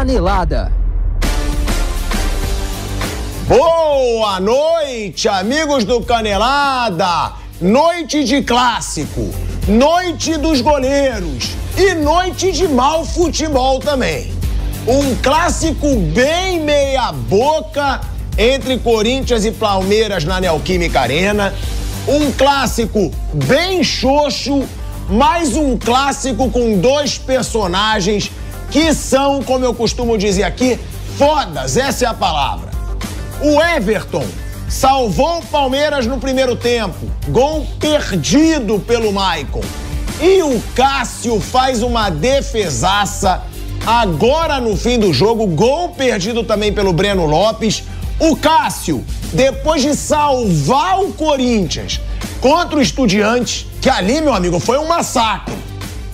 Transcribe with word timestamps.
Canelada. 0.00 0.72
Boa 3.46 4.40
noite, 4.40 5.28
amigos 5.28 5.84
do 5.84 6.00
Canelada! 6.00 7.34
Noite 7.60 8.24
de 8.24 8.40
clássico, 8.40 9.28
noite 9.68 10.38
dos 10.38 10.62
goleiros 10.62 11.50
e 11.76 11.92
noite 11.96 12.50
de 12.50 12.66
mau 12.66 13.04
futebol 13.04 13.78
também. 13.78 14.32
Um 14.88 15.14
clássico 15.16 15.94
bem 16.14 16.60
meia-boca 16.60 18.00
entre 18.38 18.78
Corinthians 18.78 19.44
e 19.44 19.50
Palmeiras 19.50 20.24
na 20.24 20.40
Neoquímica 20.40 20.98
Arena. 20.98 21.52
Um 22.08 22.32
clássico 22.32 23.10
bem 23.34 23.84
xoxo, 23.84 24.64
mais 25.10 25.54
um 25.54 25.76
clássico 25.76 26.50
com 26.50 26.78
dois 26.78 27.18
personagens 27.18 28.30
que 28.70 28.94
são, 28.94 29.42
como 29.42 29.64
eu 29.64 29.74
costumo 29.74 30.16
dizer 30.16 30.44
aqui, 30.44 30.78
fodas, 31.18 31.76
essa 31.76 32.04
é 32.04 32.08
a 32.08 32.14
palavra. 32.14 32.70
O 33.42 33.60
Everton 33.60 34.24
salvou 34.68 35.38
o 35.38 35.46
Palmeiras 35.46 36.06
no 36.06 36.18
primeiro 36.18 36.54
tempo. 36.54 37.10
Gol 37.28 37.66
perdido 37.80 38.78
pelo 38.78 39.12
Maicon. 39.12 39.62
E 40.20 40.42
o 40.42 40.62
Cássio 40.74 41.40
faz 41.40 41.82
uma 41.82 42.10
defesaça 42.10 43.42
agora 43.84 44.60
no 44.60 44.76
fim 44.76 44.98
do 44.98 45.12
jogo. 45.12 45.46
Gol 45.46 45.90
perdido 45.90 46.44
também 46.44 46.72
pelo 46.72 46.92
Breno 46.92 47.26
Lopes. 47.26 47.82
O 48.18 48.36
Cássio, 48.36 49.02
depois 49.32 49.82
de 49.82 49.96
salvar 49.96 51.00
o 51.00 51.12
Corinthians 51.14 52.00
contra 52.40 52.78
o 52.78 52.82
Estudiantes, 52.82 53.66
que 53.80 53.88
ali, 53.88 54.20
meu 54.20 54.34
amigo, 54.34 54.60
foi 54.60 54.78
um 54.78 54.86
massacre, 54.86 55.54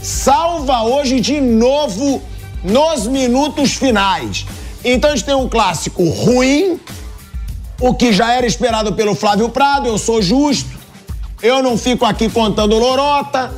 salva 0.00 0.84
hoje 0.84 1.20
de 1.20 1.41
novo 1.41 2.22
nos 2.67 3.06
minutos 3.06 3.75
finais. 3.75 4.45
Então 4.84 5.11
a 5.11 5.17
gente 5.17 5.25
tem 5.25 5.34
um 5.34 5.48
clássico 5.48 6.05
ruim, 6.05 6.81
o 7.81 7.95
que 7.95 8.12
já 8.12 8.33
era 8.33 8.47
esperado 8.47 8.92
pelo 8.92 9.14
Flávio 9.14 9.48
Prado, 9.48 9.86
eu 9.86 9.97
sou 9.97 10.20
justo, 10.20 10.69
eu 11.42 11.62
não 11.62 11.78
fico 11.78 12.05
aqui 12.05 12.28
contando 12.28 12.77
lorota. 12.77 13.53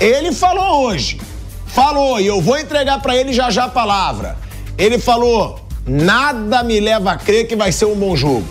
Ele 0.00 0.32
falou 0.32 0.86
hoje, 0.86 1.20
falou, 1.66 2.20
e 2.20 2.26
eu 2.26 2.40
vou 2.40 2.58
entregar 2.58 3.00
para 3.00 3.16
ele 3.16 3.32
já 3.32 3.50
já 3.50 3.64
a 3.64 3.68
palavra. 3.68 4.36
Ele 4.76 4.98
falou: 4.98 5.60
nada 5.86 6.62
me 6.62 6.80
leva 6.80 7.12
a 7.12 7.16
crer 7.16 7.46
que 7.46 7.54
vai 7.54 7.70
ser 7.70 7.86
um 7.86 7.94
bom 7.94 8.16
jogo. 8.16 8.46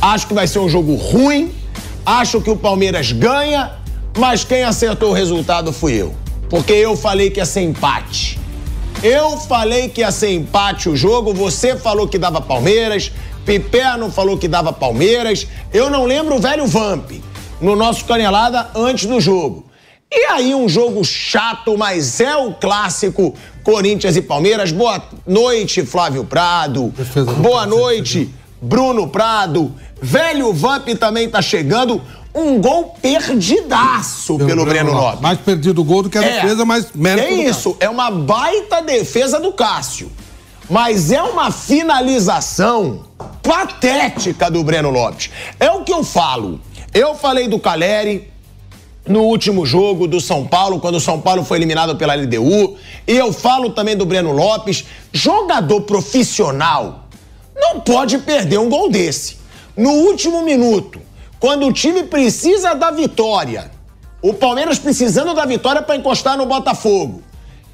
Acho 0.00 0.26
que 0.26 0.34
vai 0.34 0.46
ser 0.46 0.58
um 0.58 0.68
jogo 0.68 0.94
ruim, 0.96 1.52
acho 2.04 2.40
que 2.40 2.50
o 2.50 2.56
Palmeiras 2.56 3.12
ganha, 3.12 3.72
mas 4.18 4.44
quem 4.44 4.64
acertou 4.64 5.10
o 5.10 5.12
resultado 5.12 5.72
fui 5.72 5.94
eu. 5.94 6.14
Porque 6.50 6.72
eu 6.72 6.96
falei 6.96 7.30
que 7.30 7.40
ia 7.40 7.46
ser 7.46 7.62
empate. 7.62 8.43
Eu 9.04 9.36
falei 9.36 9.90
que 9.90 10.00
ia 10.00 10.10
ser 10.10 10.32
empate 10.32 10.88
o 10.88 10.96
jogo, 10.96 11.34
você 11.34 11.76
falou 11.76 12.08
que 12.08 12.16
dava 12.16 12.40
Palmeiras, 12.40 13.12
Piperno 13.44 14.10
falou 14.10 14.38
que 14.38 14.48
dava 14.48 14.72
Palmeiras. 14.72 15.46
Eu 15.74 15.90
não 15.90 16.06
lembro 16.06 16.36
o 16.36 16.38
velho 16.40 16.66
Vamp 16.66 17.10
no 17.60 17.76
nosso 17.76 18.06
Canelada 18.06 18.70
antes 18.74 19.04
do 19.04 19.20
jogo. 19.20 19.66
E 20.10 20.24
aí, 20.30 20.54
um 20.54 20.66
jogo 20.66 21.04
chato, 21.04 21.76
mas 21.76 22.18
é 22.18 22.34
o 22.34 22.54
clássico 22.54 23.34
Corinthians 23.62 24.16
e 24.16 24.22
Palmeiras. 24.22 24.72
Boa 24.72 25.02
noite, 25.26 25.84
Flávio 25.84 26.24
Prado. 26.24 26.90
Boa 27.42 27.66
noite, 27.66 28.34
Bruno 28.62 29.06
Prado. 29.06 29.74
Velho 30.00 30.50
Vamp 30.50 30.88
também 30.98 31.28
tá 31.28 31.42
chegando. 31.42 32.00
Um 32.34 32.60
gol 32.60 32.96
perdidaço 33.00 34.36
pelo, 34.36 34.48
pelo 34.48 34.66
Breno 34.66 34.92
Lopes. 34.92 35.20
Mais 35.20 35.38
perdido 35.38 35.80
o 35.80 35.84
gol 35.84 36.02
do 36.02 36.10
que 36.10 36.18
a 36.18 36.24
é, 36.24 36.40
defesa, 36.40 36.64
mas 36.64 36.88
mérito. 36.94 37.28
É 37.28 37.32
isso, 37.32 37.76
é 37.78 37.88
uma 37.88 38.10
baita 38.10 38.82
defesa 38.82 39.38
do 39.38 39.52
Cássio. 39.52 40.10
Mas 40.68 41.12
é 41.12 41.22
uma 41.22 41.50
finalização 41.52 43.04
patética 43.42 44.50
do 44.50 44.64
Breno 44.64 44.90
Lopes. 44.90 45.30
É 45.60 45.70
o 45.70 45.84
que 45.84 45.92
eu 45.92 46.02
falo. 46.02 46.60
Eu 46.92 47.14
falei 47.14 47.46
do 47.48 47.58
Caleri 47.58 48.32
no 49.06 49.20
último 49.20 49.66
jogo 49.66 50.06
do 50.06 50.20
São 50.20 50.46
Paulo, 50.46 50.80
quando 50.80 50.94
o 50.94 51.00
São 51.00 51.20
Paulo 51.20 51.44
foi 51.44 51.58
eliminado 51.58 51.96
pela 51.96 52.14
LDU. 52.14 52.76
E 53.06 53.12
eu 53.12 53.32
falo 53.32 53.70
também 53.70 53.96
do 53.96 54.06
Breno 54.06 54.32
Lopes. 54.32 54.84
Jogador 55.12 55.82
profissional 55.82 57.04
não 57.54 57.80
pode 57.80 58.18
perder 58.18 58.58
um 58.58 58.68
gol 58.68 58.90
desse. 58.90 59.36
No 59.76 59.90
último 59.90 60.42
minuto, 60.42 61.00
quando 61.44 61.66
o 61.66 61.72
time 61.74 62.04
precisa 62.04 62.74
da 62.74 62.90
vitória, 62.90 63.70
o 64.22 64.32
Palmeiras 64.32 64.78
precisando 64.78 65.34
da 65.34 65.44
vitória 65.44 65.82
para 65.82 65.94
encostar 65.94 66.38
no 66.38 66.46
Botafogo. 66.46 67.22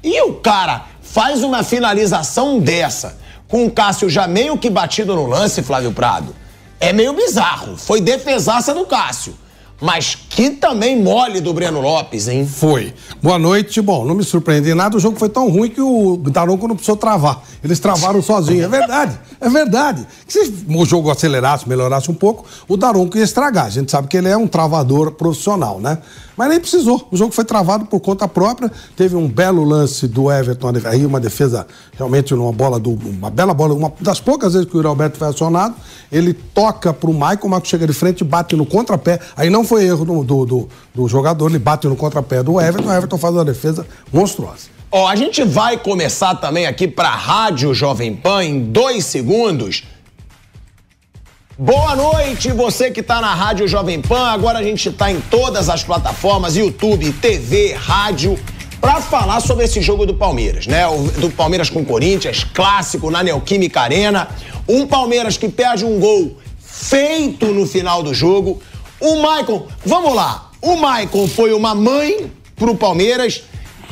E 0.03 0.21
o 0.23 0.33
cara 0.33 0.87
faz 1.01 1.41
uma 1.41 1.63
finalização 1.63 2.59
dessa, 2.59 3.17
com 3.47 3.65
o 3.65 3.71
Cássio 3.71 4.09
já 4.09 4.27
meio 4.27 4.57
que 4.57 4.69
batido 4.69 5.15
no 5.15 5.25
lance, 5.25 5.63
Flávio 5.63 5.93
Prado. 5.93 6.35
É 6.81 6.91
meio 6.91 7.13
bizarro. 7.13 7.77
Foi 7.77 8.01
defesaça 8.01 8.73
do 8.73 8.85
Cássio. 8.85 9.37
Mas 9.81 10.15
que 10.15 10.51
também 10.51 11.01
mole 11.01 11.41
do 11.41 11.51
Breno 11.53 11.81
Lopes, 11.81 12.27
hein? 12.27 12.45
Foi. 12.45 12.93
Boa 13.21 13.39
noite. 13.39 13.81
Bom, 13.81 14.05
não 14.05 14.13
me 14.13 14.23
surpreende 14.23 14.73
nada. 14.75 14.95
O 14.95 14.99
jogo 14.99 15.17
foi 15.17 15.27
tão 15.27 15.49
ruim 15.49 15.71
que 15.71 15.81
o 15.81 16.17
Daronco 16.17 16.67
não 16.67 16.75
precisou 16.75 16.95
travar. 16.95 17.41
Eles 17.63 17.79
travaram 17.79 18.21
sozinhos. 18.21 18.65
É 18.65 18.67
verdade. 18.67 19.19
É 19.39 19.49
verdade. 19.49 20.07
Se 20.27 20.53
o 20.67 20.85
jogo 20.85 21.09
acelerasse, 21.09 21.67
melhorasse 21.67 22.11
um 22.11 22.13
pouco, 22.13 22.45
o 22.67 22.77
Daronco 22.77 23.17
ia 23.17 23.23
estragar. 23.23 23.65
A 23.65 23.69
gente 23.69 23.89
sabe 23.89 24.07
que 24.07 24.17
ele 24.17 24.29
é 24.29 24.37
um 24.37 24.47
travador 24.47 25.13
profissional, 25.13 25.79
né? 25.79 25.97
Mas 26.37 26.49
nem 26.49 26.59
precisou. 26.59 27.07
O 27.11 27.17
jogo 27.17 27.33
foi 27.33 27.43
travado 27.43 27.85
por 27.85 27.99
conta 27.99 28.27
própria. 28.27 28.71
Teve 28.95 29.15
um 29.15 29.27
belo 29.27 29.63
lance 29.63 30.07
do 30.07 30.31
Everton, 30.31 30.71
aí 30.85 31.05
uma 31.05 31.19
defesa 31.19 31.67
realmente 31.97 32.33
numa 32.33 32.51
bola 32.51 32.79
do. 32.79 32.91
Uma 32.91 33.29
bela 33.29 33.53
bola, 33.53 33.73
uma 33.73 33.91
das 33.99 34.19
poucas 34.19 34.53
vezes 34.53 34.67
que 34.67 34.77
o 34.77 34.87
Alberto 34.87 35.17
foi 35.17 35.27
acionado. 35.27 35.75
Ele 36.11 36.33
toca 36.33 36.93
pro 36.93 37.13
Michael, 37.13 37.39
o 37.43 37.45
Michael 37.45 37.65
chega 37.65 37.87
de 37.87 37.93
frente 37.93 38.23
bate 38.23 38.55
no 38.55 38.65
contrapé. 38.65 39.19
Aí 39.35 39.49
não 39.49 39.63
foi 39.71 39.85
erro 39.85 40.03
do, 40.03 40.21
do, 40.21 40.45
do, 40.45 40.69
do 40.93 41.07
jogador, 41.07 41.49
ele 41.49 41.57
bate 41.57 41.87
no 41.87 41.95
contrapé 41.95 42.43
do 42.43 42.59
Everton, 42.59 42.89
o 42.89 42.93
Everton 42.93 43.17
faz 43.17 43.33
uma 43.33 43.45
defesa 43.45 43.87
monstruosa. 44.11 44.67
Ó, 44.91 45.07
a 45.07 45.15
gente 45.15 45.45
vai 45.45 45.77
começar 45.77 46.35
também 46.35 46.65
aqui 46.65 46.89
pra 46.89 47.09
Rádio 47.11 47.73
Jovem 47.73 48.13
Pan 48.13 48.43
em 48.43 48.63
dois 48.65 49.05
segundos. 49.05 49.85
Boa 51.57 51.95
noite, 51.95 52.51
você 52.51 52.91
que 52.91 52.99
está 52.99 53.21
na 53.21 53.33
Rádio 53.33 53.65
Jovem 53.65 54.01
Pan. 54.01 54.31
Agora 54.31 54.59
a 54.59 54.63
gente 54.63 54.89
está 54.89 55.09
em 55.09 55.21
todas 55.21 55.69
as 55.69 55.85
plataformas, 55.85 56.57
YouTube, 56.57 57.13
TV, 57.13 57.73
rádio, 57.73 58.37
para 58.81 58.99
falar 58.99 59.39
sobre 59.39 59.63
esse 59.63 59.79
jogo 59.81 60.05
do 60.05 60.15
Palmeiras, 60.15 60.67
né? 60.67 60.85
O, 60.85 61.03
do 61.11 61.29
Palmeiras 61.29 61.69
com 61.69 61.85
Corinthians, 61.85 62.43
clássico 62.43 63.09
na 63.09 63.23
Neoquímica 63.23 63.79
Arena. 63.79 64.27
Um 64.67 64.85
Palmeiras 64.85 65.37
que 65.37 65.47
perde 65.47 65.85
um 65.85 65.97
gol 65.97 66.35
feito 66.59 67.45
no 67.53 67.65
final 67.65 68.03
do 68.03 68.13
jogo. 68.13 68.61
O 69.01 69.15
Maicon, 69.21 69.67
vamos 69.85 70.13
lá. 70.13 70.51
O 70.61 70.75
Maicon 70.75 71.27
foi 71.27 71.53
uma 71.53 71.73
mãe 71.73 72.31
pro 72.55 72.75
Palmeiras 72.75 73.43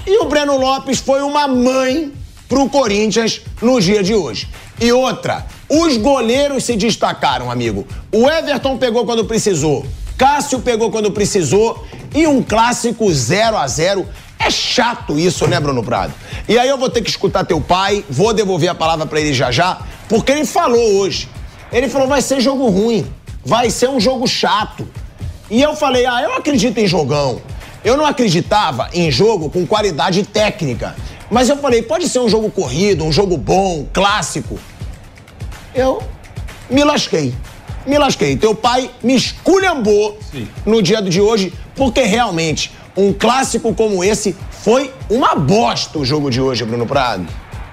e 0.06 0.22
o 0.22 0.26
Breno 0.26 0.58
Lopes 0.58 1.00
foi 1.00 1.22
uma 1.22 1.48
mãe 1.48 2.14
pro 2.48 2.70
Corinthians 2.70 3.42
no 3.62 3.82
dia 3.82 4.04
de 4.04 4.14
hoje. 4.14 4.48
E 4.80 4.92
outra, 4.92 5.46
os 5.68 5.98
goleiros 5.98 6.64
se 6.64 6.76
destacaram, 6.76 7.50
amigo. 7.52 7.88
O 8.12 8.30
Everton 8.30 8.78
pegou 8.78 9.06
quando 9.06 9.26
precisou, 9.26 9.86
Cássio 10.18 10.60
pegou 10.60 10.92
quando 10.92 11.12
precisou 11.12 11.88
e 12.14 12.28
um 12.28 12.44
clássico 12.44 13.12
0 13.12 13.58
a 13.58 13.66
0 13.68 14.08
É 14.38 14.52
chato 14.52 15.18
isso, 15.18 15.48
né, 15.48 15.60
Bruno 15.60 15.84
Prado? 15.84 16.14
E 16.48 16.58
aí 16.58 16.68
eu 16.68 16.78
vou 16.78 16.90
ter 16.90 17.02
que 17.02 17.10
escutar 17.10 17.46
teu 17.46 17.60
pai, 17.62 18.06
vou 18.10 18.34
devolver 18.34 18.70
a 18.70 18.76
palavra 18.76 19.06
para 19.06 19.20
ele 19.20 19.34
já 19.34 19.50
já, 19.50 19.80
porque 20.08 20.32
ele 20.32 20.46
falou 20.46 20.98
hoje. 20.98 21.30
Ele 21.72 21.88
falou: 21.88 22.08
vai 22.08 22.22
ser 22.22 22.42
jogo 22.42 22.68
ruim, 22.68 23.06
vai 23.46 23.70
ser 23.70 23.90
um 23.90 24.00
jogo 24.00 24.28
chato. 24.28 24.88
E 25.50 25.62
eu 25.62 25.76
falei: 25.76 26.06
ah, 26.06 26.22
eu 26.22 26.34
acredito 26.34 26.78
em 26.78 26.88
jogão. 26.88 27.42
Eu 27.84 27.96
não 27.96 28.06
acreditava 28.06 28.90
em 28.94 29.10
jogo 29.10 29.50
com 29.50 29.66
qualidade 29.66 30.24
técnica. 30.24 30.96
Mas 31.30 31.50
eu 31.50 31.58
falei: 31.58 31.82
pode 31.82 32.10
ser 32.10 32.20
um 32.20 32.30
jogo 32.30 32.50
corrido, 32.50 33.04
um 33.04 33.12
jogo 33.12 33.38
bom, 33.38 33.88
clássico 33.94 34.60
eu 35.74 36.02
me 36.70 36.84
lasquei. 36.84 37.34
Me 37.86 37.98
lasquei. 37.98 38.36
Teu 38.36 38.54
pai 38.54 38.92
me 39.02 39.16
esculhambou 39.16 40.18
Sim. 40.32 40.48
no 40.66 40.82
dia 40.82 41.02
de 41.02 41.22
hoje, 41.22 41.54
porque 41.76 42.02
realmente 42.02 42.72
um 42.96 43.14
clássico 43.14 43.74
como 43.74 44.04
esse 44.04 44.36
foi 44.52 44.94
uma 45.10 45.36
bosta 45.36 45.98
o 45.98 46.06
jogo 46.06 46.30
de 46.30 46.42
hoje, 46.42 46.66
Bruno 46.66 46.86
Prado. 46.86 47.26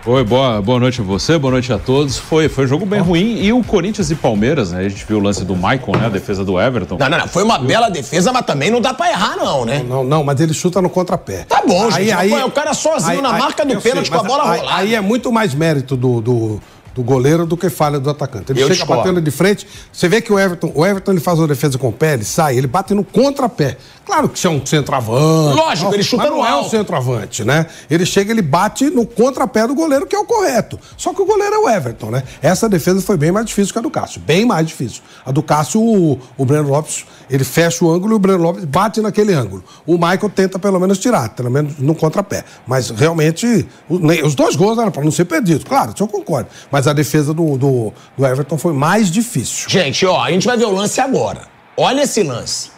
Oi, 0.08 0.22
boa, 0.22 0.62
boa 0.62 0.78
noite 0.78 1.00
a 1.00 1.04
você, 1.04 1.36
boa 1.36 1.50
noite 1.50 1.72
a 1.72 1.78
todos. 1.80 2.16
Foi, 2.16 2.48
foi 2.48 2.64
um 2.64 2.68
jogo 2.68 2.86
bem 2.86 3.00
oh. 3.00 3.04
ruim. 3.04 3.42
E 3.42 3.52
o 3.52 3.60
Corinthians 3.64 4.08
e 4.08 4.14
Palmeiras, 4.14 4.70
né? 4.70 4.78
A 4.78 4.88
gente 4.88 5.04
viu 5.04 5.18
o 5.18 5.20
lance 5.20 5.44
do 5.44 5.56
Maicon, 5.56 5.96
né? 5.96 6.06
A 6.06 6.08
defesa 6.08 6.44
do 6.44 6.60
Everton. 6.60 6.96
Não, 6.96 7.08
não, 7.08 7.18
não. 7.18 7.26
Foi 7.26 7.42
uma 7.42 7.58
bela 7.58 7.88
defesa, 7.88 8.32
mas 8.32 8.46
também 8.46 8.70
não 8.70 8.80
dá 8.80 8.94
pra 8.94 9.10
errar, 9.10 9.36
não, 9.36 9.64
né? 9.64 9.84
Não, 9.84 10.04
não, 10.04 10.22
mas 10.22 10.38
ele 10.38 10.54
chuta 10.54 10.80
no 10.80 10.88
contrapé. 10.88 11.44
Tá 11.48 11.60
bom, 11.66 11.88
aí, 11.90 12.04
gente. 12.04 12.12
Aí, 12.12 12.44
o 12.44 12.50
cara 12.52 12.72
sozinho 12.72 13.16
aí, 13.16 13.20
na 13.20 13.32
marca 13.32 13.64
do 13.64 13.80
pênalti 13.80 14.08
com 14.08 14.18
a 14.18 14.22
bola 14.22 14.44
rolar. 14.44 14.56
rolada. 14.58 14.76
Aí 14.76 14.94
é 14.94 15.00
muito 15.00 15.32
mais 15.32 15.52
mérito 15.56 15.96
do, 15.96 16.20
do 16.20 16.60
do 16.96 17.02
goleiro 17.02 17.44
do 17.44 17.56
que 17.58 17.69
falha 17.69 18.00
do 18.00 18.08
atacante. 18.08 18.50
Ele 18.52 18.60
Eu 18.60 18.64
chega 18.69 18.76
discordo. 18.78 19.02
batendo 19.02 19.20
de 19.20 19.31
frente. 19.31 19.69
Você 19.93 20.08
vê 20.08 20.22
que 20.22 20.32
o 20.32 20.38
Everton, 20.38 20.72
o 20.75 20.84
Everton 20.84 21.12
ele 21.12 21.20
faz 21.20 21.38
uma 21.38 21.46
defesa 21.46 21.76
com 21.76 21.88
o 21.88 21.93
pé, 21.93 22.14
ele 22.14 22.25
sai, 22.25 22.56
ele 22.56 22.66
bate 22.66 22.94
no 22.94 23.04
contrapé. 23.04 23.76
Claro 24.06 24.28
que 24.28 24.38
isso 24.38 24.46
é 24.46 24.50
um 24.50 24.64
centroavante. 24.64 25.56
Lógico, 25.56 25.93
ele 25.93 26.02
chuta 26.02 26.22
mas 26.22 26.31
não 26.31 26.38
no 26.38 26.44
é 26.46 26.48
um 26.50 26.54
alto. 26.58 26.70
centroavante, 26.70 27.44
né? 27.44 27.66
Ele 27.90 28.06
chega, 28.06 28.31
ele 28.32 28.40
bate 28.40 28.88
no 28.88 29.04
contrapé 29.04 29.66
do 29.66 29.75
goleiro, 29.75 30.06
que 30.06 30.14
é 30.14 30.19
o 30.19 30.25
correto. 30.25 30.78
Só 30.96 31.12
que 31.12 31.20
o 31.20 31.26
goleiro 31.26 31.54
é 31.56 31.58
o 31.58 31.69
Everton, 31.69 32.10
né? 32.12 32.22
Essa 32.40 32.69
defesa 32.69 33.02
foi 33.02 33.16
bem 33.16 33.32
mais 33.32 33.44
difícil 33.46 33.72
que 33.72 33.78
a 33.78 33.82
do 33.82 33.90
Cássio. 33.90 34.20
Bem 34.20 34.46
mais 34.46 34.64
difícil. 34.66 35.02
A 35.25 35.32
do 35.32 35.42
Cássio, 35.42 35.82
o, 35.82 36.19
o 36.38 36.44
Breno 36.46 36.69
Lopes, 36.69 37.04
ele 37.28 37.42
fecha 37.44 37.84
o 37.84 37.90
ângulo 37.92 38.12
e 38.14 38.16
o 38.16 38.19
Breno 38.19 38.42
Lopes 38.42 38.64
bate 38.64 39.00
naquele 39.00 39.34
ângulo. 39.34 39.62
O 39.84 39.94
Michael 39.94 40.31
tenta 40.34 40.56
pelo 40.58 40.78
menos 40.78 40.99
tirar, 40.99 41.31
pelo 41.31 41.50
menos 41.50 41.76
no 41.78 41.94
contrapé. 41.94 42.44
Mas 42.66 42.90
realmente, 42.90 43.66
os 43.90 44.34
dois 44.37 44.54
gols 44.54 44.78
eram 44.78 44.92
para 44.92 45.02
não 45.04 45.10
ser 45.10 45.25
perdidos. 45.25 45.64
Claro, 45.64 45.90
isso 45.92 46.02
eu 46.04 46.08
concordo. 46.08 46.49
Mas 46.70 46.85
a 46.86 46.92
defesa 46.92 47.32
do, 47.34 47.56
do, 47.56 47.92
do 48.16 48.26
Everton 48.26 48.56
foi 48.58 48.72
mais 48.72 49.10
difícil. 49.10 49.68
Gente, 49.68 50.04
ó, 50.06 50.22
a 50.22 50.30
gente 50.30 50.46
vai 50.46 50.56
ver 50.56 50.64
o 50.66 50.70
lance 50.72 51.00
agora. 51.00 51.42
Olha 51.76 52.02
esse 52.02 52.22
lance. 52.22 52.70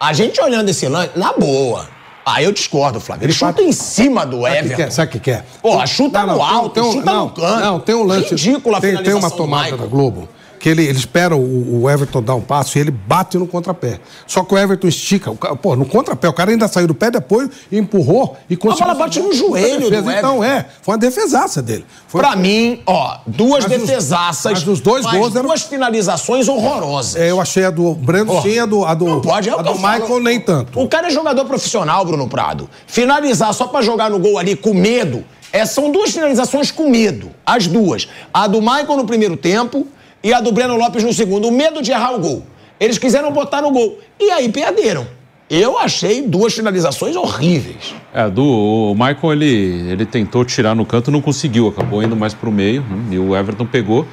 A 0.00 0.12
gente 0.12 0.40
olhando 0.40 0.68
esse 0.68 0.86
lance, 0.88 1.10
na 1.16 1.32
boa. 1.32 1.88
Ah, 2.24 2.42
eu 2.42 2.52
discordo, 2.52 3.00
Flávio. 3.00 3.24
Ele 3.26 3.32
chuta 3.32 3.62
em 3.62 3.72
cima 3.72 4.24
do 4.24 4.42
Sabe 4.42 4.50
que 4.52 4.58
Everton. 4.58 4.76
quer? 4.76 4.90
Sabe 4.92 5.08
o 5.08 5.12
que 5.12 5.20
quer? 5.20 5.44
Pô, 5.60 5.86
chuta 5.86 6.20
Não, 6.20 6.26
no 6.26 6.32
não, 6.38 6.38
tem- 6.46 6.54
alto, 6.56 6.70
tem 6.70 6.82
um- 6.82 6.92
chuta 6.92 7.04
não, 7.04 7.24
no 7.24 7.30
canto. 7.32 7.60
Não, 7.60 7.80
tem 7.80 7.94
um 7.94 8.02
lance. 8.04 8.30
Ridícula 8.30 8.78
a 8.78 8.80
tem, 8.80 9.02
tem 9.02 9.14
uma 9.14 9.30
tomada 9.30 9.76
da 9.76 9.86
Globo 9.86 10.28
que 10.62 10.68
ele, 10.68 10.84
ele 10.86 10.96
espera 10.96 11.34
o, 11.36 11.82
o 11.82 11.90
Everton 11.90 12.22
dar 12.22 12.36
um 12.36 12.40
passo 12.40 12.78
e 12.78 12.80
ele 12.80 12.92
bate 12.92 13.36
no 13.36 13.48
contrapé. 13.48 13.98
Só 14.28 14.44
que 14.44 14.54
o 14.54 14.56
Everton 14.58 14.86
estica. 14.86 15.28
O, 15.32 15.34
pô, 15.56 15.74
no 15.74 15.84
contrapé, 15.84 16.28
o 16.28 16.32
cara 16.32 16.52
ainda 16.52 16.68
saiu 16.68 16.86
do 16.86 16.94
pé 16.94 17.10
de 17.10 17.18
apoio, 17.18 17.50
empurrou 17.72 18.36
e 18.48 18.56
conseguiu. 18.56 18.86
bola 18.86 18.96
bate 18.98 19.18
no 19.18 19.32
joelho 19.34 19.90
defesa. 19.90 20.02
do 20.02 20.10
Então 20.12 20.44
é, 20.44 20.64
foi 20.80 20.92
uma 20.94 20.98
defesaça 20.98 21.60
dele. 21.60 21.84
Foi, 22.06 22.20
Pra 22.20 22.36
mim, 22.36 22.80
ó, 22.86 23.18
duas 23.26 23.64
Mas 23.64 23.72
os- 23.82 23.88
defesaças. 23.88 24.52
mas 24.52 24.68
os 24.68 24.80
dois 24.80 25.04
mas 25.04 25.18
gols 25.18 25.34
eram- 25.34 25.48
duas 25.48 25.62
finalizações 25.64 26.46
horrorosas. 26.48 27.16
É, 27.16 27.28
eu 27.32 27.40
achei 27.40 27.64
a 27.64 27.70
do 27.70 27.92
Breno 27.94 28.40
sim, 28.40 28.60
a 28.60 28.64
do, 28.66 28.84
a 28.84 28.94
do, 28.94 29.04
Não 29.04 29.20
pode, 29.20 29.48
é 29.48 29.56
o 29.56 29.58
a 29.58 29.62
do 29.62 29.70
eu 29.70 29.74
falo. 29.74 30.00
Michael 30.00 30.20
nem 30.20 30.38
tanto. 30.38 30.80
O 30.80 30.86
cara 30.88 31.08
é 31.08 31.10
jogador 31.10 31.44
profissional, 31.44 32.04
Bruno 32.04 32.28
Prado. 32.28 32.70
Finalizar 32.86 33.52
só 33.52 33.66
pra 33.66 33.82
jogar 33.82 34.10
no 34.10 34.20
gol 34.20 34.38
ali 34.38 34.54
com 34.54 34.72
medo, 34.72 35.24
é, 35.52 35.66
são 35.66 35.90
duas 35.90 36.12
finalizações 36.12 36.70
com 36.70 36.88
medo. 36.88 37.30
As 37.44 37.66
duas. 37.66 38.06
A 38.32 38.46
do 38.46 38.60
Michael 38.60 38.96
no 38.96 39.04
primeiro 39.04 39.36
tempo 39.36 39.88
e 40.22 40.32
a 40.32 40.40
do 40.40 40.52
Breno 40.52 40.76
Lopes 40.76 41.02
no 41.04 41.12
segundo. 41.12 41.48
O 41.48 41.52
medo 41.52 41.82
de 41.82 41.90
errar 41.90 42.12
o 42.14 42.18
gol. 42.20 42.42
Eles 42.78 42.98
quiseram 42.98 43.30
botar 43.32 43.62
no 43.62 43.70
gol. 43.70 43.98
E 44.18 44.30
aí 44.30 44.48
perderam. 44.48 45.06
Eu 45.48 45.78
achei 45.78 46.22
duas 46.22 46.54
finalizações 46.54 47.14
horríveis. 47.14 47.94
É, 48.14 48.28
do, 48.30 48.42
o 48.42 48.94
Michael 48.94 49.32
ele, 49.32 49.90
ele 49.90 50.06
tentou 50.06 50.44
tirar 50.44 50.74
no 50.74 50.86
canto, 50.86 51.10
não 51.10 51.20
conseguiu, 51.20 51.68
acabou 51.68 52.02
indo 52.02 52.16
mais 52.16 52.32
pro 52.32 52.50
meio, 52.50 52.80
né? 52.82 53.14
e 53.14 53.18
o 53.18 53.36
Everton 53.36 53.66
pegou. 53.66 54.06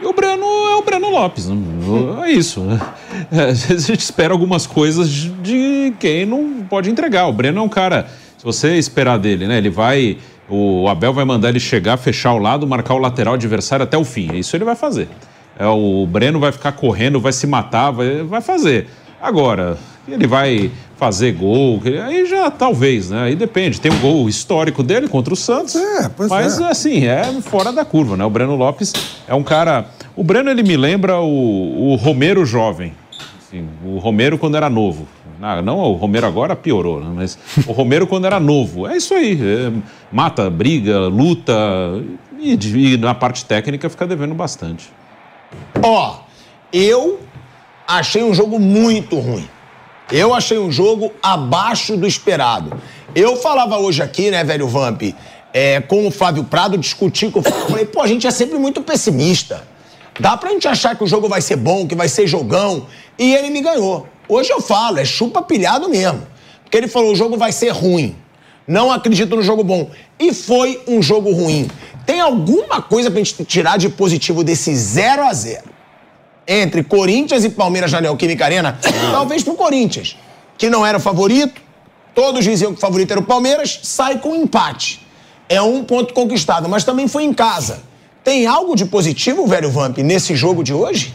E 0.00 0.06
o 0.06 0.12
Breno 0.12 0.44
é 0.44 0.76
o 0.76 0.82
Breno 0.82 1.10
Lopes, 1.10 1.48
né? 1.48 1.56
é 2.24 2.30
isso. 2.30 2.62
É, 3.32 3.44
a 3.44 3.54
gente 3.54 4.00
espera 4.00 4.32
algumas 4.32 4.66
coisas 4.66 5.08
de- 5.08 5.92
quem 5.98 6.26
não 6.26 6.62
pode 6.68 6.88
entregar. 6.90 7.26
O 7.26 7.32
Breno 7.32 7.58
é 7.58 7.62
um 7.62 7.68
cara, 7.68 8.06
se 8.36 8.44
você 8.44 8.76
esperar 8.76 9.18
dele, 9.18 9.46
né? 9.46 9.56
Ele 9.58 9.70
vai. 9.70 10.18
O 10.48 10.86
Abel 10.86 11.12
vai 11.12 11.24
mandar 11.24 11.48
ele 11.48 11.58
chegar, 11.58 11.96
fechar 11.96 12.34
o 12.34 12.38
lado, 12.38 12.66
marcar 12.66 12.94
o 12.94 12.98
lateral 12.98 13.34
adversário 13.34 13.82
até 13.84 13.96
o 13.96 14.04
fim. 14.04 14.34
Isso 14.36 14.54
ele 14.54 14.64
vai 14.64 14.76
fazer. 14.76 15.08
É, 15.58 15.66
o 15.66 16.06
Breno 16.06 16.38
vai 16.38 16.52
ficar 16.52 16.72
correndo, 16.72 17.20
vai 17.20 17.32
se 17.32 17.46
matar, 17.46 17.90
vai, 17.90 18.22
vai 18.22 18.40
fazer. 18.40 18.88
Agora, 19.20 19.78
ele 20.06 20.26
vai 20.26 20.70
fazer 20.96 21.32
gol, 21.32 21.80
aí 22.04 22.26
já 22.26 22.50
talvez, 22.50 23.10
né? 23.10 23.24
Aí 23.24 23.34
depende. 23.34 23.80
Tem 23.80 23.90
um 23.90 23.98
gol 23.98 24.28
histórico 24.28 24.82
dele 24.82 25.08
contra 25.08 25.32
o 25.32 25.36
Santos. 25.36 25.74
É, 25.74 26.08
pois 26.08 26.30
mas 26.30 26.60
é. 26.60 26.64
assim, 26.64 27.06
é 27.06 27.24
fora 27.42 27.72
da 27.72 27.84
curva, 27.84 28.16
né? 28.16 28.24
O 28.24 28.30
Breno 28.30 28.54
Lopes 28.54 28.92
é 29.26 29.34
um 29.34 29.42
cara. 29.42 29.86
O 30.14 30.22
Breno 30.22 30.50
ele 30.50 30.62
me 30.62 30.76
lembra 30.76 31.18
o, 31.20 31.92
o 31.92 31.96
Romero 31.96 32.44
jovem. 32.44 32.92
Assim, 33.40 33.66
o 33.84 33.98
Romero 33.98 34.38
quando 34.38 34.56
era 34.56 34.70
novo. 34.70 35.06
Ah, 35.40 35.60
não, 35.60 35.78
o 35.78 35.92
Romero 35.94 36.26
agora 36.26 36.56
piorou, 36.56 37.00
né? 37.00 37.10
mas 37.14 37.38
o 37.66 37.72
Romero 37.72 38.06
quando 38.06 38.24
era 38.24 38.40
novo. 38.40 38.86
É 38.86 38.96
isso 38.96 39.12
aí. 39.12 39.38
é, 39.40 39.72
mata, 40.10 40.48
briga, 40.48 41.00
luta. 41.08 41.52
E, 42.38 42.54
e 42.54 42.96
na 42.96 43.14
parte 43.14 43.44
técnica 43.44 43.88
fica 43.90 44.06
devendo 44.06 44.34
bastante. 44.34 44.90
Ó, 45.82 46.20
eu 46.72 47.20
achei 47.86 48.22
um 48.22 48.34
jogo 48.34 48.58
muito 48.58 49.18
ruim. 49.18 49.48
Eu 50.10 50.34
achei 50.34 50.58
um 50.58 50.70
jogo 50.70 51.12
abaixo 51.22 51.96
do 51.96 52.06
esperado. 52.06 52.80
Eu 53.14 53.36
falava 53.36 53.78
hoje 53.78 54.02
aqui, 54.02 54.30
né, 54.30 54.44
velho 54.44 54.68
Vamp, 54.68 55.02
é, 55.52 55.80
com 55.80 56.06
o 56.06 56.10
Flávio 56.10 56.44
Prado, 56.44 56.78
discuti 56.78 57.28
com 57.30 57.40
o 57.40 57.42
Flávio. 57.42 57.66
Falei, 57.68 57.86
pô, 57.86 58.02
a 58.02 58.06
gente 58.06 58.26
é 58.26 58.30
sempre 58.30 58.58
muito 58.58 58.82
pessimista. 58.82 59.66
Dá 60.18 60.36
pra 60.36 60.50
gente 60.50 60.66
achar 60.68 60.96
que 60.96 61.04
o 61.04 61.06
jogo 61.06 61.28
vai 61.28 61.40
ser 61.40 61.56
bom, 61.56 61.86
que 61.86 61.94
vai 61.94 62.08
ser 62.08 62.26
jogão. 62.26 62.86
E 63.18 63.34
ele 63.34 63.50
me 63.50 63.60
ganhou. 63.60 64.06
Hoje 64.28 64.50
eu 64.52 64.60
falo, 64.60 64.98
é 64.98 65.04
chupa 65.04 65.42
pilhado 65.42 65.88
mesmo. 65.88 66.26
Porque 66.62 66.76
ele 66.76 66.88
falou, 66.88 67.12
o 67.12 67.16
jogo 67.16 67.36
vai 67.36 67.52
ser 67.52 67.70
ruim. 67.70 68.16
Não 68.66 68.90
acredito 68.90 69.36
no 69.36 69.42
jogo 69.42 69.62
bom. 69.62 69.90
E 70.18 70.32
foi 70.32 70.82
um 70.86 71.02
jogo 71.02 71.32
ruim. 71.32 71.68
Tem 72.06 72.20
alguma 72.20 72.80
coisa 72.80 73.10
pra 73.10 73.18
gente 73.18 73.44
tirar 73.44 73.76
de 73.76 73.88
positivo 73.88 74.44
desse 74.44 74.74
0 74.74 75.24
a 75.24 75.32
0 75.32 75.64
entre 76.46 76.84
Corinthians 76.84 77.44
e 77.44 77.50
Palmeiras 77.50 77.90
na 77.90 78.00
Neoquímica 78.00 78.44
Arena? 78.44 78.78
Talvez 79.10 79.42
pro 79.42 79.54
Corinthians, 79.54 80.16
que 80.56 80.70
não 80.70 80.86
era 80.86 80.98
o 80.98 81.00
favorito. 81.00 81.60
Todos 82.14 82.44
diziam 82.44 82.72
que 82.72 82.78
o 82.78 82.80
favorito 82.80 83.10
era 83.10 83.20
o 83.20 83.24
Palmeiras, 83.24 83.80
sai 83.82 84.20
com 84.20 84.34
empate. 84.36 85.04
É 85.48 85.60
um 85.60 85.84
ponto 85.84 86.14
conquistado, 86.14 86.68
mas 86.68 86.84
também 86.84 87.08
foi 87.08 87.24
em 87.24 87.34
casa. 87.34 87.80
Tem 88.22 88.46
algo 88.46 88.76
de 88.76 88.86
positivo, 88.86 89.46
velho 89.46 89.70
Vamp, 89.70 89.98
nesse 89.98 90.34
jogo 90.34 90.62
de 90.62 90.72
hoje? 90.72 91.12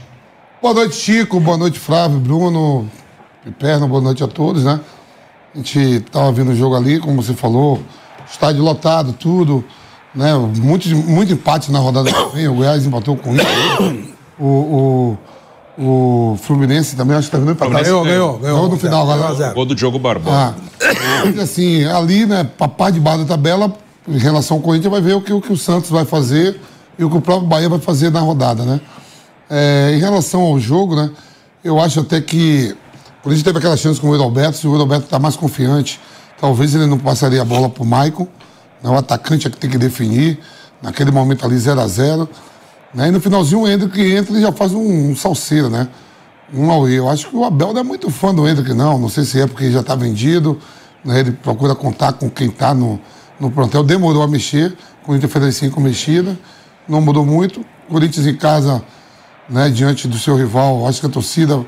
Boa 0.61 0.73
noite, 0.73 0.95
Chico. 0.95 1.39
Boa 1.39 1.57
noite, 1.57 1.79
Flávio, 1.79 2.19
Bruno, 2.19 2.89
Piperno. 3.43 3.87
Boa 3.87 4.01
noite 4.01 4.23
a 4.23 4.27
todos, 4.27 4.63
né? 4.63 4.79
A 5.53 5.57
gente 5.57 6.01
tava 6.11 6.31
vendo 6.31 6.51
o 6.51 6.55
jogo 6.55 6.75
ali, 6.75 6.99
como 6.99 7.21
você 7.21 7.33
falou, 7.33 7.81
estádio 8.29 8.63
lotado, 8.63 9.11
tudo, 9.11 9.65
né? 10.13 10.33
Muito, 10.35 10.87
muito 10.89 11.33
empate 11.33 11.71
na 11.71 11.79
rodada 11.79 12.11
também. 12.11 12.47
O 12.47 12.55
Goiás 12.55 12.85
empatou 12.85 13.15
com 13.17 13.31
o. 13.31 14.11
O, 14.39 15.17
o, 15.77 16.33
o 16.33 16.37
Fluminense 16.41 16.95
também, 16.95 17.15
acho 17.15 17.27
que 17.27 17.31
tá 17.31 17.37
vendo 17.37 17.51
empatar. 17.51 17.83
Ganhou, 17.83 18.03
ganhou, 18.03 18.37
ganhou. 18.39 18.69
No 18.69 18.77
final 18.77 19.05
Zero 19.05 19.11
a 19.11 19.23
agora. 19.23 19.35
zero. 19.35 19.53
Gol 19.55 19.65
do 19.65 19.75
Diogo 19.75 19.99
Barbosa. 19.99 20.55
Ah, 20.81 21.41
assim, 21.41 21.85
ali, 21.85 22.25
né, 22.25 22.43
papá 22.57 22.89
de 22.89 22.99
baixo 22.99 23.19
da 23.19 23.25
tabela, 23.25 23.71
em 24.07 24.17
relação 24.17 24.57
ao 24.57 24.63
Corinthians, 24.63 24.91
vai 24.91 25.01
ver 25.01 25.13
o 25.13 25.21
que, 25.21 25.31
o 25.31 25.39
que 25.39 25.53
o 25.53 25.57
Santos 25.57 25.89
vai 25.89 26.05
fazer 26.05 26.59
e 26.97 27.03
o 27.03 27.09
que 27.09 27.17
o 27.17 27.21
próprio 27.21 27.47
Bahia 27.47 27.69
vai 27.69 27.79
fazer 27.79 28.09
na 28.09 28.19
rodada, 28.19 28.63
né? 28.63 28.81
É, 29.49 29.93
em 29.95 29.99
relação 29.99 30.41
ao 30.41 30.59
jogo, 30.59 30.95
né, 30.95 31.11
eu 31.63 31.79
acho 31.79 31.99
até 31.99 32.19
que 32.19 32.75
o 33.19 33.23
Corinthians 33.23 33.43
teve 33.43 33.59
aquela 33.59 33.77
chance 33.77 33.99
com 33.99 34.09
o 34.09 34.15
Edalberto, 34.15 34.57
se 34.57 34.67
o 34.67 34.73
Edalberto 34.73 35.05
está 35.05 35.19
mais 35.19 35.35
confiante, 35.35 35.99
talvez 36.39 36.73
ele 36.73 36.87
não 36.87 36.97
passaria 36.97 37.41
a 37.41 37.45
bola 37.45 37.69
pro 37.69 37.85
Maicon, 37.85 38.27
o 38.89 38.95
atacante 38.95 39.47
é 39.47 39.49
que 39.49 39.57
tem 39.57 39.69
que 39.69 39.77
definir, 39.77 40.39
naquele 40.81 41.11
momento 41.11 41.45
ali 41.45 41.57
0 41.57 41.79
a 41.79 41.87
0 41.87 42.27
né, 42.93 43.07
e 43.07 43.11
no 43.11 43.21
finalzinho 43.21 43.61
o 43.61 43.67
Hendrick 43.67 44.01
entra 44.01 44.37
e 44.37 44.41
já 44.41 44.51
faz 44.51 44.73
um, 44.73 45.11
um 45.11 45.15
salseiro, 45.15 45.69
né? 45.69 45.87
um 46.53 46.69
Aue. 46.71 46.93
Eu 46.95 47.09
acho 47.09 47.29
que 47.29 47.35
o 47.35 47.43
Abel 47.45 47.73
não 47.73 47.81
é 47.81 47.83
muito 47.83 48.09
fã 48.09 48.33
do 48.33 48.47
Hendrick, 48.47 48.73
não. 48.73 48.99
Não 48.99 49.09
sei 49.09 49.23
se 49.23 49.39
é 49.39 49.47
porque 49.47 49.71
já 49.71 49.79
está 49.81 49.95
vendido, 49.95 50.59
né? 51.03 51.19
ele 51.19 51.31
procura 51.31 51.73
contar 51.73 52.13
com 52.13 52.29
quem 52.29 52.47
está 52.49 52.73
no, 52.73 52.99
no 53.39 53.49
plantel. 53.49 53.83
Demorou 53.83 54.21
a 54.21 54.27
mexer, 54.27 54.75
com 55.03 55.13
o 55.13 55.15
Inter 55.15 55.29
fez 55.29 55.45
as 55.45 55.55
cinco 55.55 55.79
mexidas, 55.79 56.35
não 56.87 57.01
mudou 57.01 57.25
muito. 57.25 57.65
Corinthians 57.89 58.25
em 58.25 58.35
casa, 58.35 58.81
né, 59.49 59.69
diante 59.69 60.07
do 60.07 60.17
seu 60.17 60.37
rival, 60.37 60.87
acho 60.87 61.01
que 61.01 61.07
a 61.07 61.09
torcida 61.09 61.65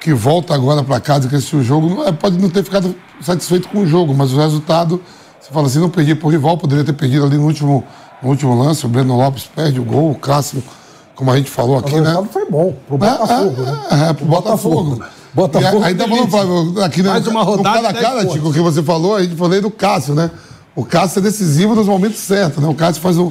que 0.00 0.14
volta 0.14 0.54
agora 0.54 0.82
para 0.82 0.98
casa, 1.00 1.28
que 1.28 1.36
esse 1.36 1.62
jogo, 1.62 2.02
é- 2.04 2.12
pode 2.12 2.38
não 2.38 2.48
ter 2.48 2.62
ficado 2.62 2.94
satisfeito 3.20 3.68
com 3.68 3.80
o 3.80 3.86
jogo, 3.86 4.14
mas 4.14 4.32
o 4.32 4.38
resultado, 4.38 5.02
você 5.40 5.52
fala 5.52 5.66
assim, 5.66 5.78
não 5.78 5.88
perdi 5.90 6.14
por 6.14 6.28
rival, 6.30 6.56
poderia 6.58 6.84
ter 6.84 6.92
perdido 6.92 7.24
ali 7.24 7.36
no 7.36 7.44
último, 7.46 7.84
no 8.22 8.28
último 8.30 8.60
lance, 8.60 8.84
o 8.84 8.88
Breno 8.88 9.16
Lopes 9.16 9.44
perde 9.54 9.80
o 9.80 9.84
gol, 9.84 10.10
o 10.10 10.14
Cássio, 10.14 10.62
como 11.14 11.30
a 11.30 11.36
gente 11.36 11.50
falou 11.50 11.78
aqui, 11.78 11.94
o 11.94 12.00
né? 12.00 12.08
resultado 12.10 12.28
foi 12.32 12.44
bom 12.50 12.74
pro 12.86 12.98
Botafogo, 12.98 13.62
né? 13.62 13.78
É, 13.90 14.10
é, 14.10 14.12
pro 14.12 14.24
Botafogo. 14.26 15.04
Botafogo 15.34 15.76
E 15.82 15.84
aí, 15.84 15.84
aí 15.84 15.94
tá 15.94 16.08
falando, 16.08 16.30
Flávio, 16.30 16.82
aqui 16.84 17.02
no, 17.02 17.10
Mais 17.10 17.26
uma 17.26 17.40
no 17.44 17.50
rodada 17.50 17.76
cara 17.82 17.88
a 17.88 17.90
e 17.92 18.02
cara. 18.04 18.26
Tico, 18.26 18.48
o 18.48 18.52
que 18.52 18.60
você 18.60 18.82
falou, 18.82 19.16
a 19.16 19.22
gente 19.22 19.36
falei 19.36 19.60
do 19.60 19.70
Cássio, 19.70 20.14
né? 20.14 20.30
O 20.74 20.84
Cássio 20.84 21.18
é 21.18 21.22
decisivo 21.22 21.74
nos 21.74 21.86
momentos 21.86 22.18
certos, 22.18 22.62
né? 22.62 22.68
O 22.68 22.74
Cássio 22.74 23.02
faz 23.02 23.16
um- 23.18 23.30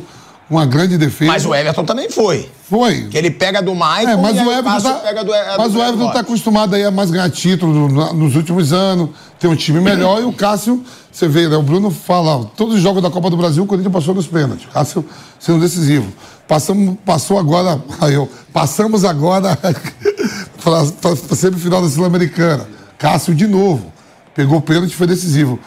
uma 0.50 0.66
grande 0.66 0.98
defesa. 0.98 1.30
Mas 1.32 1.46
o 1.46 1.54
Everton 1.54 1.84
também 1.84 2.10
foi. 2.10 2.50
Foi. 2.70 3.08
Que 3.08 3.18
ele 3.18 3.32
pega 3.32 3.62
do 3.62 3.74
Maicon 3.76 4.12
É, 4.12 4.16
mas 4.16 4.36
e 4.38 4.40
o 4.40 4.42
aí 4.44 4.48
Everton 4.60 4.70
Cássio 4.70 4.90
tá, 4.90 4.96
pega 5.00 5.24
do 5.26 5.32
mas 5.58 5.72
do 5.74 5.80
o 5.80 5.82
Everton 5.82 5.98
tá 5.98 6.04
Lopes. 6.06 6.22
acostumado 6.22 6.76
aí 6.76 6.84
a 6.86 6.92
mais 6.92 7.10
ganhar 7.12 7.30
título 7.30 7.90
no- 7.90 8.14
nos 8.14 8.36
últimos 8.36 8.72
anos, 8.72 9.10
ter 9.40 9.48
um 9.48 9.56
time 9.56 9.80
melhor, 9.80 10.22
e 10.22 10.26
o 10.26 10.34
Cássio, 10.34 10.84
você 11.12 11.28
vê, 11.28 11.48
né? 11.48 11.56
O 11.56 11.62
Bruno 11.62 11.92
fala, 11.92 12.46
todos 12.56 12.76
os 12.76 12.82
jogos 12.82 13.02
da 13.04 13.10
Copa 13.10 13.30
do 13.30 13.38
Brasil, 13.38 13.64
o 13.64 13.68
Corinthians 13.68 13.94
passou 13.94 14.14
nos 14.14 14.28
pênaltis. 14.28 14.66
O 14.66 14.70
Cássio 14.70 15.06
sendo 15.40 15.60
decisivo. 15.60 16.12
Passamos, 16.48 16.98
passou 17.06 17.38
agora, 17.38 17.82
aí 18.02 18.14
eu, 18.14 18.30
passamos 18.52 19.06
agora 19.06 19.58
para 20.64 20.80
a 20.80 21.36
semifinal 21.36 21.82
da 21.82 21.90
Sul-Americana. 21.90 22.68
Cássio 22.98 23.36
de 23.36 23.48
novo. 23.48 23.92
Pegou 24.34 24.58
o 24.58 24.62
pênalti 24.62 24.92
e 24.92 24.96
foi 24.96 25.08
decisivo. 25.08 25.60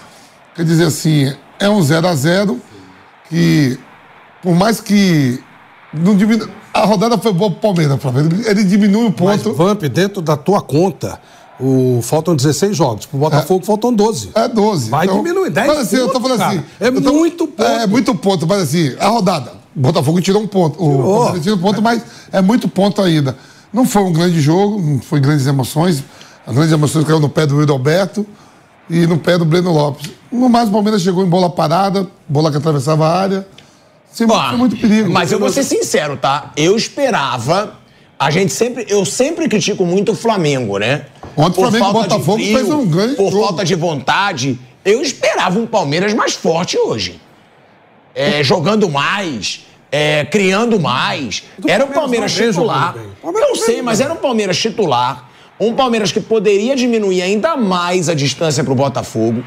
Quer 0.55 0.65
dizer 0.65 0.85
assim, 0.85 1.33
é 1.59 1.69
um 1.69 1.83
0 1.83 2.09
a 2.09 2.15
0 2.15 2.61
que, 3.29 3.79
por 4.43 4.55
mais 4.55 4.81
que 4.81 5.41
não 5.93 6.17
diminua, 6.17 6.49
A 6.73 6.85
rodada 6.85 7.19
foi 7.19 7.33
boa 7.33 7.51
pro 7.51 7.61
Palmeiras. 7.61 7.99
Ele, 8.47 8.65
diminui 8.65 9.07
o 9.07 9.15
Mas, 9.25 9.43
ponto. 9.43 9.57
Vamp, 9.57 9.83
dentro 9.83 10.23
da 10.23 10.37
tua 10.37 10.61
conta, 10.61 11.21
o, 11.61 12.01
faltam 12.03 12.35
16 12.35 12.77
jogos. 12.77 13.07
Pro 13.07 13.19
Botafogo 13.19 13.65
faltam 13.65 13.93
12. 13.93 14.31
É 14.35 14.49
12. 14.49 14.91
Vai 14.91 15.07
diminuir, 15.07 15.51
10 15.51 15.67
Mas 15.67 15.79
assim, 15.79 15.97
eu 15.97 16.09
tô 16.09 16.21
pontos, 16.21 16.37
falando 16.39 16.43
assim. 16.53 16.63
cara. 16.63 16.67
É 16.81 16.89
eu 16.97 17.03
tô- 17.03 17.13
muito 17.13 17.47
ponto. 17.47 17.63
É, 17.69 17.87
muito 17.87 18.15
ponto, 18.15 18.47
mas 18.47 18.63
assim, 18.63 18.95
a 18.99 19.09
rodada. 19.09 19.53
O 19.77 19.81
Botafogo 19.81 20.21
tirou 20.21 20.43
um 20.43 20.47
ponto. 20.47 20.83
O. 20.83 21.03
Palmeiras 21.15 21.43
tirou 21.43 21.59
um 21.59 21.61
ponto, 21.61 21.81
mas 21.83 22.03
é 22.33 22.41
muito 22.41 22.69
ponto 22.69 23.01
ainda. 23.03 23.37
Não 23.73 23.85
foi 23.87 24.03
um 24.03 24.13
grande 24.13 24.41
jogo, 24.41 24.81
não 24.81 25.01
foi 25.01 25.21
grandes 25.21 25.47
emoções. 25.47 26.03
As 26.47 26.55
grandes 26.55 26.73
emoções 26.73 27.05
caíram 27.05 27.21
no 27.21 27.29
pé 27.29 27.47
do 27.47 27.57
Wildo 27.57 27.73
Alberto 27.73 28.27
e 28.89 29.07
no 29.07 29.19
pé 29.19 29.39
do 29.39 29.45
Breno 29.45 29.73
Lopes. 29.73 30.11
No 30.33 30.49
mais, 30.49 30.69
o 30.69 30.73
Palmeiras 30.73 31.03
chegou 31.03 31.25
em 31.25 31.29
bola 31.29 31.49
parada, 31.51 32.09
bola 32.29 32.51
que 32.51 32.57
atravessava 32.57 33.07
a 33.07 33.17
área. 33.17 33.47
Sem 34.13 34.27
foi 34.27 34.57
muito 34.57 34.77
perigo. 34.77 35.11
Mas 35.11 35.31
eu 35.31 35.39
vou 35.39 35.51
ser 35.51 35.63
sincero, 35.63 36.17
tá? 36.17 36.51
Eu 36.57 36.77
esperava. 36.77 37.75
A 38.21 38.31
gente 38.31 38.53
sempre. 38.53 38.85
Eu 38.87 39.07
sempre 39.07 39.49
critico 39.49 39.87
muito 39.87 40.13
o 40.13 40.15
Flamengo, 40.15 40.77
né? 40.77 41.07
Ontem 41.35 41.59
o 41.59 41.71
Flamengo 41.71 41.77
e 41.77 41.93
falta 41.93 42.03
de 42.03 42.15
Botafogo 42.15 42.39
fez 42.39 42.69
um 42.69 42.87
grande 42.87 43.15
Por 43.17 43.33
jogo. 43.33 43.47
falta 43.47 43.65
de 43.65 43.75
vontade. 43.75 44.59
Eu 44.85 45.01
esperava 45.01 45.59
um 45.59 45.67
Palmeiras 45.67 46.13
mais 46.13 46.35
forte 46.35 46.77
hoje. 46.77 47.19
É, 48.15 48.43
jogando 48.43 48.91
mais. 48.91 49.65
é, 49.91 50.25
criando 50.27 50.79
mais. 50.79 51.45
Era 51.67 51.85
o 51.85 51.89
Palmeiras 51.89 52.33
Palmeiras 52.33 52.55
titular. 52.55 52.95
Eu 53.25 53.57
sei, 53.57 53.81
mas 53.81 54.01
era 54.01 54.13
um 54.13 54.17
Palmeiras 54.17 54.59
titular. 54.59 55.31
Um 55.59 55.75
Palmeiras 55.75 56.13
que 56.13 56.21
poderia 56.21 56.77
diminuir 56.77 57.23
ainda 57.23 57.57
mais 57.57 58.09
a 58.09 58.15
distância 58.15 58.63
pro 58.63 58.75
Botafogo. 58.75 59.43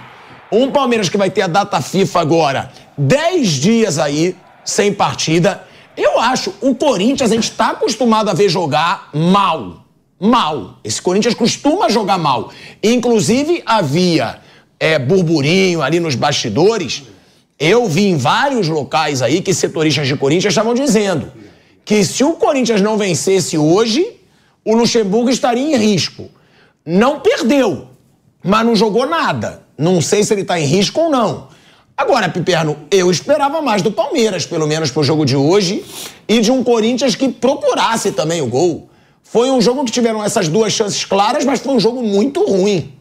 Um 0.52 0.72
Palmeiras 0.72 1.10
que 1.10 1.18
vai 1.18 1.30
ter 1.30 1.44
a 1.44 1.48
data 1.48 1.80
FIFA 1.82 2.22
agora, 2.22 2.72
10 2.98 3.50
dias 3.50 3.98
aí, 3.98 4.36
sem 4.64 4.94
partida. 4.94 5.64
Eu 5.96 6.20
acho, 6.20 6.54
o 6.62 6.74
Corinthians 6.76 7.32
a 7.32 7.36
gente 7.36 7.52
tá 7.52 7.72
acostumado 7.72 8.30
a 8.30 8.34
ver 8.34 8.50
jogar 8.50 9.10
mal. 9.14 9.86
Mal. 10.20 10.80
Esse 10.84 11.02
Corinthians 11.02 11.34
costuma 11.34 11.90
jogar 11.90 12.18
mal. 12.18 12.52
Inclusive, 12.82 13.62
havia 13.66 14.40
é, 14.80 14.98
burburinho 14.98 15.82
ali 15.82 16.00
nos 16.00 16.16
bastidores. 16.16 17.04
Eu 17.60 17.88
vi 17.88 18.08
em 18.08 18.18
vários 18.18 18.68
locais 18.68 19.22
aí 19.22 19.42
que 19.42 19.54
setoristas 19.54 20.08
de 20.08 20.16
Corinthians 20.16 20.52
estavam 20.52 20.74
dizendo 20.74 21.32
que 21.86 22.04
se 22.04 22.24
o 22.24 22.34
Corinthians 22.34 22.82
não 22.82 22.98
vencesse 22.98 23.58
hoje, 23.58 24.06
o 24.66 24.76
Luxemburgo 24.76 25.30
estaria 25.30 25.76
em 25.76 25.78
risco. 25.78 26.30
Não 26.86 27.20
perdeu, 27.20 27.88
mas 28.44 28.66
não 28.66 28.76
jogou 28.76 29.06
nada. 29.06 29.64
Não 29.78 30.02
sei 30.02 30.24
se 30.24 30.34
ele 30.34 30.42
está 30.42 30.60
em 30.60 30.66
risco 30.66 31.02
ou 31.02 31.10
não. 31.10 31.48
Agora, 31.96 32.28
Piperno, 32.28 32.76
eu 32.90 33.12
esperava 33.12 33.62
mais 33.62 33.82
do 33.82 33.92
Palmeiras, 33.92 34.46
pelo 34.46 34.68
menos 34.68 34.90
pro 34.90 35.04
jogo 35.04 35.26
de 35.26 35.36
hoje, 35.36 35.86
e 36.28 36.42
de 36.42 36.52
um 36.52 36.64
Corinthians 36.64 37.16
que 37.16 37.30
procurasse 37.30 38.12
também 38.12 38.42
o 38.42 38.48
gol. 38.48 38.90
Foi 39.24 39.50
um 39.52 39.62
jogo 39.62 39.86
que 39.86 39.92
tiveram 39.92 40.24
essas 40.24 40.48
duas 40.48 40.74
chances 40.74 41.06
claras, 41.06 41.46
mas 41.46 41.60
foi 41.60 41.74
um 41.74 41.80
jogo 41.80 42.02
muito 42.02 42.44
ruim. 42.44 42.94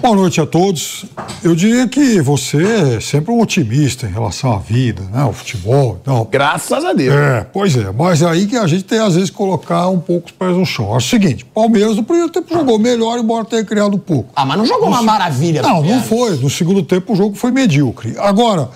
Boa 0.00 0.14
noite 0.14 0.40
a 0.40 0.46
todos. 0.46 1.04
Eu 1.42 1.54
diria 1.54 1.88
que 1.88 2.20
você 2.20 2.62
é 2.96 3.00
sempre 3.00 3.32
um 3.32 3.40
otimista 3.40 4.06
em 4.06 4.10
relação 4.10 4.52
à 4.52 4.58
vida, 4.58 5.02
né? 5.12 5.22
ao 5.22 5.32
futebol 5.32 5.98
e 6.00 6.04
tal. 6.04 6.24
Graças 6.26 6.84
a 6.84 6.92
Deus. 6.92 7.14
É, 7.14 7.46
pois 7.52 7.76
é, 7.76 7.90
mas 7.90 8.22
é 8.22 8.26
aí 8.26 8.46
que 8.46 8.56
a 8.56 8.66
gente 8.66 8.84
tem 8.84 8.98
às 8.98 9.14
vezes 9.14 9.30
que 9.30 9.36
colocar 9.36 9.88
um 9.88 9.98
pouco 9.98 10.26
os 10.26 10.32
pés 10.32 10.56
no 10.56 10.64
chão. 10.64 10.94
Acho 10.94 11.06
o 11.06 11.10
seguinte, 11.10 11.44
Palmeiras 11.44 11.96
no 11.96 12.02
primeiro 12.02 12.30
tempo 12.30 12.52
jogou 12.52 12.78
melhor, 12.78 13.18
embora 13.18 13.44
tenha 13.44 13.64
criado 13.64 13.96
um 13.96 13.98
pouco. 13.98 14.30
Ah, 14.36 14.44
mas 14.44 14.58
não 14.58 14.66
jogou 14.66 14.88
uma 14.88 15.02
maravilha. 15.02 15.62
Não, 15.62 15.82
não 15.82 16.02
foi. 16.02 16.36
No 16.36 16.50
segundo 16.50 16.82
tempo 16.82 17.12
o 17.12 17.16
jogo 17.16 17.34
foi 17.34 17.50
medíocre. 17.50 18.14
Agora, 18.18 18.70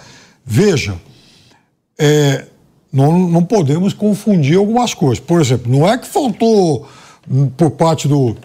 veja, 0.44 0.96
é, 1.98 2.46
não, 2.92 3.16
não 3.18 3.44
podemos 3.44 3.92
confundir 3.92 4.56
algumas 4.56 4.94
coisas. 4.94 5.20
Por 5.20 5.40
exemplo, 5.40 5.70
não 5.70 5.88
é 5.88 5.96
que 5.96 6.06
faltou 6.06 6.88
hum, 7.30 7.48
por 7.56 7.70
parte 7.70 8.08
do 8.08 8.36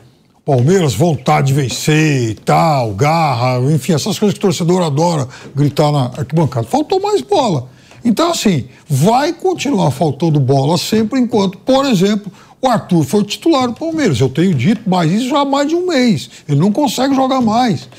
Palmeiras 0.46 0.94
vontade 0.94 1.48
de 1.48 1.54
vencer 1.54 2.30
e 2.30 2.36
tal, 2.36 2.94
garra, 2.94 3.60
enfim, 3.72 3.94
essas 3.94 4.20
coisas 4.20 4.38
que 4.38 4.46
o 4.46 4.48
torcedor 4.48 4.84
adora 4.84 5.28
gritar 5.56 5.92
na 5.92 6.06
arquibancada. 6.06 6.68
Faltou 6.68 7.02
mais 7.02 7.22
bola. 7.22 7.68
Então, 8.04 8.30
assim, 8.30 8.66
vai 8.88 9.34
continuar 9.34 9.90
faltando 9.90 10.40
bola 10.40 10.78
sempre 10.78 11.20
enquanto, 11.20 11.58
por 11.58 11.84
exemplo, 11.86 12.32
o 12.62 12.68
Arthur 12.68 13.04
foi 13.04 13.22
o 13.22 13.24
titular 13.24 13.68
do 13.68 13.74
Palmeiras. 13.74 14.20
Eu 14.20 14.30
tenho 14.30 14.54
dito, 14.54 14.84
mas 14.86 15.12
isso 15.12 15.30
já 15.30 15.40
há 15.40 15.46
mais 15.46 15.68
de 15.68 15.75
um 15.75 15.88
mês. 15.88 16.30
Ele 16.48 16.60
não 16.60 16.72
consegue 16.72 17.16
jogar 17.16 17.42
mais. 17.42 17.90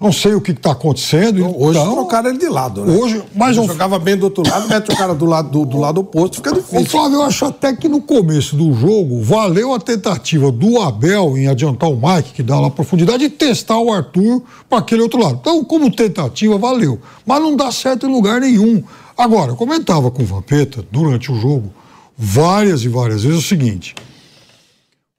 Não 0.00 0.12
sei 0.12 0.34
o 0.34 0.40
que 0.40 0.50
está 0.50 0.72
acontecendo. 0.72 1.44
Hoje 1.56 1.78
então, 1.78 1.94
trocaram 1.94 2.28
ele 2.30 2.38
de 2.38 2.48
lado, 2.48 2.84
né? 2.84 2.96
Hoje, 2.96 3.22
mas 3.34 3.56
Ele 3.56 3.64
eu- 3.66 3.68
jogava 3.68 3.98
bem 3.98 4.16
do 4.16 4.24
outro 4.24 4.42
lado, 4.48 4.68
mete 4.68 4.90
o 4.92 4.96
cara 4.96 5.14
do 5.14 5.24
lado, 5.24 5.48
do, 5.50 5.64
do 5.64 5.78
lado 5.78 6.00
oposto, 6.00 6.36
fica 6.36 6.52
difícil. 6.52 6.86
Flávio, 6.86 7.16
eu 7.18 7.22
acho 7.22 7.44
até 7.44 7.74
que 7.74 7.88
no 7.88 8.00
começo 8.02 8.56
do 8.56 8.72
jogo 8.74 9.22
valeu 9.22 9.72
a 9.72 9.78
tentativa 9.80 10.50
do 10.50 10.80
Abel 10.80 11.38
em 11.38 11.46
adiantar 11.48 11.88
o 11.90 11.96
Mike, 11.96 12.32
que 12.34 12.42
dá 12.42 12.58
lá 12.60 12.68
profundidade, 12.70 13.24
e 13.24 13.30
testar 13.30 13.78
o 13.78 13.92
Arthur 13.92 14.42
para 14.68 14.78
aquele 14.78 15.02
outro 15.02 15.20
lado. 15.22 15.38
Então, 15.40 15.64
como 15.64 15.90
tentativa, 15.90 16.58
valeu. 16.58 16.98
Mas 17.24 17.40
não 17.40 17.54
dá 17.56 17.70
certo 17.70 18.06
em 18.06 18.12
lugar 18.12 18.40
nenhum. 18.40 18.82
Agora, 19.16 19.52
eu 19.52 19.56
comentava 19.56 20.10
com 20.10 20.22
o 20.22 20.26
Vampeta 20.26 20.84
durante 20.90 21.30
o 21.30 21.40
jogo, 21.40 21.72
várias 22.18 22.82
e 22.82 22.88
várias 22.88 23.22
vezes, 23.22 23.38
o 23.38 23.42
seguinte. 23.48 23.94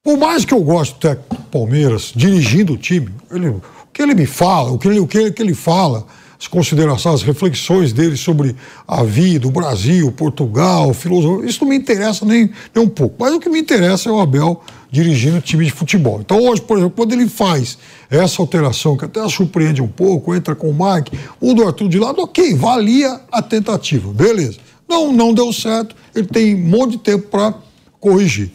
Por 0.04 0.18
mais 0.18 0.46
que 0.46 0.54
eu 0.54 0.62
goste 0.62 0.94
do 0.96 1.00
técnico 1.00 1.36
do 1.36 1.44
Palmeiras 1.50 2.12
dirigindo 2.16 2.74
o 2.74 2.78
time, 2.78 3.10
ele- 3.32 3.48
o 3.50 3.62
que 3.96 4.02
ele 4.02 4.14
me 4.14 4.26
fala, 4.26 4.72
o 4.72 4.78
que 4.78 4.90
ele, 4.90 5.00
o 5.00 5.08
que 5.08 5.32
que 5.32 5.42
ele 5.42 5.54
fala, 5.54 6.06
as 6.38 6.48
considerações, 6.48 7.16
as 7.16 7.24
reflexões 7.24 7.94
dele 7.94 8.18
sobre 8.18 8.54
a 8.86 9.02
vida, 9.04 9.48
o 9.48 9.52
Brasil, 9.52 10.12
Portugal, 10.12 10.94
filosofia, 10.94 11.50
isso 11.50 11.64
não 11.64 11.70
me 11.70 11.78
interessa 11.78 12.26
nem, 12.26 12.52
nem 12.76 12.84
um 12.84 12.90
pouco. 12.90 13.16
Mas 13.18 13.34
o 13.34 13.40
que 13.40 13.48
me 13.48 13.58
interessa 13.58 14.10
é 14.10 14.12
o 14.12 14.20
Abel 14.20 14.62
dirigindo 14.92 15.38
o 15.38 15.42
time 15.42 15.64
de 15.64 15.72
futebol. 15.72 16.20
Então 16.20 16.42
hoje, 16.42 16.62
por 16.62 16.76
exemplo, 16.76 16.94
quando 16.94 17.14
ele 17.14 17.30
faz 17.30 17.78
essa 18.10 18.42
alteração, 18.42 18.98
que 18.98 19.06
até 19.06 19.26
surpreende 19.30 19.82
um 19.82 19.88
pouco, 19.88 20.36
entra 20.36 20.54
com 20.56 20.70
o 20.70 20.74
Mike, 20.74 21.18
muda 21.42 21.64
o 21.64 21.68
Arthur 21.68 21.88
de 21.88 21.98
lado, 21.98 22.22
ok, 22.22 22.54
valia 22.54 23.22
a 23.32 23.42
tentativa, 23.42 24.12
beleza. 24.12 24.58
Não, 24.90 25.14
não 25.14 25.34
deu 25.34 25.54
certo, 25.54 25.96
ele 26.14 26.28
tem 26.28 26.54
um 26.54 26.68
monte 26.68 26.92
de 26.92 26.98
tempo 26.98 27.30
para 27.30 27.54
corrigir. 27.98 28.52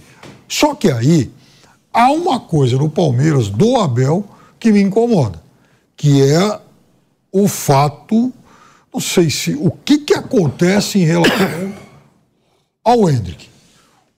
Só 0.46 0.74
que 0.74 0.90
aí 0.90 1.30
há 1.94 2.10
uma 2.10 2.38
coisa 2.38 2.76
no 2.76 2.90
Palmeiras 2.90 3.48
do 3.48 3.76
Abel 3.76 4.28
que 4.60 4.70
me 4.70 4.80
incomoda, 4.80 5.42
que 5.96 6.22
é 6.22 6.60
o 7.32 7.48
fato, 7.48 8.32
não 8.92 9.00
sei 9.00 9.30
se 9.30 9.54
o 9.54 9.70
que 9.70 9.98
que 9.98 10.14
acontece 10.14 10.98
em 10.98 11.04
relação 11.04 11.72
ao 12.84 13.08
Hendrick. 13.08 13.48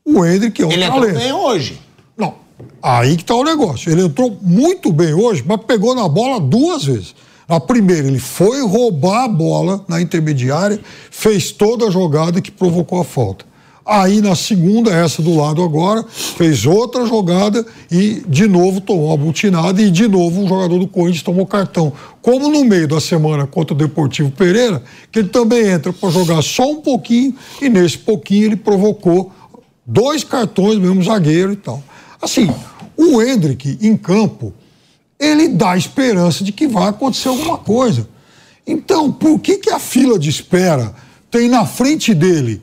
O 0.04 0.24
Hendrick 0.24 0.60
é 0.60 0.66
um 0.66 0.72
Ele 0.72 0.84
entrou 0.84 1.00
talento. 1.02 1.18
bem 1.18 1.32
hoje. 1.32 1.80
Não, 2.16 2.34
aí 2.82 3.16
que 3.16 3.22
está 3.22 3.34
o 3.34 3.44
negócio. 3.44 3.90
Ele 3.90 4.02
entrou 4.02 4.36
muito 4.42 4.92
bem 4.92 5.14
hoje, 5.14 5.44
mas 5.46 5.60
pegou 5.64 5.94
na 5.94 6.08
bola 6.08 6.40
duas 6.40 6.84
vezes. 6.84 7.14
Na 7.48 7.60
primeira, 7.60 8.08
ele 8.08 8.18
foi 8.18 8.66
roubar 8.66 9.24
a 9.24 9.28
bola 9.28 9.84
na 9.86 10.00
intermediária, 10.00 10.80
fez 11.10 11.52
toda 11.52 11.86
a 11.86 11.90
jogada 11.90 12.40
que 12.40 12.50
provocou 12.50 13.00
a 13.00 13.04
falta. 13.04 13.44
Aí 13.84 14.20
na 14.20 14.36
segunda, 14.36 14.92
essa 14.92 15.20
do 15.20 15.34
lado 15.34 15.62
agora, 15.62 16.04
fez 16.04 16.64
outra 16.64 17.04
jogada 17.04 17.66
e 17.90 18.22
de 18.28 18.46
novo 18.46 18.80
tomou 18.80 19.08
uma 19.08 19.16
butinada 19.16 19.82
e 19.82 19.90
de 19.90 20.06
novo 20.06 20.40
um 20.40 20.48
jogador 20.48 20.78
do 20.78 20.86
Corinthians 20.86 21.22
tomou 21.22 21.44
cartão. 21.46 21.92
Como 22.20 22.48
no 22.48 22.64
meio 22.64 22.86
da 22.86 23.00
semana 23.00 23.44
contra 23.44 23.74
o 23.74 23.76
Deportivo 23.76 24.30
Pereira, 24.30 24.82
que 25.10 25.18
ele 25.18 25.28
também 25.28 25.66
entra 25.66 25.92
para 25.92 26.10
jogar 26.10 26.42
só 26.42 26.70
um 26.70 26.80
pouquinho 26.80 27.34
e 27.60 27.68
nesse 27.68 27.98
pouquinho 27.98 28.46
ele 28.46 28.56
provocou 28.56 29.32
dois 29.84 30.22
cartões, 30.22 30.78
mesmo 30.78 31.02
zagueiro 31.02 31.52
e 31.52 31.56
tal. 31.56 31.82
Assim, 32.20 32.48
o 32.96 33.20
Hendrick 33.20 33.78
em 33.80 33.96
campo, 33.96 34.54
ele 35.18 35.48
dá 35.48 35.76
esperança 35.76 36.44
de 36.44 36.52
que 36.52 36.68
vai 36.68 36.88
acontecer 36.88 37.28
alguma 37.28 37.58
coisa. 37.58 38.08
Então, 38.64 39.10
por 39.10 39.40
que, 39.40 39.58
que 39.58 39.70
a 39.70 39.80
fila 39.80 40.16
de 40.16 40.30
espera 40.30 40.94
tem 41.28 41.48
na 41.48 41.66
frente 41.66 42.14
dele 42.14 42.62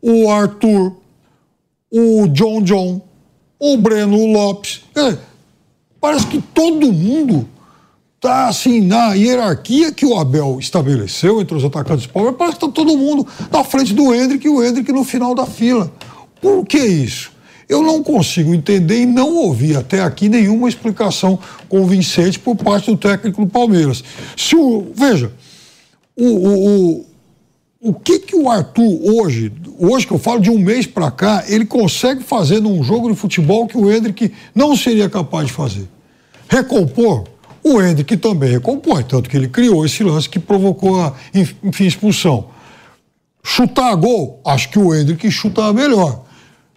o 0.00 0.30
Arthur, 0.30 0.92
o 1.90 2.28
John 2.28 2.62
John, 2.62 3.00
o 3.58 3.76
Breno 3.76 4.26
Lopes? 4.26 4.82
Parece 6.00 6.26
que 6.26 6.40
todo 6.40 6.92
mundo 6.92 7.48
tá 8.20 8.48
assim 8.48 8.80
na 8.80 9.14
hierarquia 9.14 9.92
que 9.92 10.04
o 10.04 10.16
Abel 10.18 10.58
estabeleceu 10.58 11.40
entre 11.40 11.56
os 11.56 11.64
atacantes 11.64 12.06
do 12.06 12.12
Palmeiras, 12.12 12.38
parece 12.38 12.58
que 12.58 12.66
tá 12.66 12.72
todo 12.72 12.96
mundo 12.96 13.26
na 13.52 13.62
frente 13.62 13.94
do 13.94 14.14
Hendrick 14.14 14.46
e 14.46 14.50
o 14.50 14.62
Hendrick 14.62 14.90
no 14.92 15.04
final 15.04 15.34
da 15.34 15.46
fila. 15.46 15.92
Por 16.40 16.66
que 16.66 16.78
isso? 16.78 17.32
Eu 17.68 17.82
não 17.82 18.02
consigo 18.02 18.54
entender 18.54 19.02
e 19.02 19.06
não 19.06 19.34
ouvi 19.34 19.76
até 19.76 20.00
aqui 20.00 20.28
nenhuma 20.28 20.68
explicação 20.68 21.38
convincente 21.68 22.38
por 22.38 22.54
parte 22.54 22.90
do 22.90 22.96
técnico 22.96 23.44
do 23.44 23.50
Palmeiras. 23.50 24.04
Se 24.36 24.54
o, 24.54 24.92
veja, 24.94 25.32
o, 26.16 26.24
o, 26.24 27.05
o, 27.88 27.94
que 27.94 28.18
que 28.18 28.36
o 28.36 28.50
Arthur 28.50 29.00
hoje, 29.02 29.52
hoje 29.78 30.06
que 30.06 30.12
eu 30.12 30.18
falo 30.18 30.40
de 30.40 30.50
um 30.50 30.58
mês 30.58 30.86
para 30.86 31.10
cá, 31.10 31.44
ele 31.46 31.64
consegue 31.64 32.22
fazer 32.22 32.60
num 32.60 32.82
jogo 32.82 33.10
de 33.10 33.16
futebol 33.16 33.66
que 33.66 33.76
o 33.76 33.90
Hendrick 33.90 34.32
não 34.54 34.76
seria 34.76 35.08
capaz 35.08 35.46
de 35.46 35.52
fazer? 35.52 35.88
Recompor? 36.48 37.24
O 37.62 37.82
Hendrick 37.82 38.16
também 38.16 38.50
recompõe, 38.50 39.02
tanto 39.02 39.28
que 39.28 39.36
ele 39.36 39.48
criou 39.48 39.84
esse 39.84 40.04
lance 40.04 40.28
que 40.28 40.38
provocou 40.38 41.00
a, 41.00 41.14
enfim, 41.34 41.86
expulsão. 41.86 42.46
Chutar 43.42 43.94
gol? 43.96 44.40
Acho 44.44 44.68
que 44.70 44.78
o 44.78 44.94
Hendrick 44.94 45.28
chuta 45.30 45.72
melhor. 45.72 46.24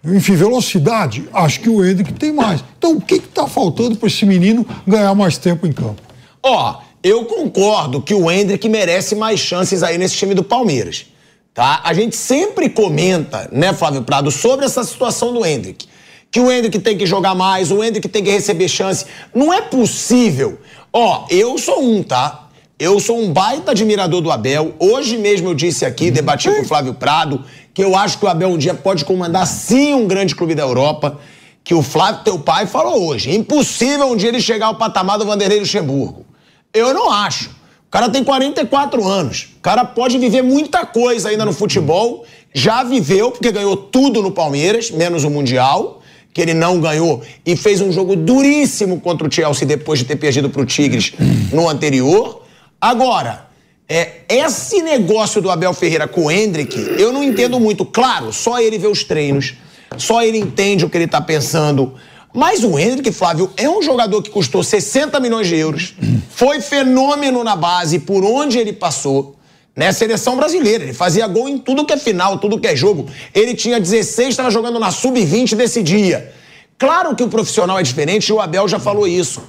enfim, 0.04 0.34
velocidade, 0.34 1.28
acho 1.32 1.60
que 1.60 1.68
o 1.68 1.84
Hendrick 1.84 2.12
tem 2.12 2.32
mais. 2.32 2.64
Então, 2.76 2.96
o 2.96 3.00
que 3.00 3.14
está 3.16 3.46
faltando 3.46 3.96
para 3.96 4.08
esse 4.08 4.26
menino 4.26 4.66
ganhar 4.86 5.14
mais 5.14 5.38
tempo 5.38 5.66
em 5.66 5.72
campo? 5.72 6.02
Ó, 6.42 6.80
eu 7.02 7.24
concordo 7.24 8.02
que 8.02 8.14
o 8.14 8.30
Hendrick 8.30 8.68
merece 8.68 9.14
mais 9.14 9.40
chances 9.40 9.82
aí 9.82 9.96
nesse 9.96 10.16
time 10.16 10.34
do 10.34 10.44
Palmeiras. 10.44 11.06
Tá? 11.54 11.80
A 11.84 11.92
gente 11.92 12.16
sempre 12.16 12.68
comenta, 12.68 13.48
né, 13.50 13.72
Flávio 13.72 14.02
Prado, 14.02 14.30
sobre 14.30 14.66
essa 14.66 14.84
situação 14.84 15.32
do 15.32 15.44
Hendrick. 15.44 15.86
Que 16.30 16.38
o 16.38 16.50
Hendrick 16.50 16.78
tem 16.78 16.96
que 16.96 17.06
jogar 17.06 17.34
mais, 17.34 17.72
o 17.72 17.82
Hendrick 17.82 18.08
tem 18.08 18.22
que 18.22 18.30
receber 18.30 18.68
chance. 18.68 19.04
Não 19.34 19.52
é 19.52 19.60
possível. 19.60 20.58
Ó, 20.92 21.26
eu 21.28 21.58
sou 21.58 21.82
um, 21.82 22.02
tá? 22.02 22.48
Eu 22.78 23.00
sou 23.00 23.18
um 23.18 23.32
baita 23.32 23.72
admirador 23.72 24.20
do 24.20 24.30
Abel. 24.30 24.74
Hoje 24.78 25.18
mesmo 25.18 25.48
eu 25.48 25.54
disse 25.54 25.84
aqui, 25.84 26.10
debati 26.10 26.48
com 26.48 26.62
o 26.62 26.64
Flávio 26.64 26.94
Prado, 26.94 27.44
que 27.74 27.82
eu 27.82 27.96
acho 27.96 28.18
que 28.18 28.24
o 28.24 28.28
Abel 28.28 28.48
um 28.48 28.56
dia 28.56 28.74
pode 28.74 29.04
comandar 29.04 29.46
sim 29.46 29.92
um 29.92 30.06
grande 30.06 30.34
clube 30.34 30.54
da 30.54 30.62
Europa. 30.62 31.18
Que 31.64 31.74
o 31.74 31.82
Flávio, 31.82 32.24
teu 32.24 32.38
pai, 32.38 32.66
falou 32.66 33.06
hoje. 33.06 33.34
Impossível 33.34 34.06
um 34.06 34.16
dia 34.16 34.28
ele 34.28 34.40
chegar 34.40 34.66
ao 34.66 34.76
patamar 34.76 35.18
do 35.18 35.26
Vanderlei 35.26 35.58
Luxemburgo. 35.58 36.29
Eu 36.72 36.94
não 36.94 37.10
acho. 37.10 37.48
O 37.48 37.90
cara 37.90 38.08
tem 38.08 38.22
44 38.22 39.06
anos. 39.06 39.48
O 39.56 39.60
cara 39.60 39.84
pode 39.84 40.16
viver 40.18 40.42
muita 40.42 40.86
coisa 40.86 41.28
ainda 41.28 41.44
no 41.44 41.52
futebol. 41.52 42.24
Já 42.54 42.84
viveu, 42.84 43.32
porque 43.32 43.50
ganhou 43.50 43.76
tudo 43.76 44.22
no 44.22 44.30
Palmeiras, 44.30 44.90
menos 44.90 45.24
o 45.24 45.30
Mundial, 45.30 46.00
que 46.32 46.40
ele 46.40 46.54
não 46.54 46.80
ganhou. 46.80 47.22
E 47.44 47.56
fez 47.56 47.80
um 47.80 47.90
jogo 47.90 48.14
duríssimo 48.14 49.00
contra 49.00 49.26
o 49.26 49.32
Chelsea 49.32 49.66
depois 49.66 49.98
de 49.98 50.04
ter 50.04 50.16
perdido 50.16 50.48
para 50.48 50.62
o 50.62 50.66
Tigres 50.66 51.12
no 51.52 51.68
anterior. 51.68 52.42
Agora, 52.80 53.48
é, 53.88 54.20
esse 54.28 54.80
negócio 54.82 55.42
do 55.42 55.50
Abel 55.50 55.74
Ferreira 55.74 56.06
com 56.06 56.26
o 56.26 56.30
Hendrick, 56.30 56.78
eu 56.96 57.12
não 57.12 57.24
entendo 57.24 57.58
muito. 57.58 57.84
Claro, 57.84 58.32
só 58.32 58.60
ele 58.60 58.78
vê 58.78 58.86
os 58.86 59.02
treinos, 59.02 59.54
só 59.98 60.22
ele 60.22 60.38
entende 60.38 60.84
o 60.84 60.88
que 60.88 60.96
ele 60.96 61.06
está 61.06 61.20
pensando. 61.20 61.94
Mas 62.32 62.62
o 62.62 62.78
Hendrick, 62.78 63.10
Flávio, 63.12 63.50
é 63.56 63.68
um 63.68 63.82
jogador 63.82 64.22
que 64.22 64.30
custou 64.30 64.62
60 64.62 65.18
milhões 65.18 65.48
de 65.48 65.56
euros, 65.56 65.94
foi 66.30 66.60
fenômeno 66.60 67.42
na 67.42 67.56
base 67.56 67.98
por 67.98 68.24
onde 68.24 68.58
ele 68.58 68.72
passou. 68.72 69.36
Né, 69.74 69.92
seleção 69.92 70.36
brasileira, 70.36 70.84
ele 70.84 70.92
fazia 70.92 71.26
gol 71.26 71.48
em 71.48 71.56
tudo 71.56 71.86
que 71.86 71.92
é 71.92 71.96
final, 71.96 72.38
tudo 72.38 72.60
que 72.60 72.66
é 72.66 72.76
jogo. 72.76 73.06
Ele 73.32 73.54
tinha 73.54 73.80
16, 73.80 74.30
estava 74.30 74.50
jogando 74.50 74.78
na 74.78 74.90
sub-20 74.90 75.54
desse 75.54 75.82
dia. 75.82 76.34
Claro 76.76 77.14
que 77.14 77.22
o 77.22 77.28
profissional 77.28 77.78
é 77.78 77.82
diferente 77.82 78.28
e 78.28 78.32
o 78.32 78.40
Abel 78.40 78.68
já 78.68 78.78
falou 78.78 79.06
isso. 79.06 79.40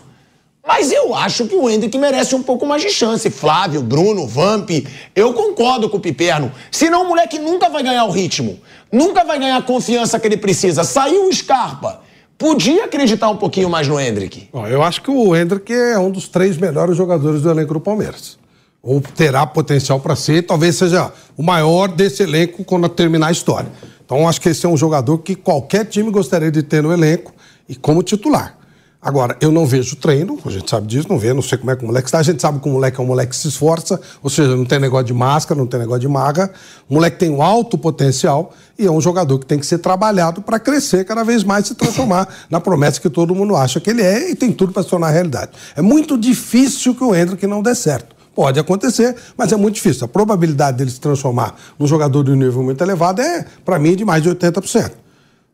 Mas 0.65 0.91
eu 0.91 1.13
acho 1.15 1.47
que 1.47 1.55
o 1.55 1.69
Hendrick 1.69 1.97
merece 1.97 2.35
um 2.35 2.43
pouco 2.43 2.67
mais 2.67 2.83
de 2.83 2.91
chance. 2.91 3.29
Flávio, 3.31 3.81
Bruno, 3.81 4.27
Vamp, 4.27 4.69
eu 5.15 5.33
concordo 5.33 5.89
com 5.89 5.97
o 5.97 5.99
Piperno. 5.99 6.51
Senão 6.71 7.03
o 7.03 7.09
moleque 7.09 7.39
nunca 7.39 7.67
vai 7.67 7.81
ganhar 7.81 8.05
o 8.05 8.11
ritmo, 8.11 8.59
nunca 8.91 9.23
vai 9.23 9.39
ganhar 9.39 9.57
a 9.57 9.61
confiança 9.61 10.19
que 10.19 10.27
ele 10.27 10.37
precisa. 10.37 10.83
Saiu 10.83 11.27
o 11.27 11.33
Scarpa 11.33 12.00
podia 12.41 12.85
acreditar 12.85 13.29
um 13.29 13.37
pouquinho 13.37 13.69
mais 13.69 13.87
no 13.87 13.99
Hendrick. 13.99 14.49
Bom, 14.51 14.65
eu 14.65 14.81
acho 14.81 15.03
que 15.03 15.11
o 15.11 15.35
Hendrick 15.35 15.71
é 15.71 15.99
um 15.99 16.09
dos 16.09 16.27
três 16.27 16.57
melhores 16.57 16.97
jogadores 16.97 17.43
do 17.43 17.51
elenco 17.51 17.75
do 17.75 17.79
Palmeiras. 17.79 18.39
Ou 18.81 18.99
terá 18.99 19.45
potencial 19.45 19.99
para 19.99 20.15
ser, 20.15 20.41
talvez 20.41 20.75
seja 20.75 21.13
o 21.37 21.43
maior 21.43 21.87
desse 21.87 22.23
elenco 22.23 22.63
quando 22.63 22.89
terminar 22.89 23.27
a 23.27 23.31
história. 23.31 23.71
Então, 24.03 24.27
acho 24.27 24.41
que 24.41 24.49
esse 24.49 24.65
é 24.65 24.69
um 24.69 24.75
jogador 24.75 25.19
que 25.19 25.35
qualquer 25.35 25.85
time 25.85 26.09
gostaria 26.09 26.49
de 26.49 26.63
ter 26.63 26.81
no 26.81 26.91
elenco 26.91 27.31
e 27.69 27.75
como 27.75 28.01
titular. 28.01 28.57
Agora, 29.03 29.35
eu 29.41 29.51
não 29.51 29.65
vejo 29.65 29.95
treino, 29.95 30.37
a 30.45 30.49
gente 30.51 30.69
sabe 30.69 30.85
disso, 30.85 31.07
não 31.09 31.17
vê, 31.17 31.33
não 31.33 31.41
sei 31.41 31.57
como 31.57 31.71
é 31.71 31.75
que 31.75 31.83
o 31.83 31.87
moleque 31.87 32.07
está. 32.07 32.19
A 32.19 32.23
gente 32.23 32.39
sabe 32.39 32.59
que 32.59 32.69
o 32.69 32.71
moleque 32.71 32.99
é 32.99 33.03
um 33.03 33.07
moleque 33.07 33.31
que 33.31 33.35
se 33.35 33.47
esforça, 33.47 33.99
ou 34.21 34.29
seja, 34.29 34.55
não 34.55 34.63
tem 34.63 34.77
negócio 34.77 35.07
de 35.07 35.13
máscara, 35.13 35.59
não 35.59 35.65
tem 35.65 35.79
negócio 35.79 36.01
de 36.01 36.07
maga. 36.07 36.51
O 36.87 36.93
moleque 36.93 37.17
tem 37.17 37.31
um 37.31 37.41
alto 37.41 37.79
potencial 37.79 38.53
e 38.77 38.85
é 38.85 38.91
um 38.91 39.01
jogador 39.01 39.39
que 39.39 39.45
tem 39.47 39.57
que 39.57 39.65
ser 39.65 39.79
trabalhado 39.79 40.43
para 40.43 40.59
crescer 40.59 41.03
cada 41.03 41.23
vez 41.23 41.43
mais 41.43 41.65
se 41.65 41.73
transformar 41.73 42.27
na 42.47 42.59
promessa 42.59 43.01
que 43.01 43.09
todo 43.09 43.33
mundo 43.33 43.55
acha 43.55 43.79
que 43.79 43.89
ele 43.89 44.03
é 44.03 44.29
e 44.29 44.35
tem 44.35 44.51
tudo 44.51 44.71
para 44.71 44.83
se 44.83 44.89
tornar 44.89 45.09
realidade. 45.09 45.49
É 45.75 45.81
muito 45.81 46.15
difícil 46.15 46.93
que 46.93 47.03
o 47.03 47.15
Hendrick 47.15 47.47
não 47.47 47.63
dê 47.63 47.73
certo. 47.73 48.15
Pode 48.35 48.59
acontecer, 48.59 49.15
mas 49.35 49.51
é 49.51 49.55
muito 49.55 49.75
difícil. 49.75 50.05
A 50.05 50.07
probabilidade 50.07 50.77
dele 50.77 50.91
se 50.91 51.01
transformar 51.01 51.55
num 51.79 51.87
jogador 51.87 52.23
de 52.23 52.29
um 52.29 52.35
nível 52.35 52.61
muito 52.61 52.81
elevado 52.83 53.19
é, 53.19 53.45
para 53.65 53.79
mim, 53.79 53.95
de 53.95 54.05
mais 54.05 54.21
de 54.21 54.29
80%. 54.29 54.91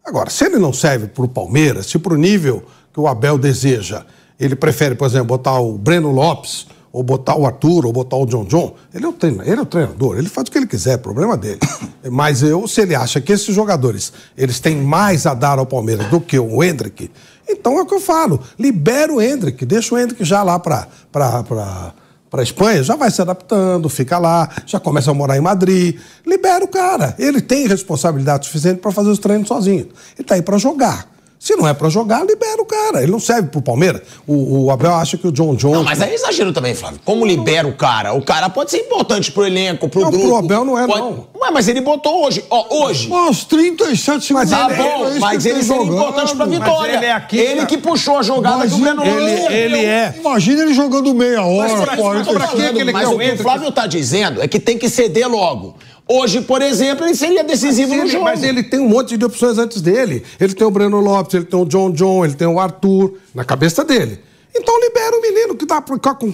Agora, 0.06 0.30
se 0.30 0.46
ele 0.46 0.58
não 0.58 0.72
serve 0.72 1.08
para 1.08 1.24
o 1.24 1.28
Palmeiras, 1.28 1.88
se 1.88 1.98
para 1.98 2.14
o 2.14 2.18
nível 2.18 2.64
que 2.98 3.02
o 3.02 3.08
Abel 3.08 3.38
deseja, 3.38 4.04
ele 4.40 4.56
prefere, 4.56 4.96
por 4.96 5.06
exemplo, 5.06 5.28
botar 5.28 5.60
o 5.60 5.78
Breno 5.78 6.12
Lopes, 6.12 6.66
ou 6.92 7.04
botar 7.04 7.38
o 7.38 7.46
Arthur, 7.46 7.86
ou 7.86 7.94
botar 7.94 8.16
o 8.16 8.26
John 8.26 8.44
John, 8.46 8.74
ele 8.92 9.06
é 9.06 9.08
o, 9.08 9.14
treinador, 9.14 9.48
ele 9.48 9.60
é 9.60 9.62
o 9.62 9.66
treinador, 9.68 10.18
ele 10.18 10.28
faz 10.28 10.48
o 10.48 10.52
que 10.52 10.58
ele 10.58 10.66
quiser, 10.66 10.98
problema 10.98 11.38
dele. 11.38 11.60
Mas 12.10 12.42
eu, 12.42 12.68
se 12.68 12.82
ele 12.82 12.96
acha 12.96 13.22
que 13.22 13.32
esses 13.32 13.54
jogadores, 13.54 14.12
eles 14.36 14.60
têm 14.60 14.78
mais 14.78 15.28
a 15.28 15.36
dar 15.36 15.60
ao 15.60 15.66
Palmeiras 15.68 16.08
do 16.08 16.20
que 16.20 16.40
o 16.40 16.64
Hendrick, 16.64 17.12
então 17.48 17.78
é 17.78 17.84
o 17.84 17.86
que 17.86 17.94
eu 17.94 18.02
falo, 18.02 18.42
libera 18.58 19.14
o 19.14 19.22
Hendrick, 19.22 19.64
deixa 19.64 19.94
o 19.94 20.00
Hendrick 20.00 20.26
já 20.26 20.42
lá 20.42 20.58
para 20.58 20.88
para 21.12 22.42
a 22.42 22.44
Espanha, 22.44 22.82
já 22.82 22.96
vai 22.96 23.12
se 23.12 23.22
adaptando, 23.22 23.88
fica 23.90 24.18
lá, 24.18 24.50
já 24.66 24.80
começa 24.80 25.12
a 25.12 25.14
morar 25.14 25.38
em 25.38 25.42
Madrid, 25.42 25.98
libera 26.26 26.66
o 26.66 26.68
cara. 26.68 27.16
Ele 27.18 27.40
tem 27.40 27.68
responsabilidade 27.68 28.48
suficiente 28.48 28.82
para 28.82 28.92
fazer 28.92 29.10
os 29.10 29.20
treinos 29.20 29.48
sozinho. 29.48 29.86
Ele 29.86 30.22
está 30.22 30.36
aí 30.36 30.42
para 30.42 30.58
jogar. 30.58 31.17
Se 31.40 31.56
não 31.56 31.68
é 31.68 31.74
para 31.74 31.88
jogar, 31.88 32.26
libera 32.26 32.62
o 32.62 32.66
cara. 32.66 33.04
Ele 33.04 33.12
não 33.12 33.20
serve 33.20 33.50
pro 33.50 33.62
Palmeiras. 33.62 34.02
O, 34.26 34.66
o 34.66 34.72
Abel 34.72 34.94
acha 34.96 35.18
que 35.18 35.28
o 35.28 35.32
John 35.32 35.56
John. 35.56 35.72
Não, 35.72 35.84
mas 35.84 36.02
aí 36.02 36.12
é 36.12 36.16
exagero 36.16 36.52
também, 36.52 36.74
Flávio. 36.74 37.00
Como 37.06 37.26
libera 37.26 37.68
o 37.68 37.74
cara? 37.74 38.14
O 38.14 38.24
cara 38.24 38.50
pode 38.50 38.72
ser 38.72 38.78
importante 38.78 39.32
pro 39.32 39.46
elenco, 39.46 39.88
pro 39.88 40.02
não, 40.02 40.10
grupo. 40.10 40.28
Pro 40.28 40.38
Abel 40.38 40.66
não 40.66 40.78
é, 40.80 40.88
pode... 40.88 41.00
não. 41.00 41.28
Ué, 41.40 41.52
mas 41.52 41.68
ele 41.68 41.82
botou 41.82 42.26
hoje. 42.26 42.44
Ó, 42.50 42.86
hoje. 42.86 43.12
Aos 43.12 43.46
37 43.46 44.26
segundos. 44.26 44.50
Tá 44.50 44.68
bom, 44.70 45.20
mas 45.20 45.46
ele 45.46 45.62
seria 45.62 45.84
importante 45.84 46.36
pra 46.36 46.46
vitória. 46.46 46.94
ele 46.94 47.06
é 47.06 47.12
aqui, 47.12 47.38
ele 47.38 47.66
que 47.68 47.78
puxou 47.78 48.18
a 48.18 48.24
jogada 48.24 48.58
Mas 48.58 48.72
do 48.72 48.78
Breno 48.78 49.04
ele- 49.06 49.54
ele 49.54 49.86
é. 49.86 50.16
Imagina 50.20 50.64
ele 50.64 50.74
jogando 50.74 51.14
meia 51.14 51.44
hora, 51.44 51.70
Mas, 51.70 51.88
mas, 51.88 52.00
40 52.00 52.34
mas, 52.34 52.50
que 52.52 52.62
ele 52.62 52.92
mas 52.92 53.08
quer 53.08 53.14
o 53.14 53.16
o 53.16 53.20
que 53.20 53.32
o? 53.32 53.38
Flávio 53.38 53.72
tá 53.72 53.86
dizendo 53.86 54.42
é 54.42 54.48
que 54.48 54.60
tem 54.60 54.78
que 54.78 54.90
ceder 54.90 55.30
logo. 55.30 55.76
Hoje, 56.10 56.42
por 56.42 56.62
exemplo, 56.62 57.06
ele 57.06 57.16
seria 57.16 57.44
decisivo 57.44 57.94
no 57.94 58.02
Ele- 58.04 58.10
jogo. 58.10 58.24
mas 58.24 58.42
ele 58.44 58.64
tem 58.64 58.80
um 58.80 58.88
monte 58.88 59.18
de 59.18 59.26
opções 59.26 59.58
antes 59.58 59.82
dele. 59.82 60.24
Ele 60.40 60.54
tem 60.54 60.66
o 60.66 60.72
Breno 60.72 61.00
Lopes, 61.02 61.34
ele 61.34 61.46
tem 61.46 61.60
o 61.60 61.66
John 61.66 61.92
John, 61.92 62.24
ele 62.24 62.34
tem 62.34 62.48
o 62.48 62.60
Arthur, 62.60 63.14
na 63.36 63.44
cabeça 63.44 63.84
dele. 63.84 64.20
Então 64.56 64.80
libera 64.80 65.16
o 65.16 65.22
menino 65.22 65.56
que 65.56 65.66
dá 65.68 65.80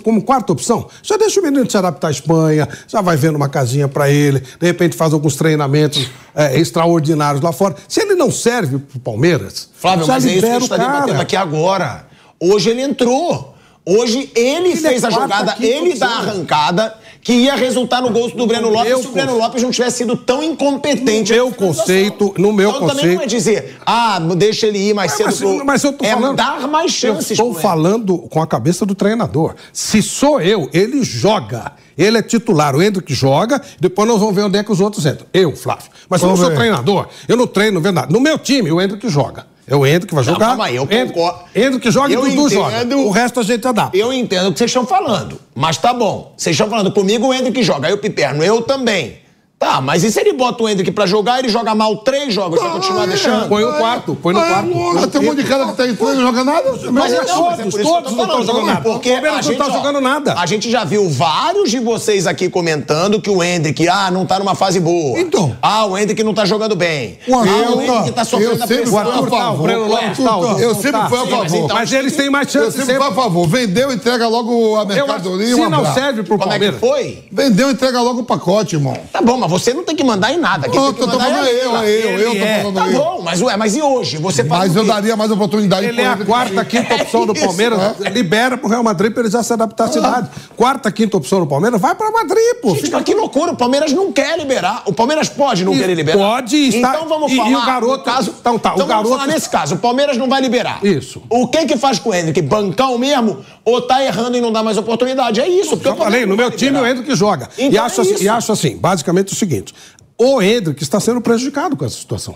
como, 0.01 0.21
quarta 0.23 0.53
opção. 0.53 0.87
Já 1.01 1.17
deixa 1.17 1.41
o 1.41 1.43
menino 1.43 1.69
se 1.69 1.75
adaptar 1.75 2.07
à 2.07 2.11
Espanha, 2.11 2.69
já 2.87 3.01
vai 3.01 3.17
vendo 3.17 3.35
uma 3.35 3.49
casinha 3.49 3.87
para 3.87 4.09
ele, 4.09 4.39
de 4.39 4.65
repente 4.65 4.95
faz 4.95 5.11
alguns 5.11 5.35
treinamentos 5.35 6.07
é, 6.33 6.57
extraordinários 6.57 7.41
lá 7.43 7.51
fora. 7.51 7.75
Se 7.87 7.99
ele 8.01 8.15
não 8.15 8.31
serve 8.31 8.77
pro 8.77 8.99
Palmeiras, 8.99 9.69
Flávio, 9.75 10.05
já 10.05 10.13
mas 10.13 10.25
é 10.25 10.27
isso 10.29 10.39
que 10.39 10.45
a 10.45 10.47
libera 10.47 10.59
gente 10.61 10.71
o 10.71 10.73
está 10.73 10.77
debatendo 10.77 11.07
cara. 11.11 11.21
aqui 11.23 11.35
agora. 11.35 12.07
Hoje 12.39 12.69
ele 12.69 12.81
entrou. 12.81 13.53
Hoje 13.85 14.31
ele, 14.33 14.69
Ele 14.69 14.75
fez 14.77 15.03
é 15.03 15.07
a 15.07 15.09
jogada, 15.09 15.57
ele 15.59 15.95
dá 15.95 16.07
a 16.07 16.17
arrancada 16.19 16.95
que 17.23 17.31
ia 17.33 17.55
resultar 17.55 18.01
no 18.01 18.09
gol 18.09 18.29
do 18.31 18.45
Breno 18.45 18.69
Lopes 18.69 18.99
se 18.99 19.07
o 19.07 19.11
Breno 19.11 19.37
Lopes 19.37 19.63
não 19.63 19.71
tivesse 19.71 19.99
sido 19.99 20.17
tão 20.17 20.43
incompetente. 20.43 21.31
No 21.31 21.37
meu 21.37 21.51
conceito- 21.53 22.33
no 22.37 22.51
meu 22.51 22.69
então, 22.69 22.81
também 22.81 22.95
conceito- 22.95 23.15
não 23.15 23.23
é 23.23 23.27
dizer, 23.27 23.77
ah, 23.85 24.19
deixa 24.35 24.67
ele 24.67 24.77
ir 24.89 24.93
mais 24.93 25.13
cedo 25.13 25.27
Mas, 25.27 25.37
pro... 25.39 25.65
mas 25.65 25.83
eu 25.83 25.93
tô 25.93 26.05
é 26.05 26.11
falando. 26.11 26.35
dar 26.35 26.67
mais 26.67 26.91
chances. 26.91 27.37
Eu 27.37 27.45
estou 27.47 27.53
falando 27.61 28.17
com 28.17 28.41
a 28.41 28.47
cabeça 28.47 28.85
do 28.85 28.93
treinador. 28.93 29.55
Se 29.71 30.01
sou 30.01 30.41
eu, 30.41 30.69
ele 30.73 31.03
joga. 31.03 31.71
Ele 31.97 32.17
é 32.17 32.21
titular. 32.21 32.75
O 32.75 32.81
Hendrick 32.81 33.13
joga, 33.13 33.61
depois 33.79 34.07
nós 34.07 34.19
vamos 34.19 34.35
ver 34.35 34.41
onde 34.43 34.57
é 34.57 34.63
que 34.63 34.71
os 34.71 34.81
outros 34.81 35.05
entram. 35.05 35.25
Eu, 35.33 35.55
Flávio. 35.55 35.85
Mas 36.09 36.21
eu 36.21 36.27
não 36.27 36.35
sou 36.35 36.51
treinador. 36.51 37.07
Eu 37.27 37.37
não 37.37 37.47
treino, 37.47 37.75
não 37.75 37.81
vendo 37.81 37.95
nada. 37.95 38.11
No 38.11 38.19
meu 38.19 38.37
time, 38.37 38.71
o 38.71 38.81
Hendrick 38.81 39.07
joga. 39.09 39.45
É 39.65 39.75
o 39.75 39.85
Hendrick 39.85 40.07
que 40.07 40.15
vai 40.15 40.23
Não, 40.25 40.33
jogar. 40.33 40.47
calma 40.47 40.65
aí, 40.65 40.75
eu 40.75 40.85
concordo. 40.85 41.39
Hendrick 41.55 41.89
joga 41.89 42.11
e 42.11 42.15
Dudu 42.15 42.49
joga. 42.49 42.77
entendo. 42.77 42.99
O 42.99 43.09
resto 43.11 43.39
a 43.39 43.43
gente 43.43 43.65
adapta. 43.67 43.97
Eu 43.97 44.11
entendo 44.11 44.49
o 44.49 44.51
que 44.51 44.57
vocês 44.59 44.69
estão 44.69 44.85
falando, 44.85 45.39
mas 45.55 45.77
tá 45.77 45.93
bom. 45.93 46.33
Vocês 46.35 46.53
estão 46.53 46.69
falando 46.69 46.91
comigo, 46.91 47.27
o 47.27 47.33
Hendrick 47.33 47.63
joga, 47.63 47.87
aí 47.87 47.93
o 47.93 47.97
Piperno, 47.97 48.43
eu 48.43 48.61
também. 48.61 49.22
Tá, 49.63 49.79
mas 49.81 50.03
e 50.03 50.11
se 50.11 50.19
ele 50.19 50.33
bota 50.33 50.61
o 50.63 50.67
Hendrick 50.69 50.91
pra 50.91 51.05
jogar, 51.05 51.39
ele 51.39 51.47
joga 51.49 51.73
mal 51.73 51.95
três 51.97 52.33
jogos, 52.33 52.59
vai 52.61 52.71
continuar 52.71 53.03
é. 53.03 53.07
deixando? 53.07 53.47
Põe 53.47 53.63
no 53.63 53.73
quarto, 53.73 54.15
põe 54.21 54.33
no 54.33 54.39
Ah, 54.39 54.45
quarto. 54.45 54.77
lógico. 54.77 55.07
Tem 55.07 55.21
um 55.21 55.23
monte 55.25 55.37
de 55.37 55.43
cara 55.47 55.65
que 55.67 55.73
tá 55.77 55.87
entrando 55.87 56.13
e 56.13 56.15
não 56.17 56.21
joga 56.23 56.43
nada. 56.43 56.71
Mas 56.71 56.91
Mas 56.91 57.13
então, 57.13 57.25
todos, 57.25 57.49
mas 57.49 57.59
é 57.59 57.67
isso 57.67 57.77
que 57.77 57.83
eu 57.83 57.87
todos 57.87 58.11
não 58.11 58.23
estão 58.25 58.43
jogando 58.43 58.65
nada. 58.65 58.81
Porque 58.81 59.09
O 59.09 59.13
Palmeiras 59.13 59.33
a 59.33 59.41
não 59.41 59.43
gente, 59.43 59.57
tá 59.57 59.67
ó, 59.67 59.71
jogando 59.71 60.01
nada. 60.01 60.33
A 60.37 60.45
gente 60.45 60.69
já 60.69 60.83
viu 60.83 61.09
vários 61.09 61.69
de 61.71 61.79
vocês 61.79 62.27
aqui 62.27 62.49
comentando 62.49 63.21
que 63.21 63.29
o 63.29 63.41
Hendrick, 63.43 63.87
ah, 63.87 64.11
não 64.11 64.25
tá 64.25 64.37
numa 64.39 64.55
fase 64.55 64.79
boa. 64.79 65.19
Então. 65.19 65.55
Ah, 65.61 65.85
o 65.85 65.97
Hendrick 65.97 66.21
não 66.23 66.33
tá 66.33 66.43
jogando 66.45 66.75
bem. 66.75 67.17
O 67.27 67.35
Arthur 67.35 67.53
ah, 67.53 67.71
o 67.71 67.77
tá. 67.77 67.83
Hendrick 67.83 68.11
tá 68.11 68.25
sofrendo 68.25 68.51
Eu 68.51 68.63
a 68.63 68.67
sempre 68.67 68.75
pressão. 68.83 68.91
fui 68.91 69.11
a 69.11 69.13
Arthur 69.15 69.29
tá, 69.29 69.35
o 69.35 69.39
favor. 69.39 69.63
Breno 69.63 69.87
Lopes 69.87 70.17
tá, 70.17 70.37
o 70.37 70.59
Eu 70.59 70.75
sempre 70.75 70.91
tá. 70.91 71.09
fui 71.09 71.17
a 71.19 71.25
favor. 71.25 71.45
então- 71.45 71.67
Mas 71.77 71.91
eles 71.93 72.15
têm 72.15 72.29
mais 72.29 72.53
Eu 72.53 72.61
chance 72.63 72.77
sempre 72.77 72.93
sempre. 72.95 73.01
fui 73.03 73.11
a 73.11 73.15
favor. 73.23 73.47
Vendeu, 73.47 73.91
entrega 73.93 74.27
logo 74.27 74.75
a 74.77 74.81
Eu 74.81 74.85
mercadoria 74.87 75.55
se 75.55 75.69
não 75.69 75.93
serve 75.93 76.23
pro 76.23 76.37
Como 76.37 76.51
é 76.51 76.59
que 76.59 76.65
Palmeiras. 76.71 76.79
foi? 76.79 77.23
Vendeu, 77.31 77.71
entrega 77.71 78.01
logo 78.01 78.21
o 78.21 78.23
pacote, 78.23 78.75
irmão. 78.75 78.97
Tá 79.11 79.21
bom, 79.21 79.37
mas 79.37 79.49
você 79.59 79.73
não 79.73 79.83
tem 79.83 79.95
que 79.95 80.03
mandar 80.03 80.33
em 80.33 80.37
nada. 80.37 80.67
Quem 80.67 80.79
Não, 80.79 80.93
tem 80.93 81.05
que 81.05 81.11
tô 81.11 81.19
falando 81.19 81.45
é 81.47 81.51
eu, 81.65 81.77
é 81.77 81.89
eu, 81.89 82.19
eu 82.19 82.31
tô 82.31 82.37
é. 82.37 82.57
falando 82.59 82.75
Tá 82.75 82.87
eu. 82.87 82.97
bom, 82.99 83.21
mas 83.23 83.41
ué, 83.41 83.55
mas 83.57 83.75
e 83.75 83.81
hoje? 83.81 84.17
Você 84.17 84.43
faz 84.43 84.63
Mas 84.63 84.75
o 84.75 84.79
eu 84.79 84.83
quê? 84.83 84.89
daria 84.91 85.15
mais 85.15 85.31
oportunidade 85.31 85.85
Ele 85.87 86.01
é 86.01 86.07
a 86.07 86.17
quarta, 86.17 86.63
quinta 86.65 86.95
opção 86.95 87.25
do 87.25 87.33
Palmeiras. 87.39 87.79
Libera 88.11 88.57
pro 88.57 88.67
Real 88.69 88.83
Madrid 88.83 89.11
pra 89.13 89.21
ele 89.23 89.29
já 89.31 89.43
se 89.43 89.53
adaptar 89.53 89.85
à 89.85 89.87
cidade. 89.91 90.29
Quarta, 90.57 90.91
quinta 90.91 91.17
opção 91.17 91.39
do 91.39 91.47
Palmeiras, 91.47 91.79
vai 91.79 91.93
pra 91.95 92.09
Madrid, 92.11 92.55
pô. 92.61 92.75
Gente, 92.75 92.91
mas 92.91 93.03
que 93.03 93.13
loucura, 93.13 93.51
o 93.51 93.55
Palmeiras 93.55 93.91
não 93.93 94.11
quer 94.11 94.37
liberar. 94.37 94.83
O 94.85 94.93
Palmeiras 94.93 95.29
pode 95.29 95.63
não 95.65 95.73
E 95.73 95.77
querer 95.79 95.93
liberar. 95.95 96.17
pode 96.17 96.55
estar- 96.57 96.95
Então 96.95 97.07
vamos 97.07 97.31
e- 97.31 97.35
e 97.35 97.37
falar. 97.37 97.49
o 97.63 97.65
garoto- 97.65 97.97
no 97.97 98.03
caso, 98.03 98.33
então 98.39 98.57
tá, 98.59 98.71
o 98.71 98.73
então 98.75 98.87
vamos 98.87 99.03
garoto- 99.03 99.09
falar 99.09 99.27
nesse 99.27 99.49
caso. 99.49 99.75
O 99.75 99.77
Palmeiras 99.77 100.17
não 100.17 100.27
vai 100.27 100.41
liberar. 100.41 100.79
Isso. 100.83 101.21
O 101.29 101.47
que 101.47 101.65
que 101.65 101.77
faz 101.77 101.99
com 101.99 102.09
o 102.09 102.13
Hendrick? 102.13 102.41
Bancão 102.41 102.97
mesmo? 102.97 103.39
Ou 103.65 103.81
tá 103.81 104.03
errando 104.03 104.35
e 104.37 104.41
não 104.41 104.51
dá 104.51 104.61
mais 104.61 104.77
oportunidade? 104.77 105.39
É 105.39 105.47
isso. 105.47 105.69
Porque 105.71 105.83
Palmeiras 105.83 106.13
falei, 106.13 106.25
no 106.25 106.35
meu 106.35 106.51
time 106.51 106.77
o 106.77 106.85
Hendrick 106.85 107.15
joga. 107.15 107.49
e, 107.57 107.65
Então 107.65 107.85
acho 107.85 108.01
é 108.01 108.03
assim, 108.03 108.23
e 108.23 108.27
acho 108.29 108.51
assim, 108.51 108.77
basicamente 108.77 109.31
o 109.31 109.35
seguinte: 109.35 109.73
o 110.17 110.41
Hendrick 110.41 110.81
está 110.83 110.99
sendo 110.99 111.21
prejudicado 111.21 111.75
com 111.77 111.85
essa 111.85 111.95
situação. 111.97 112.35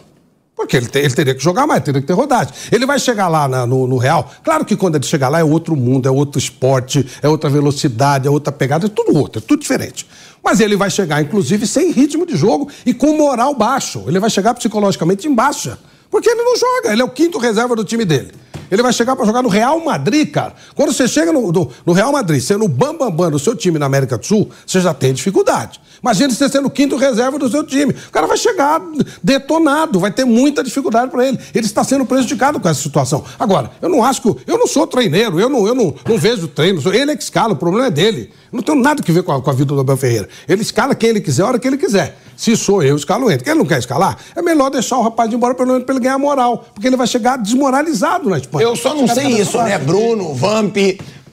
Porque 0.56 0.76
ele, 0.76 0.88
te- 0.88 0.98
ele 0.98 1.14
teria 1.14 1.36
que 1.36 1.44
jogar 1.44 1.68
mais, 1.68 1.84
teria 1.84 2.02
que 2.02 2.08
ter 2.08 2.14
rodagem. 2.14 2.52
Ele 2.72 2.84
vai 2.86 2.98
chegar 2.98 3.28
lá 3.28 3.48
na- 3.48 3.68
no, 3.68 3.86
no 3.86 3.98
Real. 3.98 4.28
Claro 4.44 4.66
que 4.66 4.76
quando 4.76 4.96
ele 4.96 5.06
chegar 5.06 5.30
lá 5.30 5.40
é 5.40 5.44
outro 5.44 5.76
mundo, 5.76 6.08
é 6.08 6.12
outro 6.12 6.40
esporte, 6.40 7.06
é 7.22 7.28
outra 7.30 7.48
velocidade, 7.48 8.28
é 8.28 8.32
outra 8.32 8.52
pegada, 8.52 8.88
é 8.88 8.90
tudo 8.90 9.16
outro, 9.16 9.38
é 9.40 9.42
tudo 9.46 9.60
diferente. 9.60 10.08
Mas 10.44 10.60
ele 10.60 10.76
vai 10.76 10.90
chegar, 10.90 11.22
inclusive, 11.22 11.68
sem 11.68 11.92
ritmo 11.92 12.26
de 12.26 12.36
jogo 12.36 12.70
e 12.86 12.94
com 12.94 13.16
moral 13.16 13.54
baixo. 13.54 14.04
Ele 14.08 14.20
vai 14.20 14.30
chegar 14.32 14.54
psicologicamente 14.56 15.28
em 15.28 15.36
baixa. 15.36 15.78
Porque 16.10 16.28
ele 16.30 16.42
não 16.42 16.56
joga, 16.58 16.94
ele 16.94 17.02
é 17.02 17.06
o 17.06 17.10
quinto 17.10 17.38
reserva 17.38 17.76
do 17.76 17.84
time 17.84 18.06
dele. 18.06 18.32
Ele 18.72 18.82
vai 18.82 18.92
chegar 18.94 19.16
para 19.16 19.26
jogar 19.26 19.42
no 19.42 19.50
Real 19.50 19.84
Madrid, 19.84 20.30
cara. 20.32 20.54
Quando 20.76 20.92
você 20.94 21.08
chega 21.08 21.32
no, 21.32 21.52
no- 21.52 21.70
no 21.86 21.94
Real 21.94 22.12
Madrid, 22.12 22.42
sendo 22.42 22.66
o 22.66 22.68
bambambam 22.68 23.10
bam, 23.12 23.16
bam 23.26 23.32
do 23.32 23.40
seu 23.40 23.56
time 23.56 23.78
na 23.80 23.86
América 23.86 24.18
do 24.18 24.26
Sul, 24.26 24.50
você 24.66 24.80
já 24.82 24.94
tem 24.94 25.14
dificuldade. 25.14 25.80
Imagina 26.02 26.30
você 26.32 26.48
sendo 26.48 26.68
o 26.68 26.70
quinto 26.70 26.96
reserva 26.96 27.40
do 27.40 27.50
seu 27.50 27.64
time. 27.64 27.92
O 27.92 28.12
cara 28.12 28.28
vai 28.28 28.38
chegar 28.38 28.80
detonado, 29.24 30.00
vai 30.00 30.12
ter 30.12 30.26
muita 30.26 30.64
dificuldade 30.64 31.12
para 31.12 31.28
ele. 31.28 31.40
Ele 31.54 31.66
está 31.66 31.84
sendo 31.84 32.06
prejudicado 32.06 32.60
com 32.60 32.70
essa 32.70 32.82
situação. 32.82 33.24
Agora, 33.40 33.72
eu 33.82 33.90
não 33.90 34.04
acho 34.04 34.22
que. 34.22 34.28
Eu, 34.28 34.40
eu 34.48 34.58
não 34.58 34.68
sou 34.68 34.86
treineiro, 34.88 35.40
eu 35.40 35.50
não, 35.50 35.68
eu 35.68 35.76
não, 35.76 35.94
não 36.08 36.18
vejo 36.18 36.48
treino. 36.48 36.82
Ele 36.94 37.12
é 37.12 37.16
que 37.16 37.24
escala, 37.24 37.54
o 37.54 37.56
problema 37.58 37.88
é 37.88 37.92
dele. 37.92 38.32
Eu 38.52 38.58
não 38.58 38.64
tenho 38.64 38.80
nada 38.80 39.02
que 39.02 39.12
ver 39.12 39.24
com 39.24 39.32
a, 39.34 39.42
com 39.42 39.50
a 39.50 39.54
vida 39.54 39.74
do 39.74 39.80
Abel 39.80 39.98
Ferreira. 39.98 40.30
Ele 40.48 40.62
escala 40.62 40.96
quem 40.96 41.10
ele 41.10 41.22
quiser, 41.22 41.44
a 41.44 41.48
hora 41.48 41.60
que 41.60 41.68
ele 41.68 41.78
quiser. 41.78 42.18
Se 42.38 42.56
sou 42.56 42.84
eu, 42.84 42.96
escalo 42.96 43.30
ele. 43.32 43.44
Quem 43.44 43.52
ele 43.52 43.60
não 43.60 43.66
quer 43.66 43.80
escalar, 43.80 44.16
é 44.36 44.42
melhor 44.44 44.70
deixar 44.70 44.98
o 45.00 45.02
rapaz 45.02 45.32
ir 45.32 45.36
embora 45.36 45.56
pelo 45.56 45.70
menos 45.70 45.84
para 45.84 45.96
ele 45.96 46.04
ganhar 46.04 46.20
moral. 46.20 46.68
Porque 46.74 46.88
ele 46.88 46.96
vai 46.96 47.08
chegar 47.08 47.36
desmoralizado 47.38 48.30
na 48.30 48.38
Espanha. 48.38 48.64
Eu 48.64 48.76
só 48.76 48.94
não 48.94 49.08
sei 49.08 49.42
isso, 49.42 49.58
né, 49.64 49.78
Bruno, 49.80 50.36
Vamp? 50.36 50.78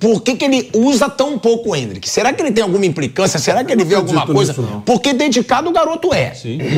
Por 0.01 0.23
que, 0.23 0.35
que 0.35 0.45
ele 0.45 0.71
usa 0.75 1.09
tão 1.09 1.39
pouco 1.39 1.71
o 1.71 1.77
Hendrick? 1.77 2.09
Será 2.09 2.33
que 2.33 2.43
ele 2.43 2.53
tem 2.53 2.65
alguma 2.65 2.85
implicância? 2.85 3.39
Será 3.39 3.63
que 3.63 3.73
ele 3.73 3.85
vê 3.85 3.95
alguma 3.95 4.27
coisa? 4.27 4.53
nisso. 4.53 4.83
Porque 4.85 5.13
dedicado 5.13 5.69
o 5.69 5.73
garoto 5.73 6.13
é. 6.13 6.33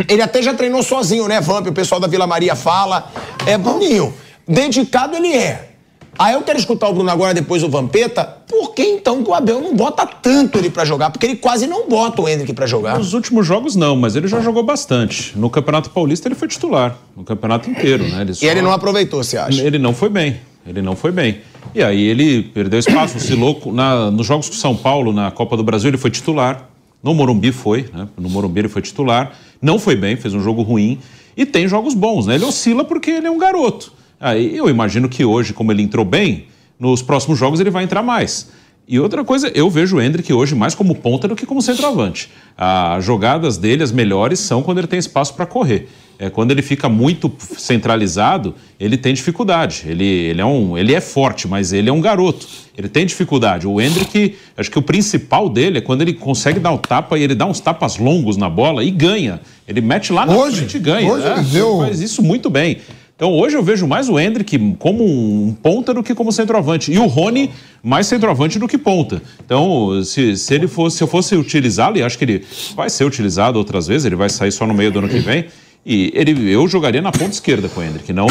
Ele 0.09 0.23
até 0.23 0.43
já 0.43 0.53
treinou 0.55 0.83
sozinho, 0.83 1.27
né, 1.29 1.41
Vamp? 1.41 1.69
O 1.69 1.73
pessoal 1.73 2.01
da 2.01 2.07
Vila 2.07 2.27
Maria 2.27 2.55
fala. 2.55 3.11
É 3.47 3.57
Bruninho. 3.57 4.12
Dedicado 4.47 5.17
ele 5.17 5.33
é. 5.33 5.76
Aí 6.19 6.35
eu 6.35 6.43
quero 6.43 6.59
escutar 6.59 6.89
o 6.89 6.95
Bruno 6.95 7.11
agora, 7.11 7.35
depois 7.35 7.63
o 7.63 7.69
Vampeta. 7.69 8.25
Por 8.49 8.73
que 8.75 8.83
então 8.83 9.23
que 9.23 9.31
o 9.31 9.35
Abel 9.35 9.61
não 9.61 9.75
bota 9.77 10.07
tanto 10.07 10.57
ele 10.59 10.71
pra 10.71 10.85
jogar? 10.85 11.11
Porque 11.11 11.27
ele 11.27 11.37
quase 11.37 11.67
não 11.67 11.89
bota 11.89 12.23
o 12.23 12.29
Hendrick 12.29 12.53
pra 12.55 12.67
jogar. 12.67 12.97
Nos 12.99 13.13
últimos 13.13 13.47
jogos 13.47 13.77
não, 13.77 13.97
mas 13.97 14.17
ele 14.17 14.27
já 14.29 14.41
jogou 14.41 14.63
bastante. 14.63 15.37
No 15.37 15.51
Campeonato 15.51 15.91
Paulista 15.91 16.29
ele 16.29 16.35
foi 16.35 16.49
titular, 16.49 16.97
no 17.17 17.25
campeonato 17.25 17.69
inteiro, 17.71 18.05
né? 18.09 18.23
Ele 18.23 18.33
E 18.33 18.35
só- 18.35 18.47
ele 18.47 18.63
não 18.63 18.73
aproveitou, 18.73 19.23
você 19.23 19.37
acha? 19.37 19.63
Ele 19.63 19.79
não 19.79 19.93
foi 19.93 20.09
bem. 20.09 20.37
Ele 20.67 20.83
não 20.83 20.97
foi 20.97 21.13
bem. 21.13 21.39
E 21.75 21.83
aí 21.83 22.03
ele 22.03 22.43
perdeu 22.43 22.79
espaço, 22.79 23.19
oscilou. 23.19 23.61
Na, 23.73 24.11
nos 24.11 24.27
jogos 24.27 24.49
com 24.49 24.55
São 24.57 24.75
Paulo, 24.75 25.13
na 25.13 25.31
Copa 25.31 25.57
do 25.57 25.63
Brasil, 25.63 25.91
ele 25.91 25.99
foi 25.99 26.11
titular. 26.11 26.69
No 27.03 27.15
Morumbi 27.15 27.53
foi, 27.53 27.89
né? 27.95 28.09
No 28.19 28.29
Morumbi 28.29 28.61
ele 28.61 28.69
foi 28.69 28.83
titular. 28.83 29.33
Não 29.63 29.79
foi 29.79 29.95
bem, 29.95 30.17
fez 30.17 30.35
um 30.35 30.41
jogo 30.41 30.63
ruim. 30.63 30.99
E 31.37 31.45
tem 31.47 31.69
jogos 31.69 31.95
bons, 31.95 32.27
né? 32.27 32.35
Ele 32.35 32.45
oscila 32.45 32.83
porque 32.85 33.11
ele 33.11 33.27
é 33.27 33.31
um 33.31 33.39
garoto. 33.39 33.93
Aí 34.21 34.57
eu 34.57 34.69
imagino 34.69 35.09
que 35.09 35.25
hoje, 35.25 35.53
como 35.53 35.71
ele 35.73 35.83
entrou 35.83 36.05
bem, 36.05 36.47
nos 36.79 37.03
próximos 37.03 37.39
jogos 37.39 37.61
ele 37.61 37.71
vai 37.71 37.85
entrar 37.85 38.03
mais. 38.03 38.51
E 38.89 39.01
outra 39.01 39.25
coisa, 39.25 39.49
eu 39.55 39.69
vejo 39.69 39.97
o 39.97 40.01
Hendrick 40.01 40.33
hoje 40.33 40.55
mais 40.55 40.75
como 40.75 40.95
ponta 40.95 41.27
do 41.27 41.35
que 41.35 41.45
como 41.45 41.61
centroavante. 41.61 42.31
As 42.57 43.05
jogadas 43.05 43.57
dele, 43.59 43.83
as 43.83 43.91
melhores, 43.91 44.39
são 44.39 44.63
quando 44.63 44.79
ele 44.79 44.87
tem 44.87 44.99
espaço 44.99 45.35
para 45.35 45.45
correr. 45.45 45.89
É, 46.19 46.31
quando 46.31 46.51
ele 46.53 46.63
fica 46.63 46.89
muito 46.89 47.31
centralizado, 47.59 48.55
ele 48.81 48.97
tem 48.97 49.13
dificuldade. 49.13 49.83
Ele, 49.87 50.05
ele, 50.05 50.41
é 50.41 50.45
um, 50.47 50.79
ele 50.79 50.95
é 50.95 51.01
forte, 51.01 51.47
mas 51.47 51.73
ele 51.73 51.91
é 51.91 51.93
um 51.93 52.01
garoto. 52.01 52.47
Ele 52.79 52.89
tem 52.89 53.05
dificuldade. 53.05 53.67
O 53.67 53.81
Hendrick, 53.81 54.37
acho 54.57 54.71
que 54.71 54.79
o 54.79 54.83
principal 54.83 55.49
dele 55.49 55.79
é 55.79 55.81
quando 55.81 56.03
ele 56.03 56.15
consegue 56.15 56.59
dar 56.61 56.73
o 56.73 56.79
tapa 56.79 57.19
e 57.19 57.23
ele 57.23 57.35
dá 57.35 57.45
uns 57.45 57.61
tapas 57.61 57.99
longos 57.99 58.37
na 58.37 58.49
bola 58.49 58.83
e 58.85 58.91
ganha. 58.91 59.41
Ele 59.69 59.81
mete 59.81 60.13
lá 60.13 60.25
na 60.25 60.35
Hoje? 60.35 60.59
frente 60.59 60.77
e 60.77 60.81
ganha. 60.81 61.13
Hoje 61.13 61.27
É, 61.27 61.33
ele 61.33 61.43
deu- 61.51 61.79
faz 61.81 62.01
isso 62.01 62.23
muito 62.23 62.49
bem. 62.49 62.79
Então 63.17 63.33
hoje 63.33 63.57
eu 63.57 63.63
vejo 63.63 63.87
mais 63.87 64.11
o 64.11 64.21
Hendrick 64.21 64.77
como 64.79 65.03
um 65.03 65.51
ponta 65.63 65.95
do 65.95 66.03
que 66.03 66.15
como 66.15 66.31
centroavante. 66.31 66.93
E 66.93 66.99
o 66.99 67.07
Rony 67.07 67.51
mais 67.83 68.07
centroavante 68.07 68.59
do 68.59 68.69
que 68.69 68.77
ponta. 68.77 69.23
Então, 69.43 70.03
se, 70.05 70.37
se 70.37 70.55
ele 70.55 70.69
fosse, 70.69 70.99
se 70.99 71.03
eu 71.03 71.07
fosse 71.07 71.35
utilizá-lo, 71.35 71.97
e 71.97 72.03
acho 72.03 72.19
que 72.19 72.25
ele 72.25 72.45
vai 72.75 72.91
ser 72.91 73.05
utilizado 73.05 73.59
outras 73.59 73.87
vezes, 73.87 74.05
ele 74.05 74.17
vai 74.17 74.29
sair 74.29 74.53
só 74.53 74.67
no 74.67 74.75
meio 74.75 74.93
do 74.93 74.99
ano 74.99 75.09
que 75.09 75.19
vem. 75.19 75.47
E 75.85 76.13
ele, 76.15 76.51
eu 76.51 76.69
jogaria 76.69 77.01
na 77.01 77.11
ponta 77.11 77.31
esquerda 77.31 77.71
com 77.71 77.81
o 77.81 77.83
Hendrick, 77.83 78.13
não, 78.13 78.27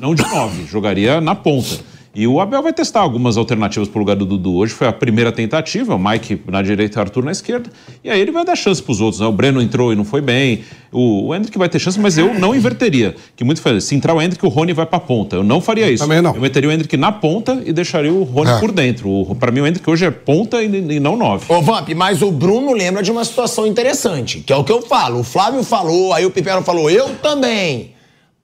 não 0.00 0.16
de 0.16 0.22
nove, 0.22 0.64
jogaria 0.66 1.20
na 1.20 1.36
ponta. 1.36 1.78
E 2.14 2.26
o 2.28 2.40
Abel 2.40 2.62
vai 2.62 2.72
testar 2.72 3.00
algumas 3.00 3.36
alternativas 3.36 3.88
para 3.88 3.96
o 3.98 4.00
lugar 4.00 4.14
do 4.14 4.24
Dudu. 4.24 4.54
Hoje 4.54 4.72
foi 4.72 4.86
a 4.86 4.92
primeira 4.92 5.32
tentativa, 5.32 5.98
Mike 5.98 6.40
na 6.46 6.62
direita 6.62 6.98
e 6.98 7.00
Arthur 7.00 7.24
na 7.24 7.32
esquerda. 7.32 7.68
E 8.04 8.08
aí 8.10 8.20
ele 8.20 8.30
vai 8.30 8.44
dar 8.44 8.54
chance 8.54 8.80
para 8.82 8.92
os 8.92 9.00
outros. 9.00 9.20
Né? 9.20 9.26
O 9.26 9.32
Breno 9.32 9.60
entrou 9.60 9.92
e 9.92 9.96
não 9.96 10.04
foi 10.04 10.20
bem. 10.20 10.60
O, 10.92 11.26
o 11.26 11.34
Hendrick 11.34 11.58
vai 11.58 11.68
ter 11.68 11.80
chance, 11.80 11.98
mas 11.98 12.16
eu 12.16 12.32
não 12.34 12.54
inverteria. 12.54 13.16
Que 13.34 13.42
muito 13.42 13.60
faz. 13.60 13.82
Se 13.82 13.96
entrar 13.96 14.14
o 14.14 14.22
Hendrick, 14.22 14.46
o 14.46 14.48
Rony 14.48 14.72
vai 14.72 14.86
para 14.86 14.98
a 14.98 15.00
ponta. 15.00 15.34
Eu 15.34 15.42
não 15.42 15.60
faria 15.60 15.90
isso. 15.90 16.04
Também 16.04 16.22
não. 16.22 16.34
Eu 16.34 16.40
meteria 16.40 16.68
o 16.70 16.72
Hendrick 16.72 16.96
na 16.96 17.10
ponta 17.10 17.60
e 17.66 17.72
deixaria 17.72 18.12
o 18.12 18.22
Rony 18.22 18.50
É. 18.52 18.60
por 18.60 18.70
dentro. 18.70 19.34
Para 19.40 19.50
mim, 19.50 19.60
o 19.60 19.66
Hendrick 19.66 19.90
hoje 19.90 20.04
é 20.06 20.10
ponta 20.12 20.62
e, 20.62 20.66
e 20.66 21.00
não 21.00 21.16
nove. 21.16 21.46
Ô, 21.52 21.60
Vamp, 21.62 21.88
mas 21.96 22.22
o 22.22 22.30
Bruno 22.30 22.72
lembra 22.72 23.02
de 23.02 23.10
uma 23.10 23.24
situação 23.24 23.66
interessante, 23.66 24.38
que 24.38 24.52
é 24.52 24.56
o 24.56 24.62
que 24.62 24.70
eu 24.70 24.82
falo. 24.82 25.18
O 25.18 25.24
Flávio 25.24 25.64
falou, 25.64 26.12
aí 26.12 26.24
o 26.24 26.30
Pipero 26.30 26.62
falou, 26.62 26.88
eu 26.88 27.10
também. 27.16 27.93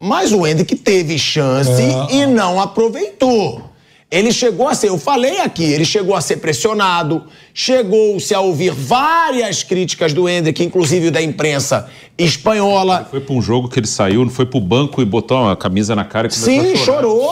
Mas 0.02 0.32
o 0.32 0.46
Hendrick 0.46 0.76
teve 0.76 1.18
chance 1.18 1.82
e 2.10 2.24
não 2.24 2.58
aproveitou. 2.58 3.69
Ele 4.10 4.32
chegou 4.32 4.66
a 4.66 4.74
ser, 4.74 4.88
eu 4.88 4.98
falei 4.98 5.38
aqui, 5.38 5.62
ele 5.62 5.84
chegou 5.84 6.16
a 6.16 6.20
ser 6.20 6.38
pressionado, 6.38 7.22
chegou-se 7.54 8.34
a 8.34 8.40
ouvir 8.40 8.72
várias 8.72 9.62
críticas 9.62 10.12
do 10.12 10.28
Hendrick, 10.28 10.64
inclusive 10.64 11.12
da 11.12 11.22
imprensa 11.22 11.88
espanhola. 12.18 13.06
Foi 13.08 13.20
para 13.20 13.32
um 13.36 13.40
jogo 13.40 13.68
que 13.68 13.78
ele 13.78 13.86
saiu, 13.86 14.28
foi 14.28 14.44
para 14.46 14.58
o 14.58 14.60
banco 14.60 15.00
e 15.00 15.04
botou 15.04 15.48
a 15.48 15.56
camisa 15.56 15.94
na 15.94 16.04
cara 16.04 16.26
e 16.26 16.30
começou 16.30 16.52
Sim, 16.52 16.72
a 16.72 16.76
chorar. 16.76 17.02
chorou. 17.02 17.30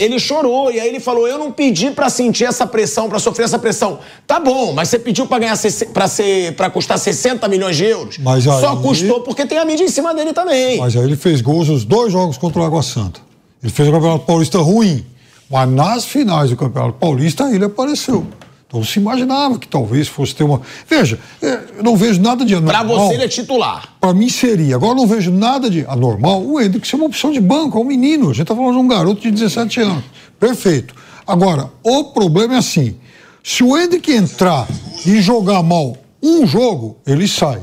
Ele 0.00 0.18
chorou 0.18 0.72
e 0.72 0.80
aí 0.80 0.88
ele 0.88 0.98
falou: 0.98 1.28
"Eu 1.28 1.38
não 1.38 1.52
pedi 1.52 1.92
pra 1.92 2.10
sentir 2.10 2.44
essa 2.44 2.66
pressão, 2.66 3.08
pra 3.08 3.20
sofrer 3.20 3.44
essa 3.44 3.58
pressão". 3.58 4.00
Tá 4.26 4.40
bom, 4.40 4.72
mas 4.72 4.88
você 4.88 4.98
pediu 4.98 5.26
pra 5.26 5.38
ganhar 5.38 5.56
para 5.94 6.08
ser 6.08 6.56
para 6.56 6.68
custar 6.70 6.98
60 6.98 7.46
milhões 7.46 7.76
de 7.76 7.84
euros? 7.84 8.18
Mas 8.18 8.48
aí- 8.48 8.60
Só 8.60 8.74
custou 8.74 9.20
porque 9.20 9.46
tem 9.46 9.58
a 9.58 9.64
mídia 9.64 9.84
em 9.84 9.88
cima 9.88 10.12
dele 10.12 10.32
também. 10.32 10.76
Mas 10.78 10.96
aí 10.96 11.04
ele 11.04 11.16
fez 11.16 11.40
gols 11.40 11.68
nos 11.68 11.84
dois 11.84 12.12
jogos 12.12 12.36
contra 12.36 12.60
o 12.60 12.64
Água 12.64 12.82
Santa. 12.82 13.20
Ele 13.62 13.72
fez 13.72 13.88
o 13.88 13.92
Campeonato 13.92 14.24
Paulista 14.26 14.58
ruim. 14.58 15.04
Mas 15.50 15.68
nas 15.68 16.04
finais 16.04 16.50
do 16.50 16.56
Campeonato 16.56 16.94
Paulista 16.94 17.50
ele 17.50 17.64
apareceu. 17.64 18.26
Então 18.70 18.84
se 18.84 19.00
imaginava 19.00 19.58
que 19.58 19.66
talvez 19.66 20.06
fosse 20.06 20.32
ter 20.32 20.44
uma. 20.44 20.62
Veja, 20.88 21.18
é, 21.42 21.60
eu 21.78 21.82
não 21.82 21.96
vejo 21.96 22.22
nada 22.22 22.44
de 22.44 22.54
anormal. 22.54 22.86
você 22.86 23.14
ele 23.14 23.24
é 23.24 23.28
titular. 23.28 23.96
Para 24.00 24.14
mim 24.14 24.28
seria. 24.28 24.76
Agora 24.76 24.92
eu 24.92 24.96
não 24.96 25.08
vejo 25.08 25.32
nada 25.32 25.68
de 25.68 25.84
anormal. 25.88 26.40
O 26.40 26.60
Hendrick 26.60 26.86
ser 26.86 26.94
uma 26.94 27.06
opção 27.06 27.32
de 27.32 27.40
banco, 27.40 27.76
é 27.76 27.80
um 27.80 27.84
menino. 27.84 28.26
A 28.26 28.32
gente 28.32 28.42
está 28.42 28.54
falando 28.54 28.74
de 28.74 28.78
um 28.78 28.86
garoto 28.86 29.20
de 29.20 29.30
17 29.32 29.80
anos. 29.80 30.04
Perfeito. 30.38 30.94
Agora, 31.26 31.68
o 31.82 32.04
problema 32.04 32.54
é 32.54 32.58
assim: 32.58 32.96
se 33.42 33.64
o 33.64 33.76
Hendrick 33.76 34.12
entrar 34.12 34.68
e 35.04 35.20
jogar 35.20 35.64
mal 35.64 35.96
um 36.22 36.46
jogo, 36.46 36.96
ele 37.04 37.26
sai. 37.26 37.60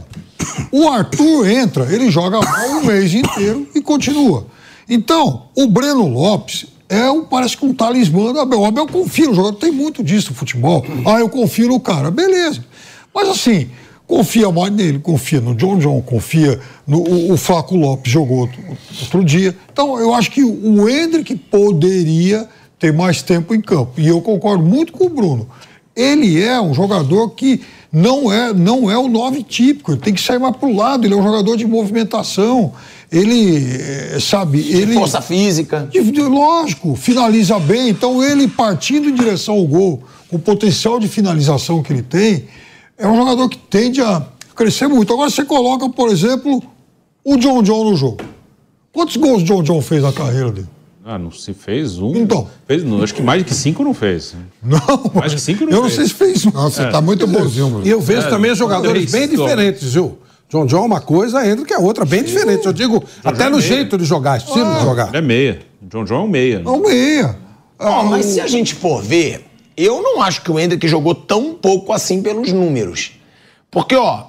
O 0.74 0.90
Arthur 0.90 1.48
entra, 1.48 1.94
ele 1.94 2.12
joga 2.12 2.42
mal 2.42 2.70
um 2.70 2.84
mês 2.84 3.14
inteiro 3.14 3.66
e 3.74 3.82
continua. 3.82 4.46
Então, 4.90 5.44
o 5.56 5.68
Breno 5.68 6.08
Lopes 6.08 6.66
é 6.90 7.10
um, 7.10 7.24
parece 7.24 7.58
que 7.58 7.66
um 7.66 7.74
talismã 7.74 8.32
do 8.32 8.40
Abel. 8.40 8.62
O 8.62 8.66
Abel 8.66 8.88
confia 8.88 9.28
no 9.28 9.34
jogador, 9.34 9.58
tem 9.58 9.72
muito 9.72 10.04
disso 10.04 10.30
no 10.32 10.36
futebol. 10.36 10.86
Ah, 11.06 11.20
eu 11.20 11.30
confio 11.30 11.68
no 11.68 11.80
cara, 11.80 12.10
beleza. 12.10 12.64
Mas 13.14 13.30
assim, 13.30 13.70
confia 14.06 14.50
mais 14.52 14.72
nele, 14.72 15.00
confia 15.00 15.42
no 15.42 15.54
John 15.54 15.78
John, 15.78 16.02
confia 16.02 16.60
no 16.86 17.00
o, 17.00 17.34
o 17.34 17.38
Flaco 17.38 17.76
Lopes 17.76 18.12
jogou 18.12 18.40
outro, 18.40 18.62
outro 19.02 19.24
dia. 19.24 19.56
Então, 19.72 20.00
eu 20.00 20.14
acho 20.14 20.32
que 20.32 20.44
o 20.44 20.88
Hendrick 20.88 21.36
poderia 21.36 22.48
ter 22.80 22.94
mais 22.94 23.22
tempo 23.22 23.54
em 23.54 23.62
campo. 23.62 24.00
E 24.00 24.08
eu 24.08 24.22
concordo 24.22 24.64
muito 24.64 24.94
com 24.94 25.06
o 25.06 25.10
Bruno. 25.10 25.50
Ele 25.96 26.42
é 26.42 26.62
um 26.62 26.74
jogador 26.74 27.32
que 27.32 27.62
não 27.92 28.32
é, 28.32 28.54
não 28.54 28.90
é 28.90 28.98
o 28.98 29.08
nove 29.08 29.42
típico, 29.44 29.92
ele 29.92 30.00
tem 30.00 30.14
que 30.14 30.22
sair 30.22 30.40
mais 30.40 30.56
para 30.56 30.70
o 30.70 30.76
lado, 30.76 31.06
ele 31.06 31.14
é 31.14 31.18
um 31.18 31.24
jogador 31.24 31.58
de 31.58 31.66
movimentação, 31.66 32.74
ele, 33.12 33.58
eh, 33.80 34.18
sabe, 34.20 34.60
ele... 34.60 34.94
Força 34.94 35.22
física. 35.22 35.88
De- 35.92 36.12
de- 36.12 36.22
Lógico, 36.22 36.96
finaliza 36.96 37.58
bem. 37.60 37.90
Então, 37.90 38.24
ele 38.24 38.48
partindo 38.48 39.10
em 39.10 39.14
direção 39.16 39.56
ao 39.56 39.66
gol, 39.66 40.04
com 40.30 40.36
o 40.36 40.40
potencial 40.40 41.00
de 41.00 41.08
finalização 41.08 41.82
que 41.82 41.94
ele 41.94 42.02
tem, 42.02 42.46
é 42.98 43.08
um 43.08 43.16
jogador 43.16 43.48
que 43.50 43.58
tende 43.58 44.02
a, 44.02 44.24
crescer 44.56 44.88
muito. 44.88 45.14
Agora 45.14 45.30
você 45.30 45.46
coloca, 45.46 45.88
por 45.90 46.10
exemplo, 46.10 46.62
o 47.24 47.38
John 47.38 47.62
John 47.64 47.84
no 47.90 47.96
jogo. 47.96 48.18
Quantos 48.92 49.16
gols 49.18 49.42
o 49.44 49.46
John 49.46 49.62
John 49.64 49.82
fez 49.82 50.02
na 50.02 50.12
carreira 50.12 50.52
dele? 50.52 50.68
Ah, 51.06 51.18
não 51.18 51.32
se 51.32 51.54
fez 51.54 52.00
um. 52.00 52.14
Então. 52.18 52.50
Fez, 52.68 52.84
não, 52.84 53.02
acho 53.02 53.14
que 53.14 53.22
mais 53.22 53.46
de 53.46 53.54
cinco 53.54 53.82
não 53.84 53.94
fez. 53.94 54.36
Não, 54.62 54.80
Mais 55.16 55.32
de 55.32 55.40
cinco 55.40 55.64
não 55.64 55.72
eu 55.72 55.78
não 55.84 55.90
fez. 55.90 55.96
sei 55.96 56.06
se 56.08 56.14
fez. 56.14 56.44
Nossa, 56.54 56.84
você 56.84 56.90
tá 56.92 57.00
muito 57.00 57.26
bonzinho, 57.26 57.70
Bruno. 57.70 57.88
E 57.88 57.90
eu 57.90 58.02
vejo 58.02 58.28
É, 58.28 58.30
também 58.30 58.54
jogadores 58.54 59.10
bem 59.10 59.26
diferentes, 59.30 59.94
viu? 59.94 60.18
John 60.50 60.66
John 60.66 60.78
é 60.78 60.86
uma 60.86 61.02
coisa, 61.02 61.46
Hendrick 61.46 61.74
é 61.74 61.78
outra, 61.78 62.06
bem 62.06 62.24
diferente. 62.24 62.66
Eu 62.66 62.72
digo, 62.74 63.04
até 63.24 63.46
John 63.46 63.50
no 63.52 63.58
é 63.60 63.62
jeito 63.62 63.98
de 63.98 64.06
jogar, 64.06 64.38
estilo 64.38 64.74
de 64.76 64.82
jogar. 64.82 65.10
Ele 65.10 65.18
é 65.18 65.22
meia. 65.22 65.60
John 65.82 66.06
John 66.06 66.16
é 66.16 66.20
um 66.20 66.28
meia. 66.28 66.60
Não 66.60 66.82
meia. 66.82 67.38
Ó, 67.78 68.04
mas 68.04 68.26
se 68.26 68.40
a 68.40 68.48
gente 68.48 68.74
for 68.74 69.04
ver, 69.04 69.46
eu 69.76 70.02
não 70.02 70.22
acho 70.22 70.42
que 70.42 70.50
o 70.50 70.60
Hendrick 70.60 70.88
jogou 70.88 71.14
tão 71.14 71.54
pouco 71.54 71.92
assim 71.92 72.22
pelos 72.22 72.52
números. 72.54 73.12
Porque, 73.70 73.96
ó, 73.96 74.24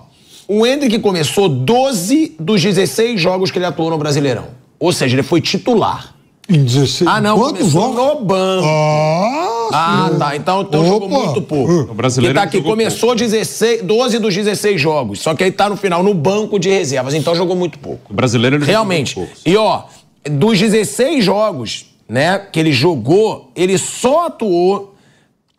o 0.49 0.67
Hendrick 0.67 0.99
começou 0.99 1.49
12 1.49 2.35
dos 2.39 2.61
16 2.63 3.21
jogos 3.21 3.51
que 3.51 3.59
ele 3.59 3.67
atuou 3.67 3.89
no 3.91 3.97
Brasileirão. 3.99 4.47
Ou 4.79 4.93
seja, 4.93 5.15
ele 5.15 5.23
foi 5.23 5.41
titular. 5.41 6.15
Em 6.49 6.65
16. 6.65 7.09
Ah, 7.09 7.21
não, 7.21 7.39
Quantos 7.39 7.59
começou 7.73 7.95
jogos? 7.95 8.21
no 8.21 8.25
banco. 8.25 8.67
Ah, 8.67 9.58
Ah, 9.73 10.09
sim. 10.13 10.19
tá. 10.19 10.37
Então, 10.37 10.61
então 10.63 10.85
jogou 10.85 11.09
muito 11.09 11.43
pouco. 11.43 11.73
O 11.91 11.95
brasileiro 11.95 12.35
Porque 12.35 12.45
tá 12.47 12.49
aqui, 12.49 12.57
jogou 12.59 12.73
começou 12.73 13.15
16, 13.15 13.83
12 13.83 14.19
dos 14.19 14.35
16 14.35 14.81
jogos. 14.81 15.21
Só 15.21 15.35
que 15.35 15.45
aí 15.45 15.51
tá 15.51 15.69
no 15.69 15.77
final 15.77 16.03
no 16.03 16.15
banco 16.15 16.59
de 16.59 16.69
reservas. 16.69 17.15
Então 17.15 17.35
jogou 17.35 17.57
muito 17.57 17.79
pouco. 17.79 18.13
O 18.13 18.15
brasileiro 18.15 18.57
ele 18.57 18.61
jogou 18.61 18.73
Realmente. 18.73 19.17
muito 19.17 19.29
poucos. 19.29 19.43
E 19.47 19.57
ó, 19.57 19.83
dos 20.25 20.59
16 20.59 21.25
jogos, 21.25 21.87
né, 22.09 22.39
que 22.39 22.59
ele 22.59 22.73
jogou, 22.73 23.51
ele 23.55 23.77
só 23.79 24.27
atuou 24.27 24.95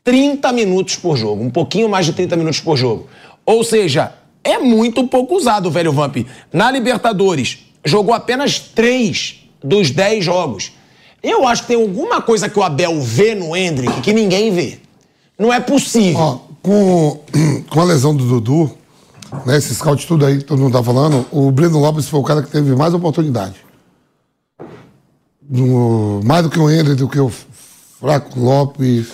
30 0.03 0.51
minutos 0.51 0.95
por 0.95 1.17
jogo, 1.17 1.43
um 1.43 1.49
pouquinho 1.49 1.87
mais 1.87 2.05
de 2.05 2.13
30 2.13 2.35
minutos 2.35 2.59
por 2.59 2.75
jogo. 2.77 3.07
Ou 3.45 3.63
seja, 3.63 4.13
é 4.43 4.57
muito 4.57 5.05
pouco 5.07 5.35
usado 5.35 5.67
o 5.67 5.71
velho 5.71 5.91
Vamp. 5.91 6.17
Na 6.51 6.71
Libertadores, 6.71 7.59
jogou 7.85 8.13
apenas 8.13 8.59
3 8.59 9.35
dos 9.63 9.91
10 9.91 10.23
jogos. 10.23 10.71
Eu 11.21 11.47
acho 11.47 11.63
que 11.63 11.69
tem 11.69 11.82
alguma 11.82 12.21
coisa 12.21 12.47
que 12.49 12.58
o 12.58 12.63
Abel 12.63 13.01
vê 13.01 13.36
no 13.36 13.55
Hendrick 13.55 14.01
que 14.01 14.13
ninguém 14.13 14.53
vê. 14.53 14.79
Não 15.38 15.51
é 15.51 15.60
possível. 15.60 16.19
Ó, 16.19 16.39
com, 16.62 17.19
com 17.69 17.79
a 17.82 17.84
lesão 17.84 18.15
do 18.15 18.25
Dudu, 18.25 18.71
né, 19.45 19.58
esse 19.58 19.73
scout 19.75 20.05
tudo 20.08 20.25
aí 20.25 20.38
que 20.39 20.43
todo 20.45 20.62
mundo 20.62 20.73
tá 20.73 20.84
falando, 20.84 21.25
o 21.32 21.51
Breno 21.51 21.79
Lopes 21.79 22.08
foi 22.08 22.19
o 22.19 22.23
cara 22.23 22.41
que 22.41 22.49
teve 22.49 22.75
mais 22.75 22.93
oportunidade. 22.93 23.55
No- 25.49 26.21
mais 26.23 26.43
do 26.43 26.49
que 26.49 26.60
o 26.60 26.69
Hendrick, 26.69 26.95
do 26.97 27.08
que 27.10 27.19
o 27.19 27.32
Fraco 27.99 28.39
Lopes, 28.39 29.08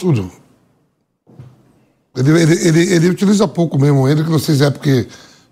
tudo. 0.00 0.30
Ele, 2.16 2.30
ele, 2.42 2.68
ele, 2.68 2.94
ele 2.94 3.08
utiliza 3.10 3.46
pouco 3.46 3.78
mesmo 3.78 4.02
o 4.02 4.08
Hendrick, 4.08 4.30
não 4.30 4.38
sei 4.38 4.54
se 4.56 4.64
é 4.64 4.70
porque 4.70 5.06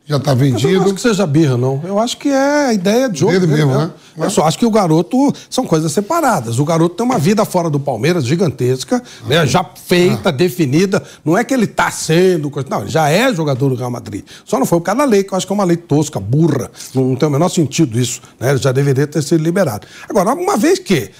já 0.07 0.19
tá 0.21 0.33
Eu 0.33 0.35
não 0.37 0.41
vendido. 0.41 0.83
acho 0.85 0.95
que 0.95 1.01
seja 1.01 1.27
birra, 1.27 1.57
não. 1.57 1.81
Eu 1.83 1.99
acho 1.99 2.19
que 2.19 2.29
é 2.29 2.67
a 2.67 2.73
ideia 2.75 3.09
de 3.09 3.21
jogo 3.21 3.33
Dele 3.33 3.47
mesmo, 3.47 3.69
mesmo. 3.69 3.81
né? 3.85 3.91
Eu 4.19 4.29
só 4.31 4.45
acho 4.45 4.59
que 4.59 4.67
o 4.67 4.71
garoto 4.71 5.33
são 5.49 5.65
coisas 5.67 5.91
separadas. 5.93 6.59
O 6.59 6.65
garoto 6.65 6.95
tem 6.95 7.07
uma 7.07 7.19
vida 7.19 7.45
fora 7.45 7.71
do 7.71 7.81
Palmeiras 7.81 8.25
gigantesca, 8.27 9.03
né, 9.27 9.47
já 9.47 9.65
feita, 9.65 10.31
definida. 10.31 11.03
Não 11.25 11.37
é 11.39 11.43
que 11.43 11.55
ele 11.55 11.67
tá 11.67 11.91
sendo. 11.91 12.51
coisa- 12.51 12.69
Não, 12.71 12.83
ele 12.83 12.91
já 12.91 13.09
é 13.09 13.33
jogador 13.35 13.71
do 13.71 13.75
Real 13.77 13.91
Madrid. 13.91 14.25
Só 14.45 14.59
não 14.59 14.67
foi 14.67 14.79
por 14.79 14.85
causa 14.85 14.99
da 15.01 15.05
lei, 15.07 15.25
que 15.25 15.33
eu 15.33 15.37
acho 15.39 15.47
que 15.47 15.53
é 15.53 15.57
uma 15.57 15.65
lei 15.65 15.77
tosca, 15.79 16.21
burra. 16.21 16.71
Não, 16.95 17.05
não 17.05 17.17
tem 17.17 17.27
o 17.29 17.33
menor 17.33 17.49
sentido 17.49 17.99
isso. 17.99 18.21
Né? 18.39 18.51
Ele 18.51 18.59
já 18.59 18.73
deveria 18.73 19.07
ter 19.07 19.23
sido 19.23 19.43
liberado. 19.43 19.87
Agora, 20.09 20.35
uma 20.35 20.57
vez 20.57 20.79
que. 20.79 21.11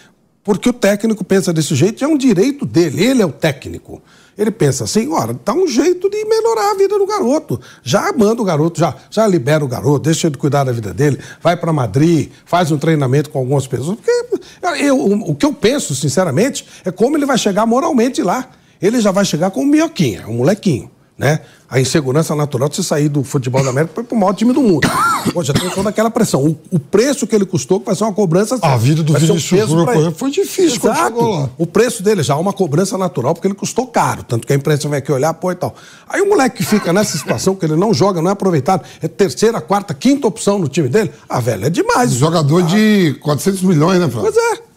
Porque 0.45 0.69
o 0.69 0.75
técnico 0.75 1.25
pensa 1.25 1.55
desse 1.55 1.75
jeito, 1.75 2.05
é 2.05 2.07
um 2.07 2.19
direito 2.19 2.67
dele, 2.67 3.03
ele 3.03 3.23
é 3.23 3.27
o 3.27 3.33
técnico. 3.33 4.03
Ele 4.37 4.51
pensa 4.51 4.85
assim, 4.85 5.09
ora, 5.09 5.39
dá 5.45 5.53
um 5.53 5.67
jeito 5.67 6.11
de 6.11 6.25
melhorar 6.25 6.73
a 6.73 6.75
vida 6.75 6.99
do 6.99 7.07
garoto. 7.07 7.61
Já 7.83 8.13
manda 8.13 8.43
o 8.43 8.45
garoto, 8.45 8.81
já, 8.81 8.95
já 9.11 9.27
libera 9.27 9.65
o 9.65 9.69
garoto, 9.69 10.01
deixa 10.01 10.27
ele 10.27 10.37
cuidar 10.37 10.65
da 10.65 10.73
vida 10.73 10.93
dele, 10.93 11.19
vai 11.41 11.57
para 11.57 11.73
Madrid, 11.73 12.31
faz 12.45 12.73
um 12.73 12.79
treinamento 12.79 13.31
com 13.31 13.39
algumas 13.39 13.67
pessoas. 13.67 13.97
Porque 13.97 14.83
eu, 14.83 15.01
o, 15.01 15.35
que 15.35 15.47
eu 15.47 15.53
penso, 15.53 15.95
sinceramente, 15.95 16.67
é 16.85 16.91
como 16.91 17.17
ele 17.17 17.27
vai 17.27 17.39
chegar 17.39 17.65
moralmente 17.67 18.23
lá. 18.23 18.49
Ele 18.83 19.01
já 19.01 19.11
vai 19.11 19.25
chegar 19.25 19.51
com 19.51 19.63
um 19.63 19.67
minhoquinha, 19.67 20.27
um 20.29 20.39
molequinho. 20.39 20.91
Né? 21.17 21.41
A 21.71 21.81
insegurança 21.81 22.35
natural 22.35 22.69
de 22.69 22.75
você 22.75 22.83
sair 22.83 23.09
do 23.09 23.23
futebol 23.23 23.63
da 23.63 23.71
América 23.71 24.03
para 24.03 24.17
o 24.17 24.19
maior 24.19 24.33
time 24.33 24.53
do 24.53 24.61
mundo. 24.61 24.89
Pô, 25.33 25.45
já 25.45 25.55
tem 25.55 25.71
toda 25.71 25.89
aquela 25.89 26.11
pressão. 26.11 26.45
O, 26.45 26.59
o 26.73 26.79
preço 26.79 27.25
que 27.25 27.35
ele 27.37 27.47
custou 27.47 27.81
vai 27.85 27.95
ser 27.95 28.03
uma 28.03 28.13
cobrança. 28.13 28.59
A 28.61 28.77
vida 28.77 29.01
do 29.01 29.13
um 29.13 29.17
Vinícius 29.17 29.69
Júnior, 29.69 30.13
foi 30.13 30.31
difícil 30.33 30.81
quando 30.81 30.95
Exato. 30.95 31.15
chegou 31.15 31.41
lá. 31.41 31.51
O 31.57 31.67
preço 31.67 32.03
dele 32.03 32.23
já 32.25 32.35
é 32.35 32.37
uma 32.37 32.53
cobrança 32.53 32.99
natural, 32.99 33.33
porque 33.33 33.47
ele 33.47 33.55
custou 33.55 33.87
caro. 33.87 34.25
Tanto 34.25 34.45
que 34.45 34.53
a 34.53 34.57
imprensa 34.57 34.89
vem 34.89 34.99
aqui 34.99 35.13
olhar, 35.13 35.33
pô 35.35 35.53
e 35.53 35.55
tal. 35.55 35.75
Aí 36.09 36.21
o 36.21 36.29
moleque 36.29 36.57
que 36.57 36.65
fica 36.65 36.93
nessa 36.93 37.17
situação, 37.17 37.55
que 37.55 37.65
ele 37.65 37.77
não 37.77 37.95
joga, 37.95 38.21
não 38.21 38.31
é 38.31 38.33
aproveitado, 38.33 38.83
é 39.01 39.07
terceira, 39.07 39.61
quarta, 39.61 39.95
quinta 39.95 40.27
opção 40.27 40.59
no 40.59 40.67
time 40.69 40.89
dele, 40.89 41.13
ah, 41.29 41.39
velho, 41.39 41.67
é 41.67 41.71
demais. 41.71 42.13
Jogador 42.13 42.63
de 42.63 43.17
400 43.23 43.63
milhões, 43.63 44.01
né, 44.01 44.09
Fran? 44.09 44.23
Pois 44.23 44.37
é. 44.37 44.74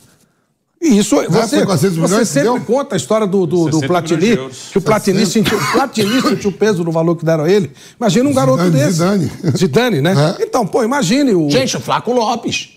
E 0.81 0.99
isso, 0.99 1.15
você, 1.29 1.65
400 1.65 1.97
você 1.97 2.07
milhões, 2.07 2.27
sempre 2.29 2.49
deu? 2.49 2.61
conta 2.61 2.95
a 2.95 2.97
história 2.97 3.25
do, 3.25 3.47
do, 3.47 3.65
do 3.65 3.79
60 3.79 3.87
Platini, 3.87 4.37
que 4.71 4.77
o 4.77 4.81
Platini, 4.81 5.25
60. 5.25 5.49
sentiu, 5.49 5.57
o 5.57 5.71
Platini 5.71 6.21
sentiu 6.21 6.49
o 6.51 6.53
peso 6.53 6.83
do 6.83 6.91
valor 6.91 7.15
que 7.15 7.25
deram 7.25 7.45
a 7.45 7.51
ele. 7.51 7.71
Imagina 7.99 8.29
um 8.29 8.33
garoto 8.33 8.63
Zidane, 8.63 8.83
desse. 8.83 8.97
Zidane. 8.99 9.31
Zidane, 9.57 10.01
né? 10.01 10.35
É. 10.39 10.43
Então, 10.43 10.67
pô, 10.67 10.83
imagine 10.83 11.33
o... 11.33 11.49
Gente, 11.49 11.75
o 11.77 11.79
Flaco 11.79 12.13
Lopes. 12.13 12.76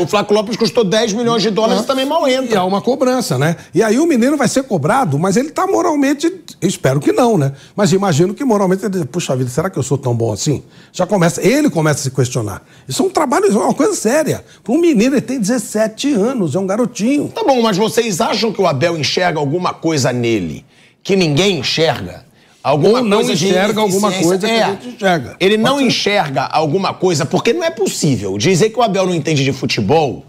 O 0.00 0.06
Flaco 0.06 0.34
Lopes 0.34 0.56
custou 0.56 0.82
10 0.82 1.12
milhões 1.12 1.42
de 1.42 1.50
dólares 1.50 1.84
e 1.84 1.86
também 1.86 2.04
mal 2.04 2.26
E 2.28 2.34
entra. 2.34 2.60
há 2.60 2.64
uma 2.64 2.80
cobrança, 2.80 3.38
né? 3.38 3.54
E 3.72 3.82
aí 3.82 4.00
o 4.00 4.06
menino 4.06 4.36
vai 4.36 4.48
ser 4.48 4.64
cobrado, 4.64 5.16
mas 5.18 5.36
ele 5.36 5.50
tá 5.50 5.66
moralmente. 5.66 6.32
Espero 6.60 6.98
que 6.98 7.12
não, 7.12 7.38
né? 7.38 7.52
Mas 7.76 7.92
imagino 7.92 8.34
que 8.34 8.44
moralmente 8.44 8.84
ele 8.84 8.90
diz, 8.90 9.04
puxa 9.04 9.36
vida, 9.36 9.48
será 9.48 9.70
que 9.70 9.78
eu 9.78 9.82
sou 9.82 9.96
tão 9.96 10.14
bom 10.14 10.32
assim? 10.32 10.64
Já 10.92 11.06
começa, 11.06 11.40
ele 11.46 11.70
começa 11.70 12.00
a 12.00 12.02
se 12.02 12.10
questionar. 12.10 12.62
Isso 12.88 13.02
é 13.02 13.06
um 13.06 13.10
trabalho, 13.10 13.46
é 13.46 13.50
uma 13.56 13.74
coisa 13.74 13.94
séria. 13.94 14.44
Para 14.64 14.72
um 14.72 14.80
menino, 14.80 15.14
ele 15.14 15.20
tem 15.20 15.38
17 15.38 16.14
anos, 16.14 16.56
é 16.56 16.58
um 16.58 16.66
garotinho. 16.66 17.28
Tá 17.28 17.44
bom, 17.44 17.62
mas 17.62 17.76
vocês 17.76 18.20
acham 18.20 18.52
que 18.52 18.60
o 18.60 18.66
Abel 18.66 18.98
enxerga 18.98 19.38
alguma 19.38 19.72
coisa 19.72 20.12
nele 20.12 20.64
que 21.02 21.14
ninguém 21.14 21.60
enxerga? 21.60 22.24
Alguma 22.62 22.98
Ou 22.98 23.04
não 23.04 23.22
enxerga 23.22 23.80
alguma 23.80 24.12
coisa 24.12 24.46
que 24.46 24.52
É. 24.52 24.62
a 24.64 24.70
gente 24.72 24.88
enxerga. 24.88 25.36
Ele 25.40 25.56
Pode 25.56 25.62
não 25.70 25.78
ser. 25.78 25.84
enxerga 25.84 26.42
alguma 26.42 26.92
coisa, 26.92 27.24
porque 27.24 27.52
não 27.54 27.64
é 27.64 27.70
possível. 27.70 28.36
Dizer 28.36 28.70
que 28.70 28.78
o 28.78 28.82
Abel 28.82 29.06
não 29.06 29.14
entende 29.14 29.42
de 29.42 29.52
futebol 29.52 30.24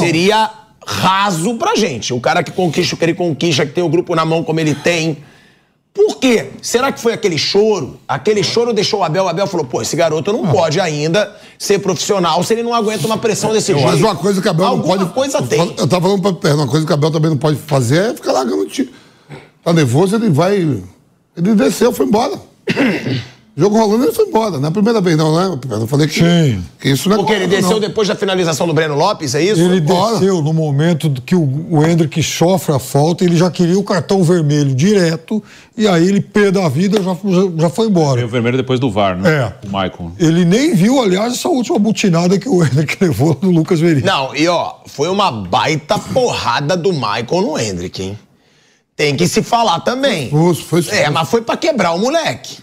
seria 0.00 0.50
raso 0.86 1.54
pra 1.56 1.74
gente. 1.74 2.12
O 2.14 2.20
cara 2.20 2.42
que 2.42 2.52
conquista 2.52 2.94
o 2.94 2.98
que 2.98 3.04
ele 3.04 3.14
conquista, 3.14 3.66
que 3.66 3.72
tem 3.72 3.82
o 3.82 3.88
grupo 3.88 4.14
na 4.14 4.24
mão 4.24 4.42
como 4.44 4.60
ele 4.60 4.74
tem. 4.74 5.18
Por 5.92 6.16
quê? 6.18 6.50
Será 6.60 6.90
que 6.90 7.00
foi 7.00 7.12
aquele 7.12 7.38
choro? 7.38 8.00
Aquele 8.06 8.42
choro 8.42 8.72
deixou 8.72 9.00
o 9.00 9.04
Abel. 9.04 9.24
O 9.24 9.28
Abel 9.28 9.46
falou: 9.46 9.64
pô, 9.66 9.80
esse 9.80 9.94
garoto 9.94 10.32
não 10.32 10.46
pode 10.48 10.80
ainda 10.80 11.34
ser 11.58 11.78
profissional 11.78 12.42
se 12.42 12.52
ele 12.52 12.62
não 12.64 12.74
aguenta 12.74 13.06
uma 13.06 13.16
pressão 13.18 13.52
desse 13.52 13.72
jeito. 13.72 13.86
Mas 13.86 14.00
uma 14.00 14.14
coisa 14.16 14.40
que 14.42 14.48
a 14.48 14.50
Abel 14.50 14.66
Alguma 14.66 14.96
não 14.96 15.06
pode. 15.08 15.14
coisa 15.14 15.40
tem. 15.42 15.60
Eu 15.78 15.86
tava 15.86 16.08
falando 16.08 16.34
pra 16.40 16.54
uma 16.54 16.66
coisa 16.66 16.84
que 16.86 16.92
a 16.92 16.94
Abel 16.94 17.10
também 17.12 17.30
não 17.30 17.38
pode 17.38 17.56
fazer 17.58 18.10
é 18.10 18.14
ficar 18.14 18.32
largando 18.32 18.62
o 18.62 18.66
time. 18.66 18.90
Tá 19.62 19.72
nervoso, 19.72 20.16
ele 20.16 20.30
vai. 20.30 20.82
Ele 21.36 21.54
desceu, 21.54 21.92
foi 21.92 22.06
embora. 22.06 22.38
Jogo 23.56 23.78
rolando, 23.78 24.04
ele 24.04 24.12
foi 24.12 24.26
embora. 24.26 24.58
Não 24.58 24.64
é 24.64 24.68
a 24.68 24.72
primeira 24.72 25.00
vez, 25.00 25.16
não, 25.16 25.32
né? 25.32 25.58
Eu 25.70 25.86
falei 25.86 26.08
que, 26.08 26.14
Sim. 26.18 26.64
que 26.80 26.88
isso 26.88 27.08
não 27.08 27.14
é 27.14 27.18
Porque 27.20 27.32
ele 27.34 27.46
desceu 27.46 27.74
não. 27.74 27.80
depois 27.80 28.08
da 28.08 28.16
finalização 28.16 28.66
do 28.66 28.74
Breno 28.74 28.96
Lopes, 28.96 29.32
é 29.32 29.42
isso? 29.42 29.62
Ele 29.62 29.80
Bora. 29.80 30.14
desceu 30.14 30.42
no 30.42 30.52
momento 30.52 31.08
que 31.24 31.36
o, 31.36 31.66
o 31.70 31.86
Hendrick 31.86 32.20
sofre 32.20 32.74
a 32.74 32.80
falta, 32.80 33.22
ele 33.22 33.36
já 33.36 33.48
queria 33.52 33.78
o 33.78 33.84
cartão 33.84 34.24
vermelho 34.24 34.74
direto, 34.74 35.40
e 35.76 35.86
aí 35.86 36.08
ele, 36.08 36.20
pé 36.20 36.50
da 36.50 36.68
vida, 36.68 37.00
já, 37.00 37.14
já, 37.14 37.50
já 37.56 37.70
foi 37.70 37.86
embora. 37.86 38.16
Veio 38.16 38.26
o 38.26 38.30
vermelho 38.30 38.56
depois 38.56 38.80
do 38.80 38.90
VAR, 38.90 39.16
né? 39.16 39.30
É. 39.30 39.52
O 39.64 39.66
Michael. 39.66 40.12
Ele 40.18 40.44
nem 40.44 40.74
viu, 40.74 41.00
aliás, 41.00 41.34
essa 41.34 41.48
última 41.48 41.78
butinada 41.78 42.36
que 42.36 42.48
o 42.48 42.60
Hendrick 42.60 42.96
levou 43.00 43.34
do 43.34 43.52
Lucas 43.52 43.78
Veríssimo. 43.78 44.06
Não, 44.10 44.34
e 44.34 44.48
ó, 44.48 44.74
foi 44.86 45.08
uma 45.08 45.30
baita 45.30 45.96
porrada 45.96 46.76
do 46.76 46.92
Michael 46.92 47.42
no 47.42 47.56
Hendrick, 47.56 48.02
hein? 48.02 48.18
Tem 48.96 49.16
que 49.16 49.26
se 49.26 49.42
falar 49.42 49.80
também. 49.80 50.30
Foi 50.30 50.38
expulso, 50.38 50.62
foi 50.64 50.80
expulso. 50.80 51.02
É, 51.02 51.10
mas 51.10 51.28
foi 51.28 51.42
pra 51.42 51.56
quebrar 51.56 51.92
o 51.92 51.98
moleque. 51.98 52.58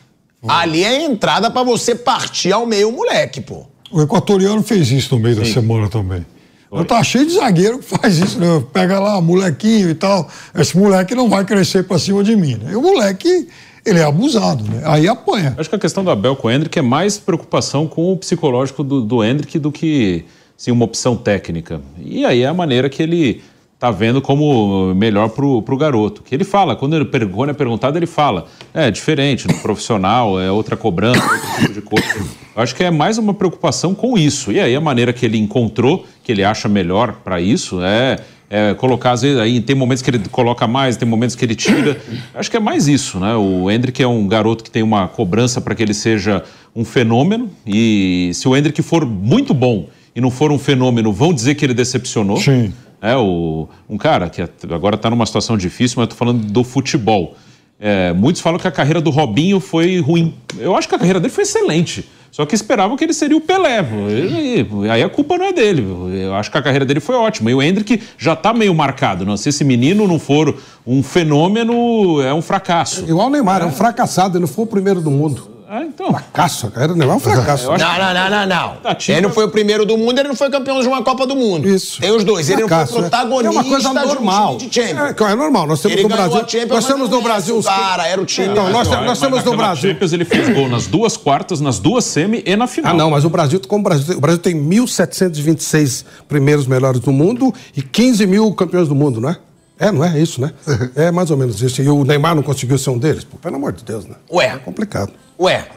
Ali 0.48 0.84
é 0.84 0.90
a 0.90 1.02
entrada 1.04 1.52
pra 1.52 1.64
você 1.64 1.94
partir 1.94 2.52
ao 2.52 2.66
meio 2.66 2.90
o 2.90 2.92
moleque, 2.92 3.42
pô. 3.42 3.66
O 3.92 4.02
equatoriano 4.02 4.64
fez 4.64 4.90
isso 4.90 5.16
no 5.16 5.22
meio 5.22 5.36
da 5.36 5.46
semana 5.46 5.90
também. 5.90 6.26
Eu 6.72 6.86
tá 6.86 7.04
cheio 7.04 7.26
de 7.26 7.34
zagueiro 7.34 7.80
que 7.80 7.86
faz 7.86 8.18
isso, 8.18 8.40
né? 8.40 8.64
Pega 8.72 8.98
lá, 8.98 9.20
molequinho 9.20 9.90
e 9.90 9.94
tal. 9.94 10.30
Esse 10.56 10.78
moleque 10.78 11.14
não 11.14 11.30
vai 11.30 11.44
crescer 11.44 11.84
pra 11.84 12.00
cima 12.00 12.24
de 12.24 12.34
mim, 12.36 12.56
né? 12.56 12.72
E 12.72 12.76
o 12.78 12.82
moleque, 12.82 13.50
ele 13.86 14.00
é 14.00 14.04
abusado, 14.04 14.64
né? 14.64 14.82
Aí 14.86 15.06
apanha. 15.06 15.54
Acho 15.58 15.70
que 15.70 15.76
a 15.76 15.80
questão 15.80 16.02
do 16.02 16.10
Abel 16.10 16.34
com 16.38 16.48
o 16.48 16.52
Hendrick 16.52 16.80
é 16.80 16.82
mais 16.82 17.18
preocupação 17.18 17.88
com 17.88 18.14
o 18.14 18.18
psicológico 18.18 18.86
do, 18.86 19.02
do 19.02 19.22
Hendrick 19.22 19.60
do 19.60 19.70
que 19.70 20.24
sim, 20.56 20.72
uma 20.72 20.86
opção 20.86 21.18
técnica. 21.18 21.82
E 22.00 22.24
aí 22.24 22.44
é 22.44 22.48
a 22.48 22.54
maneira 22.54 22.90
que 22.90 23.04
ele 23.04 23.44
tá 23.82 23.90
vendo 23.90 24.22
como 24.22 24.94
melhor 24.94 25.30
pro, 25.30 25.60
pro 25.64 25.76
garoto. 25.76 26.22
Que 26.22 26.36
ele 26.36 26.44
fala, 26.44 26.76
quando, 26.76 26.96
ele, 26.96 27.06
quando 27.06 27.50
é 27.50 27.54
perguntado, 27.54 27.98
ele 27.98 28.06
fala, 28.06 28.46
é 28.76 28.92
diferente, 28.92 29.48
no 29.48 29.56
profissional, 29.56 30.40
é 30.40 30.52
outra 30.52 30.78
cobrança, 30.78 31.20
outro 31.20 31.60
tipo 31.60 31.74
de 31.74 31.82
coisa. 31.82 32.20
Eu 32.56 32.62
acho 32.62 32.76
que 32.76 32.84
é 32.84 32.92
mais 32.92 33.18
uma 33.18 33.34
preocupação 33.34 33.96
com 33.96 34.20
isso. 34.20 34.52
E 34.52 34.60
aí 34.60 34.76
a 34.76 34.80
maneira 34.80 35.12
que 35.12 35.26
ele 35.26 35.40
encontrou, 35.40 36.06
que 36.24 36.32
ele 36.32 36.44
acha 36.44 36.70
melhor 36.70 37.14
para 37.24 37.42
isso, 37.42 37.82
é 37.82 38.20
é, 38.54 38.74
colocar, 38.76 39.14
às 39.14 39.22
vezes, 39.22 39.40
aí 39.40 39.62
tem 39.62 39.76
momentos 39.76 40.04
que 40.04 40.12
ele 40.12 40.20
coloca 40.30 40.68
mais, 40.68 40.98
tem 40.98 41.08
momentos 41.08 41.36
que 41.38 41.44
ele 41.44 41.56
tira. 41.56 41.98
Acho 42.36 42.52
que 42.52 42.58
é 42.58 42.60
mais 42.60 42.88
isso, 42.88 43.18
né? 43.18 43.34
O 43.34 43.72
Hendrick 43.72 44.04
é 44.04 44.08
um 44.08 44.28
garoto 44.28 44.64
que 44.64 44.70
tem 44.70 44.84
uma 44.84 45.08
cobrança 45.08 45.62
para 45.62 45.74
que 45.74 45.82
ele 45.82 45.94
seja 45.94 46.44
um 46.76 46.84
fenômeno. 46.84 47.50
E 47.66 48.30
se 48.34 48.48
o 48.50 48.56
Hendrick 48.56 48.82
for 48.84 49.06
muito 49.06 49.54
bom 49.54 49.88
e 50.14 50.20
não 50.20 50.30
for 50.30 50.52
um 50.52 50.60
fenômeno, 50.60 51.14
vão 51.14 51.34
dizer 51.34 51.56
que 51.56 51.66
ele 51.66 51.74
decepcionou. 51.74 52.38
Sim. 52.38 52.74
É, 53.02 53.16
o, 53.16 53.68
um 53.90 53.98
cara 53.98 54.30
que 54.30 54.42
agora 54.72 54.96
está 54.96 55.10
numa 55.10 55.26
situação 55.26 55.58
difícil, 55.58 55.96
mas 56.00 56.08
tô 56.08 56.16
falando 56.16 56.46
do 56.46 56.64
futebol. 56.64 57.36
É, 57.80 58.14
muitos 58.14 58.42
falam 58.42 58.60
que 58.60 58.68
a 58.68 58.72
carreira 58.72 59.02
do 59.02 59.10
Robinho 59.10 59.60
foi 59.60 60.00
ruim. 60.00 60.36
Eu 60.60 60.76
acho 60.76 60.88
que 60.88 60.94
a 60.94 61.00
carreira 61.00 61.20
dele 61.20 61.34
foi 61.34 61.44
excelente. 61.44 62.08
Só 62.32 62.46
que 62.46 62.56
esperavam 62.56 62.96
que 62.96 63.04
ele 63.04 63.14
seria 63.14 63.36
o 63.36 63.42
Pelé. 63.42 63.86
E, 64.10 64.90
aí 64.90 65.04
a 65.04 65.10
culpa 65.10 65.38
não 65.38 65.46
é 65.46 65.52
dele. 65.52 65.86
Eu 66.24 66.34
acho 66.34 66.50
que 66.50 66.58
a 66.58 66.62
carreira 66.62 66.86
dele 66.86 67.02
foi 67.02 67.16
ótima. 67.16 67.52
E 67.52 67.54
o 67.54 67.62
Hendrick 67.62 68.02
já 68.18 68.34
está 68.34 68.54
meio 68.54 68.74
marcado. 68.74 69.26
Não? 69.26 69.36
Se 69.36 69.50
esse 69.50 69.66
menino 69.66 70.08
não 70.08 70.18
for 70.18 70.56
um 70.88 71.04
fenômeno, 71.04 72.22
é 72.22 72.34
um 72.34 72.42
fracasso. 72.42 73.04
Igual 73.06 73.28
o 73.28 73.30
Neymar, 73.30 73.64
é 73.64 73.66
um 73.66 73.72
fracassado. 73.72 74.38
Ele 74.38 74.46
não 74.46 74.48
foi 74.48 74.64
o 74.64 74.68
primeiro 74.68 75.02
do 75.02 75.12
mundo. 75.12 75.51
Ah, 75.74 75.86
então. 75.86 76.12
Fracasso, 76.12 76.68
a 76.68 76.72
carreira 76.72 76.92
do 76.94 77.00
Neymar 77.00 77.14
é 77.14 77.18
um 77.18 77.20
fracasso. 77.22 77.68
Não, 77.68 77.78
não, 77.78 78.14
não, 78.14 78.30
não, 78.30 78.46
não. 78.46 78.76
Tá, 78.84 78.98
Ele 79.08 79.22
não 79.22 79.30
foi 79.30 79.46
o 79.46 79.50
primeiro 79.50 79.86
do 79.86 79.98
mundo, 79.98 80.20
ele 80.20 80.28
não 80.28 80.36
foi 80.36 80.50
campeão 80.50 80.82
de 80.82 80.88
uma 80.90 81.02
Copa 81.02 81.26
do 81.26 81.34
Mundo. 81.34 81.66
Isso. 81.66 82.02
Tem 82.02 82.12
os 82.12 82.26
dois. 82.26 82.50
Ele 82.50 82.60
não 82.64 82.68
Fracasso, 82.68 82.92
foi 82.92 83.06
é. 83.06 83.10
protagonista 83.10 83.48
É 83.48 83.52
uma 83.52 83.64
coisa 83.64 83.94
normal. 83.94 84.58
de 84.58 84.66
um 84.66 84.70
time 84.70 84.70
de 84.70 84.90
Champions. 84.98 85.30
É, 85.30 85.32
é 85.32 85.36
normal. 85.38 85.68
Nós 85.68 85.82
temos 85.82 85.94
Ele 85.98 86.04
no 86.04 86.10
Brasil. 86.10 86.40
Champions, 86.46 86.70
nós 86.72 86.86
temos 86.88 87.10
não 87.10 87.18
no 87.20 87.24
Brasil. 87.24 87.58
os- 87.58 87.66
cara, 87.66 88.06
era 88.06 88.20
o 88.22 88.26
time. 88.26 88.50
Então, 88.50 88.70
nós, 88.70 88.86
Mas, 88.90 89.06
nós 89.06 89.20
temos 89.22 89.44
no 89.46 89.56
Brasil. 89.56 89.92
Champions 89.92 90.12
ele 90.12 90.26
fez 90.26 90.50
gol 90.50 90.68
nas 90.68 90.88
duas 90.88 91.16
quartas, 91.16 91.62
nas 91.62 91.80
duas 91.80 92.04
semi 92.04 92.44
e 92.46 92.54
na 92.58 92.68
final. 92.68 92.92
Ah, 92.92 92.98
não, 92.98 93.10
mas 93.10 93.24
o 93.24 93.30
Brasil, 93.30 93.62
como 93.66 93.80
o 93.80 93.84
Brasil, 93.86 94.18
o 94.18 94.20
Brasil 94.20 94.40
tem 94.42 94.54
1.726 94.54 96.04
primeiros 96.28 96.68
melhores 96.68 97.00
do 97.00 97.14
mundo 97.14 97.54
e 97.74 97.82
15 97.82 98.28
mil 98.28 98.54
campeões 98.54 98.90
do 98.90 98.96
mundo, 98.96 99.22
não 99.22 99.30
é? 99.30 99.38
É, 99.82 99.92
não 99.92 100.06
é 100.06 100.20
isso, 100.20 100.40
né? 100.40 100.54
É 100.96 101.10
mais 101.10 101.32
ou 101.32 101.38
menos 101.38 101.60
isso. 101.60 101.82
E 101.82 101.90
o 101.90 102.04
Neymar 102.04 102.36
não 102.36 102.44
conseguiu 102.44 102.78
ser 102.78 102.92
um 102.92 103.00
deles? 103.00 103.24
Pô, 103.24 103.38
pelo 103.38 103.56
amor 103.56 103.72
de 103.74 103.84
Deus, 103.84 104.06
né? 104.06 104.14
Ué. 104.32 104.46
É 104.46 104.58
complicado. 104.60 105.12
Ué, 105.40 105.68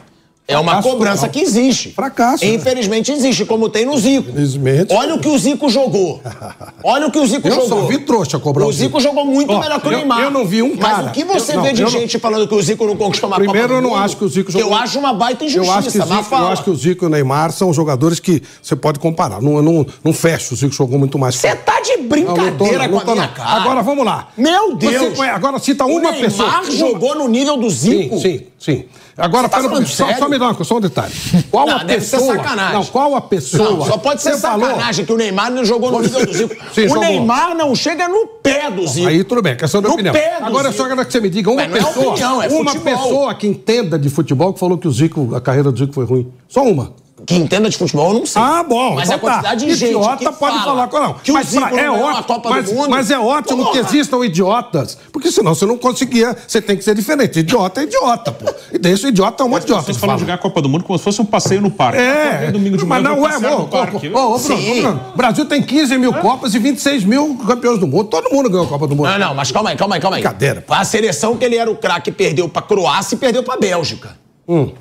é 0.47 0.57
uma 0.59 0.73
Fracasso 0.73 0.89
cobrança 0.89 1.15
total. 1.21 1.29
que 1.31 1.39
existe. 1.41 1.89
Fracasso, 1.91 2.45
né? 2.45 2.51
Infelizmente 2.53 3.11
existe, 3.11 3.45
como 3.45 3.67
tem 3.67 3.83
no 3.85 3.97
Zico. 3.97 4.29
Infelizmente. 4.29 4.93
Olha 4.93 5.15
o 5.15 5.19
que 5.19 5.27
o 5.27 5.37
Zico 5.39 5.67
jogou. 5.69 6.21
Olha 6.83 7.07
o 7.07 7.11
que 7.11 7.17
o 7.17 7.25
Zico 7.25 7.47
Eu 7.47 7.55
jogou. 7.55 7.67
só 7.81 7.87
vi 7.87 7.97
trouxa 7.99 8.37
cobrar 8.37 8.65
o 8.65 8.69
o 8.69 8.71
Zico 8.71 8.99
Zico. 8.99 9.01
jogou 9.01 9.25
muito 9.25 9.51
Ó, 9.51 9.59
melhor 9.59 9.81
que 9.81 9.87
o 9.87 9.91
eu- 9.91 9.97
Neymar. 9.97 10.21
eu 10.21 10.29
não 10.29 10.45
vi 10.45 10.61
um 10.61 10.77
cara- 10.77 10.97
Mas 10.97 11.07
o 11.07 11.11
que 11.13 11.23
você 11.23 11.53
eu- 11.53 11.55
não, 11.57 11.63
vê 11.63 11.73
de 11.73 11.81
eu 11.81 11.85
não- 11.89 11.99
gente 11.99 12.19
falando 12.19 12.47
que 12.47 12.53
o 12.53 12.61
Zico 12.61 12.85
não 12.85 12.95
conquistou 12.95 13.27
uma 13.27 13.37
Primeiro, 13.37 13.67
Copa 13.69 13.73
eu 13.79 13.81
não 13.81 13.89
Mundo, 13.91 14.03
acho 14.03 14.17
que 14.17 14.23
o 14.23 14.29
Zico 14.29 14.51
jogou. 14.51 14.67
Eu 14.67 14.75
acho 14.75 14.99
uma 14.99 15.13
baita 15.13 15.43
Eu 15.43 15.47
injustiça, 15.47 15.77
acho, 15.79 15.87
que 15.91 15.99
Zico, 15.99 16.13
eu 16.13 16.23
fala. 16.23 16.51
acho 16.51 16.63
que 16.63 16.69
o 16.69 16.75
Zico 16.75 17.05
e 17.05 17.07
o 17.07 17.09
Neymar 17.09 17.51
são 17.51 17.73
jogadores 17.73 18.19
que 18.19 18.43
você 18.61 18.75
pode 18.75 18.99
comparar. 18.99 19.41
Não, 19.41 19.63
não, 19.63 19.85
não 20.03 20.13
fecha, 20.13 20.53
o 20.53 20.57
Zico 20.57 20.73
jogou 20.75 20.99
muito 20.99 21.17
mais. 21.17 21.35
Você 21.35 21.55
tá 21.55 21.81
de 21.81 21.91
Não, 21.97 21.97
não 21.97 22.03
tô, 22.03 22.09
brincadeira 22.09 22.87
com 22.89 22.99
a 22.99 23.13
minha 23.15 23.27
cara. 23.29 23.49
Agora 23.61 23.81
vamos 23.81 24.05
lá. 24.05 24.27
Meu 24.37 24.75
Deus. 24.75 25.17
Você- 25.17 25.21
agora 25.23 25.57
cita 25.57 25.85
uma 25.85 25.95
o 25.95 25.99
Neymar 25.99 26.19
pessoa. 26.21 26.61
Jogou 26.71 27.15
no 27.15 27.27
nível 27.27 27.57
do 27.57 27.67
Zico. 27.69 28.17
Sim, 28.19 28.21
sim, 28.21 28.41
sim. 28.59 28.83
Agora, 29.17 29.47
tá 29.47 29.61
pera- 29.61 29.85
só, 29.85 30.13
só 30.13 30.27
me 30.27 30.37
dá 30.37 30.49
uma, 30.51 30.63
só 30.65 30.75
um 30.77 30.81
detalhe. 30.81 31.13
Qual 31.49 31.65
Não, 31.65 31.77
a 31.77 31.85
pessoa? 31.85 32.35
sacanagem. 32.35 32.73
Não, 32.73 32.85
qual 32.85 33.15
a 33.15 33.21
pessoa? 33.21 33.71
Não, 33.71 33.85
só 33.85 33.97
pode 33.97 34.21
ser 34.21 34.33
Você 34.33 34.41
falou- 34.41 34.67
sacanagem 34.67 35.05
que 35.05 35.13
o 35.13 35.17
Neymar 35.17 35.51
não 35.51 35.63
jogou 35.63 35.89
no 35.91 36.01
nível 36.01 36.25
do 36.25 36.33
Zico. 36.33 36.53
Sim, 36.73 36.81
o 36.85 36.89
jogou. 36.89 37.03
Neymar 37.03 37.55
não 37.55 37.73
chega 37.73 38.09
no 38.09 38.27
pé 38.43 38.69
do 38.69 38.85
Zico. 38.85 39.07
Aí 39.07 39.23
tudo 39.23 39.41
bem, 39.41 39.55
questão 39.55 39.81
de 39.81 39.87
No 39.87 39.93
opinião. 39.93 40.13
pé 40.13 40.39
do 40.39 40.45
Agora 40.45 40.69
Zico. 40.69 40.83
só 40.83 40.89
quero 40.89 41.05
que 41.05 41.11
você 41.13 41.21
me 41.21 41.29
diga 41.29 41.49
uma 41.49 41.65
Mas 41.65 41.71
é 41.75 41.85
pessoa, 41.85 42.07
opinião, 42.09 42.41
é 42.43 42.47
uma 42.49 42.71
futebol. 42.71 42.97
pessoa 42.97 43.35
que 43.35 43.47
entenda 43.47 43.97
de 43.97 44.09
futebol 44.09 44.53
que 44.53 44.59
falou 44.59 44.77
que 44.77 44.87
o 44.87 44.91
Zico, 44.91 45.33
a 45.33 45.39
carreira 45.39 45.71
do 45.71 45.79
Zico 45.79 45.93
foi 45.93 46.05
ruim. 46.05 46.31
Só 46.49 46.63
uma. 46.63 46.93
Que 47.25 47.35
entenda 47.35 47.69
de 47.69 47.77
futebol, 47.77 48.13
eu 48.13 48.19
não 48.19 48.25
sei. 48.25 48.41
Ah, 48.41 48.63
bom. 48.63 48.95
Mas 48.95 49.09
então 49.09 49.13
é 49.13 49.15
a 49.15 49.19
quantidade 49.19 49.65
tá. 49.65 49.71
de 49.71 49.75
gente 49.75 49.89
Idiota 49.89 50.17
que 50.17 50.23
pode 50.25 50.59
fala 50.59 50.87
falar. 50.87 51.07
Não. 51.07 51.13
que 51.15 51.31
o 51.31 51.33
mas 51.33 51.47
Zico 51.47 51.61
pra- 51.61 51.71
não 51.71 51.79
é 51.79 51.89
ótimo, 51.89 52.41
mas, 52.49 52.65
do 52.65 52.73
Mundo. 52.73 52.89
mas 52.89 53.11
é 53.11 53.19
ótimo 53.19 53.63
Porra. 53.63 53.71
que 53.71 53.77
existam 53.79 54.23
idiotas. 54.25 54.97
Porque 55.11 55.31
senão 55.31 55.55
você 55.55 55.65
não 55.65 55.77
conseguia. 55.77 56.35
Você 56.47 56.61
tem 56.61 56.77
que 56.77 56.83
ser 56.83 56.93
diferente. 56.93 57.39
Idiota 57.39 57.81
é 57.81 57.83
idiota, 57.85 58.31
pô. 58.31 58.45
E 58.71 58.77
deixa 58.77 59.07
o 59.07 59.09
idiota 59.09 59.43
é 59.43 59.45
um 59.45 59.49
monte 59.49 59.61
de 59.61 59.65
idiota. 59.67 59.83
Vocês 59.85 59.97
falam 59.97 60.17
jogar 60.19 60.35
a 60.35 60.37
Copa 60.37 60.61
do 60.61 60.69
Mundo 60.69 60.83
como 60.83 60.97
se 60.99 61.03
fosse 61.03 61.21
um 61.21 61.25
passeio 61.25 61.61
no 61.61 61.71
parque. 61.71 61.99
É, 61.99 62.51
domingo 62.51 62.77
de 62.77 62.85
mas 62.85 63.01
manhã 63.01 63.15
não 63.15 63.25
é, 63.27 63.31
passear 63.31 63.59
ô. 63.59 63.65
Bruno, 63.65 65.01
o 65.13 65.17
Brasil 65.17 65.45
tem 65.45 65.61
15 65.61 65.97
mil 65.97 66.13
Copas 66.13 66.53
e 66.53 66.59
26 66.59 67.03
mil 67.03 67.35
campeões 67.47 67.79
do 67.79 67.87
mundo. 67.87 68.05
Todo 68.05 68.29
mundo 68.31 68.49
ganhou 68.49 68.65
a 68.65 68.69
Copa 68.69 68.87
do 68.87 68.95
Mundo. 68.95 69.09
Não, 69.09 69.17
não, 69.19 69.35
mas 69.35 69.51
calma 69.51 69.69
aí, 69.71 69.75
calma 69.75 69.95
aí, 69.95 70.01
calma 70.01 70.17
aí. 70.17 70.21
Brincadeira. 70.23 70.63
A 70.69 70.85
seleção 70.85 71.35
que 71.35 71.43
ele 71.45 71.55
era 71.57 71.69
o 71.71 71.75
craque 71.75 72.11
perdeu 72.11 72.47
pra 72.47 72.61
Croácia 72.61 73.15
e 73.15 73.17
perdeu 73.17 73.43
pra 73.43 73.57
Bélgica. 73.57 74.15
Hum. 74.47 74.71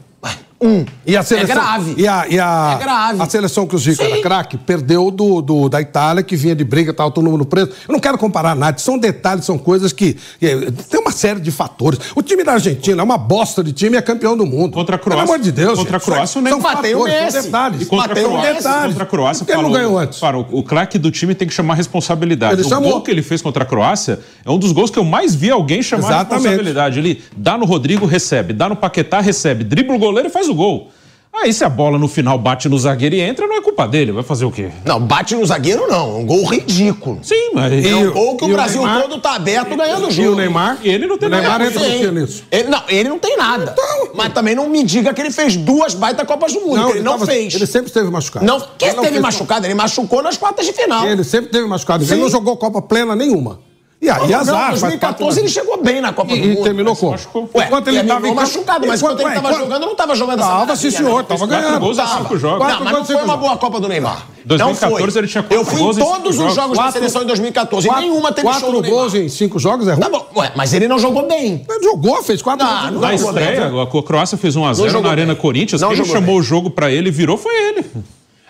Um. 0.65 0.85
E 1.07 1.17
a 1.17 1.23
seleção, 1.23 1.51
É 1.51 1.55
grave. 1.55 1.95
E 1.99 2.09
a, 2.09 2.27
e 2.29 2.39
a, 2.41 2.79
É 2.81 2.83
grave. 2.83 3.23
a 3.23 3.27
seleção 3.29 3.67
que 3.67 3.75
o 3.77 3.79
Zico 3.79 4.03
Sim. 4.03 4.11
era 4.13 4.23
craque 4.23 4.57
perdeu 4.57 5.11
do, 5.11 5.43
do- 5.43 5.69
da 5.69 5.81
Itália, 5.81 6.23
que 6.23 6.37
vinha 6.37 6.55
de 6.55 6.65
briga, 6.65 6.93
tava 6.95 7.11
todo 7.11 7.31
mundo 7.31 7.45
preso. 7.45 7.71
Eu 7.87 7.93
não 7.93 8.01
quero 8.01 8.17
comparar 8.17 8.55
nada, 8.57 8.79
são 8.79 8.97
detalhes, 8.99 9.45
são 9.45 9.59
coisas 9.59 9.93
que. 9.93 10.17
que- 10.41 10.71
tem 10.91 11.01
uma 11.01 11.13
série 11.13 11.41
de 11.41 11.51
fatores. 11.51 11.99
O 12.17 12.23
time 12.23 12.43
da 12.43 12.53
Argentina 12.53 13.01
é 13.03 13.05
uma 13.05 13.19
bosta 13.19 13.63
de 13.63 13.73
time 13.73 13.97
e 13.97 13.99
é 13.99 14.03
campeão 14.03 14.37
do 14.37 14.47
mundo. 14.47 14.73
Contra 14.73 14.97
a 14.97 14.99
Croácia- 14.99 15.25
Pelo 15.25 15.35
amor 15.35 15.43
de 15.45 15.53
Deus. 15.53 15.79
contra 15.79 15.97
a 15.97 15.99
gente, 15.99 16.07
Croácia, 16.07 16.41
o 16.41 16.49
são 16.49 16.61
bateu 16.61 16.99
o 16.99 17.03
fatores, 17.03 17.15
são 17.15 17.25
Messi. 17.25 17.43
detalhes. 17.43 17.81
E 17.83 17.87
contra, 17.87 18.19
a 18.21 18.23
o 18.25 18.29
Croácia, 18.31 18.53
Messi. 18.55 18.69
contra 18.89 19.03
a 19.03 19.07
Croácia, 19.07 19.39
Por 19.45 19.47
que 19.47 19.53
ele 19.53 19.63
não 19.63 19.71
falou- 19.71 19.79
ganhou 19.87 19.99
antes? 19.99 20.19
Para, 20.19 20.39
o, 20.39 20.47
o 20.51 20.63
craque 20.63 20.99
do 20.99 21.11
time 21.11 21.35
tem 21.35 21.47
que 21.47 21.53
chamar 21.55 21.75
responsabilidade. 21.75 22.55
Ele 22.55 22.63
o 22.63 22.69
chamou. 22.69 22.91
gol 22.93 23.01
que 23.03 23.11
ele 23.11 23.23
fez 23.23 23.43
contra 23.43 23.65
a 23.65 23.67
Croácia 23.67 24.19
é 24.45 24.51
um 24.51 24.59
dos 24.59 24.73
gols 24.73 24.91
que 24.91 24.99
eu 24.99 25.05
mais 25.05 25.35
vi 25.35 25.51
alguém 25.51 25.83
chamar 25.83 26.07
Exatamente. 26.09 26.43
responsabilidade. 26.45 26.99
Ele 26.99 27.23
dá 27.37 27.59
no 27.59 27.67
Rodrigo, 27.67 28.07
recebe. 28.07 28.53
Dá 28.53 28.69
no 28.69 28.77
Paquetá, 28.77 29.21
recebe. 29.21 29.65
Dribla 29.65 29.95
o 29.95 29.99
goleiro 29.99 30.29
e 30.29 30.33
faz 30.33 30.49
o 30.49 30.54
gol. 30.55 30.89
Aí 31.37 31.53
se 31.53 31.65
a 31.65 31.69
bola 31.69 31.99
no 31.99 32.07
final 32.07 32.39
bate 32.39 32.69
no 32.69 32.79
zagueiro 32.79 33.17
e 33.17 33.21
entra, 33.21 33.45
não 33.49 33.57
é 33.57 33.61
culpa 33.61 33.89
dele. 33.89 34.13
Vai 34.13 34.23
fazer 34.23 34.45
o 34.45 34.53
quê? 34.53 34.71
Não, 34.85 35.01
bate 35.01 35.35
no 35.35 35.45
zagueiro 35.45 35.89
não. 35.89 36.11
É 36.11 36.19
um 36.21 36.25
gol 36.25 36.45
ridículo. 36.45 37.19
Sim, 37.25 37.51
mas... 37.53 37.85
É 37.85 37.93
um 37.97 38.09
o- 38.09 38.13
gol 38.13 38.37
que 38.37 38.45
o 38.45 38.49
o 38.49 38.53
Brasil 38.53 38.81
Neymar- 38.87 39.03
todo 39.03 39.19
tá 39.21 39.35
aberto 39.35 39.77
ganhando 39.77 40.07
o 40.07 40.11
jogo. 40.13 40.29
E 40.29 40.31
o 40.31 40.37
Neymar? 40.37 40.79
Ele 40.85 41.09
não 41.09 41.19
tem 41.19 41.27
o 41.27 41.33
Neymar 41.33 41.51
nada. 41.59 41.65
entra 41.67 41.81
no 41.81 41.87
Sim. 41.93 41.99
que 41.99 42.11
nisso? 42.13 42.45
Ele, 42.53 42.69
não, 42.69 42.83
ele 42.89 43.09
não 43.09 43.19
tem 43.19 43.37
nada. 43.37 43.75
Mas 44.15 44.33
também 44.33 44.55
não 44.55 44.69
me 44.69 44.85
diga 44.85 45.13
que 45.13 45.21
ele 45.21 45.33
fez 45.33 45.57
duas 45.57 45.93
baita 45.93 46.25
Copas 46.25 46.53
do 46.53 46.61
Mundo, 46.61 46.87
que 46.87 46.93
ele 46.93 47.03
não 47.03 47.15
tava- 47.15 47.27
fez. 47.27 47.53
Ele 47.53 47.67
sempre 47.67 47.89
esteve 47.89 48.09
machucado. 48.13 48.47
Não, 48.47 48.61
quem 48.79 48.89
Ele 48.91 48.97
não 48.97 49.03
teve 49.03 49.15
fez- 49.15 49.23
machucado? 49.23 49.67
Ele 49.67 49.75
machucou 49.75 50.23
nas 50.23 50.37
quartas 50.37 50.65
de 50.65 50.73
final. 50.73 51.05
Ele 51.05 51.25
sempre 51.25 51.51
teve 51.51 51.67
machucado. 51.67 52.05
Ele 52.05 52.15
Sim. 52.15 52.21
não 52.21 52.29
jogou 52.31 52.57
Copa 52.57 52.81
plena 52.81 53.17
nenhuma. 53.17 53.59
E 54.05 54.11
aí, 54.11 54.29
Não, 54.31 54.39
azar. 54.39 54.55
não, 54.55 54.61
faz 54.67 54.81
2014 54.81 55.41
ele 55.41 55.49
chegou 55.49 55.83
bem 55.83 56.01
na 56.03 56.13
Copa 56.13 56.29
do 56.31 56.37
E, 56.37 56.47
Mundo. 56.49 56.61
e 56.61 56.63
terminou 56.63 56.95
como? 56.95 57.13
machucou. 57.13 57.49
Ué, 57.55 57.65
enquanto 57.65 57.89
ele 57.89 58.01
estava 58.01 58.21
em 58.21 58.23
campo- 58.23 58.35
machucado, 58.35 58.87
mas 58.87 59.01
enquanto 59.01 59.21
ele 59.21 59.29
ué, 59.29 59.35
tava 59.35 59.49
enquanto- 59.49 59.63
jogando, 59.65 59.87
não 59.87 59.95
tava 59.97 60.15
jogando 60.15 60.41
essa 60.41 60.49
Tava, 60.51 60.77
sim, 60.77 60.91
senhor, 60.91 61.17
né? 61.23 61.25
tava 61.27 61.47
quatro 61.47 61.47
ganhando. 61.65 61.81
gols 61.81 61.97
em 61.99 62.01
Tava. 62.03 62.19
cinco 62.19 62.37
jogos. 62.39 62.59
Quatro 62.59 62.75
Não, 62.77 62.85
mas 62.85 62.93
gols 62.95 63.09
não 63.09 63.17
foi 63.17 63.25
uma 63.25 63.33
jogos. 63.35 63.41
boa 63.49 63.57
Copa 63.57 63.81
do 63.81 63.89
Neymar. 63.89 64.27
2014 64.45 64.93
não 64.93 64.99
foi. 65.13 65.21
ele 65.23 65.27
tinha 65.29 65.43
quatro 65.43 65.57
Eu 65.59 65.65
fui 65.65 65.79
gols 65.79 65.97
em 65.97 66.01
todos 66.01 66.31
os 66.31 66.37
jogos. 66.37 66.55
jogos 66.55 66.77
da 66.77 66.83
Quatro- 66.85 66.93
seleção 67.01 67.23
em 67.23 67.27
2014 67.27 67.89
Quatro- 67.89 68.05
e 68.05 68.09
nenhuma 68.09 68.31
teve 68.33 68.47
Quatro 68.47 68.61
show 68.61 68.73
do 68.73 68.83
Neymar. 68.83 69.01
gols 69.01 69.15
em 69.15 69.29
cinco 69.31 69.59
jogos 69.59 69.89
é 69.89 69.93
ruim. 69.93 70.01
Tá 70.03 70.09
bom, 70.11 70.27
ué, 70.37 70.53
mas 70.55 70.75
ele 70.75 70.87
não 70.87 70.99
jogou 70.99 71.27
bem. 71.27 71.65
Ele 71.67 71.83
jogou, 71.85 72.23
fez 72.23 72.43
quatro 72.43 72.67
Não, 72.67 72.91
gols. 72.91 73.01
Na 73.01 73.15
estreia, 73.15 73.71
a 73.83 74.03
Croácia 74.03 74.37
fez 74.37 74.55
1x0 74.55 74.89
jogou 74.91 75.03
na 75.07 75.11
Arena. 75.11 75.35
Corinthians. 75.35 75.81
Não 75.81 75.89
Quem 75.89 75.97
jogou 75.97 76.13
chamou 76.13 76.37
o 76.39 76.43
jogo 76.43 76.69
pra 76.71 76.91
ele 76.91 77.09
e 77.09 77.11
virou 77.13 77.39
foi 77.39 77.55
ele. 77.55 77.87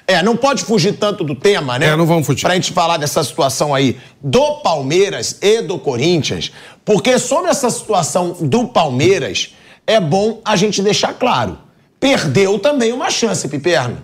É, 0.07 0.23
não 0.23 0.37
pode 0.37 0.65
fugir 0.65 0.99
tanto 0.99 1.25
do 1.25 1.35
tema, 1.35 1.79
né? 1.79 1.87
É, 1.87 1.97
não 1.97 2.05
vamos 2.07 2.27
fugir. 2.27 2.43
Pra 2.43 2.55
gente 2.55 2.73
falar 2.73 2.99
dessa 2.99 3.25
situação 3.25 3.75
aí 3.75 3.99
do 4.23 4.57
Palmeiras 4.57 5.39
e 5.41 5.63
do 5.63 5.79
Corinthians, 5.79 6.53
porque 6.85 7.19
sobre 7.19 7.51
essa 7.51 7.71
situação 7.71 8.37
do 8.41 8.69
Palmeiras, 8.69 9.55
é 9.87 9.99
bom 9.99 10.41
a 10.45 10.57
gente 10.57 10.83
deixar 10.83 11.15
claro. 11.15 11.59
Perdeu 11.99 12.59
também 12.59 12.93
uma 12.93 13.11
chance, 13.11 13.49
Piperno. 13.49 14.03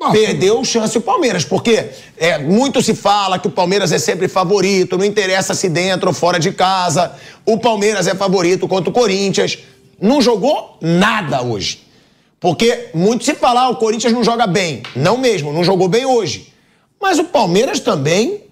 Ah, 0.00 0.10
Perdeu 0.10 0.64
chance 0.64 0.96
o 0.96 1.00
Palmeiras, 1.00 1.44
porque 1.44 1.90
é, 2.16 2.38
muito 2.38 2.80
se 2.80 2.94
fala 2.94 3.38
que 3.38 3.48
o 3.48 3.50
Palmeiras 3.50 3.90
é 3.90 3.98
sempre 3.98 4.28
favorito, 4.28 4.96
não 4.96 5.04
interessa 5.04 5.54
se 5.54 5.68
dentro 5.68 6.08
ou 6.08 6.14
fora 6.14 6.38
de 6.38 6.52
casa. 6.52 7.12
O 7.44 7.58
Palmeiras 7.58 8.06
é 8.06 8.14
favorito 8.14 8.68
contra 8.68 8.90
o 8.90 8.92
Corinthians. 8.92 9.58
Não 10.00 10.22
jogou 10.22 10.78
nada 10.80 11.42
hoje. 11.42 11.87
Porque 12.40 12.90
muito 12.94 13.24
se 13.24 13.34
fala, 13.34 13.62
ah, 13.62 13.68
o 13.70 13.76
Corinthians 13.76 14.12
não 14.12 14.22
joga 14.22 14.46
bem. 14.46 14.82
Não 14.94 15.16
mesmo, 15.18 15.52
não 15.52 15.64
jogou 15.64 15.88
bem 15.88 16.04
hoje. 16.04 16.52
Mas 17.00 17.18
o 17.18 17.24
Palmeiras 17.24 17.80
também 17.80 18.42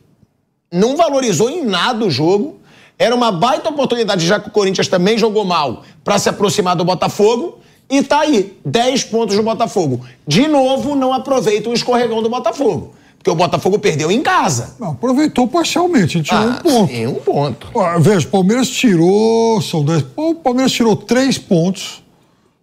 não 0.72 0.96
valorizou 0.96 1.48
em 1.48 1.64
nada 1.64 2.04
o 2.04 2.10
jogo. 2.10 2.56
Era 2.98 3.14
uma 3.14 3.30
baita 3.30 3.68
oportunidade, 3.68 4.26
já 4.26 4.40
que 4.40 4.48
o 4.48 4.52
Corinthians 4.52 4.88
também 4.88 5.18
jogou 5.18 5.44
mal, 5.44 5.82
para 6.02 6.18
se 6.18 6.28
aproximar 6.28 6.74
do 6.74 6.84
Botafogo. 6.84 7.58
E 7.88 8.02
tá 8.02 8.20
aí, 8.20 8.58
10 8.64 9.04
pontos 9.04 9.36
no 9.36 9.42
Botafogo. 9.44 10.04
De 10.26 10.48
novo, 10.48 10.96
não 10.96 11.12
aproveita 11.12 11.68
o 11.68 11.72
escorregão 11.74 12.20
do 12.22 12.28
Botafogo. 12.28 12.94
Porque 13.18 13.30
o 13.30 13.34
Botafogo 13.34 13.78
perdeu 13.78 14.10
em 14.10 14.22
casa. 14.22 14.74
Não, 14.80 14.92
aproveitou 14.92 15.46
parcialmente, 15.46 16.16
ele 16.18 16.24
tirou 16.24 16.40
Ah, 16.42 16.46
um 16.46 16.54
ponto. 16.56 16.92
Sim, 16.92 17.06
um 17.06 17.14
ponto. 17.14 17.68
Ó, 17.74 17.98
Veja, 18.00 18.26
o 18.26 18.30
Palmeiras 18.30 18.68
tirou. 18.68 19.60
São 19.62 19.84
dez, 19.84 20.04
o 20.16 20.34
Palmeiras 20.34 20.72
tirou 20.72 20.96
três 20.96 21.38
pontos 21.38 22.02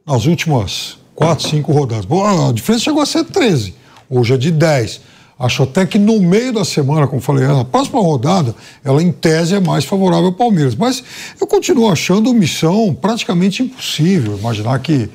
nas 0.06 0.26
últimas 0.26 0.98
quatro, 1.16 1.48
cinco 1.48 1.72
rodadas. 1.72 2.06
Bom, 2.06 2.50
a 2.50 2.52
diferença 2.52 2.86
chegou 2.86 3.02
a 3.02 3.06
ser 3.06 3.24
13. 3.26 3.74
Hoje 4.10 4.34
é 4.34 4.38
de 4.38 4.52
10. 4.52 5.02
Acho 5.40 5.64
até 5.64 5.86
que 5.86 5.98
no 5.98 6.20
meio 6.22 6.54
da 6.54 6.64
semana, 6.64 7.08
como 7.08 7.22
falei, 7.22 7.46
na 7.48 7.66
próxima 7.66 8.00
rodada, 8.00 8.56
ela 8.84 9.02
em 9.02 9.12
tese 9.12 9.56
é 9.56 9.60
mais 9.60 9.84
favorável 9.84 10.28
ao 10.28 10.34
Palmeiras. 10.34 10.76
Mas 10.76 11.04
eu 11.40 11.48
continuo 11.48 11.92
achando 11.92 12.34
missão 12.34 12.96
praticamente 13.00 13.64
impossível 13.64 14.38
imaginar 14.38 14.80
que 14.80 15.10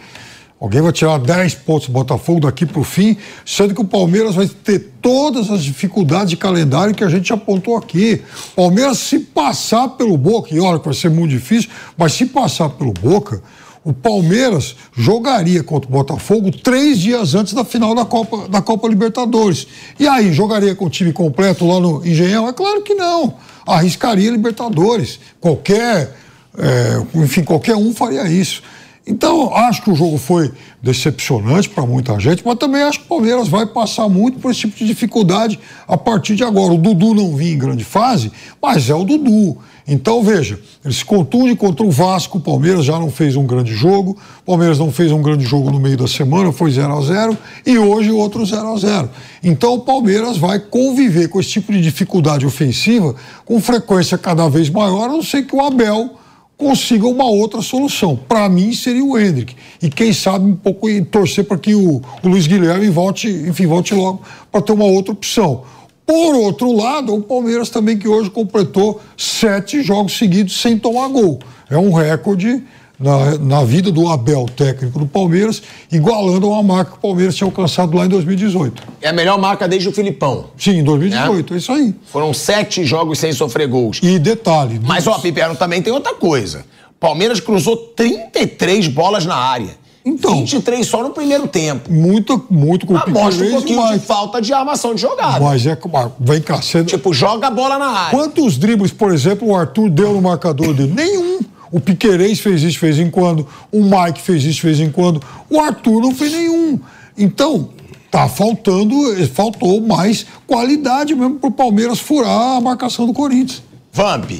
Alguém 0.60 0.80
vai 0.80 0.90
tirar 0.90 1.18
10 1.18 1.54
pontos 1.54 1.86
do 1.86 1.92
Botafogo 1.92 2.40
daqui 2.40 2.66
para 2.66 2.80
o 2.80 2.84
fim, 2.84 3.16
sendo 3.46 3.74
que 3.74 3.80
o 3.80 3.84
Palmeiras 3.84 4.34
vai 4.34 4.48
ter 4.48 4.90
todas 5.00 5.50
as 5.52 5.62
dificuldades 5.62 6.30
de 6.30 6.36
calendário 6.36 6.92
que 6.94 7.04
a 7.04 7.08
gente 7.08 7.32
apontou 7.32 7.76
aqui. 7.76 8.22
Palmeiras, 8.56 8.98
se 8.98 9.20
passar 9.20 9.90
pelo 9.90 10.16
Boca, 10.16 10.52
e 10.52 10.58
olha 10.58 10.80
que 10.80 10.84
vai 10.84 10.94
ser 10.94 11.10
muito 11.10 11.30
difícil, 11.30 11.70
mas 11.96 12.12
se 12.14 12.26
passar 12.26 12.70
pelo 12.70 12.92
Boca, 12.92 13.40
o 13.88 13.92
Palmeiras 13.94 14.76
jogaria 14.92 15.62
contra 15.62 15.88
o 15.88 15.92
Botafogo 15.92 16.50
três 16.50 16.98
dias 16.98 17.34
antes 17.34 17.54
da 17.54 17.64
final 17.64 17.94
da 17.94 18.04
Copa, 18.04 18.46
da 18.46 18.60
Copa 18.60 18.86
Libertadores. 18.86 19.66
E 19.98 20.06
aí, 20.06 20.30
jogaria 20.30 20.74
com 20.74 20.84
o 20.84 20.90
time 20.90 21.10
completo 21.10 21.66
lá 21.66 21.80
no 21.80 22.06
Engenhão? 22.06 22.46
É 22.46 22.52
claro 22.52 22.82
que 22.82 22.94
não. 22.94 23.36
Arriscaria 23.66 24.30
Libertadores. 24.30 25.18
Qualquer, 25.40 26.14
é, 26.58 27.02
enfim, 27.14 27.42
qualquer 27.42 27.76
um 27.76 27.94
faria 27.94 28.28
isso. 28.28 28.62
Então, 29.06 29.56
acho 29.56 29.80
que 29.80 29.90
o 29.90 29.94
jogo 29.94 30.18
foi 30.18 30.52
decepcionante 30.82 31.70
para 31.70 31.86
muita 31.86 32.20
gente, 32.20 32.42
mas 32.44 32.58
também 32.58 32.82
acho 32.82 32.98
que 32.98 33.06
o 33.06 33.08
Palmeiras 33.08 33.48
vai 33.48 33.64
passar 33.64 34.06
muito 34.06 34.38
por 34.38 34.50
esse 34.50 34.60
tipo 34.60 34.76
de 34.76 34.86
dificuldade 34.86 35.58
a 35.88 35.96
partir 35.96 36.36
de 36.36 36.44
agora. 36.44 36.74
O 36.74 36.76
Dudu 36.76 37.14
não 37.14 37.34
vinha 37.34 37.54
em 37.54 37.58
grande 37.58 37.84
fase, 37.84 38.30
mas 38.60 38.90
é 38.90 38.94
o 38.94 39.02
Dudu. 39.02 39.56
Então, 39.88 40.22
veja, 40.22 40.60
ele 40.84 40.92
se 40.92 41.02
contunde 41.02 41.56
contra 41.56 41.84
o 41.84 41.90
Vasco, 41.90 42.36
o 42.36 42.40
Palmeiras 42.40 42.84
já 42.84 42.98
não 42.98 43.10
fez 43.10 43.36
um 43.36 43.46
grande 43.46 43.72
jogo, 43.72 44.18
o 44.42 44.44
Palmeiras 44.44 44.78
não 44.78 44.92
fez 44.92 45.10
um 45.10 45.22
grande 45.22 45.46
jogo 45.46 45.70
no 45.70 45.80
meio 45.80 45.96
da 45.96 46.06
semana, 46.06 46.52
foi 46.52 46.70
0 46.70 46.92
a 46.92 47.00
0 47.00 47.38
e 47.64 47.78
hoje 47.78 48.10
outro 48.10 48.44
0 48.44 48.74
a 48.74 48.76
0 48.76 49.10
Então, 49.42 49.74
o 49.74 49.80
Palmeiras 49.80 50.36
vai 50.36 50.58
conviver 50.58 51.28
com 51.28 51.40
esse 51.40 51.48
tipo 51.50 51.72
de 51.72 51.80
dificuldade 51.80 52.44
ofensiva 52.44 53.14
com 53.46 53.58
frequência 53.62 54.18
cada 54.18 54.46
vez 54.48 54.68
maior, 54.68 55.06
a 55.06 55.08
não 55.08 55.22
ser 55.22 55.46
que 55.46 55.56
o 55.56 55.60
Abel 55.62 56.18
consiga 56.58 57.06
uma 57.06 57.24
outra 57.24 57.62
solução. 57.62 58.16
Para 58.16 58.48
mim 58.48 58.74
seria 58.74 59.04
o 59.04 59.16
Hendrick. 59.16 59.54
E 59.80 59.88
quem 59.88 60.12
sabe 60.12 60.44
um 60.44 60.56
pouco 60.56 60.88
torcer 61.04 61.44
para 61.44 61.56
que 61.56 61.74
o, 61.74 62.02
o, 62.22 62.28
Luiz 62.28 62.48
Guilherme 62.48 62.90
volte, 62.90 63.28
enfim, 63.28 63.66
volte 63.66 63.94
logo 63.94 64.20
para 64.50 64.60
ter 64.60 64.72
uma 64.72 64.84
outra 64.84 65.12
opção. 65.12 65.62
Por 66.08 66.34
outro 66.34 66.72
lado, 66.72 67.14
o 67.14 67.20
Palmeiras 67.20 67.68
também 67.68 67.98
que 67.98 68.08
hoje 68.08 68.30
completou 68.30 68.98
sete 69.14 69.82
jogos 69.82 70.16
seguidos 70.16 70.58
sem 70.58 70.78
tomar 70.78 71.06
gol. 71.08 71.38
É 71.68 71.76
um 71.76 71.92
recorde 71.92 72.64
na, 72.98 73.36
na 73.36 73.62
vida 73.62 73.92
do 73.92 74.08
Abel, 74.08 74.46
técnico 74.56 75.00
do 75.00 75.06
Palmeiras, 75.06 75.62
igualando 75.92 76.50
a 76.54 76.62
marca 76.62 76.92
que 76.92 76.96
o 76.96 77.00
Palmeiras 77.00 77.36
tinha 77.36 77.46
alcançado 77.46 77.94
lá 77.94 78.06
em 78.06 78.08
2018. 78.08 78.82
É 79.02 79.10
a 79.10 79.12
melhor 79.12 79.38
marca 79.38 79.68
desde 79.68 79.86
o 79.90 79.92
Filipão. 79.92 80.46
Sim, 80.56 80.78
em 80.78 80.82
2018, 80.82 81.52
é, 81.52 81.54
é 81.54 81.58
isso 81.58 81.72
aí. 81.72 81.94
Foram 82.06 82.32
sete 82.32 82.86
jogos 82.86 83.18
sem 83.18 83.30
sofrer 83.34 83.68
gols. 83.68 84.00
E 84.02 84.18
detalhe. 84.18 84.80
Mas, 84.82 85.06
ó, 85.06 85.18
Piperno, 85.18 85.56
também 85.56 85.82
tem 85.82 85.92
outra 85.92 86.14
coisa. 86.14 86.64
Palmeiras 86.98 87.38
cruzou 87.38 87.76
33 87.76 88.88
bolas 88.88 89.26
na 89.26 89.36
área. 89.36 89.76
Então, 90.04 90.36
23 90.36 90.86
só 90.86 91.02
no 91.02 91.10
primeiro 91.10 91.46
tempo. 91.46 91.92
Muito, 91.92 92.44
muito 92.48 92.86
com 92.86 92.94
o 92.94 93.10
Mostra 93.10 93.46
um 93.46 93.50
pouquinho 93.50 93.80
mas... 93.80 94.00
de 94.00 94.06
falta 94.06 94.40
de 94.40 94.52
armação 94.52 94.94
de 94.94 95.02
jogada. 95.02 95.40
Mas 95.40 95.66
é 95.66 95.78
vem 96.18 96.40
cá. 96.40 96.62
Você... 96.62 96.84
Tipo, 96.84 97.12
joga 97.12 97.48
a 97.48 97.50
bola 97.50 97.78
na 97.78 97.86
área. 97.86 98.18
Quantos 98.18 98.56
dribles, 98.56 98.92
por 98.92 99.12
exemplo, 99.12 99.48
o 99.48 99.56
Arthur 99.56 99.90
deu 99.90 100.14
no 100.14 100.22
marcador 100.22 100.72
dele? 100.72 100.92
Nenhum. 100.94 101.40
O 101.70 101.80
Piquerez 101.80 102.40
fez 102.40 102.62
isso 102.62 102.72
de 102.72 102.78
vez 102.78 102.98
em 102.98 103.10
quando, 103.10 103.46
o 103.70 103.82
Mike 103.82 104.22
fez 104.22 104.42
isso 104.44 104.60
de 104.60 104.62
vez 104.62 104.80
em 104.80 104.90
quando, 104.90 105.20
o 105.50 105.60
Arthur 105.60 106.00
não 106.00 106.14
fez 106.14 106.32
nenhum. 106.32 106.80
Então, 107.16 107.68
tá 108.10 108.28
faltando, 108.28 108.94
faltou 109.34 109.80
mais 109.80 110.24
qualidade 110.46 111.14
mesmo 111.14 111.38
para 111.38 111.48
o 111.48 111.52
Palmeiras 111.52 111.98
furar 111.98 112.56
a 112.56 112.60
marcação 112.60 113.06
do 113.06 113.12
Corinthians. 113.12 113.62
Vamp. 113.92 114.30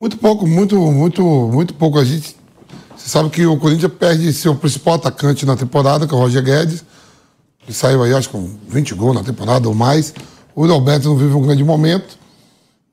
Muito 0.00 0.16
pouco, 0.18 0.46
muito, 0.46 0.76
muito, 0.76 1.22
muito 1.22 1.74
pouco. 1.74 1.98
A 1.98 2.04
gente. 2.04 2.34
Sabe 3.12 3.28
que 3.28 3.44
o 3.44 3.58
Corinthians 3.58 3.92
perde 3.92 4.32
seu 4.32 4.54
principal 4.54 4.94
atacante 4.94 5.44
na 5.44 5.54
temporada, 5.54 6.06
que 6.06 6.14
é 6.14 6.16
o 6.16 6.18
Roger 6.20 6.42
Guedes, 6.42 6.82
que 7.66 7.70
saiu 7.70 8.02
aí, 8.02 8.14
acho 8.14 8.30
com 8.30 8.48
20 8.66 8.94
gols 8.94 9.14
na 9.14 9.22
temporada 9.22 9.68
ou 9.68 9.74
mais. 9.74 10.14
O 10.56 10.64
Alberto 10.64 11.10
não 11.10 11.16
vive 11.18 11.34
um 11.34 11.42
grande 11.42 11.62
momento. 11.62 12.16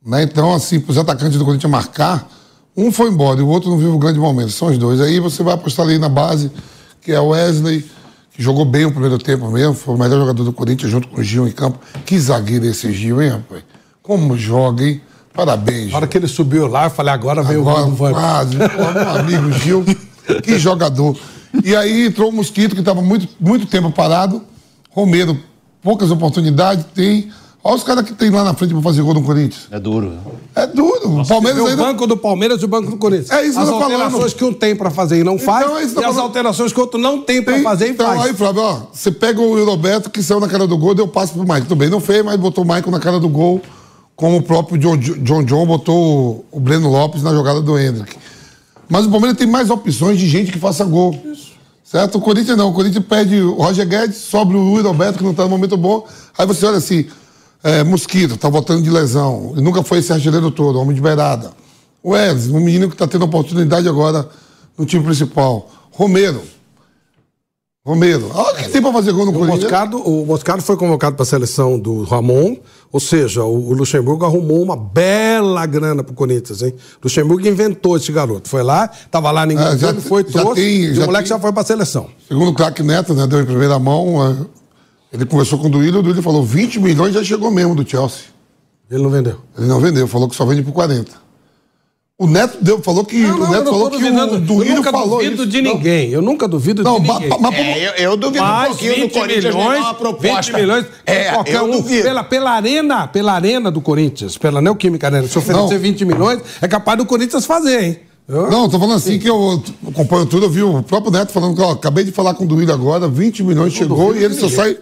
Né? 0.06 0.24
Então, 0.24 0.54
assim, 0.54 0.78
para 0.78 0.92
os 0.92 0.98
atacantes 0.98 1.40
do 1.40 1.46
Corinthians 1.46 1.72
marcar, 1.72 2.28
um 2.76 2.92
foi 2.92 3.10
embora 3.10 3.40
e 3.40 3.44
o 3.44 3.48
outro 3.48 3.70
não 3.70 3.78
vive 3.78 3.92
um 3.92 3.98
grande 3.98 4.20
momento. 4.20 4.50
São 4.50 4.68
os 4.68 4.78
dois. 4.78 5.00
Aí 5.00 5.22
você 5.22 5.42
vai 5.42 5.54
apostar 5.54 5.86
ali 5.86 5.98
na 5.98 6.10
base, 6.10 6.52
que 7.00 7.14
é 7.14 7.20
o 7.22 7.30
Wesley, 7.30 7.90
que 8.34 8.44
jogou 8.44 8.66
bem 8.66 8.84
o 8.84 8.92
primeiro 8.92 9.18
tempo 9.20 9.50
mesmo, 9.50 9.74
foi 9.74 9.96
o 9.96 9.98
melhor 9.98 10.20
jogador 10.20 10.44
do 10.44 10.52
Corinthians 10.52 10.92
junto 10.92 11.08
com 11.08 11.22
o 11.22 11.24
Gil 11.24 11.48
em 11.48 11.52
campo. 11.52 11.80
Que 12.06 12.20
zagueiro 12.20 12.66
esse 12.66 12.92
Gil, 12.92 13.22
hein, 13.22 13.30
rapaz? 13.30 13.64
Como 14.04 14.38
joga, 14.38 14.84
hein? 14.84 15.02
Parabéns. 15.34 15.92
Na 15.92 15.98
hora 15.98 16.08
que 16.08 16.18
ele 16.18 16.28
subiu 16.28 16.68
lá, 16.68 16.88
eu 16.88 16.90
falei, 16.90 17.14
agora 17.14 17.42
veio 17.42 17.62
agora, 17.62 17.86
o 17.86 17.96
Van 17.96 18.12
quase, 18.12 18.58
meu 18.58 19.10
amigo 19.10 19.52
Gil, 19.54 19.86
que 20.44 20.58
jogador. 20.60 21.18
E 21.64 21.76
aí 21.76 22.08
entrou 22.08 22.30
o 22.30 22.32
Mosquito, 22.34 22.76
que 22.76 22.82
estava 22.82 23.02
muito, 23.02 23.28
muito 23.40 23.66
tempo 23.66 23.92
parado. 23.92 24.44
Romero, 24.92 25.38
poucas 25.82 26.12
oportunidades, 26.12 26.86
tem 26.94 27.32
Olha 27.62 27.76
os 27.76 27.84
caras 27.84 28.06
que 28.06 28.14
tem 28.14 28.30
lá 28.30 28.44
na 28.44 28.54
frente 28.54 28.74
pra 28.74 28.82
fazer 28.82 29.02
gol 29.02 29.14
no 29.14 29.22
Corinthians. 29.22 29.68
É 29.70 29.78
duro. 29.78 30.18
É 30.56 30.66
duro. 30.66 31.10
Nossa, 31.10 31.34
o 31.34 31.36
Palmeiras 31.36 31.60
ainda... 31.66 31.84
O 31.84 31.86
banco 31.86 32.08
do 32.08 32.16
Palmeiras 32.16 32.62
e 32.62 32.66
o 32.66 32.68
banco 32.70 32.90
do 32.90 32.98
Corinthians. 32.98 33.30
É 33.32 33.46
isso 33.46 33.60
que 33.60 33.60
eu 33.60 33.66
tô 33.66 33.80
falando. 33.80 33.96
As 33.96 34.02
alterações 34.02 34.34
que 34.34 34.46
um 34.46 34.54
tem 34.54 34.76
pra 34.76 34.90
fazer 34.90 35.20
e 35.20 35.24
não 35.26 35.38
faz, 35.38 35.66
então, 35.66 35.78
é 35.78 35.84
isso 35.84 36.00
e 36.00 36.06
as 36.06 36.18
alterações 36.18 36.72
que 36.72 36.80
o 36.80 36.84
outro 36.84 36.98
não 36.98 37.22
tem 37.22 37.44
pra 37.44 37.56
tem, 37.56 37.64
fazer 37.64 37.88
e 37.88 37.90
então, 37.92 38.08
faz. 38.08 38.22
Aí, 38.22 38.34
Flávio, 38.34 38.62
ó, 38.62 38.82
você 38.94 39.12
pega 39.12 39.42
o 39.42 39.66
Roberto 39.66 40.10
que 40.10 40.24
saiu 40.24 40.40
na 40.40 40.48
cara 40.48 40.66
do 40.66 40.78
gol, 40.78 40.96
deu 40.96 41.08
passo 41.08 41.34
pro. 41.34 41.46
Tudo 41.46 41.76
bem, 41.76 41.90
não 41.90 42.00
fez, 42.00 42.24
mas 42.24 42.38
botou 42.38 42.64
o 42.64 42.68
Michael 42.68 42.92
na 42.92 43.00
cara 43.00 43.20
do 43.20 43.28
gol, 43.28 43.62
como 44.16 44.38
o 44.38 44.42
próprio 44.42 44.78
John 44.78 44.96
John, 44.98 45.44
John 45.44 45.66
botou 45.66 46.46
o 46.50 46.60
Breno 46.62 46.90
Lopes 46.90 47.22
na 47.22 47.34
jogada 47.34 47.62
do 47.62 47.78
Hendrick. 47.78 48.16
Mas 48.90 49.06
o 49.06 49.10
Palmeiras 49.10 49.38
tem 49.38 49.48
mais 49.48 49.70
opções 49.70 50.20
de 50.20 50.28
gente 50.28 50.52
que 50.52 50.58
faça 50.58 50.84
gol. 50.84 51.16
Isso. 51.32 51.52
Certo? 51.84 52.18
O 52.18 52.22
Corinthians 52.22 52.58
não. 52.58 52.70
O 52.70 52.74
Corinthians 52.74 53.06
pede 53.06 53.40
o 53.40 53.54
Roger 53.54 53.88
Guedes, 53.88 54.18
sobe 54.18 54.56
o 54.56 54.60
Luiz 54.60 54.84
Roberto, 54.84 55.18
que 55.18 55.24
não 55.24 55.34
tá 55.34 55.44
no 55.44 55.50
momento 55.50 55.78
bom. 55.78 56.06
Aí 56.38 56.46
você 56.46 56.66
olha 56.66 56.78
assim, 56.78 57.06
é, 57.64 57.84
Mosquito, 57.84 58.36
tá 58.38 58.50
voltando 58.50 58.82
de 58.82 58.90
lesão. 58.90 59.54
E 59.56 59.62
nunca 59.62 59.84
foi 59.84 60.00
esse 60.00 60.12
artilheiro 60.12 60.52
todo, 60.52 60.80
homem 60.80 60.96
de 60.96 61.02
beirada. 61.02 61.52
O 62.02 62.12
Wesley, 62.12 62.56
um 62.56 62.60
menino 62.64 62.88
que 62.88 62.96
está 62.96 63.08
tendo 63.08 63.26
oportunidade 63.26 63.88
agora 63.88 64.28
no 64.78 64.86
time 64.86 65.04
principal. 65.04 65.70
Romero. 65.92 66.42
Romero. 67.90 68.30
Olha 68.36 68.54
o 68.54 68.56
que 68.58 68.70
tem 68.70 68.82
para 68.84 68.94
fazer 68.94 69.12
gol 69.12 69.26
no 69.26 69.32
o 69.32 69.34
Corinthians. 69.34 69.72
O 70.06 70.24
Moscardo 70.24 70.62
foi 70.62 70.78
convocado 70.78 71.16
para 71.16 71.24
a 71.24 71.26
seleção 71.26 71.80
do 71.80 72.04
Ramon, 72.04 72.56
ou 72.92 73.00
seja, 73.00 73.44
o, 73.44 73.74
Luxemburgo 73.74 74.24
arrumou 74.26 74.62
uma 74.62 74.78
bela 74.78 75.66
grana 75.66 76.04
para 76.04 76.12
o 76.12 76.16
Corinthians, 76.16 76.62
hein? 76.62 76.76
O 76.98 77.06
Luxemburgo 77.06 77.48
inventou 77.48 77.98
esse 77.98 78.12
garoto. 78.12 78.48
Foi 78.48 78.62
lá, 78.62 78.92
estava 78.94 79.32
lá, 79.32 79.44
ninguém 79.44 79.66
é, 79.66 79.76
já, 79.76 79.92
foi, 79.96 80.24
trouxe, 80.24 80.62
tem, 80.62 80.84
e 80.84 81.00
o 81.00 81.06
moleque 81.08 81.28
tem, 81.28 81.36
já 81.36 81.40
foi 81.40 81.52
para 81.52 81.64
a 81.64 81.66
seleção. 81.66 82.08
Segundo 82.28 82.52
o 82.52 82.54
craque 82.54 82.84
Neto, 82.84 83.16
né, 83.16 83.26
deu 83.26 83.42
em 83.42 83.46
primeira 83.46 83.80
mão, 83.80 84.24
é, 84.24 84.36
ele 85.12 85.26
conversou 85.26 85.58
com 85.58 85.66
o 85.66 85.72
Duílio, 85.72 86.02
o 86.02 86.04
Duílio 86.04 86.22
falou 86.22 86.44
20 86.44 86.80
milhões 86.80 87.12
já 87.16 87.24
chegou 87.24 87.50
mesmo 87.50 87.74
do 87.74 87.90
Chelsea. 87.90 88.26
Ele 88.92 89.02
não 89.02 89.10
vendeu? 89.10 89.38
Ele 89.58 89.66
não 89.66 89.80
vendeu, 89.80 90.08
falou 90.08 90.30
que 90.30 90.36
só 90.36 90.46
vende 90.46 90.62
por 90.62 90.74
40. 90.74 91.12
O 92.22 92.28
Neto 92.28 92.58
deu, 92.60 92.82
falou 92.82 93.06
que 93.06 93.18
não, 93.18 93.38
não, 93.38 93.48
o 93.48 93.50
Neto 93.50 93.70
falou 93.70 93.90
que 93.90 93.96
o 93.96 94.40
Duílio 94.42 94.74
eu 94.74 94.76
nunca 94.76 94.92
falou 94.92 95.20
duvido 95.20 95.36
isso. 95.36 95.48
de 95.48 95.62
ninguém. 95.62 96.10
Eu 96.10 96.22
nunca 96.22 96.50
duvido 96.50 96.84
não, 96.84 97.00
de 97.00 97.08
ninguém. 97.08 97.30
Mas, 97.40 97.56
é, 97.56 97.88
eu, 97.88 97.92
eu 97.94 98.18
duvido 98.18 98.44
um 98.44 98.66
pouquinho 98.66 99.08
do 99.08 99.14
Corinthians 99.14 99.56
milhões, 99.56 99.80
uma 99.80 99.94
proposta. 99.94 100.52
20 100.52 100.54
milhões, 100.54 100.86
é, 101.06 101.32
qualquer 101.32 101.56
eu 101.56 101.64
um, 101.64 101.72
duvido. 101.72 102.04
Pela, 102.04 102.22
pela 102.26 102.52
arena, 102.52 103.08
pela 103.08 103.32
arena 103.32 103.72
do 103.72 103.80
Corinthians, 103.80 104.38
pela 104.38 104.62
Neoquímica 104.62 105.08
Arena, 105.08 105.30
se 105.30 105.38
oferecer 105.38 105.76
não. 105.76 105.80
20 105.80 106.04
milhões, 106.04 106.42
é 106.62 106.68
capaz 106.68 106.98
do 106.98 107.06
Corinthians 107.06 107.46
fazer, 107.46 107.82
hein? 107.82 108.00
Eu? 108.28 108.52
Não, 108.52 108.68
tô 108.68 108.78
falando 108.78 108.98
assim 108.98 109.14
Sim. 109.14 109.20
que 109.20 109.30
eu 109.30 109.64
acompanho 109.88 110.26
tudo, 110.26 110.48
eu 110.48 110.50
vi 110.50 110.62
o 110.62 110.84
próprio 110.84 111.14
Neto 111.14 111.32
falando 111.32 111.56
que, 111.56 111.62
ó, 111.62 111.72
acabei 111.72 112.04
de 112.04 112.12
falar 112.12 112.34
com 112.34 112.44
o 112.44 112.48
Duílio 112.48 112.74
agora, 112.74 113.08
20 113.08 113.44
milhões 113.44 113.72
chegou 113.72 114.14
e 114.14 114.22
ele 114.22 114.34
só 114.34 114.50
sai 114.50 114.78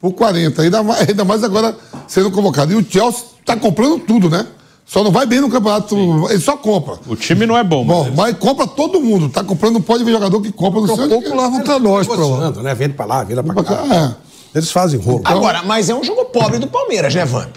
por 0.00 0.12
40. 0.12 0.62
Ainda 0.62 0.84
mais, 0.84 1.08
ainda 1.08 1.24
mais 1.24 1.42
agora 1.42 1.76
sendo 2.06 2.30
convocado. 2.30 2.72
E 2.72 2.76
o 2.76 2.86
Chelsea 2.88 3.24
está 3.40 3.56
comprando 3.56 3.98
tudo, 3.98 4.30
né? 4.30 4.46
Só 4.86 5.02
não 5.02 5.10
vai 5.10 5.26
bem 5.26 5.40
no 5.40 5.50
campeonato, 5.50 5.96
Sim. 5.96 6.26
ele 6.30 6.38
só 6.38 6.56
compra. 6.56 6.96
O 7.08 7.16
time 7.16 7.44
não 7.44 7.58
é 7.58 7.64
bom, 7.64 7.82
mas. 7.82 7.96
Bom, 7.96 8.12
mas 8.16 8.38
compra 8.38 8.68
todo 8.68 9.00
mundo. 9.00 9.28
Tá 9.28 9.42
comprando, 9.42 9.74
não 9.74 9.82
pode 9.82 10.04
ver 10.04 10.12
jogador 10.12 10.40
que 10.40 10.52
compra 10.52 10.80
no 10.80 10.86
seu. 10.86 11.08
pouco 11.08 11.28
leva 11.36 11.60
pra 11.60 11.78
nós, 11.80 12.06
pra 12.06 12.16
lá. 12.16 12.50
Né? 12.52 12.74
Vende 12.74 12.94
pra 12.94 13.04
lá, 13.04 13.24
vira 13.24 13.42
pra 13.42 13.64
cá. 13.64 13.84
É. 13.92 14.26
Eles 14.56 14.70
fazem 14.70 14.98
rolo. 15.00 15.18
Então, 15.18 15.36
Agora, 15.36 15.64
mas 15.64 15.90
é 15.90 15.94
um 15.94 16.04
jogo 16.04 16.26
pobre 16.26 16.58
do 16.60 16.68
Palmeiras, 16.68 17.12
né, 17.14 17.24
Vamp? 17.24 17.56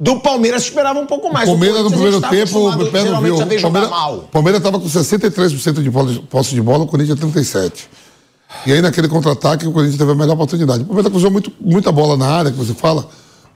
Do 0.00 0.18
Palmeiras 0.20 0.62
esperava 0.62 0.98
um 0.98 1.04
pouco 1.04 1.30
mais. 1.30 1.46
O 1.46 1.52
Palmeiras 1.52 1.84
no 1.84 1.90
primeiro 1.90 2.20
tempo, 2.22 2.70
o 2.70 2.90
pé 2.90 3.04
não 3.04 3.20
viu. 3.20 3.34
O 3.34 3.38
Palmeiras, 3.38 4.24
Palmeiras 4.32 4.60
estava 4.60 4.80
com 4.80 4.86
63% 4.86 5.82
de 5.82 6.20
posse 6.22 6.54
de 6.54 6.62
bola, 6.62 6.84
o 6.84 6.86
Corinthians 6.86 7.20
37%. 7.20 7.72
E 8.66 8.72
aí, 8.72 8.80
naquele 8.80 9.06
contra-ataque, 9.06 9.66
o 9.66 9.72
Corinthians 9.72 9.98
teve 9.98 10.10
a 10.10 10.14
melhor 10.14 10.32
oportunidade. 10.32 10.82
O 10.82 10.86
Palmeiras 10.86 11.12
cruzou 11.12 11.30
muito, 11.30 11.52
muita 11.60 11.92
bola 11.92 12.16
na 12.16 12.26
área, 12.26 12.50
que 12.50 12.56
você 12.56 12.72
fala, 12.72 13.06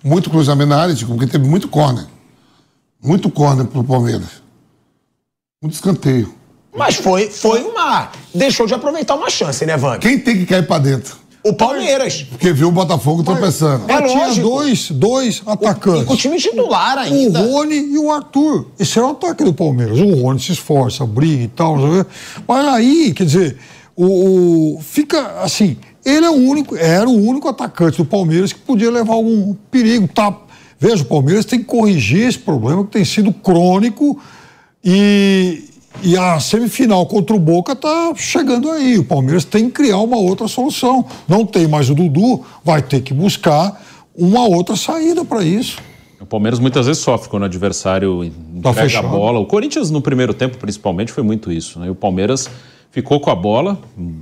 muito 0.04 0.28
cruzamento 0.28 0.68
na 0.68 0.76
área, 0.76 0.94
porque 0.94 1.26
teve 1.26 1.48
muito 1.48 1.66
corner. 1.66 2.04
Muito 3.04 3.28
corner 3.30 3.66
pro 3.66 3.84
Palmeiras. 3.84 4.42
Muito 5.62 5.74
escanteio. 5.74 6.34
Mas 6.76 6.96
foi, 6.96 7.28
foi 7.28 7.62
uma. 7.62 8.10
Deixou 8.34 8.66
de 8.66 8.74
aproveitar 8.74 9.14
uma 9.14 9.30
chance, 9.30 9.64
né, 9.64 9.76
Vamp? 9.76 10.00
Quem 10.00 10.18
tem 10.18 10.36
que 10.36 10.46
cair 10.46 10.66
pra 10.66 10.78
dentro? 10.78 11.16
O 11.44 11.52
Palmeiras. 11.52 12.22
Porque 12.22 12.52
viu 12.52 12.68
o 12.68 12.72
Botafogo 12.72 13.22
tropeçando. 13.22 13.84
É 13.86 14.00
tinha 14.00 14.34
dois, 14.36 14.90
dois 14.90 15.42
atacantes. 15.46 16.02
E 16.02 16.06
com 16.06 16.14
o 16.14 16.16
time 16.16 16.38
titular 16.38 16.96
ainda. 16.96 17.42
O 17.42 17.52
Rony 17.52 17.76
e 17.76 17.98
o 17.98 18.10
Arthur. 18.10 18.66
Esse 18.78 18.98
é 18.98 19.02
o 19.02 19.10
ataque 19.10 19.44
do 19.44 19.52
Palmeiras. 19.52 20.00
O 20.00 20.22
Rony 20.22 20.40
se 20.40 20.52
esforça, 20.52 21.04
briga 21.04 21.44
e 21.44 21.48
tal. 21.48 21.76
Mas 22.48 22.66
aí, 22.66 23.12
quer 23.12 23.24
dizer, 23.26 23.58
O, 23.94 24.76
o, 24.76 24.80
fica 24.80 25.42
assim, 25.42 25.76
ele 26.04 26.26
é 26.26 26.30
o 26.30 26.34
único, 26.34 26.76
era 26.76 27.08
o 27.08 27.14
único 27.14 27.48
atacante 27.48 27.98
do 27.98 28.04
Palmeiras 28.04 28.52
que 28.52 28.58
podia 28.58 28.90
levar 28.90 29.14
algum 29.14 29.54
perigo. 29.70 30.08
Tá? 30.08 30.34
Veja, 30.84 31.02
o 31.02 31.06
Palmeiras 31.06 31.46
tem 31.46 31.60
que 31.60 31.64
corrigir 31.64 32.28
esse 32.28 32.38
problema 32.38 32.84
que 32.84 32.90
tem 32.90 33.06
sido 33.06 33.32
crônico 33.32 34.20
e, 34.84 35.64
e 36.02 36.14
a 36.14 36.38
semifinal 36.38 37.06
contra 37.06 37.34
o 37.34 37.38
Boca 37.38 37.72
está 37.72 38.12
chegando 38.14 38.70
aí. 38.70 38.98
O 38.98 39.04
Palmeiras 39.04 39.46
tem 39.46 39.64
que 39.64 39.70
criar 39.70 39.96
uma 40.00 40.18
outra 40.18 40.46
solução. 40.46 41.06
Não 41.26 41.46
tem 41.46 41.66
mais 41.66 41.88
o 41.88 41.94
Dudu, 41.94 42.44
vai 42.62 42.82
ter 42.82 43.00
que 43.00 43.14
buscar 43.14 43.82
uma 44.14 44.46
outra 44.46 44.76
saída 44.76 45.24
para 45.24 45.42
isso. 45.42 45.78
O 46.20 46.26
Palmeiras 46.26 46.60
muitas 46.60 46.84
vezes 46.84 47.02
sofre 47.02 47.30
quando 47.30 47.44
o 47.44 47.46
adversário 47.46 48.30
tá 48.62 48.68
entrega 48.68 48.82
fechado. 48.82 49.06
a 49.06 49.10
bola. 49.10 49.38
O 49.38 49.46
Corinthians, 49.46 49.90
no 49.90 50.02
primeiro 50.02 50.34
tempo, 50.34 50.58
principalmente, 50.58 51.12
foi 51.12 51.22
muito 51.22 51.50
isso. 51.50 51.78
Né? 51.78 51.86
E 51.86 51.90
o 51.90 51.94
Palmeiras 51.94 52.50
ficou 52.94 53.18
com 53.18 53.28
a 53.28 53.34
bola 53.34 53.76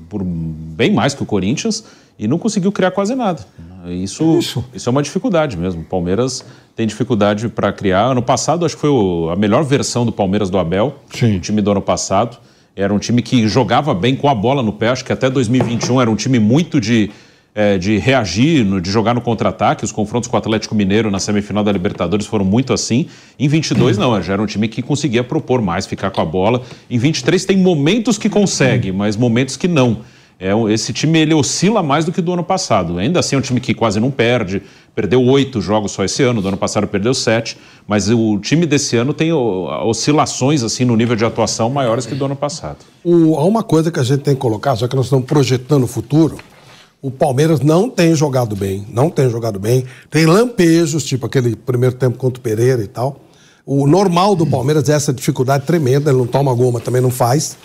por 0.09 0.25
bem 0.25 0.91
mais 0.91 1.13
que 1.13 1.23
o 1.23 1.27
Corinthians 1.27 1.85
e 2.19 2.27
não 2.27 2.39
conseguiu 2.39 2.73
criar 2.73 2.91
quase 2.91 3.15
nada. 3.15 3.45
Isso, 3.87 4.39
isso. 4.39 4.65
isso 4.73 4.89
é 4.89 4.91
uma 4.91 5.03
dificuldade 5.03 5.59
mesmo. 5.59 5.83
O 5.83 5.85
Palmeiras 5.85 6.43
tem 6.75 6.87
dificuldade 6.87 7.51
para 7.51 7.71
criar. 7.71 8.05
Ano 8.05 8.23
passado, 8.23 8.65
acho 8.65 8.75
que 8.75 8.81
foi 8.81 8.89
o, 8.89 9.29
a 9.29 9.37
melhor 9.37 9.63
versão 9.63 10.07
do 10.07 10.13
Palmeiras 10.13 10.49
do 10.49 10.57
Abel, 10.57 10.95
Sim. 11.11 11.37
o 11.37 11.41
time 11.41 11.61
do 11.61 11.71
ano 11.71 11.83
passado. 11.83 12.39
Era 12.75 12.95
um 12.95 12.99
time 12.99 13.21
que 13.21 13.47
jogava 13.47 13.93
bem 13.93 14.17
com 14.17 14.27
a 14.27 14.35
bola 14.35 14.63
no 14.63 14.73
pé. 14.73 14.89
Acho 14.89 15.05
que 15.05 15.13
até 15.13 15.29
2021 15.29 16.01
era 16.01 16.11
um 16.11 16.17
time 16.17 16.39
muito 16.39 16.81
de 16.81 17.11
é, 17.55 17.77
de 17.77 17.99
reagir, 17.99 18.65
no, 18.65 18.81
de 18.81 18.91
jogar 18.91 19.15
no 19.15 19.21
contra-ataque. 19.21 19.85
Os 19.85 19.93
confrontos 19.93 20.29
com 20.29 20.37
o 20.37 20.39
Atlético 20.39 20.75
Mineiro 20.75 21.11
na 21.11 21.19
semifinal 21.19 21.63
da 21.63 21.73
Libertadores 21.73 22.27
foram 22.27 22.45
muito 22.45 22.73
assim. 22.73 23.07
Em 23.39 23.49
22, 23.49 23.99
não, 23.99 24.21
já 24.23 24.35
era 24.35 24.43
um 24.43 24.47
time 24.47 24.69
que 24.69 24.83
conseguia 24.83 25.23
propor 25.23 25.61
mais, 25.61 25.87
ficar 25.87 26.11
com 26.11 26.21
a 26.21 26.25
bola. 26.25 26.63
Em 26.91 26.99
23, 26.99 27.45
tem 27.45 27.57
momentos 27.57 28.17
que 28.17 28.29
consegue, 28.29 28.93
mas 28.93 29.17
momentos 29.17 29.57
que 29.57 29.69
não. 29.69 29.99
É, 30.41 30.51
esse 30.73 30.93
time 30.93 31.21
ele 31.21 31.35
oscila 31.35 31.85
mais 31.85 32.05
do 32.05 32.11
que 32.11 32.21
do 32.21 32.33
ano 32.33 32.43
passado. 32.43 32.99
Ainda 32.99 33.21
assim, 33.21 33.37
é 33.37 33.39
um 33.39 33.43
time 33.43 33.61
que 33.61 33.73
quase 33.73 34.01
não 34.01 34.11
perde. 34.11 34.61
Perdeu 34.93 35.23
oito 35.23 35.61
jogos 35.61 35.93
só 35.93 36.05
esse 36.05 36.23
ano, 36.23 36.43
do 36.43 36.49
ano 36.49 36.57
passado 36.57 36.87
perdeu 36.89 37.15
sete. 37.15 37.57
Mas 37.87 38.11
o 38.11 38.39
time 38.41 38.67
desse 38.67 38.97
ano 38.97 39.15
tem 39.15 39.33
oscilações 39.33 40.65
assim 40.65 40.85
no 40.85 40.97
nível 40.97 41.15
de 41.15 41.25
atuação 41.25 41.71
maiores 41.71 42.07
que 42.07 42.15
do 42.17 42.25
ano 42.25 42.35
passado. 42.35 42.79
O, 43.05 43.37
há 43.37 43.45
uma 43.45 43.63
coisa 43.63 43.93
que 43.93 44.01
a 44.01 44.03
gente 44.03 44.23
tem 44.23 44.35
que 44.35 44.41
colocar, 44.41 44.75
já 44.75 44.89
que 44.89 44.97
nós 44.97 45.07
estamos 45.07 45.27
projetando 45.27 45.85
o 45.85 45.87
futuro, 45.87 46.37
o 47.03 47.11
Palmeiras 47.11 47.59
não 47.61 47.91
tem 47.91 48.15
jogado 48.15 48.55
bem, 48.55 48.87
não 48.89 49.11
tem 49.11 49.29
jogado 49.29 49.59
bem. 49.59 49.85
Tem 50.09 50.25
lampejos, 50.25 51.03
tipo 51.03 51.27
aquele 51.27 51.57
primeiro 51.57 51.97
tempo 51.97 52.17
contra 52.17 52.39
o 52.39 52.43
Pereira 52.43 52.81
e 52.81 52.87
tal. 52.87 53.21
O 53.67 53.89
normal 53.89 54.37
do 54.37 54.47
Palmeiras 54.47 54.89
é 54.89 54.93
essa 54.93 55.13
dificuldade 55.13 55.67
tremenda, 55.67 56.11
ele 56.11 56.19
não 56.19 56.27
toma 56.29 56.55
gol, 56.55 56.71
mas 56.71 56.85
também 56.85 57.03
não 57.03 57.11
faz. 57.11 57.59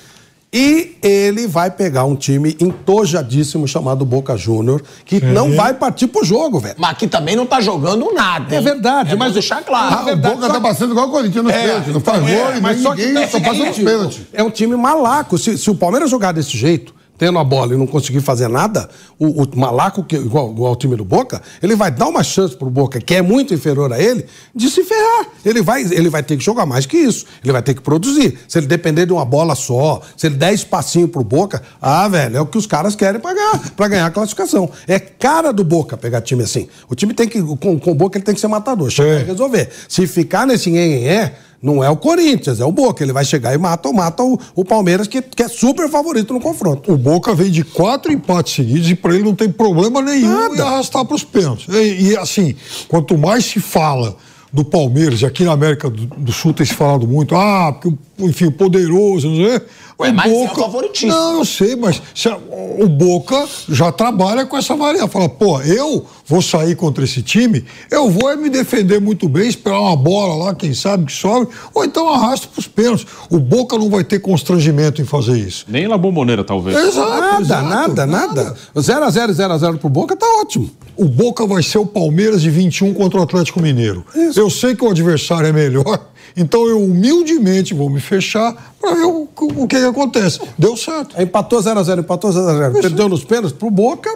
E 0.51 0.97
ele 1.03 1.45
vai 1.45 1.69
pegar 1.69 2.05
um 2.05 2.15
time 2.15 2.57
entojadíssimo 2.59 3.67
chamado 3.67 4.05
Boca 4.05 4.35
Júnior, 4.35 4.81
que 5.05 5.17
é. 5.17 5.19
não 5.19 5.53
vai 5.55 5.73
partir 5.73 6.07
pro 6.07 6.23
jogo, 6.23 6.59
velho. 6.59 6.75
Mas 6.77 6.97
que 6.97 7.05
também 7.05 7.35
não 7.35 7.45
tá 7.45 7.61
jogando 7.61 8.11
nada. 8.13 8.55
Hein? 8.55 8.59
É 8.59 8.61
verdade, 8.61 9.11
é 9.11 9.15
mas 9.15 9.33
deixar 9.33 9.61
claro. 9.63 9.97
Ah, 9.97 10.01
é 10.01 10.05
verdade, 10.05 10.33
o 10.33 10.39
Boca 10.39 10.53
tá 10.53 10.61
passando 10.61 10.91
igual 10.91 11.09
o 11.09 11.11
Corinthians 11.11 11.43
nos 11.43 11.53
é, 11.53 11.61
pênaltis. 11.61 11.93
Não 11.93 11.99
faz 11.99 12.27
é, 12.27 12.35
gol, 12.35 12.61
mas 12.61 12.81
só 12.81 12.95
ninguém, 12.95 13.25
que 13.25 13.27
só 13.27 13.39
passa 13.39 13.65
nos 13.65 13.77
pênaltis. 13.77 14.21
É 14.33 14.41
um 14.41 14.49
time 14.49 14.75
malaco. 14.75 15.37
Se, 15.37 15.57
se 15.57 15.69
o 15.69 15.75
Palmeiras 15.75 16.09
jogar 16.09 16.31
desse 16.31 16.57
jeito, 16.57 16.96
tendo 17.17 17.39
a 17.39 17.43
bola 17.43 17.73
e 17.73 17.77
não 17.77 17.87
conseguir 17.87 18.21
fazer 18.21 18.47
nada, 18.47 18.89
o, 19.17 19.43
o 19.43 19.57
Malaco, 19.57 20.03
que, 20.03 20.15
igual, 20.15 20.51
igual 20.51 20.73
o 20.73 20.75
time 20.75 20.95
do 20.95 21.03
Boca, 21.03 21.41
ele 21.61 21.75
vai 21.75 21.89
dar 21.89 22.07
uma 22.07 22.23
chance 22.23 22.55
pro 22.55 22.69
Boca, 22.69 22.99
que 22.99 23.15
é 23.15 23.21
muito 23.21 23.53
inferior 23.53 23.91
a 23.91 23.99
ele, 23.99 24.25
de 24.53 24.69
se 24.69 24.83
ferrar. 24.83 25.27
Ele 25.43 25.61
vai, 25.61 25.81
ele 25.81 26.09
vai 26.09 26.21
ter 26.21 26.37
que 26.37 26.43
jogar 26.43 26.65
mais 26.65 26.85
que 26.85 26.97
isso. 26.97 27.25
Ele 27.43 27.51
vai 27.51 27.61
ter 27.61 27.73
que 27.73 27.81
produzir. 27.81 28.37
Se 28.47 28.57
ele 28.57 28.67
depender 28.67 29.05
de 29.05 29.13
uma 29.13 29.25
bola 29.25 29.55
só, 29.55 30.01
se 30.15 30.27
ele 30.27 30.35
der 30.35 30.53
espacinho 30.53 31.07
pro 31.07 31.23
Boca, 31.23 31.61
ah, 31.81 32.07
velho, 32.07 32.37
é 32.37 32.41
o 32.41 32.45
que 32.45 32.57
os 32.57 32.67
caras 32.67 32.95
querem 32.95 33.19
pagar 33.19 33.59
para 33.75 33.87
ganhar 33.87 34.05
a 34.05 34.11
classificação. 34.11 34.69
É 34.87 34.99
cara 34.99 35.51
do 35.51 35.63
Boca 35.63 35.97
pegar 35.97 36.21
time 36.21 36.43
assim. 36.43 36.67
O 36.89 36.95
time 36.95 37.13
tem 37.13 37.27
que, 37.27 37.41
com, 37.41 37.79
com 37.79 37.91
o 37.91 37.95
Boca, 37.95 38.17
ele 38.17 38.25
tem 38.25 38.35
que 38.35 38.41
ser 38.41 38.47
matador, 38.47 38.89
chega 38.89 39.21
é. 39.21 39.23
resolver. 39.23 39.69
Se 39.87 40.05
ficar 40.05 40.45
nesse 40.45 40.69
nhenhenhé, 40.69 41.33
não 41.61 41.83
é 41.83 41.89
o 41.89 41.97
Corinthians, 41.97 42.59
é 42.59 42.65
o 42.65 42.71
Boca. 42.71 43.03
Ele 43.03 43.13
vai 43.13 43.25
chegar 43.25 43.53
e 43.53 43.57
mata, 43.57 43.91
mata 43.91 44.23
o, 44.23 44.39
o 44.55 44.63
Palmeiras, 44.63 45.07
que, 45.07 45.21
que 45.21 45.43
é 45.43 45.47
super 45.47 45.89
favorito 45.89 46.33
no 46.33 46.39
confronto. 46.39 46.91
O 46.91 46.97
Boca 46.97 47.33
vem 47.33 47.49
de 47.49 47.63
quatro 47.63 48.11
empates 48.11 48.53
seguidos 48.53 48.89
e 48.89 48.95
para 48.95 49.15
ele 49.15 49.23
não 49.23 49.35
tem 49.35 49.49
problema 49.49 50.01
nenhum 50.01 50.49
Nada. 50.49 50.55
em 50.55 50.61
arrastar 50.61 51.05
para 51.05 51.15
os 51.15 51.23
pênaltis. 51.23 51.67
E, 51.73 52.09
e, 52.09 52.17
assim, 52.17 52.55
quanto 52.87 53.17
mais 53.17 53.45
se 53.45 53.59
fala 53.59 54.15
do 54.51 54.63
Palmeiras, 54.63 55.21
e 55.21 55.25
aqui 55.25 55.43
na 55.43 55.51
América 55.51 55.89
do, 55.89 56.05
do 56.05 56.31
Sul 56.31 56.53
tem 56.53 56.65
se 56.65 56.73
falado 56.73 57.05
muito, 57.05 57.35
ah, 57.35 57.73
porque, 57.73 57.95
enfim, 58.19 58.45
o 58.45 58.51
poderoso, 58.51 59.29
não 59.29 59.35
sei 59.35 59.61
Ué, 59.99 60.11
mas 60.11 60.31
Boca... 60.31 60.49
é 60.49 60.51
o 60.51 60.55
favoritismo. 60.55 61.09
Não, 61.09 61.39
eu 61.39 61.45
sei, 61.45 61.75
mas 61.75 62.01
a... 62.25 62.37
o 62.83 62.87
Boca 62.87 63.47
já 63.69 63.91
trabalha 63.91 64.45
com 64.45 64.55
essa 64.55 64.75
variável. 64.75 65.07
Fala, 65.07 65.27
pô, 65.27 65.59
eu 65.61 66.05
vou 66.25 66.41
sair 66.41 66.75
contra 66.75 67.03
esse 67.03 67.21
time, 67.21 67.65
eu 67.89 68.09
vou 68.11 68.35
me 68.37 68.49
defender 68.49 68.99
muito 68.99 69.27
bem, 69.27 69.47
esperar 69.47 69.79
uma 69.79 69.95
bola 69.95 70.45
lá, 70.45 70.55
quem 70.55 70.73
sabe 70.73 71.05
que 71.05 71.13
sobe, 71.13 71.47
ou 71.73 71.85
então 71.85 72.09
arrasta 72.09 72.47
para 72.47 72.59
os 72.59 72.67
pênaltis. 72.67 73.07
O 73.29 73.39
Boca 73.39 73.77
não 73.77 73.89
vai 73.89 74.03
ter 74.03 74.19
constrangimento 74.19 75.01
em 75.01 75.05
fazer 75.05 75.37
isso. 75.37 75.65
Nem 75.67 75.87
na 75.87 75.97
bomboneira, 75.97 76.43
talvez. 76.43 76.77
Exato, 76.77 77.09
nada, 77.09 77.41
exato, 77.41 77.69
nada, 77.69 78.05
nada. 78.05 78.55
0x0, 78.75 79.29
0x0 79.31 79.77
pro 79.77 79.89
Boca 79.89 80.15
tá 80.15 80.25
ótimo. 80.41 80.69
O 80.95 81.05
Boca 81.05 81.45
vai 81.45 81.63
ser 81.63 81.77
o 81.77 81.85
Palmeiras 81.85 82.41
de 82.41 82.49
21 82.49 82.93
contra 82.93 83.19
o 83.19 83.23
Atlético 83.23 83.61
Mineiro. 83.61 84.05
Isso. 84.15 84.39
Eu 84.39 84.49
sei 84.49 84.75
que 84.75 84.83
o 84.83 84.89
adversário 84.89 85.47
é 85.47 85.53
melhor, 85.53 86.07
então 86.37 86.67
eu 86.67 86.81
humildemente 86.81 87.73
vou 87.73 87.89
me 87.89 87.99
fechar 87.99 88.75
para 88.79 88.93
ver 88.93 89.05
o, 89.05 89.27
o 89.37 89.67
que, 89.67 89.79
que, 89.79 89.85
acontece. 89.85 90.39
Deu 90.57 90.77
certo. 90.77 91.19
Empatou 91.19 91.59
0x0, 91.59 91.99
empatou 91.99 92.29
0x0. 92.29 92.81
Perdeu 92.81 93.09
nos 93.09 93.23
pênaltis 93.23 93.51
pro 93.51 93.71
Boca, 93.71 94.09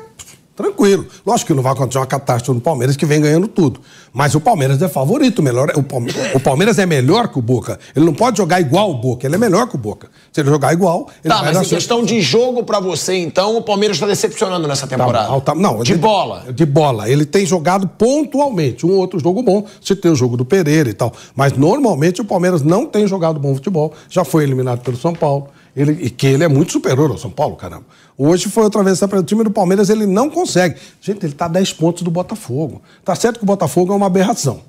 tranquilo. 0.62 1.05
Lógico 1.26 1.47
que 1.47 1.53
não 1.53 1.64
vai 1.64 1.74
acontecer 1.74 1.97
uma 1.99 2.05
catástrofe 2.05 2.55
no 2.55 2.62
Palmeiras 2.62 2.95
que 2.95 3.05
vem 3.05 3.22
ganhando 3.22 3.47
tudo. 3.47 3.80
Mas 4.14 4.36
o 4.36 4.41
Palmeiras 4.41 4.82
é 4.82 4.89
favorito, 4.89 5.41
melhor. 5.41 5.72
O 5.76 5.84
Palmeiras, 5.84 6.36
o 6.36 6.39
Palmeiras 6.39 6.80
é 6.80 6.86
melhor 6.86 7.30
que 7.30 7.39
o 7.39 7.41
Boca. 7.41 7.80
Ele 7.95 8.05
não 8.05 8.14
pode 8.14 8.38
jogar 8.38 8.59
igual 8.59 8.91
o 8.91 8.95
Boca, 8.95 9.26
ele 9.26 9.36
é 9.36 9.38
melhor 9.38 9.68
que 9.68 9.76
o 9.76 9.78
Boca. 9.78 10.09
Se 10.32 10.41
ele 10.41 10.49
jogar 10.49 10.74
igual, 10.74 11.07
ele 11.24 11.34
tá, 11.34 11.41
mas 11.43 11.62
em 11.62 11.76
questão 11.76 12.03
de 12.03 12.22
jogo 12.22 12.64
para 12.64 12.80
você, 12.80 13.16
então, 13.16 13.57
o 13.57 13.62
Palmeiras 13.62 13.97
está 13.97 14.07
decepcionando 14.07 14.68
nessa 14.68 14.88
tá 14.88 14.97
temporada. 14.97 15.28
Tá, 15.28 15.41
tá, 15.41 15.55
não, 15.55 15.80
de, 15.80 15.93
de 15.93 15.97
bola. 15.97 16.45
De 16.53 16.66
bola. 16.66 17.09
Ele 17.09 17.26
tem 17.26 17.45
jogado 17.45 17.88
pontualmente. 17.88 18.86
Um 18.86 18.97
outro 18.97 19.20
jogo 19.20 19.41
bom, 19.41 19.66
se 19.82 19.95
tem 19.95 20.12
o 20.12 20.16
jogo 20.16 20.36
do 20.36 20.45
Pereira 20.45 20.89
e 20.89 20.93
tal. 20.93 21.14
Mas 21.36 21.53
normalmente 21.53 22.22
o 22.22 22.26
Palmeiras 22.26 22.62
não 22.62 22.86
tem 22.86 23.07
jogado 23.07 23.39
bom 23.39 23.53
futebol. 23.53 23.93
Já 24.09 24.24
foi 24.24 24.43
eliminado 24.43 24.82
pelo 24.82 24.97
São 24.97 25.14
Paulo. 25.14 25.47
Ele, 25.76 25.93
e 26.01 26.09
que 26.09 26.28
ele 26.28 26.43
é 26.43 26.47
muito 26.47 26.72
superior 26.72 27.09
ao 27.09 27.17
São 27.17 27.32
Paulo, 27.32 27.55
caramba. 27.55 27.86
Hoje 28.17 28.49
foi 28.49 28.63
outra 28.63 28.84
vez 28.84 28.99
para 28.99 29.19
o 29.19 29.24
time 29.24 29.43
do 29.43 29.51
Palmeiras, 29.51 29.89
ele 29.89 30.05
não 30.05 30.30
consegue. 30.30 30.76
Gente, 30.99 31.26
ele 31.26 31.34
está 31.34 31.45
a 31.45 31.49
10 31.49 31.74
pontos 31.74 32.03
do 32.03 32.11
Botafogo. 32.11 32.82
Tá 33.03 33.15
certo 33.15 33.38
que 33.38 33.43
o 33.43 33.47
Botafogo 33.47 33.93
é 33.93 33.95
uma 33.95 34.07
aberração. 34.07 34.61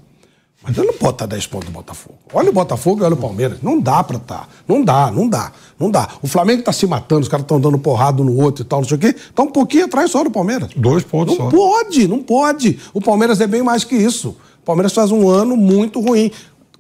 Mas 0.63 0.79
ele 0.79 0.87
não 0.87 0.95
pode 0.95 1.15
estar 1.15 1.27
tá 1.27 1.35
10 1.35 1.47
pontos 1.49 1.69
do 1.69 1.73
Botafogo. 1.73 2.19
Olha 2.33 2.51
o 2.51 2.53
Botafogo 2.53 3.03
e 3.03 3.05
olha 3.05 3.15
o 3.15 3.17
Palmeiras. 3.17 3.59
Não 3.61 3.81
dá 3.81 4.03
para 4.05 4.17
estar. 4.17 4.43
Tá. 4.43 4.49
Não 4.69 4.85
dá, 4.85 5.11
não 5.11 5.29
dá, 5.29 5.53
não 5.79 5.91
dá. 5.91 6.09
O 6.23 6.29
Flamengo 6.29 6.61
está 6.61 6.73
se 6.73 6.87
matando, 6.87 7.23
os 7.23 7.29
caras 7.29 7.43
estão 7.43 7.61
dando 7.61 7.79
porrada 7.79 8.23
no 8.23 8.41
outro 8.41 8.63
e 8.63 8.65
tal, 8.65 8.81
não 8.81 8.89
sei 8.89 8.97
o 8.97 9.01
quê. 9.01 9.09
Está 9.09 9.43
um 9.43 9.51
pouquinho 9.51 9.87
atrás 9.87 10.11
só 10.11 10.23
do 10.23 10.31
Palmeiras. 10.31 10.71
Dois 10.77 11.03
pontos 11.03 11.37
não 11.37 11.51
só. 11.51 11.57
Não 11.57 11.59
pode, 11.59 12.09
não 12.09 12.23
pode. 12.23 12.79
O 12.95 13.01
Palmeiras 13.01 13.41
é 13.41 13.47
bem 13.47 13.63
mais 13.63 13.83
que 13.83 13.97
isso. 13.97 14.37
O 14.63 14.65
Palmeiras 14.65 14.93
faz 14.93 15.11
um 15.11 15.29
ano 15.29 15.57
muito 15.57 16.01
ruim 16.01 16.31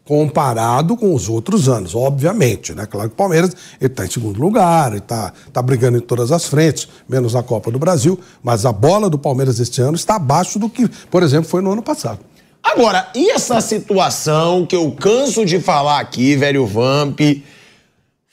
comparado 0.04 0.96
com 0.96 1.14
os 1.14 1.28
outros 1.28 1.68
anos, 1.68 1.94
obviamente, 1.94 2.74
né? 2.74 2.86
Claro 2.86 3.08
que 3.08 3.14
o 3.14 3.16
Palmeiras 3.16 3.54
está 3.80 4.04
em 4.04 4.10
segundo 4.10 4.40
lugar, 4.40 4.94
está 4.96 5.32
tá 5.52 5.62
brigando 5.62 5.98
em 5.98 6.00
todas 6.00 6.32
as 6.32 6.46
frentes, 6.46 6.88
menos 7.08 7.34
na 7.34 7.42
Copa 7.42 7.70
do 7.70 7.78
Brasil, 7.78 8.18
mas 8.42 8.66
a 8.66 8.72
bola 8.72 9.08
do 9.08 9.18
Palmeiras 9.18 9.60
este 9.60 9.80
ano 9.80 9.94
está 9.94 10.16
abaixo 10.16 10.58
do 10.58 10.68
que, 10.68 10.88
por 11.10 11.22
exemplo, 11.22 11.48
foi 11.48 11.62
no 11.62 11.72
ano 11.72 11.82
passado. 11.82 12.18
Agora, 12.62 13.08
e 13.14 13.30
essa 13.30 13.60
situação 13.60 14.64
que 14.64 14.76
eu 14.76 14.90
canso 14.92 15.44
de 15.44 15.60
falar 15.60 16.00
aqui, 16.00 16.36
velho 16.36 16.66
Vamp? 16.66 17.20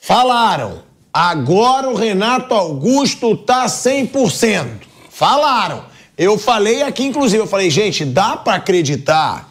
Falaram, 0.02 0.84
agora 1.14 1.90
o 1.90 1.96
Renato 1.96 2.54
Augusto 2.54 3.36
tá 3.36 3.66
100%. 3.66 4.66
Falaram. 5.10 5.84
Eu 6.18 6.38
falei 6.38 6.84
aqui, 6.84 7.06
inclusive, 7.06 7.42
eu 7.42 7.48
falei, 7.48 7.70
gente, 7.70 8.06
dá 8.06 8.38
para 8.38 8.56
acreditar 8.56 9.49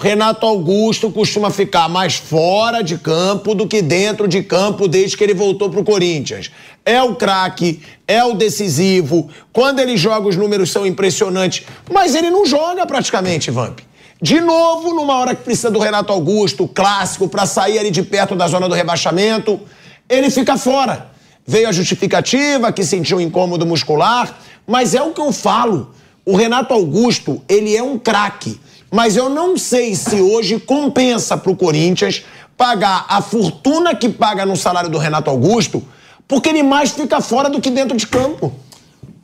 Renato 0.00 0.46
Augusto 0.46 1.10
costuma 1.10 1.50
ficar 1.50 1.88
mais 1.88 2.14
fora 2.14 2.82
de 2.82 2.96
campo 2.96 3.52
do 3.52 3.66
que 3.66 3.82
dentro 3.82 4.28
de 4.28 4.44
campo 4.44 4.86
desde 4.86 5.16
que 5.16 5.24
ele 5.24 5.34
voltou 5.34 5.68
para 5.68 5.80
o 5.80 5.84
Corinthians. 5.84 6.52
É 6.86 7.02
o 7.02 7.16
craque, 7.16 7.82
é 8.06 8.22
o 8.22 8.34
decisivo. 8.34 9.28
Quando 9.52 9.80
ele 9.80 9.96
joga, 9.96 10.28
os 10.28 10.36
números 10.36 10.70
são 10.70 10.86
impressionantes. 10.86 11.66
Mas 11.92 12.14
ele 12.14 12.30
não 12.30 12.46
joga 12.46 12.86
praticamente, 12.86 13.50
Vamp. 13.50 13.80
De 14.22 14.40
novo, 14.40 14.94
numa 14.94 15.16
hora 15.18 15.34
que 15.34 15.42
precisa 15.42 15.68
do 15.68 15.80
Renato 15.80 16.12
Augusto, 16.12 16.68
clássico, 16.68 17.28
para 17.28 17.44
sair 17.44 17.80
ali 17.80 17.90
de 17.90 18.04
perto 18.04 18.36
da 18.36 18.46
zona 18.46 18.68
do 18.68 18.76
rebaixamento, 18.76 19.60
ele 20.08 20.30
fica 20.30 20.56
fora. 20.56 21.10
Veio 21.44 21.68
a 21.68 21.72
justificativa 21.72 22.70
que 22.70 22.84
sentiu 22.84 23.16
um 23.16 23.20
incômodo 23.20 23.66
muscular, 23.66 24.38
mas 24.64 24.94
é 24.94 25.02
o 25.02 25.12
que 25.12 25.20
eu 25.20 25.32
falo. 25.32 25.92
O 26.24 26.36
Renato 26.36 26.72
Augusto, 26.72 27.42
ele 27.48 27.76
é 27.76 27.82
um 27.82 27.98
craque 27.98 28.60
mas 28.90 29.16
eu 29.16 29.28
não 29.28 29.56
sei 29.56 29.94
se 29.94 30.20
hoje 30.20 30.58
compensa 30.58 31.36
para 31.36 31.50
o 31.50 31.56
Corinthians 31.56 32.24
pagar 32.56 33.06
a 33.08 33.20
fortuna 33.22 33.94
que 33.94 34.08
paga 34.08 34.44
no 34.44 34.56
salário 34.56 34.90
do 34.90 34.98
Renato 34.98 35.30
Augusto 35.30 35.82
Porque 36.26 36.50
ele 36.50 36.62
mais 36.62 36.90
fica 36.90 37.22
fora 37.22 37.48
do 37.48 37.58
que 37.60 37.70
dentro 37.70 37.96
de 37.96 38.06
campo. 38.06 38.52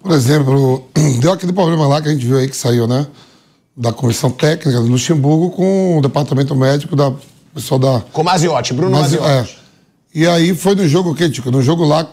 Por 0.03 0.13
exemplo, 0.13 0.85
deu 1.21 1.33
aquele 1.33 1.53
problema 1.53 1.87
lá 1.87 2.01
que 2.01 2.09
a 2.09 2.13
gente 2.13 2.25
viu 2.25 2.39
aí 2.39 2.49
que 2.49 2.57
saiu, 2.57 2.87
né? 2.87 3.07
Da 3.77 3.93
comissão 3.93 4.31
técnica 4.31 4.81
do 4.81 4.87
Luxemburgo 4.87 5.51
com 5.51 5.99
o 5.99 6.01
departamento 6.01 6.55
médico 6.55 6.97
da 6.97 7.13
pessoal 7.55 7.79
da. 7.79 8.01
Com 8.13 8.23
o 8.23 8.25
Maziotti, 8.25 8.73
Bruno 8.73 8.93
Mas, 8.93 9.13
Maziotti. 9.13 9.59
é. 9.61 9.65
E 10.15 10.27
aí 10.27 10.55
foi 10.55 10.75
no 10.75 10.89
jogo 10.89 11.15
que, 11.15 11.29
tipo, 11.29 11.51
no 11.51 11.61
jogo 11.61 11.85
lá, 11.85 12.07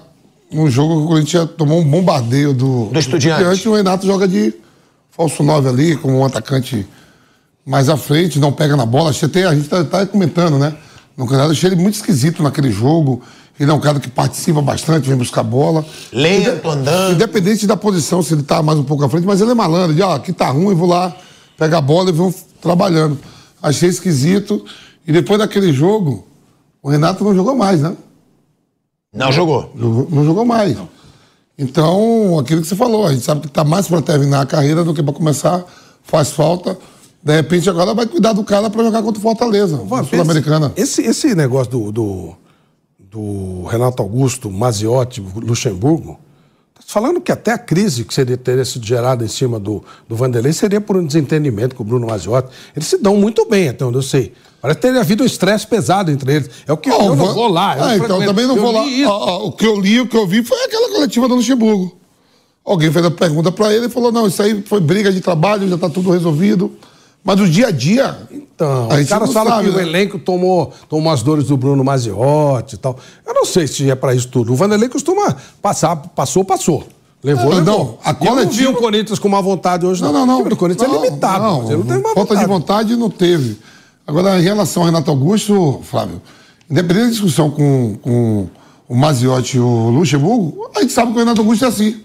no 0.51 0.69
jogo 0.69 0.97
que 0.97 1.03
o 1.03 1.07
Corinthians 1.07 1.49
tomou 1.57 1.79
um 1.79 1.83
bombardeio 1.83 2.53
do, 2.53 2.85
Do 2.85 2.99
Estudiante. 2.99 3.63
e 3.63 3.69
o 3.69 3.75
Renato 3.75 4.05
joga 4.05 4.27
de 4.27 4.53
falso 5.11 5.43
9 5.43 5.69
ali, 5.69 5.95
como 5.95 6.17
um 6.17 6.25
atacante 6.25 6.85
mais 7.65 7.89
à 7.89 7.97
frente, 7.97 8.39
não 8.39 8.51
pega 8.51 8.75
na 8.75 8.85
bola. 8.85 9.11
Até- 9.11 9.45
a 9.45 9.53
gente 9.55 9.67
tá, 9.69 9.83
tá 9.83 10.05
comentando, 10.05 10.57
né? 10.57 10.75
No 11.17 11.27
Canadá, 11.27 11.51
achei 11.51 11.69
ele 11.69 11.81
muito 11.81 11.95
esquisito 11.95 12.41
naquele 12.41 12.71
jogo. 12.71 13.21
Ele 13.59 13.69
é 13.69 13.73
um 13.73 13.79
cara 13.79 13.99
que 13.99 14.09
participa 14.09 14.61
bastante, 14.61 15.07
vem 15.07 15.17
buscar 15.17 15.43
bola. 15.43 15.85
Lento, 16.11 16.67
andando. 16.69 17.13
Independente 17.13 17.67
da 17.67 17.77
posição, 17.77 18.23
se 18.23 18.33
ele 18.33 18.41
tá 18.43 18.63
mais 18.63 18.79
um 18.79 18.83
pouco 18.83 19.03
à 19.05 19.09
frente, 19.09 19.25
mas 19.27 19.39
ele 19.41 19.51
é 19.51 19.53
malandro. 19.53 19.93
De, 19.95 20.01
ó, 20.01 20.15
aqui 20.15 20.33
tá 20.33 20.49
ruim, 20.49 20.73
vou 20.73 20.87
lá, 20.87 21.15
pega 21.57 21.77
a 21.77 21.81
bola 21.81 22.09
e 22.09 22.13
vão 22.13 22.33
trabalhando. 22.59 23.19
Achei 23.61 23.89
esquisito. 23.89 24.65
E 25.05 25.11
depois 25.11 25.37
daquele 25.37 25.71
jogo, 25.71 26.25
o 26.81 26.89
Renato 26.89 27.23
não 27.23 27.35
jogou 27.35 27.55
mais, 27.55 27.81
né? 27.81 27.95
Não 29.13 29.31
jogou. 29.31 29.71
Jogou- 29.77 30.07
não 30.09 30.25
jogou 30.25 30.45
mais. 30.45 30.75
Então, 31.57 32.39
aquilo 32.39 32.61
que 32.61 32.67
você 32.67 32.75
falou, 32.75 33.05
a 33.05 33.11
gente 33.13 33.23
sabe 33.23 33.41
que 33.41 33.47
tá 33.49 33.63
mais 33.63 33.87
para 33.87 34.01
terminar 34.01 34.41
a 34.41 34.45
carreira 34.45 34.83
do 34.83 34.93
que 34.93 35.03
para 35.03 35.13
começar, 35.13 35.63
faz 36.03 36.31
falta. 36.31 36.77
De 37.23 37.33
repente, 37.35 37.69
agora 37.69 37.93
vai 37.93 38.07
cuidar 38.07 38.33
do 38.33 38.43
cara 38.43 38.69
para 38.69 38.83
jogar 38.83 39.03
contra 39.03 39.19
o 39.19 39.21
Fortaleza, 39.21 39.77
Sul-Americana. 40.09 40.73
Esse, 40.75 41.03
esse 41.03 41.35
negócio 41.35 41.71
do, 41.71 41.91
do, 41.91 42.35
do 42.99 43.63
Renato 43.65 44.01
Augusto, 44.01 44.49
Maziotti, 44.49 45.21
Luxemburgo, 45.35 46.19
tá 46.73 46.81
falando 46.87 47.21
que 47.21 47.31
até 47.31 47.51
a 47.51 47.59
crise 47.59 48.03
que 48.05 48.13
seria, 48.13 48.37
teria 48.37 48.65
sido 48.65 48.83
gerada 48.85 49.23
em 49.23 49.27
cima 49.27 49.59
do, 49.59 49.83
do 50.09 50.15
Vanderlei 50.15 50.51
seria 50.51 50.81
por 50.81 50.97
um 50.97 51.05
desentendimento 51.05 51.75
com 51.75 51.83
o 51.83 51.85
Bruno 51.85 52.07
Maziotti. 52.07 52.49
Eles 52.75 52.87
se 52.87 52.97
dão 52.97 53.15
muito 53.15 53.45
bem, 53.47 53.69
até 53.69 53.85
onde 53.85 53.97
eu 53.97 54.01
sei. 54.03 54.33
Parece 54.59 54.79
ter 54.79 54.95
havido 54.97 55.21
um 55.23 55.25
estresse 55.27 55.67
pesado 55.67 56.09
entre 56.09 56.33
eles. 56.35 56.49
É 56.67 56.73
o 56.73 56.77
que 56.77 56.89
Ó, 56.89 57.03
eu 57.03 57.15
não 57.15 57.33
vou 57.33 57.47
lá. 57.47 57.77
eu 57.77 57.83
Ah, 57.83 57.95
então 57.97 58.07
frequento. 58.17 58.25
também 58.25 58.47
não 58.47 58.55
Eu 58.55 58.61
vou 58.63 58.71
lá. 58.71 59.37
o 59.45 59.51
que 59.51 59.65
eu 59.67 59.79
li, 59.79 59.99
o 60.01 60.07
que 60.07 60.17
eu 60.17 60.25
vi 60.25 60.43
foi 60.43 60.57
aquela 60.65 60.89
coletiva 60.89 61.27
do 61.27 61.35
Luxemburgo. 61.35 61.97
Alguém 62.65 62.91
fez 62.91 63.05
a 63.05 63.11
pergunta 63.11 63.51
para 63.51 63.73
ele 63.73 63.87
e 63.87 63.89
falou: 63.89 64.11
não, 64.11 64.27
isso 64.27 64.41
aí 64.41 64.63
foi 64.67 64.79
briga 64.79 65.11
de 65.11 65.19
trabalho, 65.21 65.67
já 65.67 65.77
tá 65.77 65.89
tudo 65.89 66.11
resolvido. 66.11 66.71
Mas 67.23 67.39
o 67.39 67.47
dia 67.47 67.67
a 67.67 67.71
dia. 67.71 68.17
Então, 68.31 68.85
a 68.85 68.93
os 68.93 68.99
gente 68.99 69.09
caras 69.09 69.27
não 69.27 69.33
falam 69.33 69.63
que 69.63 69.69
o 69.69 69.73
né? 69.75 69.83
elenco 69.83 70.17
tomou, 70.17 70.71
tomou 70.89 71.11
as 71.13 71.21
dores 71.21 71.45
do 71.47 71.55
Bruno 71.57 71.83
Maziotti 71.83 72.75
e 72.75 72.77
tal. 72.77 72.97
Eu 73.25 73.33
não 73.33 73.45
sei 73.45 73.67
se 73.67 73.89
é 73.89 73.95
pra 73.95 74.13
isso 74.15 74.27
tudo. 74.27 74.51
O 74.53 74.55
Vanderlei 74.55 74.89
costuma 74.89 75.35
passar, 75.61 75.95
passou, 75.95 76.43
passou. 76.43 76.83
Levou, 77.23 77.51
Não, 77.51 77.57
levou. 77.59 77.63
não, 77.63 77.97
a 78.03 78.09
Eu 78.09 78.15
não 78.35 78.35
vi 78.35 78.45
coletiva- 78.47 78.69
o 78.71 78.75
Corinthians 78.75 79.19
com 79.19 79.29
má 79.29 79.39
vontade 79.39 79.85
hoje, 79.85 80.01
Não, 80.01 80.11
não, 80.11 80.25
não. 80.25 80.35
O 80.35 80.37
time 80.39 80.49
do 80.49 80.55
Corinthians 80.57 80.89
não, 80.91 80.97
é 80.99 81.05
limitado. 81.05 81.43
Não, 81.43 81.61
não 81.83 82.01
má 82.01 82.09
falta 82.15 82.19
vontade. 82.33 82.39
de 82.39 82.45
vontade 82.47 82.95
não 82.95 83.09
teve. 83.11 83.59
Agora, 84.07 84.39
em 84.39 84.43
relação 84.43 84.81
ao 84.81 84.87
Renato 84.87 85.11
Augusto, 85.11 85.79
Flávio, 85.83 86.19
independente 86.69 87.03
da 87.05 87.11
discussão 87.11 87.51
com, 87.51 87.95
com 88.01 88.47
o 88.89 88.95
Maziotti 88.95 89.57
e 89.57 89.59
o 89.59 89.89
Luxemburgo, 89.91 90.67
a 90.75 90.81
gente 90.81 90.91
sabe 90.93 91.11
que 91.11 91.17
o 91.17 91.19
Renato 91.19 91.41
Augusto 91.41 91.63
é 91.65 91.67
assim. 91.67 92.01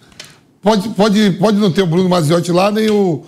Pode, 0.61 0.91
pode, 0.91 1.31
pode 1.41 1.57
não 1.59 1.73
ter 1.73 1.81
o 1.83 1.87
Bruno 1.87 2.09
Maziotti 2.11 2.53
lá, 2.53 2.71
nem 2.71 2.91
o, 2.91 3.23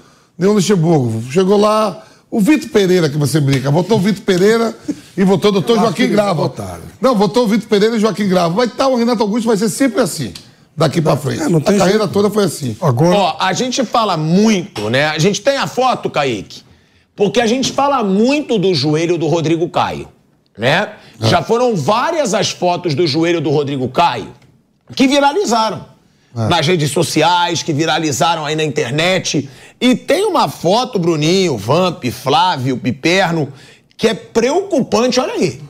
o 0.46 0.52
Luxemburgo. 0.52 1.22
Chegou 1.30 1.58
lá. 1.58 2.04
O 2.30 2.40
Vitor 2.40 2.68
Pereira, 2.68 3.08
que 3.08 3.16
você 3.16 3.40
brinca, 3.40 3.70
votou 3.70 3.96
o 3.96 4.00
Vitor 4.00 4.22
Pereira 4.22 4.76
e 5.16 5.24
votou 5.24 5.48
o 5.48 5.52
doutor 5.52 5.78
acho 5.78 5.86
Joaquim 5.86 6.08
Grava. 6.08 6.52
Não, 7.00 7.14
votou 7.14 7.44
o 7.44 7.48
Vitor 7.48 7.66
Pereira 7.66 7.96
e 7.96 7.98
Joaquim 7.98 8.28
Grava. 8.28 8.54
Vai 8.54 8.66
estar 8.66 8.86
o 8.86 8.96
Renato 8.96 9.22
Augusto, 9.22 9.46
vai 9.46 9.56
ser 9.56 9.70
sempre 9.70 10.02
assim, 10.02 10.34
daqui 10.76 11.00
pra 11.00 11.16
frente. 11.16 11.42
É, 11.42 11.48
não 11.48 11.58
tem 11.58 11.76
a 11.76 11.78
carreira 11.78 12.00
jeito. 12.00 12.12
toda 12.12 12.28
foi 12.28 12.44
assim. 12.44 12.76
Agora, 12.82 13.16
Ó, 13.16 13.36
a 13.40 13.54
gente 13.54 13.82
fala 13.82 14.18
muito, 14.18 14.90
né? 14.90 15.06
A 15.06 15.18
gente 15.18 15.40
tem 15.40 15.56
a 15.56 15.66
foto, 15.66 16.10
Kaique, 16.10 16.60
porque 17.16 17.40
a 17.40 17.46
gente 17.46 17.72
fala 17.72 18.04
muito 18.04 18.58
do 18.58 18.74
joelho 18.74 19.16
do 19.16 19.26
Rodrigo 19.26 19.66
Caio, 19.70 20.08
né? 20.58 20.90
Já 21.20 21.40
foram 21.42 21.74
várias 21.74 22.34
as 22.34 22.50
fotos 22.50 22.94
do 22.94 23.06
joelho 23.06 23.40
do 23.40 23.48
Rodrigo 23.48 23.88
Caio 23.88 24.34
que 24.94 25.06
viralizaram. 25.06 25.98
Nas 26.34 26.66
redes 26.66 26.92
sociais, 26.92 27.62
que 27.62 27.72
viralizaram 27.72 28.44
aí 28.44 28.54
na 28.54 28.62
internet. 28.62 29.48
E 29.80 29.94
tem 29.94 30.26
uma 30.26 30.48
foto, 30.48 30.98
Bruninho, 30.98 31.56
Vamp, 31.56 32.04
Flávio, 32.06 32.76
Piperno, 32.76 33.52
que 33.96 34.08
é 34.08 34.14
preocupante, 34.14 35.20
olha 35.20 35.34
aí. 35.34 35.60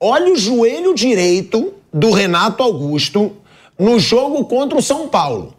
Olha 0.00 0.32
o 0.32 0.36
joelho 0.36 0.94
direito 0.94 1.74
do 1.92 2.10
Renato 2.10 2.62
Augusto 2.62 3.32
no 3.78 3.98
jogo 3.98 4.44
contra 4.44 4.78
o 4.78 4.82
São 4.82 5.08
Paulo. 5.08 5.54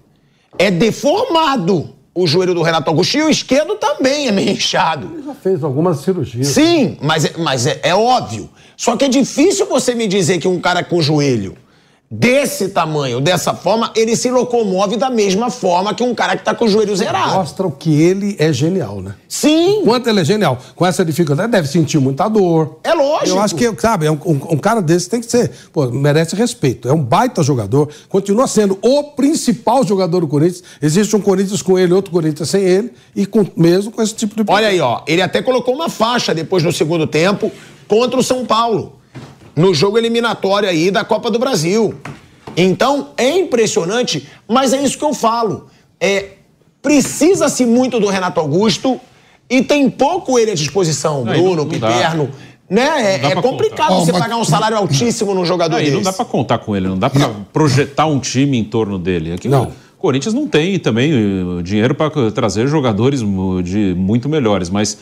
É 0.58 0.72
deformado 0.72 1.90
o 2.14 2.26
joelho 2.26 2.54
do 2.54 2.62
Renato 2.62 2.90
Augusto 2.90 3.18
e 3.18 3.22
o 3.22 3.30
esquerdo 3.30 3.76
também 3.76 4.28
é 4.28 4.32
meio 4.32 4.52
inchado. 4.52 5.22
Já 5.26 5.34
fez 5.34 5.64
algumas 5.64 6.00
cirurgias. 6.00 6.48
Sim, 6.48 6.98
mas, 7.02 7.26
é, 7.26 7.34
mas 7.38 7.68
é, 7.68 7.80
é 7.84 7.94
óbvio. 7.94 8.50
Só 8.78 8.96
que 8.96 9.06
é 9.06 9.08
difícil 9.08 9.66
você 9.66 9.94
me 9.94 10.08
dizer 10.08 10.40
que 10.40 10.48
um 10.48 10.60
cara 10.60 10.84
com 10.84 11.02
joelho 11.02 11.58
desse 12.10 12.70
tamanho, 12.70 13.20
dessa 13.20 13.53
forma, 13.53 13.91
ele 13.95 14.16
se 14.16 14.30
locomove 14.30 14.95
da 14.95 15.10
mesma 15.10 15.49
forma 15.49 15.93
que 15.93 16.03
um 16.03 16.14
cara 16.14 16.38
que 16.38 16.43
tá 16.45 16.53
com 16.53 16.66
o 16.66 16.68
joelho 16.68 16.95
zerado. 16.95 17.34
Mostra 17.34 17.66
o 17.68 17.72
que 17.72 18.01
ele 18.01 18.36
é 18.39 18.53
genial, 18.53 19.01
né? 19.01 19.16
Sim, 19.28 19.82
Quanto 19.84 20.08
ele 20.08 20.22
é 20.22 20.24
genial. 20.24 20.58
Com 20.76 20.86
essa 20.86 21.03
dificuldade, 21.03 21.51
deve 21.51 21.68
sentir 21.68 21.99
muita 21.99 22.28
dor. 22.30 22.80
É 22.84 22.93
lógico. 22.93 23.30
Eu 23.38 23.39
acho 23.41 23.56
que, 23.56 23.70
sabe, 23.82 24.06
é 24.06 24.12
um, 24.12 24.20
um- 24.26 24.53
um 24.53 24.58
cara 24.58 24.82
desse 24.82 25.10
tem 25.10 25.20
que 25.20 25.30
ser, 25.30 25.51
pô, 25.74 25.88
merece 25.88 26.36
respeito. 26.36 26.88
É 26.88 26.93
um 26.93 27.01
baita 27.03 27.41
jogador, 27.43 27.89
continua 28.08 28.47
sendo 28.47 28.78
o 28.82 29.03
principal 29.12 29.84
jogador 29.86 30.22
do 30.22 30.28
Corinthians. 30.28 30.64
Existe 30.82 31.16
um 31.16 31.22
Corinthians 31.22 31.62
com 31.62 31.78
ele, 31.78 31.93
outro 31.93 32.12
Corinthians 32.12 32.49
sem 32.49 32.62
ele, 32.64 32.93
e 33.16 33.26
com, 33.26 33.45
mesmo 33.58 33.91
com 33.91 34.01
esse 34.01 34.14
tipo 34.14 34.36
de 34.36 34.49
Olha 34.51 34.68
aí, 34.68 34.80
ó. 34.80 35.01
Ele 35.08 35.22
até 35.22 35.41
colocou 35.41 35.74
uma 35.76 35.89
faixa 35.89 36.34
depois 36.34 36.64
no 36.64 36.72
segundo 36.72 37.08
tempo 37.08 37.51
contra 37.88 38.20
o 38.20 38.24
São 38.24 38.45
Paulo. 38.45 38.93
No 39.56 39.74
jogo 39.74 39.97
eliminatório 39.97 40.68
aí 40.70 40.91
da 40.91 41.03
Copa 41.06 41.30
do 41.32 41.39
Brasil. 41.39 41.95
Então, 42.58 43.10
é 43.18 43.30
impressionante, 43.38 44.28
mas 44.47 44.74
é 44.74 44.82
isso 44.82 44.97
que 44.97 45.03
eu 45.06 45.14
falo. 45.14 45.68
É, 45.99 46.30
Precisa-se 46.82 47.66
muito 47.66 47.99
do 47.99 48.08
Renato 48.08 48.39
Augusto 48.39 48.99
e 49.49 49.64
tem 49.64 49.89
pouco 49.89 50.38
ele 50.38 50.51
à 50.51 50.53
disposição. 50.53 51.26
Não, 51.26 51.34
Bruno, 51.34 51.56
não- 51.56 51.66
não 51.66 51.80
dá. 51.80 51.88
Piperno. 51.91 52.30
Né? 52.70 52.82
É, 53.22 53.26
é 53.32 53.36
complicado 53.41 53.88
contar. 53.89 54.06
você 54.06 54.12
pagar 54.14 54.38
um 54.38 54.43
salário 54.45 54.78
altíssimo 54.78 55.34
num 55.34 55.45
jogador 55.45 55.78
Aí 55.78 55.86
desse. 55.86 55.95
não 55.95 56.03
dá 56.03 56.14
pra 56.14 56.26
contar 56.26 56.60
com 56.60 56.76
ele, 56.76 56.88
não 56.88 56.97
dá 56.97 57.10
pra 57.10 57.30
projetar 57.51 58.06
um 58.06 58.20
time 58.20 58.58
em 58.60 58.64
torno 58.64 58.99
dele. 58.99 59.34
Aqui, 59.34 59.47
Não. 59.47 59.72
O 59.97 60.01
Corinthians 60.06 60.36
não 60.36 60.47
tem 60.47 60.78
também 60.78 61.12
eh, 61.12 61.64
dinheiro 61.64 61.95
para 61.95 62.12
trazer 62.32 62.68
jogadores 62.68 63.24
mu- 63.24 63.64
de 63.64 63.95
muito 63.97 64.30
melhores, 64.30 64.70
mas 64.70 64.95
eh, 64.95 64.97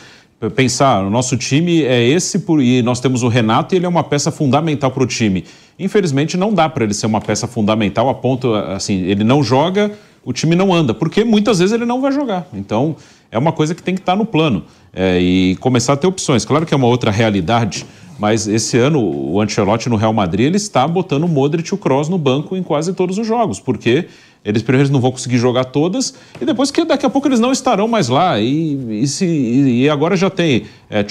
pensar, 0.49 1.03
o 1.03 1.09
nosso 1.09 1.37
time 1.37 1.83
é 1.83 2.03
esse 2.03 2.43
e 2.59 2.81
nós 2.81 2.99
temos 2.99 3.23
o 3.23 3.27
Renato 3.27 3.73
e 3.73 3.77
ele 3.77 3.85
é 3.85 3.89
uma 3.89 4.03
peça 4.03 4.31
fundamental 4.31 4.91
para 4.91 5.03
o 5.03 5.07
time. 5.07 5.43
Infelizmente 5.77 6.37
não 6.37 6.53
dá 6.53 6.69
para 6.69 6.83
ele 6.83 6.93
ser 6.93 7.05
uma 7.05 7.21
peça 7.21 7.47
fundamental 7.47 8.09
a 8.09 8.13
ponto 8.13 8.53
assim, 8.53 9.01
ele 9.03 9.23
não 9.23 9.43
joga, 9.43 9.91
o 10.23 10.31
time 10.31 10.55
não 10.55 10.73
anda, 10.73 10.93
porque 10.93 11.23
muitas 11.23 11.59
vezes 11.59 11.73
ele 11.73 11.85
não 11.85 12.01
vai 12.01 12.11
jogar. 12.11 12.47
Então 12.53 12.95
é 13.31 13.37
uma 13.37 13.51
coisa 13.51 13.73
que 13.73 13.81
tem 13.81 13.95
que 13.95 14.01
estar 14.01 14.15
no 14.15 14.25
plano 14.25 14.63
é, 14.93 15.19
e 15.19 15.55
começar 15.57 15.93
a 15.93 15.97
ter 15.97 16.07
opções. 16.07 16.45
Claro 16.45 16.65
que 16.65 16.73
é 16.73 16.77
uma 16.77 16.87
outra 16.87 17.11
realidade. 17.11 17.85
Mas 18.19 18.47
esse 18.47 18.77
ano, 18.77 19.01
o 19.01 19.41
Ancelotti 19.41 19.89
no 19.89 19.95
Real 19.95 20.13
Madrid, 20.13 20.45
ele 20.45 20.57
está 20.57 20.87
botando 20.87 21.23
o 21.23 21.27
Modric 21.27 21.67
e 21.69 21.73
o 21.73 21.77
Kroos 21.77 22.07
no 22.09 22.17
banco 22.17 22.55
em 22.55 22.61
quase 22.61 22.93
todos 22.93 23.17
os 23.17 23.25
jogos, 23.25 23.59
porque 23.59 24.07
eles 24.45 24.61
primeiro 24.61 24.91
não 24.91 24.99
vão 24.99 25.11
conseguir 25.11 25.37
jogar 25.37 25.65
todas, 25.65 26.13
e 26.41 26.45
depois 26.45 26.69
que 26.71 26.83
daqui 26.83 27.05
a 27.05 27.09
pouco 27.09 27.27
eles 27.27 27.39
não 27.39 27.51
estarão 27.51 27.87
mais 27.87 28.09
lá. 28.09 28.39
E, 28.39 29.01
e, 29.03 29.07
se, 29.07 29.25
e 29.25 29.89
agora 29.89 30.15
já 30.17 30.29
tem 30.29 30.63
é, 30.89 31.03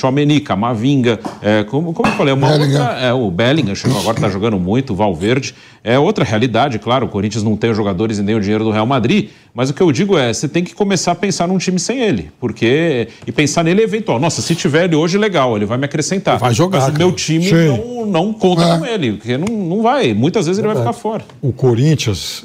Camavinga, 0.44 1.18
é, 1.40 1.64
como, 1.64 1.92
como 1.92 2.08
eu 2.10 2.16
falei, 2.16 2.34
uma 2.34 2.48
Bellingham. 2.48 2.80
outra, 2.82 2.98
é, 3.00 3.12
o 3.12 3.30
Bellingham 3.30 3.74
chegou 3.74 3.98
agora, 3.98 4.16
está 4.18 4.28
jogando 4.28 4.58
muito, 4.58 4.92
o 4.92 4.96
Valverde. 4.96 5.54
É 5.84 5.98
outra 5.98 6.24
realidade, 6.24 6.78
claro, 6.78 7.06
o 7.06 7.08
Corinthians 7.08 7.42
não 7.42 7.56
tem 7.56 7.70
os 7.70 7.76
jogadores 7.76 8.18
e 8.18 8.22
nem 8.22 8.34
o 8.36 8.40
dinheiro 8.40 8.62
do 8.64 8.70
Real 8.70 8.86
Madrid, 8.86 9.30
mas 9.54 9.68
o 9.70 9.74
que 9.74 9.80
eu 9.82 9.90
digo 9.90 10.16
é, 10.16 10.32
você 10.32 10.48
tem 10.48 10.62
que 10.62 10.74
começar 10.74 11.12
a 11.12 11.14
pensar 11.14 11.48
num 11.48 11.58
time 11.58 11.78
sem 11.78 12.00
ele, 12.00 12.30
porque 12.38 13.08
e 13.26 13.32
pensar 13.32 13.64
nele 13.64 13.82
eventual. 13.82 14.20
Nossa, 14.20 14.40
se 14.42 14.54
tiver 14.54 14.84
ele 14.84 14.94
hoje, 14.94 15.18
legal, 15.18 15.56
ele 15.56 15.66
vai 15.66 15.76
me 15.78 15.84
acrescentar. 15.84 16.38
Vai 16.38 16.54
jogar, 16.54 16.80
Mas 16.82 16.94
o 16.94 16.98
meu 16.98 17.10
time 17.12 17.44
Sim. 17.44 17.66
não, 17.66 18.06
não 18.06 18.32
conta 18.32 18.62
É. 18.62 18.78
com 18.78 18.86
ele, 18.86 19.12
porque 19.14 19.36
não, 19.36 19.46
não 19.56 19.82
vai. 19.82 20.14
Muitas 20.14 20.46
vezes 20.46 20.58
ele 20.58 20.68
vai 20.68 20.76
ficar 20.76 20.92
fora. 20.92 21.24
o 21.40 21.52
Corinthians, 21.52 22.44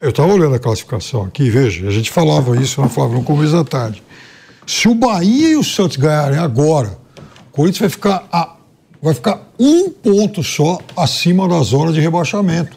eu 0.00 0.10
estava 0.10 0.32
olhando 0.32 0.54
a 0.54 0.58
classificação 0.58 1.22
aqui, 1.22 1.48
veja, 1.48 1.86
a 1.88 1.90
gente 1.90 2.10
falava 2.10 2.60
isso, 2.60 2.80
né, 2.82 2.88
Flávio, 2.88 3.18
no 3.18 3.24
começo 3.24 3.52
da 3.52 3.64
tarde. 3.64 4.02
Se 4.66 4.88
o 4.88 4.94
Bahia 4.94 5.50
e 5.50 5.56
o 5.56 5.64
Santos 5.64 5.96
ganharem 5.96 6.38
agora, 6.38 6.98
o 7.48 7.52
Corinthians 7.52 7.80
vai 7.80 7.88
ficar, 7.88 8.28
a, 8.30 8.56
vai 9.00 9.14
ficar 9.14 9.48
um 9.58 9.88
ponto 9.88 10.42
só 10.42 10.78
acima 10.96 11.48
da 11.48 11.60
zona 11.62 11.92
de 11.92 12.00
rebaixamento. 12.00 12.76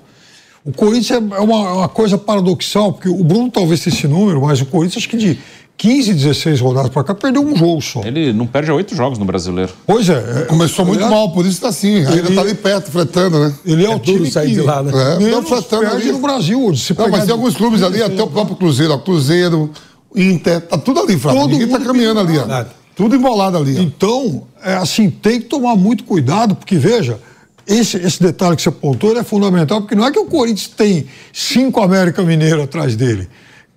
O 0.64 0.72
Corinthians 0.72 1.12
é 1.32 1.40
uma, 1.40 1.74
uma 1.74 1.90
coisa 1.90 2.18
paradoxal, 2.18 2.94
porque 2.94 3.10
o 3.10 3.24
Bruno 3.24 3.50
talvez 3.50 3.82
tenha 3.82 3.94
esse 3.94 4.08
número, 4.08 4.42
mas 4.42 4.62
o 4.62 4.66
Corinthians 4.66 4.98
acho 5.04 5.10
que 5.10 5.18
de 5.18 5.40
15, 5.80 6.14
16 6.14 6.60
rodadas 6.60 6.92
pra 6.92 7.06
cá, 7.06 7.16
perdeu 7.16 7.42
um 7.42 7.56
jogo 7.56 7.82
só. 7.82 8.02
Ele 8.04 8.34
não 8.34 8.46
perde 8.46 8.70
oito 8.70 8.94
jogos 8.94 9.18
no 9.18 9.24
brasileiro. 9.24 9.72
Pois 9.88 10.10
é. 10.10 10.42
é 10.42 10.46
Começou 10.46 10.86
muito 10.86 11.06
é- 11.06 11.10
mal, 11.10 11.32
por 11.32 11.46
isso 11.46 11.62
tá 11.62 11.70
assim. 11.70 12.00
Ainda 12.06 12.18
Ele- 12.18 12.36
tá 12.36 12.42
ali 12.42 12.54
perto, 12.54 12.92
fretando, 12.92 13.40
né? 13.40 13.54
Ele 13.66 13.86
é, 13.86 13.90
o 13.90 13.98
duro 13.98 14.18
time 14.18 14.30
sair 14.30 14.50
que 14.50 14.56
de 14.56 14.62
lá, 14.62 14.84
né? 14.84 14.92
É, 14.92 15.20
menos 15.20 15.40
tá 15.40 15.42
flatando 15.44 15.84
perde 15.90 16.04
ali. 16.04 16.12
no 16.12 16.20
Brasil 16.20 16.66
hoje. 16.66 16.82
Se 16.84 16.94
Não, 16.94 17.06
pegar 17.06 17.18
mas 17.18 17.26
tem 17.26 17.32
alguns 17.34 17.56
clubes 17.56 17.82
ali, 17.82 18.04
até 18.04 18.22
o 18.22 18.28
próprio 18.28 18.58
Cruzeiro, 18.58 18.92
ó, 18.92 18.98
Cruzeiro, 18.98 19.72
Inter, 20.14 20.60
tá 20.60 20.78
tudo 20.78 21.00
ali, 21.00 21.18
Flávio. 21.18 21.42
Todo 21.44 21.52
Ninguém 21.52 21.68
tá 21.70 21.78
mundo 21.80 21.88
caminhando 21.88 22.20
ali, 22.20 22.38
ó. 22.38 22.66
Tudo 22.94 23.16
embolado 23.16 23.58
ali, 23.58 23.78
ó. 23.78 23.82
Então, 23.82 24.44
é 24.62 24.74
assim, 24.74 25.10
tem 25.10 25.40
que 25.40 25.46
tomar 25.48 25.78
muito 25.78 26.04
cuidado, 26.04 26.56
porque 26.56 26.76
veja, 26.76 27.18
esse, 27.66 27.96
esse 27.96 28.22
detalhe 28.22 28.58
que 28.58 28.62
você 28.64 28.68
apontou 28.68 29.12
ele 29.12 29.20
é 29.20 29.24
fundamental, 29.24 29.80
porque 29.80 29.96
não 29.96 30.06
é 30.06 30.12
que 30.12 30.20
o 30.20 30.26
Corinthians 30.26 30.68
tem 30.76 31.06
cinco 31.32 31.80
América 31.80 32.22
Mineiro 32.22 32.62
atrás 32.62 32.98
dele. 32.98 33.30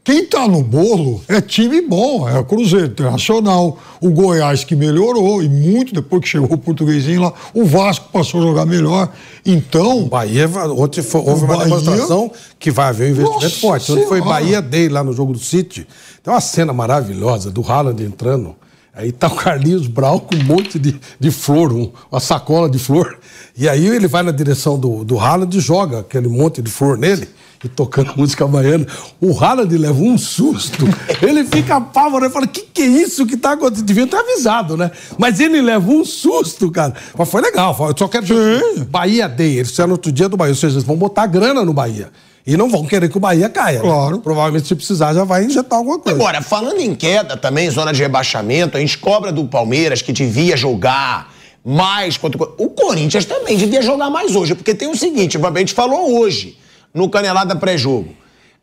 Quem 0.05 0.25
está 0.25 0.49
no 0.49 0.65
bolo 0.65 1.21
é 1.29 1.41
time 1.41 1.81
bom, 1.81 2.29
é 2.29 2.37
o 2.37 2.45
Cruzeiro 2.45 2.87
Internacional, 2.87 3.79
o 4.01 4.11
Goiás 4.11 4.65
que 4.65 4.75
melhorou, 4.75 5.41
e 5.41 5.49
muito 5.49 5.95
depois 5.95 6.23
que 6.23 6.29
chegou 6.29 6.53
o 6.53 6.59
portuguesinho 6.59 7.23
lá, 7.23 7.33
o 7.55 7.65
Vasco 7.65 8.09
passou 8.13 8.41
a 8.41 8.43
jogar 8.43 8.67
melhor. 8.67 9.13
Então, 9.47 10.09
Bahia, 10.09 10.49
ontem 10.77 11.03
foi- 11.03 11.21
houve 11.21 11.43
O 11.43 11.45
uma 11.45 11.57
Bahia- 11.57 11.65
demonstração 11.67 12.33
que 12.59 12.69
vai 12.73 12.89
haver 12.89 13.09
um 13.09 13.11
investimento 13.13 13.45
Nossa 13.45 13.61
forte. 13.61 13.93
Ontem 13.93 14.07
foi. 14.09 14.21
Bahia 14.21 14.61
Day 14.61 14.89
lá 14.89 15.05
no 15.05 15.13
jogo 15.13 15.33
do 15.35 15.39
City. 15.39 15.87
Tem 16.21 16.35
uma 16.35 16.41
cena 16.41 16.73
maravilhosa 16.73 17.49
do 17.49 17.63
Haaland 17.63 18.03
entrando. 18.03 18.57
Aí 18.95 19.11
tá 19.11 19.27
o 19.29 19.35
Carlinhos 19.35 19.87
Brau 19.87 20.21
com 20.21 20.35
um 20.37 20.45
monte 20.45 20.79
de, 20.79 21.01
de 21.19 21.31
flor, 21.31 21.73
um- 21.73 21.91
uma 22.11 22.21
sacola 22.21 22.69
de 22.69 22.79
flor. 22.79 23.19
E 23.57 23.69
aí 23.69 23.87
ele 23.87 24.07
vai 24.07 24.23
na 24.23 24.33
direção 24.33 24.79
do, 24.79 25.03
do 25.05 25.19
Haaland 25.19 25.57
e 25.57 25.61
joga 25.61 26.01
aquele 26.01 26.29
monte 26.29 26.61
de 26.61 26.71
flor 26.71 26.99
nele. 26.99 27.29
E 27.65 27.69
tocando 27.69 28.13
música 28.17 28.45
baiana. 28.47 28.85
O 29.21 29.33
Haaland 29.39 29.79
leva 29.79 30.01
um 30.03 30.19
susto. 30.19 30.85
Ele 31.23 31.45
fica 31.45 31.77
apavorado. 31.77 32.33
Fala, 32.33 32.47
que 32.47 32.63
que 32.63 32.83
é 32.83 32.87
isso 32.87 33.25
que 33.25 33.37
tá 33.37 33.53
acontecendo? 33.53 33.87
Devia 33.87 34.05
ter 34.07 34.17
avisado, 34.17 34.77
né? 34.77 34.91
Mas 35.17 35.39
ele 35.39 35.63
leva 35.63 35.89
um 35.89 36.05
susto, 36.05 36.69
cara. 36.73 36.93
Mas 37.17 37.29
foi 37.31 37.41
legal. 37.41 37.77
Eu 37.89 37.95
só 37.97 38.09
quero 38.09 38.27
dizer, 38.27 38.85
Bahia 38.91 39.29
Day. 39.29 39.59
Eles 39.59 39.71
fizeram 39.71 39.93
outro 39.93 40.11
dia 40.11 40.29
do 40.29 40.37
Bahia. 40.37 40.51
Ou 40.53 40.57
seja, 40.57 40.75
eles 40.75 40.85
vão 40.85 40.97
botar 40.97 41.25
grana 41.29 41.65
no 41.65 41.73
Bahia. 41.73 42.11
E 42.47 42.57
não 42.57 42.69
vão 42.69 42.85
querer 42.85 43.09
que 43.09 43.17
o 43.17 43.21
Bahia 43.21 43.49
caia. 43.49 43.79
né? 43.79 43.85
Claro. 43.85 44.19
Provavelmente, 44.19 44.67
se 44.67 44.75
precisar, 44.75 45.15
já 45.15 45.23
vai 45.25 45.45
injetar 45.45 45.79
alguma 45.79 45.99
coisa. 45.99 46.19
Agora, 46.19 46.43
falando 46.43 46.81
em 46.81 46.95
queda 46.95 47.37
também, 47.37 47.71
zona 47.71 47.93
de 47.93 48.03
rebaixamento, 48.03 48.77
a 48.77 48.81
gente 48.81 48.99
cobra 48.99 49.31
do 49.31 49.45
Palmeiras 49.45 50.03
que 50.03 50.13
devia 50.13 50.57
jogar 50.57 51.33
mais 51.65 52.17
contra 52.17 52.37
o 52.37 52.47
Cor- 52.47 52.55
o 52.59 52.69
Corinthians 52.71 53.25
também 53.25 53.57
devia 53.57 53.81
jogar 53.83 54.11
mais 54.11 54.35
hoje, 54.35 54.55
porque 54.57 54.75
tem 54.75 54.89
o 54.91 54.97
seguinte, 54.97 55.39
a 55.39 55.59
gente 55.61 55.73
falou 55.73 56.19
hoje 56.19 56.59
no 56.93 57.09
Canelada 57.09 57.55
pré-jogo. 57.55 58.09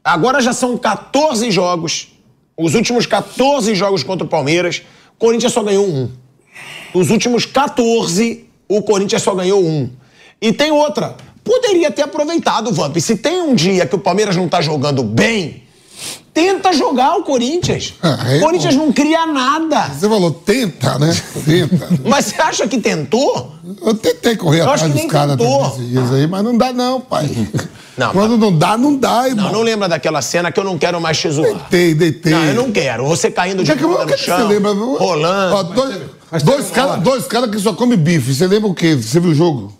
Agora 0.03 0.41
já 0.41 0.51
são 0.51 0.77
14 0.77 1.49
jogos, 1.49 2.09
os 2.57 2.75
últimos 2.75 3.05
14 3.05 3.73
jogos 3.75 4.03
contra 4.03 4.25
o 4.25 4.29
Palmeiras, 4.29 4.81
o 5.15 5.17
Corinthians 5.17 5.53
só 5.53 5.63
ganhou 5.63 5.87
um. 5.87 6.09
Dos 6.93 7.09
últimos 7.09 7.45
14, 7.45 8.45
o 8.67 8.81
Corinthians 8.81 9.21
só 9.21 9.33
ganhou 9.33 9.63
um. 9.63 9.89
E 10.41 10.51
tem 10.51 10.69
outra. 10.71 11.15
Poderia 11.49 11.89
ter 11.89 12.03
aproveitado, 12.03 12.71
Vamp. 12.71 12.95
Se 12.97 13.15
tem 13.15 13.41
um 13.41 13.55
dia 13.55 13.83
que 13.87 13.95
o 13.95 13.99
Palmeiras 13.99 14.35
não 14.35 14.47
tá 14.47 14.61
jogando 14.61 15.01
bem, 15.03 15.63
tenta 16.31 16.71
jogar 16.71 17.17
o 17.17 17.23
Corinthians. 17.23 17.95
Ah, 18.03 18.19
é 18.29 18.37
o 18.37 18.41
Corinthians 18.41 18.75
bom. 18.75 18.85
não 18.85 18.93
cria 18.93 19.25
nada. 19.25 19.87
Você 19.89 20.07
falou, 20.07 20.29
tenta, 20.29 20.99
né? 20.99 21.11
Tenta. 21.43 21.89
Mas 22.05 22.25
você 22.25 22.39
acha 22.39 22.67
que 22.67 22.77
tentou? 22.77 23.51
Eu 23.83 23.95
tentei 23.95 24.35
correr 24.35 24.61
atrás 24.61 24.83
dos 24.93 25.05
caras 25.05 25.37
nesses 25.37 25.89
dias 25.89 26.13
aí, 26.13 26.27
mas 26.27 26.43
não 26.43 26.55
dá 26.55 26.71
não, 26.71 27.01
pai. 27.01 27.29
Não, 27.97 28.11
Quando 28.13 28.37
não 28.37 28.55
dá, 28.55 28.77
não 28.77 28.95
dá, 28.95 29.27
irmão. 29.27 29.45
Não, 29.45 29.53
não 29.53 29.61
lembra 29.61 29.89
daquela 29.89 30.21
cena 30.21 30.51
que 30.51 30.59
eu 30.59 30.63
não 30.63 30.77
quero 30.77 31.01
mais 31.01 31.17
te 31.17 31.29
zoar. 31.31 31.51
Deitei, 31.69 31.95
deitei. 31.95 32.31
Não, 32.31 32.45
eu 32.45 32.53
não 32.53 32.71
quero. 32.71 33.07
Você 33.07 33.31
caindo 33.31 33.63
de 33.63 33.71
é 33.71 33.75
bunda 33.75 34.03
o 34.03 34.05
que 34.05 34.11
no 34.11 34.17
você 34.17 34.25
chão, 34.25 34.47
lembra? 34.47 34.71
rolando. 34.73 35.55
Ó, 35.55 35.63
dois 35.63 35.95
dois 36.43 36.69
caras 36.69 37.01
dois 37.01 37.25
cara 37.25 37.47
que 37.47 37.59
só 37.59 37.73
comem 37.73 37.97
bife. 37.97 38.33
Você 38.33 38.45
lembra 38.45 38.69
o 38.69 38.73
quê? 38.75 38.95
Você 38.95 39.19
viu 39.19 39.31
o 39.31 39.35
jogo? 39.35 39.78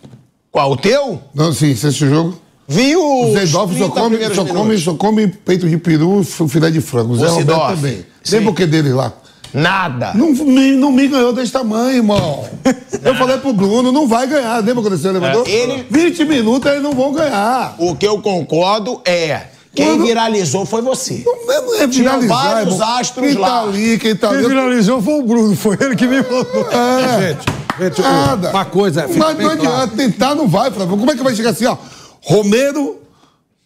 Qual, 0.52 0.72
o 0.72 0.76
teu? 0.76 1.20
Não, 1.34 1.52
sim, 1.52 1.74
você 1.74 1.88
assistiu 1.88 2.08
o 2.08 2.10
jogo? 2.10 2.38
Viu 2.66 3.00
O 3.02 3.26
os 3.26 3.32
Zé 3.32 3.46
Dolph 3.46 3.72
só 3.76 3.88
30 3.88 3.90
come, 4.00 4.16
só, 4.18 4.30
minutos. 4.44 4.52
come, 4.52 4.78
só 4.78 4.94
come 4.94 5.26
peito 5.26 5.68
de 5.68 5.76
peru 5.76 6.20
e 6.20 6.48
filé 6.48 6.70
de 6.70 6.80
frango. 6.80 7.14
O 7.14 7.16
Zé 7.16 7.26
O 7.26 7.34
Roberto 7.34 7.68
também. 7.76 8.06
Sim. 8.22 8.36
Lembra 8.36 8.50
o 8.50 8.54
que 8.54 8.66
dele 8.66 8.92
lá? 8.92 9.12
Nada. 9.52 10.12
Não 10.14 10.30
me, 10.32 10.72
não 10.76 10.92
me 10.92 11.08
ganhou 11.08 11.32
desse 11.32 11.50
tamanho, 11.50 11.96
irmão. 11.96 12.44
Eu 13.02 13.14
falei 13.16 13.38
pro 13.38 13.52
Bruno, 13.52 13.90
não 13.90 14.06
vai 14.06 14.26
ganhar. 14.28 14.58
Lembra 14.58 14.82
quando 14.82 14.96
você 14.96 15.10
levantou? 15.10 15.44
É, 15.46 15.50
ele- 15.50 15.86
20 15.90 16.24
minutos 16.24 16.70
eles 16.70 16.82
não 16.82 16.92
vão 16.92 17.12
ganhar. 17.12 17.74
O 17.78 17.96
que 17.96 18.06
eu 18.06 18.20
concordo 18.20 19.00
é. 19.04 19.42
Quem 19.74 19.86
Quando- 19.86 20.04
viralizou 20.06 20.64
foi 20.66 20.82
você. 20.82 21.22
Não 21.24 21.52
é, 21.52 21.60
não 21.60 21.74
é 21.82 21.88
Tinha 21.88 22.18
vários 22.18 22.74
irmão. 22.74 22.96
astros 22.98 23.26
quem 23.28 23.38
lá. 23.38 23.48
tá 23.48 23.62
ali, 23.62 23.98
quem 23.98 24.16
tá 24.16 24.28
quem 24.28 24.38
ali. 24.38 24.48
finalizou 24.48 25.00
foi 25.02 25.14
o 25.14 25.22
Bruno, 25.22 25.56
foi 25.56 25.76
ele 25.80 25.94
que 25.96 26.06
me 26.08 26.16
mandou. 26.22 26.66
É, 26.70 27.28
Gente, 27.28 27.46
gente, 27.80 28.02
nada. 28.02 28.50
uma 28.50 28.64
coisa. 28.64 29.06
Mas 29.08 29.16
não 29.18 29.34
claro. 29.36 29.50
adianta, 29.52 29.96
tentar 29.96 30.34
não 30.34 30.46
vai, 30.48 30.70
Flávio. 30.70 30.96
Como 30.96 31.10
é 31.10 31.16
que 31.16 31.22
vai 31.22 31.34
chegar 31.34 31.50
assim, 31.50 31.66
ó? 31.66 31.76
Romero 32.22 32.98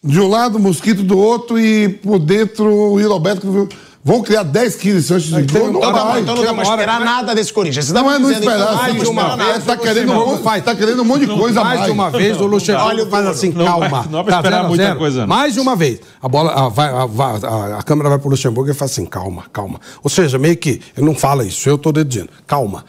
de 0.03 0.19
um 0.19 0.27
lado, 0.29 0.59
Mosquito 0.59 1.03
do 1.03 1.17
outro 1.17 1.59
e 1.59 1.89
por 1.89 2.19
dentro 2.19 2.65
o 2.71 3.07
Roberto 3.09 3.67
vão 4.03 4.21
criar 4.21 4.43
10, 4.43 4.75
15 4.75 5.07
chances 5.07 5.29
de 5.29 5.51
gol. 5.51 5.71
Não 5.73 5.79
Então, 5.79 5.91
vai. 5.91 6.21
não 6.21 6.35
dá 6.43 6.53
pra 6.53 6.61
esperar 6.63 6.99
nada 6.99 7.33
desse 7.33 7.51
Corinthians. 7.51 7.91
Não 7.91 8.11
é 8.11 8.19
não 8.19 8.31
esperar, 8.31 8.59
não 8.59 8.75
mais 8.75 9.01
de 9.01 9.07
uma 9.09 9.35
vez, 9.35 9.65
tá 9.65 9.75
querendo, 9.75 10.11
um 10.11 10.15
monte, 10.27 10.41
vai. 10.43 10.61
tá 10.61 10.75
querendo 10.75 11.01
um 11.01 11.05
monte 11.05 11.25
de 11.25 11.33
coisa 11.35 11.63
mais 11.63 11.79
mais. 11.79 11.85
de 11.85 11.91
uma 11.91 12.11
vez 12.11 12.39
o 12.39 12.45
Luxemburgo 12.45 13.07
faz 13.09 13.25
assim, 13.25 13.49
Não 13.51 13.65
calma. 13.65 14.05
não 14.07 14.23
vai 14.23 14.25
tá 14.31 14.37
esperar 14.37 14.55
0 14.57 14.65
a 14.65 14.67
muita 14.67 14.83
0. 14.85 14.99
coisa, 14.99 15.19
não. 15.21 15.27
Mais 15.27 15.53
de 15.55 15.59
uma 15.59 15.75
vez. 15.75 15.99
A 16.21 16.29
bola, 16.29 16.51
a, 16.53 16.67
vai, 16.69 16.87
a, 16.87 17.03
a- 17.03 17.79
a 17.79 17.83
câmera 17.83 18.09
vai 18.09 18.19
pro 18.19 18.29
Luxemburgo 18.29 18.69
e 18.69 18.75
fala 18.75 18.91
assim, 18.91 19.07
calma, 19.07 19.45
calma. 19.51 19.79
Ou 20.03 20.09
seja, 20.11 20.37
meio 20.37 20.55
que 20.55 20.81
ele 20.95 21.03
não 21.07 21.15
fala 21.15 21.43
isso, 21.43 21.67
eu 21.67 21.75
tô 21.79 21.91
dizendo, 21.91 22.29
calma. 22.45 22.85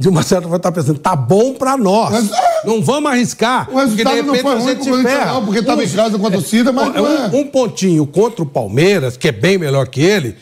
De 0.00 0.08
uma 0.08 0.22
certa 0.22 0.44
forma, 0.44 0.58
tá 0.58 0.72
pensando, 0.72 0.98
tá 0.98 1.14
bom 1.14 1.52
pra 1.52 1.76
nós. 1.76 2.10
Mas, 2.10 2.32
é. 2.32 2.66
não 2.66 2.80
vamos 2.82 3.10
arriscar. 3.10 3.68
O 3.70 3.76
resultado 3.78 4.22
não 4.22 4.34
foi 4.34 4.52
a 4.52 4.54
ruim 4.56 4.66
gente 4.68 4.74
pro 4.76 4.84
se 4.84 4.90
Corinthians, 4.90 5.12
ferra. 5.18 5.32
não, 5.34 5.44
porque 5.44 5.62
tava 5.62 5.80
Um- 5.82 5.84
em 5.84 5.88
casa 5.90 6.18
com 6.18 6.26
a 6.26 6.30
torcida, 6.30 6.72
mas 6.72 6.94
não 6.94 7.06
é. 7.06 7.28
um, 7.28 7.40
um 7.40 7.46
pontinho 7.46 8.06
contra 8.06 8.42
o 8.42 8.46
Palmeiras, 8.46 9.18
que 9.18 9.28
é 9.28 9.32
bem 9.32 9.58
melhor 9.58 9.86
que 9.88 10.00
ele, 10.00 10.36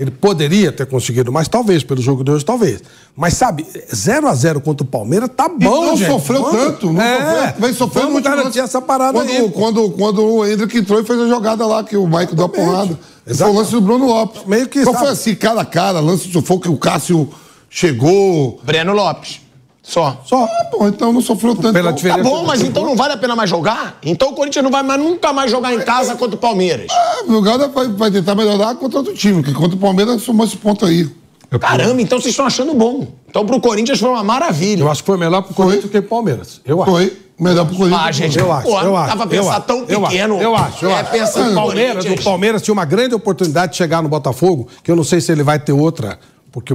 ele 0.00 0.10
poderia 0.10 0.72
ter 0.72 0.86
conseguido 0.86 1.30
mais, 1.30 1.46
talvez, 1.48 1.84
pelo 1.84 2.00
jogo 2.00 2.24
de 2.24 2.30
hoje, 2.30 2.44
talvez. 2.46 2.82
Mas 3.14 3.34
sabe, 3.34 3.66
0 3.94 4.26
a 4.26 4.34
0 4.34 4.60
contra 4.62 4.84
o 4.84 4.88
Palmeiras 4.88 5.28
tá 5.36 5.48
bom, 5.50 5.84
não 5.84 5.96
gente. 5.98 6.10
sofreu 6.10 6.42
tanto. 6.44 6.90
Não 6.90 7.02
é, 7.02 7.18
sofreu, 7.18 7.60
vem 7.60 7.72
sofrendo 7.74 8.06
vamos 8.06 8.12
muito 8.14 8.24
garantir 8.36 8.60
essa 8.60 8.80
parada 8.80 9.18
quando, 9.18 9.28
aí. 9.30 9.50
Quando, 9.50 9.90
quando 9.90 10.24
o 10.24 10.46
Hendrick 10.46 10.78
entrou 10.78 10.98
e 11.00 11.04
fez 11.04 11.20
a 11.20 11.28
jogada 11.28 11.66
lá, 11.66 11.84
que 11.84 11.94
o 11.96 12.06
Mike 12.08 12.34
deu 12.34 12.46
a 12.46 12.48
porrada. 12.48 12.98
Foi 13.36 13.48
o 13.48 13.52
lance 13.52 13.70
do 13.70 13.80
Bruno 13.82 14.06
Lopes. 14.06 14.42
Meio 14.46 14.66
que, 14.66 14.78
Não 14.78 14.92
sabe? 14.92 14.98
foi 15.04 15.12
assim, 15.12 15.34
cara 15.34 15.60
a 15.60 15.64
cara, 15.66 16.00
lance 16.00 16.26
de 16.26 16.32
sufoco 16.32 16.62
que 16.62 16.68
o 16.70 16.76
Cássio 16.78 17.28
chegou. 17.74 18.60
Breno 18.62 18.92
Lopes. 18.92 19.40
Só. 19.82 20.22
Só. 20.24 20.44
Ah, 20.44 20.68
bom, 20.72 20.88
então 20.88 21.12
não 21.12 21.20
sofreu 21.20 21.54
tanto. 21.54 21.72
Pela 21.74 21.92
diferença- 21.92 22.22
Tá 22.22 22.28
bom, 22.28 22.44
mas 22.44 22.62
então 22.62 22.84
não 22.86 22.96
vale 22.96 23.12
a 23.12 23.16
pena 23.18 23.34
mais 23.36 23.50
jogar? 23.50 23.98
Então 24.02 24.30
o 24.30 24.32
Corinthians 24.32 24.62
não 24.62 24.70
vai 24.70 24.82
mais, 24.82 24.98
nunca 24.98 25.30
mais 25.32 25.50
jogar 25.50 25.74
em 25.74 25.80
casa 25.80 26.14
contra 26.14 26.36
o 26.36 26.38
Palmeiras. 26.38 26.86
Ah, 26.90 27.24
O 27.26 27.42
Galo 27.42 27.68
vai, 27.68 27.88
vai 27.88 28.10
tentar 28.10 28.34
melhorar 28.34 28.76
contra 28.76 28.98
outro 29.00 29.12
time, 29.12 29.42
porque 29.42 29.52
contra 29.52 29.76
o 29.76 29.78
Palmeiras 29.80 30.22
somou 30.22 30.46
esse 30.46 30.56
ponto 30.56 30.86
aí. 30.86 31.06
Caramba, 31.60 32.00
então 32.00 32.18
vocês 32.18 32.32
estão 32.32 32.46
achando 32.46 32.72
bom. 32.74 33.06
Então 33.28 33.44
pro 33.44 33.60
Corinthians 33.60 34.00
foi 34.00 34.08
uma 34.08 34.24
maravilha. 34.24 34.82
Eu 34.82 34.90
acho 34.90 35.02
que 35.02 35.06
foi 35.06 35.18
melhor 35.18 35.42
pro 35.42 35.54
Corinthians 35.54 35.84
do 35.84 35.90
que 35.90 36.00
pro 36.00 36.10
Palmeiras. 36.10 36.60
Eu 36.64 36.82
acho. 36.82 36.90
Foi 36.90 37.16
melhor 37.38 37.66
pro 37.66 37.76
Corinthians. 37.76 38.02
Ah, 38.06 38.10
gente, 38.10 38.38
Eu 38.38 38.50
acho, 38.52 38.68
eu 38.68 38.96
acho. 38.96 39.18
eu 39.22 39.26
pensar 39.28 39.60
tão 39.60 39.84
eu 39.86 40.00
acho, 40.04 40.10
pequeno. 40.12 40.40
Eu 40.40 40.56
acho, 40.56 40.84
eu 40.86 40.90
é, 40.90 41.00
acho. 41.00 41.10
pensando 41.10 41.46
o 41.46 41.50
no 41.50 41.54
Palmeiras, 41.56 42.04
o 42.06 42.24
Palmeiras 42.24 42.62
tinha 42.62 42.72
uma 42.72 42.84
grande 42.86 43.14
oportunidade 43.14 43.72
de 43.72 43.78
chegar 43.78 44.02
no 44.02 44.08
Botafogo, 44.08 44.66
que 44.82 44.90
eu 44.90 44.96
não 44.96 45.04
sei 45.04 45.20
se 45.20 45.30
ele 45.30 45.42
vai 45.42 45.58
ter 45.58 45.72
outra. 45.72 46.18
Porque 46.54 46.72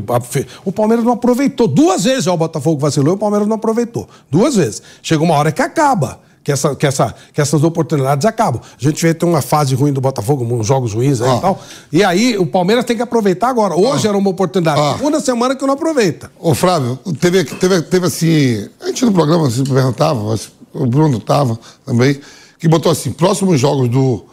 o- 0.66 0.72
Palmeiras 0.74 1.06
não 1.06 1.14
aproveitou. 1.14 1.66
Duas 1.66 2.04
vezes 2.04 2.26
já 2.26 2.34
o 2.34 2.38
Botafogo 2.38 2.78
vacilou 2.82 3.14
e 3.14 3.16
o 3.16 3.18
Palmeiras 3.18 3.48
não 3.48 3.56
aproveitou. 3.56 4.10
Duas 4.30 4.58
vezes. 4.58 4.82
Chega 5.02 5.24
uma 5.24 5.36
hora 5.36 5.54
que 5.54 5.62
acaba. 5.62 6.20
Que, 6.44 6.52
essa, 6.52 6.76
que, 6.76 6.86
essa, 6.86 7.16
que 7.34 7.40
essas 7.40 7.64
oportunidades 7.64 8.26
acabam. 8.26 8.62
A 8.62 8.84
gente 8.84 9.02
vê 9.02 9.14
que 9.14 9.20
tem 9.22 9.30
uma 9.30 9.42
fase 9.42 9.76
ruim 9.76 9.94
do 9.94 10.02
Botafogo, 10.02 10.44
uns 10.44 10.68
jogos 10.68 10.94
ruins 10.94 11.22
aí 11.22 11.30
Ah. 11.30 11.36
e 11.38 11.42
tal. 11.42 11.62
E 11.94 12.04
aí 12.04 12.38
o 12.38 12.46
Palmeiras 12.46 12.84
tem 12.84 12.96
que 12.98 13.02
aproveitar 13.02 13.48
agora. 13.50 13.74
Hoje 13.76 14.06
era 14.08 14.18
uma 14.18 14.30
oportunidade. 14.30 14.82
Ah. 14.82 14.96
Segunda 14.98 15.20
semana 15.22 15.56
que 15.56 15.66
não 15.66 15.74
aproveita. 15.76 16.30
Ô, 16.40 16.54
Flávio, 16.54 16.98
teve, 17.22 17.44
teve, 17.46 17.82
teve 17.84 18.06
assim. 18.08 18.68
A 18.82 18.88
gente 18.88 19.06
no 19.06 19.14
programa 19.14 19.50
se 19.50 19.64
perguntava, 19.64 20.22
mas 20.24 20.52
o 20.74 20.86
Bruno 20.86 21.20
tava 21.22 21.58
também, 21.86 22.20
que 22.58 22.68
botou 22.68 22.92
assim: 22.92 23.12
próximos 23.14 23.60
jogos 23.60 23.88
do 23.90 24.26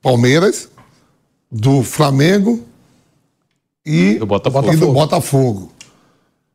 Palmeiras, 0.00 0.68
do 1.50 1.82
Flamengo 1.82 2.60
e 3.84 4.14
Do 4.14 4.26
Botafogo. 4.26 4.72
E 4.72 4.76
do 4.76 4.92
Botafogo. 4.92 5.72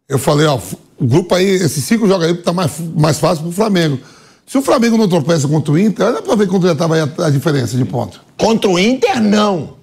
Eu 0.08 0.18
falei, 0.18 0.46
ó, 0.48 0.58
o 0.98 1.06
grupo 1.06 1.36
aí, 1.36 1.46
esses 1.46 1.84
cinco 1.84 2.08
jogos 2.08 2.26
aí 2.26 2.34
tá 2.36 2.54
mais, 2.54 2.72
mais 2.96 3.20
fácil 3.20 3.44
pro 3.44 3.52
Flamengo. 3.52 4.00
Se 4.46 4.58
o 4.58 4.62
Flamengo 4.62 4.98
não 4.98 5.10
tropeça 5.10 5.48
contra 5.48 5.74
o 5.74 5.78
Inter, 5.78 6.06
olha 6.06 6.22
pra 6.22 6.36
ver 6.36 6.48
quanto 6.48 6.66
já 6.66 6.74
tava 6.74 6.96
aí 6.96 7.02
a, 7.02 7.26
a 7.26 7.30
diferença 7.30 7.76
de 7.76 7.84
ponto. 7.84 8.22
Contra 8.38 8.70
o 8.70 8.80
Inter, 8.80 9.22
não. 9.22 9.76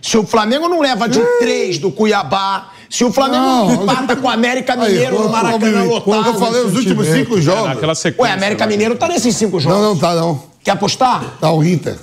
Se 0.00 0.16
o 0.16 0.24
Flamengo 0.24 0.68
não 0.68 0.80
leva 0.80 1.08
de 1.08 1.20
três 1.40 1.78
do 1.78 1.90
Cuiabá, 1.90 2.70
se 2.88 3.04
o 3.04 3.12
Flamengo 3.12 3.44
não, 3.44 3.82
empata 3.82 4.14
com 4.16 4.26
o 4.26 4.30
América 4.30 4.74
Aí, 4.74 4.92
Mineiro 4.92 5.18
no 5.18 5.24
ô, 5.24 5.26
ô, 5.26 5.28
Maracanã 5.30 5.84
lotado. 5.84 6.26
Eu 6.26 6.34
falei 6.34 6.62
os 6.62 6.76
últimos 6.76 7.06
cinco 7.08 7.40
jogos. 7.40 7.68
Naquela 7.68 7.94
sequência. 7.94 8.22
Ué, 8.22 8.32
América? 8.32 8.66
Mineiro 8.66 8.96
tá 8.96 9.08
nesses 9.08 9.34
cinco 9.34 9.58
jogos. 9.58 9.78
Não, 9.78 9.94
não 9.94 9.98
tá, 9.98 10.14
não. 10.14 10.42
Quer 10.62 10.72
apostar? 10.72 11.38
Tá 11.40 11.50
o 11.52 11.64
Inter. 11.64 11.96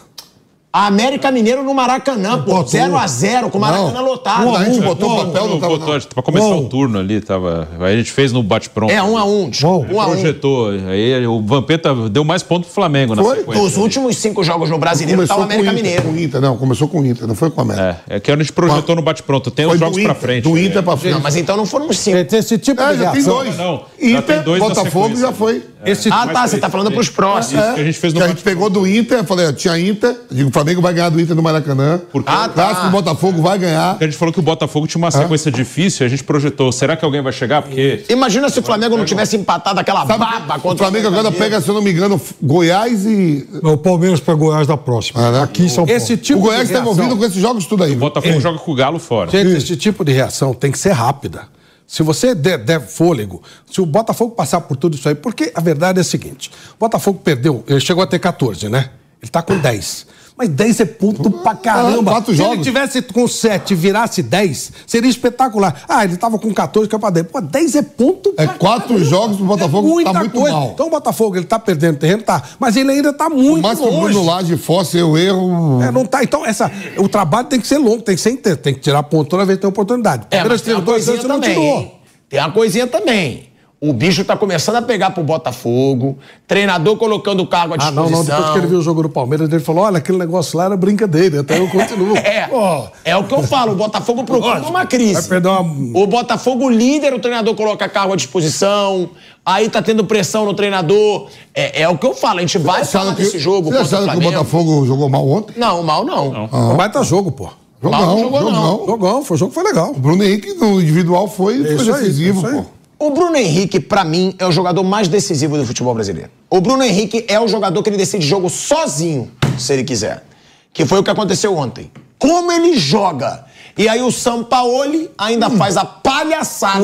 A 0.72 0.86
América 0.86 1.32
Mineiro 1.32 1.64
no 1.64 1.74
Maracanã, 1.74 2.38
pô. 2.44 2.52
Botou. 2.58 2.66
0x0 2.80 3.50
com 3.50 3.58
o 3.58 3.62
Maracanã 3.62 3.92
Não. 3.92 4.06
lotado. 4.06 4.44
Quando 4.44 4.56
a 4.58 4.66
gente 4.66 4.80
botou 4.82 5.10
o 5.10 5.14
Uou, 5.14 5.26
papel, 5.26 5.44
não 5.46 5.50
Não, 5.56 5.60
tava. 5.60 5.78
botou, 5.80 5.94
não. 5.96 6.02
pra 6.02 6.22
começar 6.22 6.46
Uou. 6.46 6.64
o 6.66 6.70
turno 6.70 7.00
ali, 7.00 7.20
tava. 7.22 7.68
Aí 7.80 7.94
a 7.96 7.98
gente 7.98 8.12
fez 8.12 8.32
no 8.32 8.44
bate-pronto. 8.44 8.94
É, 8.94 9.02
um 9.02 9.18
a 9.18 9.26
um. 9.26 9.50
Um 9.92 10.00
a 10.00 10.06
um. 10.06 10.12
Projetou. 10.12 10.70
Aí 10.70 11.26
o 11.26 11.42
Vampeta 11.42 11.96
deu 12.10 12.24
mais 12.24 12.44
pontos 12.44 12.68
pro 12.68 12.76
Flamengo 12.76 13.16
na 13.16 13.24
Foi? 13.24 13.38
sequência. 13.40 13.64
Dos 13.64 13.78
últimos 13.78 14.16
cinco 14.18 14.44
jogos 14.44 14.70
no 14.70 14.78
Brasileiro, 14.78 15.26
tá 15.28 15.34
o 15.34 15.38
com 15.38 15.42
o 15.42 15.46
América 15.46 15.72
Inter, 15.72 15.84
Mineiro. 15.84 16.04
com 16.04 16.10
o 16.12 16.20
Inter, 16.20 16.40
não, 16.42 16.56
começou 16.56 16.88
com 16.88 17.00
o 17.02 17.06
Inter, 17.06 17.26
não 17.28 17.34
foi 17.34 17.50
com 17.50 17.62
o 17.62 17.64
América. 17.64 18.02
É, 18.08 18.18
é 18.18 18.20
que 18.20 18.32
a 18.32 18.38
gente 18.38 18.54
projetou 18.54 18.96
no 18.96 19.02
bate-pronto. 19.02 19.50
Tem 19.50 19.66
Foi 19.66 19.74
os 19.74 19.80
jogos 19.80 19.98
Inter, 19.98 20.06
pra 20.12 20.22
frente. 20.22 20.44
Do 20.44 20.56
Inter 20.56 20.78
É. 20.78 20.82
pra 20.84 20.96
frente. 20.96 21.14
Não, 21.16 21.22
mas 21.22 21.36
então 21.36 21.58
não 21.58 21.66
foram 21.66 21.92
cinco. 21.92 22.18
Esse, 22.18 22.38
esse 22.38 22.58
tipo 22.60 22.80
É, 22.80 22.94
de 22.94 23.00
já 23.00 23.12
tem 23.12 23.24
dois. 23.24 23.58
Não, 23.58 23.82
já 24.00 24.22
tem 24.22 24.38
Inter, 24.38 24.60
Botafogo 24.60 25.16
já 25.16 25.32
foi. 25.32 25.64
Esse, 25.86 26.10
Ah, 26.10 26.28
tá, 26.28 26.42
foi 26.42 26.48
você 26.50 26.58
tá 26.58 26.68
esse. 26.68 26.72
falando 26.72 26.92
pros 26.92 27.10
próximos. 27.10 27.64
Isso 27.64 27.74
que 27.76 27.80
a 27.80 27.84
gente 27.86 27.98
fez 28.00 28.14
no 28.14 28.20
Que 28.20 28.26
a 28.26 28.30
gente 28.30 28.44
pegou 28.44 28.70
do 28.70 28.86
Inter, 28.86 29.24
falei, 29.24 29.48
ó, 29.48 29.52
tinha 29.54 29.80
Inter, 29.80 30.14
digo, 30.30 30.50
o 30.50 30.52
Flamengo 30.54 30.82
vai 30.82 30.94
ganhar 30.94 31.10
do 31.10 31.22
Inter 31.22 31.36
no 31.36 31.42
Maracanã. 31.42 32.02
Porque- 32.12 32.30
Ah, 32.30 32.50
tá. 32.50 32.54
Clássico 32.54 32.86
do 32.88 32.92
Botafogo 32.92 33.42
vai 33.42 33.58
ganhar. 33.58 33.96
A 34.00 34.04
gente 34.04 34.18
falou 34.18 34.34
que 34.34 34.40
o 34.40 34.44
Botafogo 34.44 34.88
tinha 34.88 35.00
uma 35.02 35.10
sequência 35.10 35.50
difícil 35.52 36.06
e 36.06 36.08
a 36.08 36.10
gente 36.10 36.24
projetou. 36.24 36.72
Será 36.72 36.98
que 36.98 37.06
alguém 37.06 37.22
vai 37.22 37.32
chegar? 37.32 37.62
Porque 37.62 38.04
Imagina 38.10 38.50
se 38.50 38.60
o 38.60 38.64
Flamengo 38.64 38.98
não 38.98 39.06
tivesse 39.06 39.38
empatado 39.38 39.80
aquela 39.80 40.06
Sabe, 40.06 40.20
baba 40.20 40.58
o 40.58 40.62
contra 40.62 40.86
Flamengo 40.86 41.08
agora 41.08 41.32
pega, 41.32 41.62
se 41.62 41.70
eu 41.70 41.74
não 41.76 41.82
me 41.82 41.92
engano, 41.92 42.20
Goiás 42.42 43.06
e. 43.06 43.48
O 43.64 43.78
Palmeiras 43.78 44.20
para 44.20 44.34
Goiás 44.34 44.68
da 44.68 44.76
próxima. 44.76 45.28
Ah, 45.28 45.32
né? 45.32 45.44
Aqui 45.44 45.64
em 45.64 45.70
São 45.70 45.86
Paulo. 45.86 45.92
esse 45.98 46.18
tipo 46.18 46.40
o 46.40 46.42
Goiás 46.44 46.64
está 46.70 46.80
envolvido 46.80 47.16
com 47.16 47.24
esses 47.24 47.42
jogos 47.42 47.66
tudo 47.66 47.84
aí. 47.86 47.94
o? 47.94 47.96
Botafogo 47.96 48.40
joga 48.42 48.60
com 48.60 48.72
o 48.72 48.76
Galo 48.76 49.00
fora. 49.00 49.32
Gente, 49.32 49.56
esse 49.56 49.76
tipo 49.78 50.04
de 50.04 50.12
reação 50.12 50.54
tem 50.54 50.72
que 50.72 50.78
ser 50.80 50.92
rápida. 50.92 51.44
Se 51.90 52.04
você 52.04 52.36
der, 52.36 52.60
der 52.60 52.80
fôlego, 52.80 53.42
se 53.66 53.82
o 53.82 53.86
Botafogo 53.86 54.36
passar 54.36 54.62
por 54.62 54.78
tudo 54.78 54.96
isso 54.96 55.10
aí, 55.10 55.16
porque 55.16 55.52
a 55.56 55.60
verdade 55.60 55.98
é 55.98 56.02
a 56.02 56.04
seguinte: 56.04 56.52
o 56.76 56.78
Botafogo 56.80 57.20
perdeu, 57.24 57.64
ele 57.68 57.80
chegou 57.80 58.04
a 58.04 58.06
ter 58.06 58.20
14, 58.20 58.70
né? 58.70 58.92
Ele 59.20 59.32
tá 59.32 59.42
com 59.42 59.58
10. 59.58 60.06
Mas 60.40 60.48
10 60.48 60.80
é 60.80 60.86
ponto 60.86 61.30
pra 61.30 61.54
caramba. 61.54 62.12
Ah, 62.12 62.14
quatro 62.14 62.34
Se 62.34 62.42
ele 62.42 62.50
jogos. 62.52 62.66
tivesse 62.66 63.02
com 63.02 63.28
7 63.28 63.72
e 63.72 63.76
virasse 63.76 64.24
10, 64.24 64.72
seria 64.88 65.10
espetacular. 65.10 65.82
Ah, 65.86 66.06
ele 66.06 66.16
tava 66.16 66.40
com 66.40 66.54
14, 66.54 66.88
que 66.88 66.96
é 66.96 66.98
pra 66.98 67.10
10. 67.10 67.28
Pô, 67.28 67.42
10 67.42 67.76
é 67.76 67.82
ponto 67.82 68.34
É 68.38 68.46
pra 68.46 68.54
quatro 68.54 68.88
caramba. 68.88 69.04
jogos 69.06 69.36
pro 69.36 69.46
Botafogo, 69.46 69.88
é 69.88 69.92
muita 69.92 70.14
tá 70.14 70.20
muito 70.20 70.40
coisa. 70.40 70.56
mal. 70.56 70.72
Então 70.74 70.88
o 70.88 70.90
Botafogo, 70.90 71.36
ele 71.36 71.46
tá 71.46 71.60
perdendo 71.60 71.98
terreno, 71.98 72.24
tá. 72.24 72.42
Mas 72.58 72.78
ele 72.78 72.90
ainda 72.90 73.12
tá 73.12 73.30
muito 73.30 73.62
Mas 73.62 73.78
que 73.80 73.86
o 73.86 73.90
longe. 73.92 74.14
Bruno 74.14 74.26
Lage 74.26 74.56
fosse 74.56 74.98
eu 74.98 75.18
erro. 75.18 75.82
É, 75.84 75.92
não 75.92 76.06
tá. 76.06 76.24
Então, 76.24 76.46
essa, 76.46 76.72
o 76.98 77.10
trabalho 77.10 77.48
tem 77.48 77.60
que 77.60 77.68
ser 77.68 77.78
longo, 77.78 78.02
tem 78.02 78.16
que 78.16 78.22
ser 78.22 78.32
intenso, 78.32 78.58
tem 78.58 78.74
que 78.74 78.80
tirar 78.80 79.04
ponto 79.04 79.30
toda 79.30 79.44
vez 79.44 79.58
que 79.58 79.62
tem 79.64 79.70
oportunidade. 79.70 80.26
É, 80.32 80.42
mas 80.42 80.62
tem 80.62 80.74
uma 80.74 80.84
coisinha 80.84 81.16
anos 81.16 81.26
e 81.26 81.28
não 81.28 81.36
também. 81.42 81.92
Tem 82.30 82.40
uma 82.40 82.52
coisinha 82.52 82.88
também. 82.88 83.49
O 83.82 83.94
bicho 83.94 84.26
tá 84.26 84.36
começando 84.36 84.76
a 84.76 84.82
pegar 84.82 85.12
pro 85.12 85.24
Botafogo, 85.24 86.18
treinador 86.46 86.98
colocando 86.98 87.42
o 87.44 87.48
cargo 87.48 87.76
à 87.76 87.78
Ah, 87.78 87.80
disposição. 87.90 88.10
não, 88.12 88.18
não. 88.18 88.26
Depois 88.26 88.50
que 88.52 88.58
ele 88.58 88.68
viu 88.68 88.80
o 88.80 88.82
jogo 88.82 89.04
do 89.04 89.10
Palmeiras, 89.10 89.48
ele 89.50 89.62
falou: 89.62 89.86
olha, 89.86 90.00
aquele 90.00 90.18
negócio 90.18 90.58
lá 90.58 90.66
era 90.66 90.76
brincadeira, 90.76 91.40
até 91.40 91.58
eu 91.58 91.68
continuo. 91.70 92.14
É, 92.20 92.46
Pô, 92.48 92.88
é 93.06 93.16
o 93.16 93.24
que 93.24 93.34
eu 93.34 93.42
falo, 93.42 93.72
o 93.72 93.76
Botafogo 93.76 94.26
procura 94.26 94.60
uma 94.64 94.86
crise. 94.86 95.14
vai 95.14 95.24
perder 95.24 95.48
uma- 95.48 95.98
O 95.98 96.06
Botafogo 96.08 96.70
líder, 96.70 97.14
o 97.14 97.20
treinador 97.20 97.56
coloca 97.56 97.88
cargo 97.88 98.12
à 98.12 98.16
disposição, 98.18 99.12
aí 99.46 99.70
tá 99.70 99.82
tendo 99.82 100.04
pressão 100.04 100.44
no 100.46 100.54
treinador. 100.54 101.28
É, 101.56 101.84
é 101.84 101.88
o 101.90 101.98
que 101.98 102.06
eu 102.06 102.14
falo, 102.14 102.40
a 102.40 102.42
gente 102.42 102.58
vai 102.58 102.84
falar 102.84 103.04
Acharam 103.04 103.16
que, 103.16 103.24
desse 103.24 103.40
jogo 103.40 103.72
vocês 103.72 103.90
contra 103.90 104.18
o 104.18 104.20
que 104.20 104.28
o. 104.28 104.32
Botafogo 104.32 104.86
jogou 104.86 105.08
mal 105.08 105.26
ontem? 105.26 105.54
Não, 105.58 105.82
mal 105.84 106.04
não. 106.04 106.50
Um 106.52 106.76
baita 106.76 107.02
jogo, 107.04 107.32
pô. 107.32 107.50
Jogão, 107.82 107.98
Mal 107.98 108.10
não 108.10 108.20
jogou, 108.24 108.40
jogão. 108.42 108.52
não. 108.80 108.86
Jogão, 108.86 109.24
foi, 109.24 109.36
o 109.36 109.38
jogo 109.38 109.54
foi 109.54 109.64
legal. 109.64 109.92
O 109.92 110.00
Bruno 110.00 110.22
Henrique 110.22 110.54
no 110.56 110.82
individual 110.82 111.30
foi, 111.30 111.64
foi 111.64 111.72
aí, 111.72 111.78
decisivo, 112.02 112.40
isso 112.40 112.48
aí. 112.48 112.62
pô. 112.62 112.66
O 113.00 113.12
Bruno 113.12 113.38
Henrique, 113.38 113.80
pra 113.80 114.04
mim, 114.04 114.36
é 114.38 114.46
o 114.46 114.52
jogador 114.52 114.84
mais 114.84 115.08
decisivo 115.08 115.58
do 115.58 115.66
futebol 115.66 115.94
brasileiro. 115.94 116.30
O 116.50 116.60
Bruno 116.60 116.84
Henrique 116.84 117.24
é 117.30 117.40
o 117.40 117.48
jogador 117.48 117.82
que 117.82 117.90
ele 117.90 117.96
decide 117.96 118.28
jogo 118.28 118.50
sozinho, 118.50 119.32
se 119.58 119.72
ele 119.72 119.86
quiser. 119.86 120.26
Que 120.74 120.86
foi 120.86 121.00
o 121.00 121.04
que 121.04 121.10
aconteceu 121.10 121.56
ontem. 121.56 121.90
Como 122.18 122.52
ele 122.52 122.78
joga! 122.78 123.46
E 123.78 123.88
aí 123.88 124.02
o 124.02 124.12
Sampaoli 124.12 125.10
ainda 125.18 125.50
faz 125.50 125.78
a 125.78 125.86
palhaçada 125.86 126.84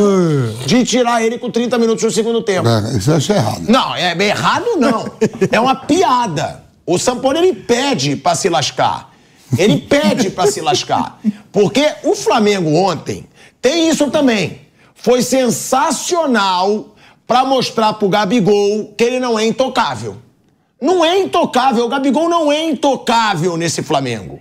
de 0.65 0.85
tirar 0.85 1.21
ele 1.21 1.37
com 1.37 1.51
30 1.51 1.77
minutos 1.77 2.01
no 2.05 2.11
segundo 2.11 2.41
tempo. 2.41 2.65
É, 2.65 2.97
isso 2.97 3.11
eu 3.11 3.17
achei 3.17 3.35
errado. 3.35 3.63
Não, 3.67 3.93
é 3.93 4.17
errado 4.17 4.77
não. 4.77 5.11
É 5.51 5.59
uma 5.59 5.75
piada. 5.75 6.63
O 6.85 6.97
Sampaoli 6.97 7.39
ele 7.39 7.53
pede 7.53 8.15
pra 8.15 8.33
se 8.33 8.47
lascar. 8.47 9.11
Ele 9.57 9.79
pede 9.79 10.29
pra 10.29 10.47
se 10.47 10.61
lascar. 10.61 11.19
Porque 11.51 11.85
o 12.03 12.15
Flamengo 12.15 12.73
ontem 12.73 13.25
tem 13.61 13.89
isso 13.89 14.09
também. 14.09 14.64
Foi 14.95 15.21
sensacional 15.21 16.95
pra 17.27 17.45
mostrar 17.45 17.93
pro 17.93 18.09
Gabigol 18.09 18.93
que 18.97 19.03
ele 19.03 19.19
não 19.19 19.37
é 19.37 19.45
intocável. 19.45 20.17
Não 20.81 21.03
é 21.03 21.19
intocável. 21.19 21.85
O 21.85 21.89
Gabigol 21.89 22.29
não 22.29 22.51
é 22.51 22.63
intocável 22.63 23.57
nesse 23.57 23.83
Flamengo. 23.83 24.39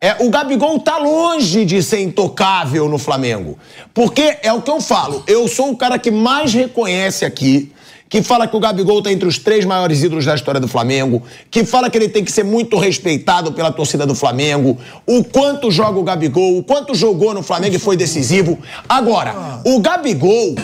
É, 0.00 0.16
o 0.18 0.30
Gabigol 0.30 0.80
tá 0.80 0.98
longe 0.98 1.64
de 1.64 1.80
ser 1.82 2.00
intocável 2.00 2.88
no 2.88 2.98
Flamengo. 2.98 3.56
Porque 3.94 4.38
é 4.42 4.52
o 4.52 4.60
que 4.60 4.70
eu 4.70 4.80
falo. 4.80 5.22
Eu 5.26 5.46
sou 5.46 5.70
o 5.70 5.76
cara 5.76 5.98
que 5.98 6.10
mais 6.10 6.52
reconhece 6.52 7.24
aqui, 7.24 7.72
que 8.12 8.22
fala 8.22 8.46
que 8.46 8.54
o 8.54 8.60
Gabigol 8.60 9.00
tá 9.00 9.10
entre 9.10 9.26
os 9.26 9.38
três 9.38 9.64
maiores 9.64 10.02
ídolos 10.02 10.26
da 10.26 10.34
história 10.34 10.60
do 10.60 10.68
Flamengo, 10.68 11.22
que 11.50 11.64
fala 11.64 11.88
que 11.88 11.96
ele 11.96 12.10
tem 12.10 12.22
que 12.22 12.30
ser 12.30 12.44
muito 12.44 12.76
respeitado 12.76 13.52
pela 13.52 13.72
torcida 13.72 14.06
do 14.06 14.14
Flamengo, 14.14 14.76
o 15.06 15.24
quanto 15.24 15.70
joga 15.70 15.98
o 15.98 16.02
Gabigol, 16.02 16.58
o 16.58 16.62
quanto 16.62 16.94
jogou 16.94 17.32
no 17.32 17.42
Flamengo 17.42 17.76
e 17.76 17.78
foi 17.78 17.96
decisivo. 17.96 18.58
Agora, 18.86 19.62
o 19.64 19.80
Gabigol, 19.80 20.56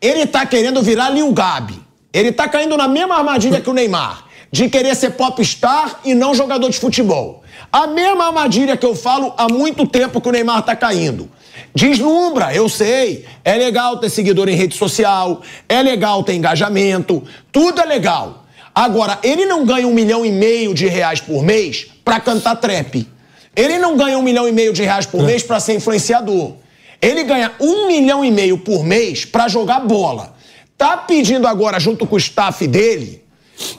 ele 0.00 0.26
tá 0.26 0.46
querendo 0.46 0.80
virar 0.80 1.10
Lil 1.10 1.32
Gabi. 1.32 1.74
Ele 2.12 2.30
tá 2.30 2.48
caindo 2.48 2.76
na 2.76 2.86
mesma 2.86 3.16
armadilha 3.16 3.60
que 3.60 3.68
o 3.68 3.72
Neymar, 3.72 4.24
de 4.52 4.68
querer 4.68 4.94
ser 4.94 5.10
popstar 5.10 6.02
e 6.04 6.14
não 6.14 6.36
jogador 6.36 6.70
de 6.70 6.78
futebol. 6.78 7.42
A 7.72 7.88
mesma 7.88 8.26
armadilha 8.28 8.76
que 8.76 8.86
eu 8.86 8.94
falo 8.94 9.34
há 9.36 9.48
muito 9.52 9.88
tempo 9.88 10.20
que 10.20 10.28
o 10.28 10.32
Neymar 10.32 10.62
tá 10.62 10.76
caindo. 10.76 11.28
Deslumbra, 11.74 12.54
eu 12.54 12.68
sei. 12.68 13.24
É 13.44 13.54
legal 13.56 13.98
ter 13.98 14.10
seguidor 14.10 14.48
em 14.48 14.54
rede 14.56 14.76
social, 14.76 15.42
é 15.68 15.82
legal 15.82 16.22
ter 16.24 16.34
engajamento, 16.34 17.22
tudo 17.52 17.80
é 17.80 17.84
legal. 17.84 18.44
Agora, 18.74 19.18
ele 19.22 19.46
não 19.46 19.64
ganha 19.64 19.86
um 19.88 19.94
milhão 19.94 20.24
e 20.24 20.30
meio 20.30 20.74
de 20.74 20.86
reais 20.86 21.20
por 21.20 21.42
mês 21.42 21.86
pra 22.04 22.20
cantar 22.20 22.56
trap. 22.56 23.06
Ele 23.54 23.78
não 23.78 23.96
ganha 23.96 24.18
um 24.18 24.22
milhão 24.22 24.46
e 24.46 24.52
meio 24.52 24.72
de 24.72 24.82
reais 24.82 25.06
por 25.06 25.22
mês 25.22 25.42
pra 25.42 25.58
ser 25.60 25.74
influenciador. 25.74 26.52
Ele 27.00 27.24
ganha 27.24 27.52
um 27.60 27.86
milhão 27.86 28.24
e 28.24 28.30
meio 28.30 28.58
por 28.58 28.84
mês 28.84 29.24
pra 29.24 29.48
jogar 29.48 29.80
bola. 29.80 30.34
Tá 30.76 30.96
pedindo 30.96 31.46
agora, 31.46 31.80
junto 31.80 32.06
com 32.06 32.16
o 32.16 32.18
staff 32.18 32.66
dele, 32.66 33.22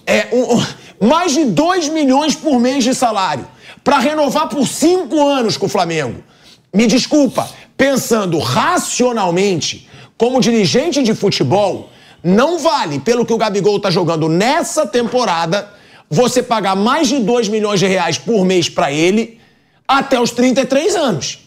é, 0.05 0.27
um- 0.33 1.05
mais 1.07 1.33
de 1.33 1.45
2 1.45 1.89
milhões 1.89 2.35
por 2.35 2.59
mês 2.59 2.83
de 2.83 2.95
salário 2.95 3.47
para 3.83 3.99
renovar 3.99 4.47
por 4.49 4.67
cinco 4.67 5.23
anos 5.27 5.57
com 5.57 5.67
o 5.67 5.69
Flamengo. 5.69 6.23
Me 6.73 6.87
desculpa, 6.87 7.47
pensando 7.77 8.39
racionalmente, 8.39 9.87
como 10.17 10.41
dirigente 10.41 11.03
de 11.03 11.13
futebol, 11.13 11.89
não 12.23 12.57
vale, 12.57 12.99
pelo 12.99 13.25
que 13.25 13.31
o 13.31 13.37
Gabigol 13.37 13.79
tá 13.79 13.91
jogando 13.91 14.27
nessa 14.27 14.85
temporada, 14.87 15.69
você 16.09 16.41
pagar 16.41 16.75
mais 16.75 17.07
de 17.07 17.19
2 17.19 17.47
milhões 17.49 17.79
de 17.79 17.85
reais 17.85 18.17
por 18.17 18.43
mês 18.43 18.67
para 18.67 18.91
ele 18.91 19.39
até 19.87 20.19
os 20.19 20.31
33 20.31 20.95
anos. 20.95 21.39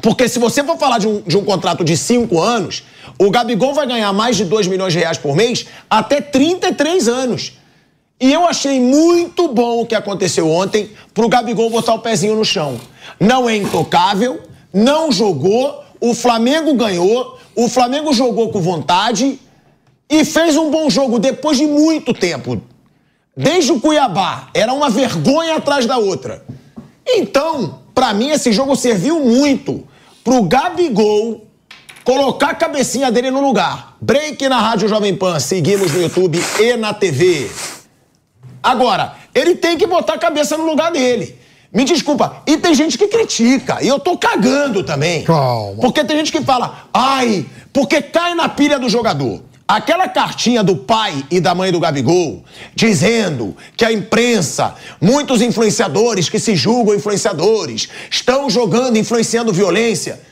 Porque 0.00 0.28
se 0.28 0.38
você 0.38 0.64
for 0.64 0.78
falar 0.78 0.98
de 0.98 1.08
um, 1.08 1.20
de 1.20 1.36
um 1.36 1.44
contrato 1.44 1.84
de 1.84 1.96
cinco 1.96 2.40
anos, 2.40 2.84
o 3.18 3.30
Gabigol 3.30 3.74
vai 3.74 3.86
ganhar 3.86 4.12
mais 4.12 4.36
de 4.36 4.44
2 4.44 4.68
milhões 4.68 4.92
de 4.92 4.98
reais 5.00 5.18
por 5.18 5.34
mês 5.34 5.66
até 5.90 6.20
33 6.20 7.08
anos. 7.08 7.52
E 8.20 8.32
eu 8.32 8.46
achei 8.46 8.80
muito 8.80 9.48
bom 9.48 9.80
o 9.80 9.86
que 9.86 9.94
aconteceu 9.94 10.48
ontem 10.48 10.90
pro 11.12 11.28
Gabigol 11.28 11.70
botar 11.70 11.94
o 11.94 11.98
pezinho 11.98 12.36
no 12.36 12.44
chão. 12.44 12.80
Não 13.18 13.48
é 13.48 13.56
intocável, 13.56 14.40
não 14.72 15.10
jogou, 15.10 15.82
o 16.00 16.14
Flamengo 16.14 16.74
ganhou, 16.74 17.38
o 17.54 17.68
Flamengo 17.68 18.12
jogou 18.12 18.50
com 18.50 18.60
vontade 18.60 19.38
e 20.08 20.24
fez 20.24 20.56
um 20.56 20.70
bom 20.70 20.88
jogo 20.88 21.18
depois 21.18 21.58
de 21.58 21.66
muito 21.66 22.14
tempo. 22.14 22.60
Desde 23.36 23.72
o 23.72 23.80
Cuiabá, 23.80 24.48
era 24.52 24.72
uma 24.72 24.90
vergonha 24.90 25.56
atrás 25.56 25.86
da 25.86 25.98
outra. 25.98 26.44
Então, 27.06 27.80
pra 27.94 28.12
mim, 28.12 28.30
esse 28.30 28.52
jogo 28.52 28.74
serviu 28.74 29.20
muito 29.20 29.86
pro 30.24 30.42
Gabigol 30.42 31.46
colocar 32.04 32.50
a 32.50 32.54
cabecinha 32.54 33.12
dele 33.12 33.30
no 33.30 33.40
lugar. 33.40 33.96
Break 34.00 34.48
na 34.48 34.60
Rádio 34.60 34.88
Jovem 34.88 35.14
Pan, 35.14 35.38
seguimos 35.38 35.92
no 35.92 36.02
YouTube 36.02 36.40
e 36.58 36.76
na 36.76 36.92
TV. 36.94 37.50
Agora, 38.62 39.14
ele 39.34 39.54
tem 39.54 39.76
que 39.76 39.86
botar 39.86 40.14
a 40.14 40.18
cabeça 40.18 40.56
no 40.56 40.64
lugar 40.64 40.90
dele. 40.90 41.38
Me 41.72 41.84
desculpa, 41.84 42.42
e 42.46 42.56
tem 42.56 42.74
gente 42.74 42.96
que 42.96 43.08
critica, 43.08 43.78
e 43.82 43.88
eu 43.88 43.98
tô 43.98 44.16
cagando 44.16 44.82
também. 44.82 45.22
Calma. 45.24 45.80
Porque 45.80 46.02
tem 46.02 46.16
gente 46.16 46.32
que 46.32 46.40
fala, 46.40 46.88
ai, 46.92 47.44
porque 47.72 48.00
cai 48.00 48.34
na 48.34 48.48
pilha 48.48 48.78
do 48.78 48.88
jogador. 48.88 49.42
Aquela 49.66 50.08
cartinha 50.08 50.64
do 50.64 50.76
pai 50.76 51.22
e 51.30 51.40
da 51.40 51.54
mãe 51.54 51.70
do 51.70 51.78
Gabigol 51.78 52.42
dizendo 52.74 53.54
que 53.76 53.84
a 53.84 53.92
imprensa, 53.92 54.74
muitos 54.98 55.42
influenciadores 55.42 56.30
que 56.30 56.38
se 56.38 56.56
julgam 56.56 56.94
influenciadores, 56.94 57.86
estão 58.10 58.48
jogando, 58.48 58.96
influenciando 58.96 59.52
violência. 59.52 60.22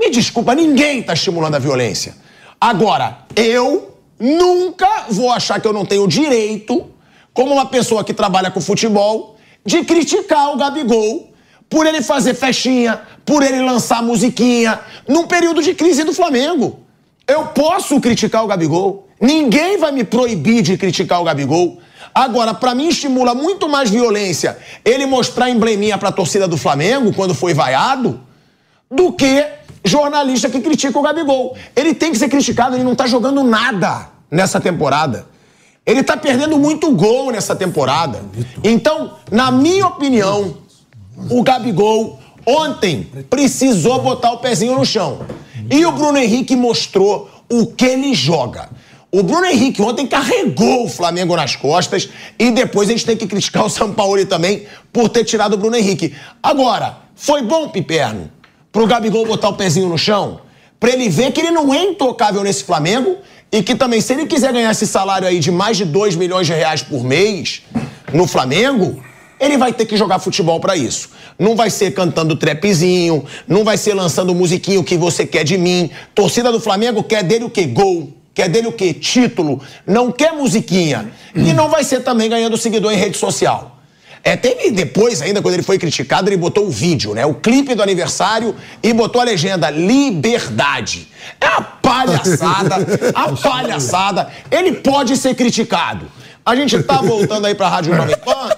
Me 0.00 0.08
desculpa, 0.08 0.54
ninguém 0.54 1.00
está 1.00 1.12
estimulando 1.12 1.56
a 1.56 1.58
violência. 1.58 2.14
Agora, 2.58 3.18
eu 3.36 3.98
nunca 4.18 5.04
vou 5.10 5.30
achar 5.30 5.60
que 5.60 5.68
eu 5.68 5.74
não 5.74 5.84
tenho 5.84 6.08
direito, 6.08 6.86
como 7.34 7.52
uma 7.52 7.66
pessoa 7.66 8.02
que 8.02 8.14
trabalha 8.14 8.50
com 8.50 8.62
futebol, 8.62 9.35
de 9.66 9.84
criticar 9.84 10.52
o 10.52 10.56
Gabigol 10.56 11.32
por 11.68 11.84
ele 11.86 12.00
fazer 12.00 12.34
festinha, 12.34 13.00
por 13.24 13.42
ele 13.42 13.60
lançar 13.60 14.02
musiquinha, 14.02 14.80
num 15.08 15.26
período 15.26 15.60
de 15.60 15.74
crise 15.74 16.04
do 16.04 16.14
Flamengo. 16.14 16.80
Eu 17.26 17.46
posso 17.48 18.00
criticar 18.00 18.44
o 18.44 18.46
Gabigol. 18.46 19.08
Ninguém 19.20 19.76
vai 19.76 19.90
me 19.90 20.04
proibir 20.04 20.62
de 20.62 20.78
criticar 20.78 21.20
o 21.20 21.24
Gabigol. 21.24 21.78
Agora, 22.14 22.54
para 22.54 22.74
mim 22.74 22.88
estimula 22.88 23.34
muito 23.34 23.68
mais 23.68 23.90
violência 23.90 24.56
ele 24.84 25.04
mostrar 25.04 25.50
embleminha 25.50 25.98
para 25.98 26.10
a 26.10 26.12
torcida 26.12 26.46
do 26.46 26.56
Flamengo 26.56 27.12
quando 27.12 27.34
foi 27.34 27.52
vaiado 27.52 28.20
do 28.90 29.12
que 29.12 29.44
jornalista 29.84 30.48
que 30.48 30.60
critica 30.60 30.98
o 30.98 31.02
Gabigol. 31.02 31.56
Ele 31.74 31.92
tem 31.94 32.12
que 32.12 32.18
ser 32.18 32.28
criticado, 32.28 32.76
ele 32.76 32.84
não 32.84 32.94
tá 32.94 33.06
jogando 33.06 33.42
nada 33.42 34.08
nessa 34.30 34.60
temporada. 34.60 35.26
Ele 35.86 36.02
tá 36.02 36.16
perdendo 36.16 36.58
muito 36.58 36.90
gol 36.90 37.30
nessa 37.30 37.54
temporada. 37.54 38.24
Então, 38.64 39.12
na 39.30 39.52
minha 39.52 39.86
opinião, 39.86 40.56
o 41.30 41.42
Gabigol 41.44 42.18
ontem 42.44 43.08
precisou 43.30 44.02
botar 44.02 44.32
o 44.32 44.38
pezinho 44.38 44.74
no 44.74 44.84
chão. 44.84 45.20
E 45.70 45.86
o 45.86 45.92
Bruno 45.92 46.18
Henrique 46.18 46.56
mostrou 46.56 47.30
o 47.48 47.66
que 47.66 47.84
ele 47.84 48.14
joga. 48.14 48.68
O 49.12 49.22
Bruno 49.22 49.46
Henrique 49.46 49.80
ontem 49.80 50.06
carregou 50.06 50.84
o 50.84 50.88
Flamengo 50.88 51.36
nas 51.36 51.54
costas 51.54 52.08
e 52.36 52.50
depois 52.50 52.88
a 52.88 52.92
gente 52.92 53.06
tem 53.06 53.16
que 53.16 53.26
criticar 53.26 53.64
o 53.64 53.70
São 53.70 53.92
Paulo 53.92 54.26
também 54.26 54.66
por 54.92 55.08
ter 55.08 55.24
tirado 55.24 55.54
o 55.54 55.56
Bruno 55.56 55.76
Henrique. 55.76 56.14
Agora, 56.42 56.98
foi 57.14 57.42
bom, 57.42 57.68
Piperno, 57.68 58.30
pro 58.72 58.86
Gabigol 58.86 59.24
botar 59.24 59.48
o 59.48 59.54
pezinho 59.54 59.88
no 59.88 59.96
chão? 59.96 60.40
Pra 60.78 60.90
ele 60.90 61.08
ver 61.08 61.32
que 61.32 61.40
ele 61.40 61.52
não 61.52 61.72
é 61.72 61.82
intocável 61.84 62.42
nesse 62.42 62.64
Flamengo 62.64 63.16
e 63.50 63.62
que 63.62 63.74
também, 63.74 64.00
se 64.00 64.12
ele 64.12 64.26
quiser 64.26 64.52
ganhar 64.52 64.70
esse 64.70 64.86
salário 64.86 65.26
aí 65.26 65.38
de 65.38 65.50
mais 65.50 65.76
de 65.76 65.84
2 65.84 66.16
milhões 66.16 66.46
de 66.46 66.52
reais 66.52 66.82
por 66.82 67.04
mês 67.04 67.62
no 68.12 68.26
Flamengo, 68.26 69.02
ele 69.38 69.56
vai 69.56 69.72
ter 69.72 69.86
que 69.86 69.96
jogar 69.96 70.18
futebol 70.18 70.58
para 70.60 70.76
isso. 70.76 71.10
Não 71.38 71.54
vai 71.54 71.70
ser 71.70 71.92
cantando 71.92 72.36
trapzinho, 72.36 73.24
não 73.46 73.64
vai 73.64 73.76
ser 73.76 73.94
lançando 73.94 74.34
musiquinho 74.34 74.82
que 74.82 74.96
você 74.96 75.26
quer 75.26 75.44
de 75.44 75.58
mim. 75.58 75.90
Torcida 76.14 76.50
do 76.50 76.60
Flamengo 76.60 77.02
quer 77.02 77.22
dele 77.22 77.44
o 77.44 77.50
quê? 77.50 77.64
Gol. 77.66 78.12
Quer 78.34 78.48
dele 78.48 78.68
o 78.68 78.72
quê? 78.72 78.92
Título. 78.92 79.60
Não 79.86 80.10
quer 80.10 80.32
musiquinha. 80.32 81.10
E 81.34 81.52
não 81.52 81.70
vai 81.70 81.84
ser 81.84 82.00
também 82.00 82.28
ganhando 82.28 82.56
seguidor 82.56 82.92
em 82.92 82.96
rede 82.96 83.16
social. 83.16 83.75
É, 84.26 84.34
teve 84.34 84.72
depois, 84.72 85.22
ainda, 85.22 85.40
quando 85.40 85.54
ele 85.54 85.62
foi 85.62 85.78
criticado, 85.78 86.28
ele 86.28 86.36
botou 86.36 86.66
o 86.66 86.70
vídeo, 86.70 87.14
né? 87.14 87.24
O 87.24 87.32
clipe 87.32 87.76
do 87.76 87.82
aniversário 87.82 88.56
e 88.82 88.92
botou 88.92 89.20
a 89.20 89.24
legenda 89.24 89.70
Liberdade. 89.70 91.06
É 91.40 91.46
a 91.46 91.60
palhaçada, 91.60 92.74
a 93.14 93.30
palhaçada. 93.36 94.28
Ele 94.50 94.72
pode 94.72 95.16
ser 95.16 95.36
criticado. 95.36 96.10
A 96.44 96.56
gente 96.56 96.82
tá 96.82 96.96
voltando 96.96 97.46
aí 97.46 97.54
pra 97.54 97.68
Rádio 97.68 97.94
Jovem 97.94 98.16
Pan. 98.16 98.48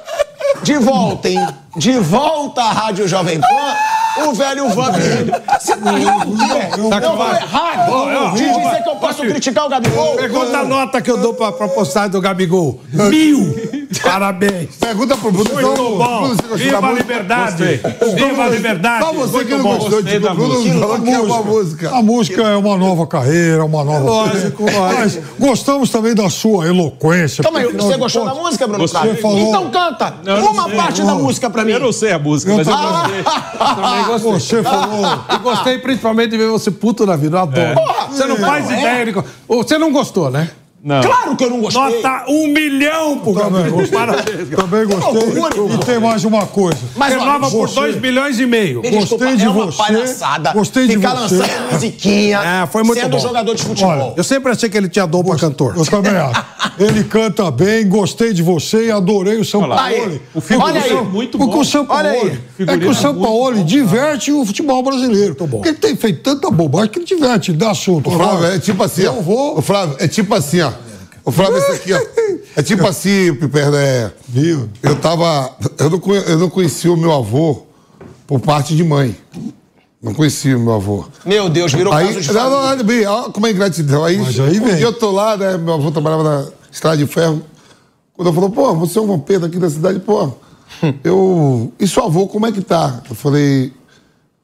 De 0.62 0.78
volta, 0.78 1.28
hein? 1.28 1.46
De 1.76 1.98
volta 1.98 2.62
à 2.62 2.72
Rádio 2.72 3.06
Jovem 3.06 3.38
Pan, 3.38 4.24
o 4.26 4.32
velho 4.32 4.70
Vampiro. 4.70 5.32
Você 5.60 5.76
tá 5.76 5.90
rindo? 5.90 6.88
Tá 6.88 6.98
Eu 6.98 7.14
vou 7.14 7.34
errado 7.34 8.34
de 8.34 8.44
dizer 8.44 8.82
que 8.82 8.88
eu 8.88 8.96
posso 8.96 9.20
criticar 9.20 9.66
o 9.66 9.68
Gabigol? 9.68 10.16
Pergunta 10.16 10.58
a 10.60 10.64
nota 10.64 11.02
que 11.02 11.10
eu 11.10 11.18
dou 11.18 11.34
pra, 11.34 11.52
pra 11.52 11.68
postagem 11.68 12.08
do 12.08 12.22
Gabigol. 12.22 12.80
Mil! 12.90 13.77
Parabéns! 14.02 14.76
Pergunta 14.78 15.16
pro 15.16 15.32
Bruno. 15.32 15.50
Muito 15.52 15.70
então, 15.72 15.98
bom. 15.98 16.20
Bruno, 16.20 16.36
você 16.36 16.56
Viva 16.64 16.86
a 16.88 16.92
liberdade. 16.92 17.80
Viva 18.14 18.44
a 18.44 18.48
liberdade. 18.48 19.04
Só 19.04 19.12
você 19.12 19.44
que 19.44 19.50
não 19.54 19.62
bom. 19.62 19.74
gostou 19.78 19.90
Gostei 19.90 20.12
de 20.18 20.18
da 20.26 20.34
Bruno 20.34 20.54
música. 20.54 20.78
falou 20.78 21.00
que 21.00 21.10
é 21.10 21.20
uma 21.20 21.42
música. 21.42 21.90
A 21.90 22.02
música 22.02 22.42
é 22.42 22.56
uma 22.56 22.76
nova 22.76 23.06
carreira, 23.06 23.64
uma 23.64 23.84
nova. 23.84 23.98
Lógico, 24.00 24.64
Mas 24.64 24.74
lógico. 25.14 25.24
gostamos 25.38 25.90
também 25.90 26.14
da 26.14 26.28
sua 26.28 26.66
eloquência. 26.66 27.42
Calma 27.42 27.60
aí, 27.60 27.72
você 27.72 27.96
gostou 27.96 28.24
da 28.24 28.34
música, 28.34 28.66
Bruno 28.66 28.82
Gostei. 28.84 29.00
Você 29.14 29.16
falou- 29.22 29.38
Então 29.48 29.70
canta 29.70 30.14
Não, 30.24 30.36
eu 30.36 30.42
não 30.42 30.52
uma 30.52 30.64
sei. 30.68 30.76
parte 30.76 31.02
da 31.02 31.14
música 31.14 31.50
pra 31.50 31.64
mim. 31.64 31.72
Eu 31.72 31.80
não 31.80 31.92
sei 31.92 32.12
a 32.12 32.18
música, 32.18 32.52
Eu 32.52 32.56
mas 32.58 32.66
eu 32.68 32.74
também. 32.76 33.22
gostei. 33.22 33.22
Também 33.58 34.04
gostei. 34.06 34.32
Você 34.32 34.62
falou. 34.62 35.18
E 35.34 35.38
gostei 35.38 35.78
principalmente 35.78 36.30
de 36.30 36.36
ver 36.38 36.48
você 36.48 36.70
puto 36.70 37.06
na 37.06 37.16
vida. 37.16 37.38
Eu 37.38 37.42
adoro. 37.42 37.80
Você 38.10 38.24
não 38.26 38.36
faz 38.36 38.70
é. 38.70 38.78
ideia 38.78 39.06
de. 39.06 39.24
Você 39.48 39.78
não 39.78 39.92
gostou, 39.92 40.30
né? 40.30 40.50
Não. 40.82 41.00
Claro 41.02 41.36
que 41.36 41.44
eu 41.44 41.50
não 41.50 41.60
gostei. 41.60 41.82
Nota 41.82 42.24
um 42.28 42.46
milhão 42.46 43.18
pro 43.18 43.34
Também 43.34 43.68
gostei. 43.70 43.98
Parabéns. 43.98 44.48
Também 44.54 44.86
gostei. 44.86 45.74
E 45.74 45.78
tem 45.84 45.98
mais 45.98 46.24
uma 46.24 46.46
coisa. 46.46 46.78
Mas, 46.94 47.12
Renova 47.14 47.50
por 47.50 47.68
2 47.68 48.00
milhões 48.00 48.38
e 48.38 48.46
meio. 48.46 48.80
Me 48.80 48.90
desculpa, 48.90 49.24
Gostei 49.24 49.36
de 49.36 49.44
é 49.44 49.48
uma 49.50 49.66
você, 49.66 49.76
palhaçada. 49.76 50.52
gostei 50.52 50.86
de 50.86 50.94
ficar 50.96 51.14
você. 51.16 51.34
lançando 51.36 51.72
musiquinha, 51.72 52.38
É, 52.38 52.66
foi 52.68 52.84
muito 52.84 53.00
sendo 53.00 53.10
bom. 53.10 53.18
jogador 53.18 53.54
de 53.56 53.62
futebol. 53.64 53.90
Olha, 53.90 54.12
Eu 54.16 54.22
sempre 54.22 54.52
achei 54.52 54.68
que 54.68 54.76
ele 54.76 54.88
tinha 54.88 55.04
dom 55.06 55.24
pra 55.24 55.36
cantor. 55.36 55.74
Eu 55.76 55.84
também 55.84 56.12
acho. 56.16 56.44
Ele 56.78 57.02
canta 57.02 57.50
bem, 57.50 57.88
gostei 57.88 58.32
de 58.32 58.42
você 58.42 58.86
e 58.86 58.90
adorei 58.92 59.36
o 59.40 59.44
São. 59.44 59.60
Paulo. 59.60 59.74
Aí, 59.78 60.20
O 60.32 60.42
olha 60.62 60.80
aí. 60.80 60.92
é 60.92 61.02
muito 61.02 61.38
Porque 61.38 61.54
bom. 61.54 61.60
o 61.60 61.64
São 61.64 61.86
Olha 61.88 62.10
aí. 62.10 62.18
Paulo 62.20 62.72
é 62.72 62.78
que 62.78 62.86
o 62.86 62.94
São 62.94 63.14
Paulo 63.20 63.64
diverte 63.64 64.30
o 64.32 64.44
futebol 64.46 64.80
brasileiro. 64.82 65.34
Porque 65.34 65.68
ele 65.70 65.78
tem 65.78 65.96
feito 65.96 66.22
tanta 66.22 66.48
bobagem 66.50 66.90
que 66.90 66.98
ele 67.00 67.04
diverte, 67.06 67.50
ele 67.50 67.58
dá 67.58 67.72
assunto. 67.72 68.08
O 68.08 68.12
Flávio, 68.12 68.46
é 68.46 68.58
tipo 68.60 68.80
assim. 68.82 69.02
Eu 69.02 69.20
vou. 69.22 69.60
Flávio, 69.60 69.96
é 69.98 70.06
tipo 70.06 70.32
assim, 70.34 70.60
ó. 70.60 70.68
O 71.28 71.32
Flávio, 71.32 71.58
esse 71.58 71.72
aqui, 71.72 71.92
ó. 71.92 72.00
É 72.56 72.62
tipo 72.62 72.84
assim, 72.88 73.34
Piperno, 73.34 73.76
é. 73.76 74.10
Viu? 74.28 74.68
Eu 74.82 74.96
tava. 74.96 75.50
Eu 75.78 75.90
não, 75.90 75.98
conhe- 76.00 76.24
eu 76.26 76.38
não 76.38 76.48
conhecia 76.48 76.92
o 76.92 76.96
meu 76.96 77.12
avô 77.12 77.64
por 78.26 78.40
parte 78.40 78.74
de 78.74 78.82
mãe. 78.82 79.14
Não 80.02 80.14
conhecia 80.14 80.56
o 80.56 80.60
meu 80.60 80.74
avô. 80.74 81.04
Meu 81.26 81.48
Deus, 81.48 81.72
virou 81.72 81.92
Aí, 81.92 82.06
caso 82.14 82.20
de 82.20 82.32
não, 82.32 82.84
bem, 82.84 83.04
olha 83.06 83.30
como 83.30 83.46
é 83.46 83.50
ingratidão. 83.50 84.04
Aí, 84.04 84.16
Mas 84.18 84.38
aí 84.40 84.58
um 84.60 84.64
vem. 84.64 84.76
dia 84.76 84.86
eu 84.86 84.92
tô 84.92 85.10
lá, 85.10 85.36
né? 85.36 85.58
Meu 85.58 85.74
avô 85.74 85.90
trabalhava 85.90 86.22
na 86.22 86.46
estrada 86.72 86.96
de 86.96 87.06
ferro. 87.06 87.42
Quando 88.14 88.28
eu 88.28 88.32
falou, 88.32 88.50
pô, 88.50 88.74
você 88.74 88.98
é 88.98 89.02
um 89.02 89.06
vampiro 89.06 89.44
aqui 89.44 89.58
da 89.58 89.68
cidade, 89.68 90.00
pô. 90.00 90.32
Eu. 91.04 91.72
E 91.78 91.86
seu 91.86 92.04
avô, 92.04 92.26
como 92.26 92.46
é 92.46 92.52
que 92.52 92.60
tá? 92.62 93.02
Eu 93.08 93.14
falei. 93.14 93.72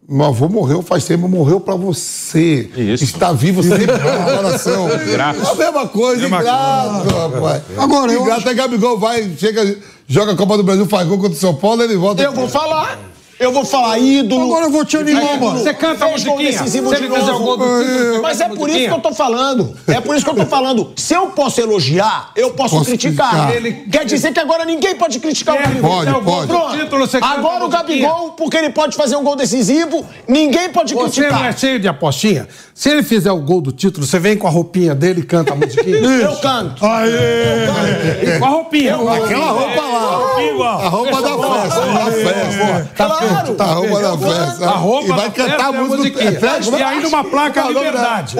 Meu 0.07 0.27
avô 0.27 0.51
morreu 0.51 0.83
faz 0.83 1.07
tempo, 1.07 1.27
morreu 1.27 1.59
pra 1.59 1.75
você. 1.77 2.71
Isso. 2.77 3.05
Está 3.05 3.33
vivo 3.33 3.63
sempre 3.63 3.87
no 3.87 4.37
coração. 4.37 4.87
Grato. 5.11 5.41
É 5.41 5.51
a 5.51 5.55
mesma 5.55 5.89
coisa, 5.89 6.27
ingrato, 6.27 7.09
rapaz. 7.09 7.63
Agora, 7.79 8.13
eu 8.13 8.21
ingrato 8.21 8.49
é 8.49 8.55
Gabigol, 8.55 8.99
vai, 8.99 9.33
chega, 9.39 9.79
joga 10.07 10.33
a 10.33 10.37
Copa 10.37 10.59
do 10.59 10.63
Brasil, 10.63 10.87
faz 10.87 11.09
gol 11.09 11.17
contra 11.17 11.33
o 11.33 11.41
São 11.41 11.55
Paulo, 11.55 11.83
ele 11.83 11.97
volta. 11.97 12.23
Eu 12.23 12.33
vou 12.33 12.49
falar. 12.49 13.14
Eu 13.45 13.53
vou 13.53 13.65
falar 13.65 13.99
ídolo. 13.99 14.43
Agora 14.45 14.67
eu 14.67 14.71
vou 14.71 14.85
te 14.87 14.97
animar, 14.97 15.39
mano. 15.39 15.59
Você 15.59 15.75
canta 15.75 16.07
a 16.07 16.09
Fez 16.09 16.25
gol 16.25 16.37
musiquinha. 16.37 16.59
decisivo 16.59 16.89
Se 16.89 17.03
de 17.03 17.09
novo. 17.09 17.35
o 17.35 17.39
gol 17.41 17.57
do 17.59 17.65
título, 17.65 18.13
você 18.15 18.21
Mas 18.21 18.41
é 18.41 18.49
por 18.49 18.71
isso 18.71 18.79
que 18.89 18.95
eu 18.95 19.01
tô 19.01 19.13
falando. 19.13 19.77
É 19.87 20.01
por 20.01 20.17
isso 20.17 20.25
que 20.25 20.31
eu 20.31 20.35
tô 20.37 20.47
falando. 20.47 20.93
Se 20.97 21.15
eu 21.15 21.27
posso 21.27 21.61
elogiar, 21.61 22.31
eu 22.35 22.53
posso, 22.53 22.77
Posso 22.77 22.87
criticar. 22.87 23.31
criticar. 23.31 23.55
Ele... 23.57 23.73
Quer 23.91 24.07
dizer 24.07 24.33
que 24.33 24.41
agora 24.41 24.65
ninguém 24.65 24.95
pode 24.95 25.19
criticar 25.21 25.57
o 25.57 25.59
Gabigol. 25.59 25.91
Pode, 26.23 26.49
pode. 26.49 26.79
título, 26.79 27.07
você 27.07 27.19
Agora 27.21 27.65
o. 27.67 27.69
Gabigol, 27.69 28.31
porque 28.33 28.57
ele 28.57 28.71
pode 28.71 28.97
fazer 28.97 29.17
um 29.17 29.23
gol 29.23 29.37
decisivo, 29.37 30.07
ninguém 30.27 30.71
pode 30.71 30.95
Você 30.95 31.21
não 31.23 31.29
criticar. 31.29 31.49
é 31.51 31.53
cheio 31.57 31.79
de 31.79 31.89
apostinha? 31.89 32.49
Se 32.75 32.89
ele 32.89 33.03
fizer 33.03 33.31
o 33.31 33.41
gol 33.41 33.61
do 33.61 33.73
título, 33.73 34.07
você 34.07 34.19
vem 34.19 34.37
com 34.37 34.47
a 34.47 34.51
roupinha 34.51 34.95
dele 34.95 35.21
e 35.21 35.25
canta 35.25 35.53
a 35.53 35.57
musiquinha? 35.57 35.97
Eu 36.25 36.37
canto. 36.37 36.85
Aê! 36.85 38.39
com 38.39 38.45
a 38.45 38.49
roupinha. 38.49 38.95
Aquela 38.95 39.51
roupa 39.51 39.83
lá. 39.83 40.85
A 40.85 40.89
roupa 40.89 41.23
da 41.23 41.39
festa, 41.39 41.81
da 41.81 42.11
festa. 42.11 43.34
Claro. 43.35 43.57
A 43.59 43.65
roupa 43.75 44.01
da 44.03 44.19
festa. 44.19 44.65
A 44.67 44.71
roupa 44.71 45.05
E 45.05 45.09
vai 45.09 45.19
da 45.19 45.31
cantar 45.31 45.51
festa 45.51 45.63
a 45.63 45.65
é 45.65 45.69
a 45.69 45.73
música. 45.73 45.97
musiquinha. 45.97 46.31
É, 46.31 46.79
E 46.79 46.83
ainda 46.83 47.09
uma 47.09 47.25
placa 47.25 47.61
é 47.61 47.63
da- 47.63 47.69
liberdade. 47.69 48.37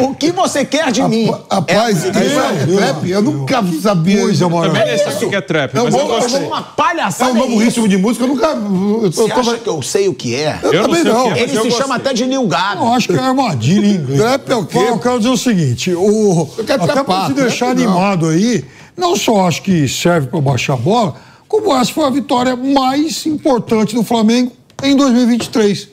O, 0.00 0.04
o 0.06 0.14
que 0.14 0.32
você 0.32 0.64
quer 0.64 0.90
de 0.90 1.02
mim? 1.02 1.30
Rapaz, 1.50 2.04
É, 2.04 2.08
isso 2.08 2.72
é 2.74 2.76
trap? 2.76 3.10
Eu 3.10 3.22
nunca 3.22 3.62
sabia. 3.82 4.24
Isso. 4.30 4.48
maravilhosa. 4.50 4.78
Também 4.80 4.86
nem 5.06 5.18
sei 5.18 5.26
o 5.26 5.30
que 5.30 5.36
é 5.36 5.40
trap, 5.40 5.76
É 5.76 5.82
um 5.82 5.88
eu 5.88 5.98
É 5.98 6.38
uma 6.46 6.58
É 6.60 6.64
palhaçada. 6.76 7.30
um 7.32 7.34
novo 7.34 7.58
ritmo 7.58 7.88
de 7.88 7.96
música, 7.96 8.24
eu 8.24 8.28
nunca. 8.28 8.46
Eu, 8.48 9.00
eu, 9.04 9.12
Você 9.12 9.32
acha 9.32 9.58
que 9.58 9.68
eu 9.68 9.82
sei 9.82 10.08
o 10.08 10.14
que 10.14 10.34
é? 10.34 10.58
eu 10.62 10.72
Eu 10.72 10.82
também 10.84 11.04
não. 11.04 11.32
é. 11.32 11.40
Ele 11.42 11.56
eu 11.56 11.62
se 11.62 11.70
chama 11.72 11.96
até 11.96 12.12
de 12.12 12.24
Gabi. 12.26 12.80
Eu 12.82 12.92
acho 12.92 13.08
que 13.08 13.14
é 13.14 13.18
armadilha 13.18 13.86
em 13.86 13.94
inglês. 13.94 14.20
Trap 14.20 14.50
é 14.50 14.56
o 14.56 14.64
quê? 14.66 14.78
Eu 14.78 14.98
quero 14.98 15.18
dizer 15.18 15.30
o 15.30 15.36
seguinte, 15.36 15.94
o, 15.94 16.48
Eu 16.58 16.64
quero 16.64 16.82
até 16.84 16.92
para 16.92 17.04
trapar, 17.04 17.26
te 17.28 17.32
deixar 17.34 17.66
não. 17.66 17.72
animado 17.72 18.26
aí, 18.28 18.64
não 18.96 19.16
só 19.16 19.46
acho 19.46 19.62
que 19.62 19.88
serve 19.88 20.26
para 20.28 20.40
baixar 20.40 20.74
a 20.74 20.76
bola, 20.76 21.14
como 21.48 21.74
essa 21.74 21.92
foi 21.92 22.04
a 22.04 22.10
vitória 22.10 22.54
mais 22.54 23.26
importante 23.26 23.94
do 23.94 24.04
Flamengo 24.04 24.52
em 24.82 24.94
2023. 24.94 25.88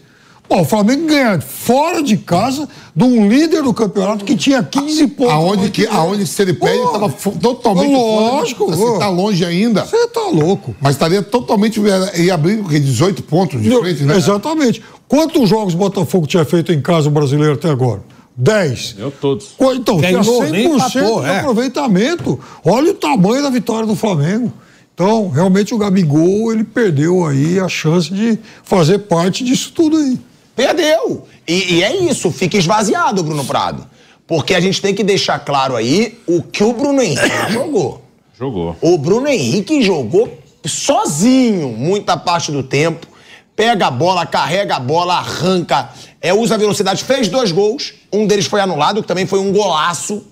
Bom, 0.48 0.62
o 0.62 0.66
Flamengo 0.66 1.08
ganha 1.08 1.42
fora 1.42 2.04
de 2.04 2.18
casa 2.18 2.70
de 2.96 3.04
um 3.04 3.28
líder 3.28 3.64
do 3.64 3.74
campeonato 3.74 4.24
que 4.24 4.36
tinha 4.36 4.62
15 4.62 5.08
pontos. 5.08 5.34
Aonde, 5.34 5.72
que, 5.72 5.88
aonde 5.88 6.28
se 6.28 6.40
ele 6.42 6.54
perde, 6.54 6.84
estava 6.84 7.10
totalmente 7.10 7.92
lógico, 7.92 8.66
fora. 8.66 8.78
pô. 8.78 8.86
Você 8.86 9.00
tá 9.00 9.10
longe 9.10 9.44
ainda. 9.44 9.86
Você 9.86 10.08
tá 10.08 10.22
louco. 10.28 10.76
Mas 10.80 10.94
estaria 10.94 11.24
totalmente. 11.24 11.82
E 12.16 12.30
abrindo 12.30 12.66
o 12.66 12.70
quê? 12.70 12.80
18 12.80 13.24
pontos 13.24 13.60
de 13.60 13.70
frente, 13.76 14.04
né? 14.04 14.16
Exatamente. 14.16 14.84
Quantos 15.08 15.50
jogos 15.50 15.74
o 15.74 15.78
Botafogo 15.78 16.28
tinha 16.28 16.46
feito 16.46 16.72
em 16.72 16.82
casa 16.82 17.08
o 17.08 17.12
brasileiro 17.12 17.54
até 17.54 17.70
agora? 17.70 18.04
10. 18.38 18.96
Eu 19.00 19.12
todos. 19.12 19.56
Então, 19.60 19.98
tinha 20.00 20.12
Ganhou, 20.12 20.44
100% 20.44 20.50
nem 20.52 20.66
empatou, 20.66 21.22
de 21.22 21.28
é. 21.28 21.40
aproveitamento. 21.40 22.40
Olha 22.64 22.92
o 22.92 22.96
tamanho 22.96 23.42
da 23.42 23.50
vitória 23.50 23.88
do 23.88 23.96
Flamengo. 23.96 24.52
Então, 24.96 25.28
realmente 25.28 25.76
o 25.76 25.78
Gabigol, 25.78 26.54
ele 26.54 26.64
perdeu 26.64 27.26
aí 27.26 27.60
a 27.60 27.68
chance 27.68 28.10
de 28.14 28.40
fazer 28.64 29.00
parte 29.00 29.44
disso 29.44 29.74
tudo 29.76 29.98
aí. 29.98 30.18
Perdeu. 30.56 31.28
E, 31.46 31.76
e 31.76 31.84
é 31.84 31.94
isso, 31.98 32.32
fica 32.32 32.58
esvaziado, 32.58 33.22
Bruno 33.22 33.44
Prado. 33.44 33.86
Porque 34.26 34.56
a 34.56 34.60
gente 34.62 34.82
tem 34.82 34.96
que 34.96 35.04
deixar 35.04 35.38
claro 35.40 35.76
aí 35.76 36.18
o 36.26 36.42
que 36.42 36.64
o 36.64 36.72
Bruno 36.72 37.02
Henrique 37.02 37.30
jogou. 37.52 38.02
Jogou. 38.40 38.78
O 38.80 38.98
Bruno 38.98 39.28
Henrique 39.28 39.82
jogou 39.82 40.40
sozinho 40.66 41.70
muita 41.70 42.16
parte 42.16 42.50
do 42.50 42.64
tempo. 42.64 43.06
Pega 43.54 43.88
a 43.88 43.92
bola, 43.92 44.26
carrega 44.26 44.78
a 44.78 44.80
bola, 44.80 45.16
arranca, 45.16 45.90
é, 46.22 46.34
usa 46.34 46.56
a 46.56 46.58
velocidade, 46.58 47.04
fez 47.04 47.28
dois 47.28 47.52
gols. 47.52 47.94
Um 48.14 48.26
deles 48.26 48.46
foi 48.46 48.62
anulado, 48.62 49.02
que 49.02 49.08
também 49.08 49.26
foi 49.26 49.40
um 49.40 49.52
golaço, 49.52 50.26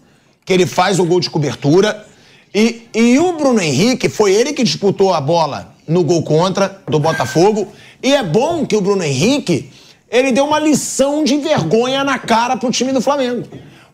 que 0.46 0.54
ele 0.54 0.66
faz 0.66 1.00
o 1.00 1.06
gol 1.06 1.20
de 1.20 1.30
cobertura. 1.30 2.06
E, 2.54 2.88
e 2.94 3.20
o 3.20 3.34
Bruno 3.34 3.60
Henrique, 3.60 4.08
foi 4.08 4.34
ele 4.34 4.54
que 4.54 4.64
disputou 4.64 5.14
a 5.14 5.20
bola 5.20 5.74
no 5.88 6.04
gol 6.04 6.22
contra 6.24 6.82
do 6.88 7.00
Botafogo. 7.00 7.68
E 8.02 8.14
é 8.14 8.22
bom 8.22 8.66
que 8.66 8.76
o 8.76 8.82
Bruno 8.82 9.04
Henrique, 9.04 9.72
ele 10.12 10.32
deu 10.32 10.46
uma 10.46 10.60
lição 10.60 11.24
de 11.24 11.38
vergonha 11.38 12.04
na 12.04 12.20
cara 12.20 12.56
pro 12.56 12.70
time 12.70 12.92
do 12.92 13.02
Flamengo. 13.02 13.48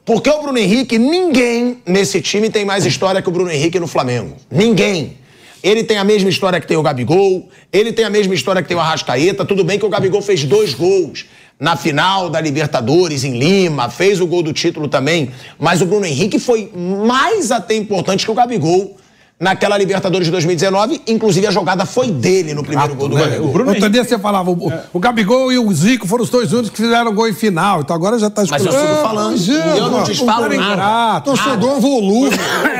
Porque 0.03 0.29
o 0.29 0.41
Bruno 0.41 0.57
Henrique, 0.57 0.97
ninguém 0.97 1.77
nesse 1.85 2.21
time 2.21 2.49
tem 2.49 2.65
mais 2.65 2.85
história 2.85 3.21
que 3.21 3.29
o 3.29 3.31
Bruno 3.31 3.51
Henrique 3.51 3.79
no 3.79 3.87
Flamengo. 3.87 4.35
Ninguém. 4.51 5.17
Ele 5.61 5.83
tem 5.83 5.97
a 5.97 6.03
mesma 6.03 6.29
história 6.29 6.59
que 6.59 6.65
tem 6.65 6.77
o 6.77 6.81
Gabigol, 6.81 7.49
ele 7.71 7.91
tem 7.91 8.05
a 8.05 8.09
mesma 8.09 8.33
história 8.33 8.61
que 8.61 8.67
tem 8.67 8.77
o 8.77 8.79
Arrascaeta. 8.79 9.45
Tudo 9.45 9.63
bem 9.63 9.77
que 9.77 9.85
o 9.85 9.89
Gabigol 9.89 10.21
fez 10.21 10.43
dois 10.43 10.73
gols 10.73 11.25
na 11.59 11.75
final 11.75 12.29
da 12.29 12.39
Libertadores 12.39 13.23
em 13.25 13.37
Lima, 13.37 13.89
fez 13.89 14.21
o 14.21 14.27
gol 14.27 14.41
do 14.41 14.53
título 14.53 14.87
também, 14.87 15.31
mas 15.59 15.81
o 15.81 15.85
Bruno 15.85 16.05
Henrique 16.05 16.39
foi 16.39 16.71
mais 16.73 17.51
até 17.51 17.75
importante 17.75 18.23
que 18.23 18.31
o 18.31 18.35
Gabigol 18.35 18.95
naquela 19.39 19.77
Libertadores 19.77 20.25
de 20.27 20.31
2019. 20.31 21.01
Inclusive, 21.07 21.47
a 21.47 21.51
jogada 21.51 21.85
foi 21.85 22.11
dele 22.11 22.53
no 22.53 22.63
primeiro 22.63 22.93
gol 22.95 23.07
do 23.07 23.15
né? 23.15 23.23
Gabigol. 23.23 23.47
O 23.47 23.51
Bruno 23.51 23.69
Outro 23.71 23.89
dia 23.89 24.03
você 24.03 24.19
falava, 24.19 24.51
o, 24.51 24.71
o 24.93 24.99
Gabigol 24.99 25.51
e 25.51 25.57
o 25.57 25.71
Zico 25.73 26.07
foram 26.07 26.23
os 26.23 26.29
dois 26.29 26.51
únicos 26.51 26.71
que 26.71 26.77
fizeram 26.77 27.13
gol 27.13 27.27
em 27.27 27.33
final. 27.33 27.81
Então 27.81 27.95
agora 27.95 28.19
já 28.19 28.27
está 28.27 28.43
Mas 28.49 28.65
eu 28.65 28.71
sigo 28.71 28.95
falando. 29.01 29.31
mas 29.31 29.47
e 29.47 29.55
é, 29.55 29.79
eu 29.79 29.89
não 29.89 30.03
te 30.03 30.13
falo 30.15 30.49
cara 30.49 30.75
nada. 30.75 31.21
Torcedor 31.21 31.79
volume. 31.79 32.29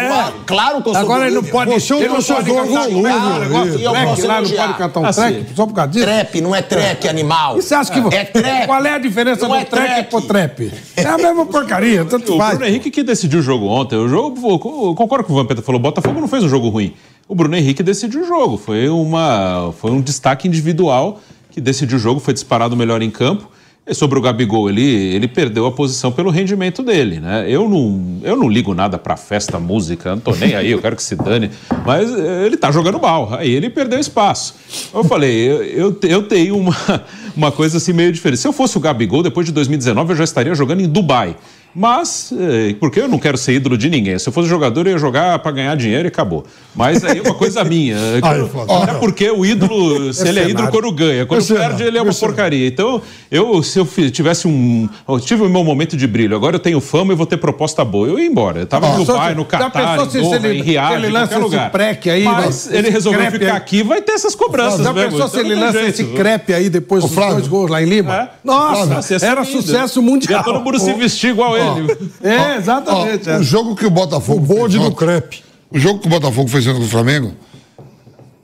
Claro, 0.09 0.33
claro 0.45 0.81
que 0.81 0.89
eu 0.89 0.93
sou 0.93 1.01
Agora 1.03 1.25
ele 1.27 1.35
não 1.35 1.41
volúvel. 1.43 1.65
pode, 1.67 1.81
Você 1.81 1.93
é 1.93 1.95
um 1.97 2.13
torcedor 2.15 2.65
volúvel, 2.65 3.79
e 3.79 3.83
eu 3.83 3.91
track 3.91 4.07
posso 4.07 4.27
lá, 4.27 4.41
não 4.41 4.49
pode 4.49 4.73
cantar 4.73 4.99
um 4.99 5.05
Assim. 5.05 5.21
track 5.21 5.45
só 5.55 5.65
por 5.67 5.73
causa 5.73 5.91
disso? 5.91 6.05
Trap, 6.05 6.41
não 6.41 6.55
é 6.55 6.61
trek, 6.63 7.07
animal. 7.07 7.57
E 7.57 7.61
você 7.61 7.75
acha 7.75 7.91
que... 7.91 8.15
É 8.15 8.23
trap. 8.25 8.65
Qual 8.65 8.85
é 8.85 8.93
a 8.95 8.97
diferença 8.97 9.41
Não 9.47 9.49
do 9.49 9.55
é 9.61 9.65
track 9.65 9.87
trap. 9.87 10.09
pro 10.09 10.21
trap? 10.21 10.73
É 10.97 11.03
a 11.05 11.17
mesma 11.17 11.45
porcaria, 11.47 12.03
tanto 12.05 12.33
O 12.33 12.37
faz. 12.37 12.57
Bruno 12.57 12.65
Henrique 12.69 12.89
que 12.89 13.03
decidiu 13.03 13.39
o 13.39 13.43
jogo 13.43 13.67
ontem. 13.67 13.97
O 13.97 14.07
jogo, 14.09 14.35
eu 14.51 14.95
concordo 14.95 15.25
com 15.25 15.33
o 15.33 15.35
Vampeta 15.35 15.61
falou, 15.61 15.79
o 15.79 15.83
Botafogo 15.83 16.19
não 16.19 16.27
fez 16.27 16.43
um 16.49 16.51
jogo 16.51 16.69
ruim. 16.69 16.93
O 17.27 17.35
Bruno 17.35 17.55
Henrique 17.55 17.83
decidiu 17.83 18.21
o 18.21 18.27
jogo. 18.27 18.57
Foi, 18.57 18.89
uma, 18.89 19.71
foi 19.79 19.91
um 19.91 20.01
destaque 20.01 20.47
individual 20.47 21.21
que 21.51 21.61
decidiu 21.61 21.97
o 21.97 21.99
jogo, 21.99 22.19
foi 22.19 22.33
disparado 22.33 22.75
melhor 22.75 23.01
em 23.01 23.11
campo. 23.11 23.49
E 23.89 23.93
sobre 23.95 24.19
o 24.19 24.21
Gabigol, 24.21 24.69
ele, 24.69 24.83
ele 24.83 25.27
perdeu 25.27 25.65
a 25.65 25.71
posição 25.71 26.11
pelo 26.11 26.29
rendimento 26.29 26.83
dele, 26.83 27.19
né? 27.19 27.45
Eu 27.49 27.67
não, 27.67 28.19
eu 28.21 28.35
não 28.35 28.47
ligo 28.47 28.71
nada 28.75 28.99
pra 28.99 29.17
festa, 29.17 29.59
música, 29.59 30.11
não 30.11 30.19
tô 30.19 30.31
nem 30.35 30.53
aí, 30.53 30.69
eu 30.69 30.79
quero 30.79 30.95
que 30.95 31.01
se 31.01 31.15
dane. 31.15 31.49
Mas 31.87 32.13
eh, 32.13 32.45
ele 32.45 32.55
tá 32.55 32.71
jogando 32.71 32.99
mal, 32.99 33.33
aí 33.33 33.49
ele 33.49 33.67
perdeu 33.67 33.99
espaço. 33.99 34.53
Eu 34.93 35.03
falei, 35.03 35.49
eu, 35.49 35.63
eu, 35.63 35.99
eu 36.03 36.23
tenho 36.23 36.55
uma, 36.55 36.75
uma 37.35 37.51
coisa 37.51 37.77
assim 37.77 37.91
meio 37.91 38.11
diferente. 38.11 38.39
Se 38.39 38.47
eu 38.47 38.53
fosse 38.53 38.77
o 38.77 38.79
Gabigol, 38.79 39.23
depois 39.23 39.47
de 39.47 39.51
2019, 39.53 40.11
eu 40.11 40.17
já 40.17 40.23
estaria 40.23 40.53
jogando 40.53 40.81
em 40.81 40.87
Dubai. 40.87 41.35
Mas, 41.73 42.33
eh, 42.37 42.75
porque 42.79 42.99
eu 42.99 43.07
não 43.07 43.19
quero 43.19 43.37
ser 43.37 43.53
ídolo 43.53 43.77
de 43.77 43.89
ninguém. 43.89 44.17
Se 44.17 44.27
eu 44.27 44.33
fosse 44.33 44.49
jogador, 44.49 44.87
eu 44.87 44.93
ia 44.93 44.97
jogar 44.97 45.37
pra 45.39 45.51
ganhar 45.51 45.75
dinheiro 45.75 46.07
e 46.07 46.09
acabou. 46.09 46.45
Mas 46.75 47.03
aí 47.03 47.19
é 47.19 47.21
uma 47.21 47.33
coisa 47.35 47.63
minha. 47.63 47.95
Flávio. 48.19 48.49
Até 48.83 48.93
porque 48.95 49.29
o 49.29 49.45
ídolo, 49.45 50.13
se 50.13 50.27
ele 50.27 50.39
é 50.39 50.49
ídolo 50.49 50.69
quando 50.69 50.91
ganha, 50.91 51.25
quando 51.25 51.41
Esse 51.41 51.53
perde, 51.53 51.83
ele 51.83 51.97
é 51.97 52.01
uma 52.01 52.09
esse 52.09 52.19
cenário. 52.19 52.35
porcaria. 52.35 52.67
Então, 52.67 53.01
eu, 53.29 53.61
se 53.61 53.77
eu 53.79 53.87
tivesse 54.11 54.47
um. 54.47 54.89
Eu 55.07 55.19
tive 55.19 55.43
o 55.43 55.49
meu 55.49 55.63
momento 55.63 55.95
de 55.95 56.07
brilho, 56.07 56.35
agora 56.35 56.55
eu 56.55 56.59
tenho 56.59 56.79
fama 56.81 57.13
e 57.13 57.15
vou 57.15 57.25
ter 57.25 57.37
proposta 57.37 57.85
boa. 57.85 58.07
Eu 58.07 58.17
ia 58.19 58.25
embora. 58.25 58.59
Eu 58.61 58.65
tava 58.65 58.89
no 58.97 59.05
Dubai, 59.05 59.35
no 59.35 59.45
Catar, 59.45 59.97
pensou 59.97 60.19
em 60.19 60.21
Doha, 60.23 60.35
ele- 60.49 60.59
em 60.59 60.61
Riad, 60.63 60.93
ele 60.95 61.09
lança 61.09 61.33
esse 61.33 61.41
lugar. 61.41 61.71
aí, 61.79 62.23
Mas 62.23 62.71
ele 62.71 62.89
resolveu 62.89 63.29
ficar 63.31 63.55
aqui, 63.55 63.83
vai 63.83 64.01
ter 64.01 64.13
essas 64.13 64.33
cobranças 64.35 64.83
Já 64.83 64.93
mesmo. 64.93 65.11
pensou 65.11 65.27
se 65.27 65.37
então 65.37 65.51
ele 65.51 65.59
lança 65.59 65.81
esse 65.81 66.03
crepe 66.05 66.53
aí 66.53 66.69
depois 66.69 67.03
dos 67.03 67.13
dois 67.13 67.47
gols 67.47 67.69
lá 67.69 67.81
em 67.81 67.85
Lima? 67.85 68.15
É. 68.15 68.29
Nossa, 68.43 69.25
era 69.25 69.43
sucesso 69.43 70.01
mundial. 70.01 70.39
Ia 70.39 70.43
todo 70.43 70.59
mundo 70.61 70.79
se 70.79 70.93
vestir 70.93 71.31
igual 71.31 71.58
ele. 71.59 72.11
É, 72.23 72.37
Ó, 72.37 72.55
exatamente. 72.57 73.29
é. 73.29 73.37
o 73.37 73.43
jogo 73.43 73.75
que 73.75 73.85
o 73.85 73.89
Botafogo. 73.89 74.39
O 74.39 74.41
bonde 74.45 74.77
fez 74.77 74.89
do 74.89 74.95
crepe. 74.95 75.43
O 75.71 75.77
jogo 75.79 75.99
que 75.99 76.07
o 76.07 76.09
Botafogo 76.09 76.47
fez 76.49 76.65
com 76.65 76.71
o 76.79 76.87
Flamengo. 76.87 77.33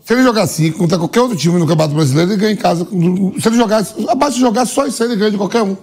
Se 0.03 0.13
ele 0.13 0.21
jogar 0.21 0.43
assim 0.43 0.71
contra 0.71 0.97
qualquer 0.99 1.21
outro 1.21 1.35
time 1.35 1.57
no 1.57 1.65
Campeonato 1.65 1.95
Brasileiro, 1.95 2.31
ele 2.31 2.39
ganha 2.39 2.53
em 2.53 2.57
casa. 2.57 2.85
Se 2.85 3.47
ele 3.47 3.55
jogar, 3.57 3.83
abaixo 4.07 4.35
de 4.35 4.41
jogar 4.41 4.65
só 4.67 4.85
isso 4.85 5.01
aí, 5.01 5.09
ele 5.09 5.15
ganha 5.17 5.31
de 5.31 5.37
qualquer 5.37 5.63
um. 5.63 5.75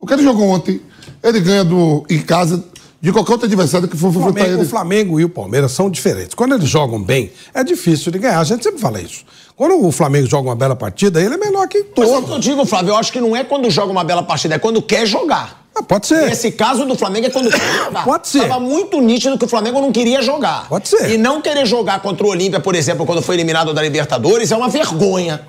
O 0.00 0.06
que 0.06 0.12
ele 0.12 0.22
jogou 0.24 0.48
ontem, 0.48 0.80
ele 1.22 1.40
ganha 1.40 1.64
do, 1.64 2.04
em 2.10 2.20
casa 2.20 2.64
de 3.00 3.12
qualquer 3.12 3.32
outro 3.32 3.46
adversário 3.46 3.86
que 3.86 3.96
for 3.96 4.08
O 4.08 4.10
enfrentar 4.10 4.32
Flamengo, 4.32 4.54
ele. 4.56 4.62
o 4.62 4.68
Flamengo 4.68 5.20
e 5.20 5.24
o 5.24 5.28
Palmeiras 5.28 5.70
são 5.70 5.88
diferentes. 5.88 6.34
Quando 6.34 6.54
eles 6.56 6.68
jogam 6.68 7.00
bem, 7.00 7.30
é 7.54 7.62
difícil 7.62 8.10
de 8.10 8.18
ganhar. 8.18 8.40
A 8.40 8.44
gente 8.44 8.64
sempre 8.64 8.80
fala 8.80 9.00
isso. 9.00 9.24
Quando 9.54 9.86
o 9.86 9.92
Flamengo 9.92 10.26
joga 10.26 10.48
uma 10.48 10.56
bela 10.56 10.74
partida, 10.74 11.20
ele 11.22 11.34
é 11.34 11.38
melhor 11.38 11.68
que 11.68 11.78
Mas 11.78 11.86
é 11.86 11.90
que 11.90 11.94
todos. 11.94 12.30
eu 12.30 12.38
digo, 12.40 12.66
Flávio, 12.66 12.90
eu 12.90 12.96
acho 12.96 13.12
que 13.12 13.20
não 13.20 13.36
é 13.36 13.44
quando 13.44 13.70
joga 13.70 13.92
uma 13.92 14.02
bela 14.02 14.22
partida, 14.24 14.56
é 14.56 14.58
quando 14.58 14.82
quer 14.82 15.06
jogar. 15.06 15.65
Ah, 15.78 15.82
pode 15.82 16.06
ser. 16.06 16.30
Esse 16.32 16.50
caso 16.52 16.84
do 16.86 16.96
Flamengo 16.96 17.26
é 17.26 17.30
quando 17.30 17.50
jogar. 17.84 18.04
Pode 18.04 18.28
ser. 18.28 18.40
Tava 18.48 18.58
muito 18.60 19.00
nítido 19.00 19.36
que 19.36 19.44
o 19.44 19.48
Flamengo 19.48 19.80
não 19.80 19.92
queria 19.92 20.22
jogar. 20.22 20.68
Pode 20.68 20.88
ser. 20.88 21.10
E 21.10 21.18
não 21.18 21.42
querer 21.42 21.66
jogar 21.66 22.00
contra 22.00 22.26
o 22.26 22.30
Olímpia, 22.30 22.60
por 22.60 22.74
exemplo, 22.74 23.04
quando 23.04 23.20
foi 23.20 23.34
eliminado 23.36 23.74
da 23.74 23.82
Libertadores, 23.82 24.50
é 24.50 24.56
uma 24.56 24.68
vergonha. 24.68 25.40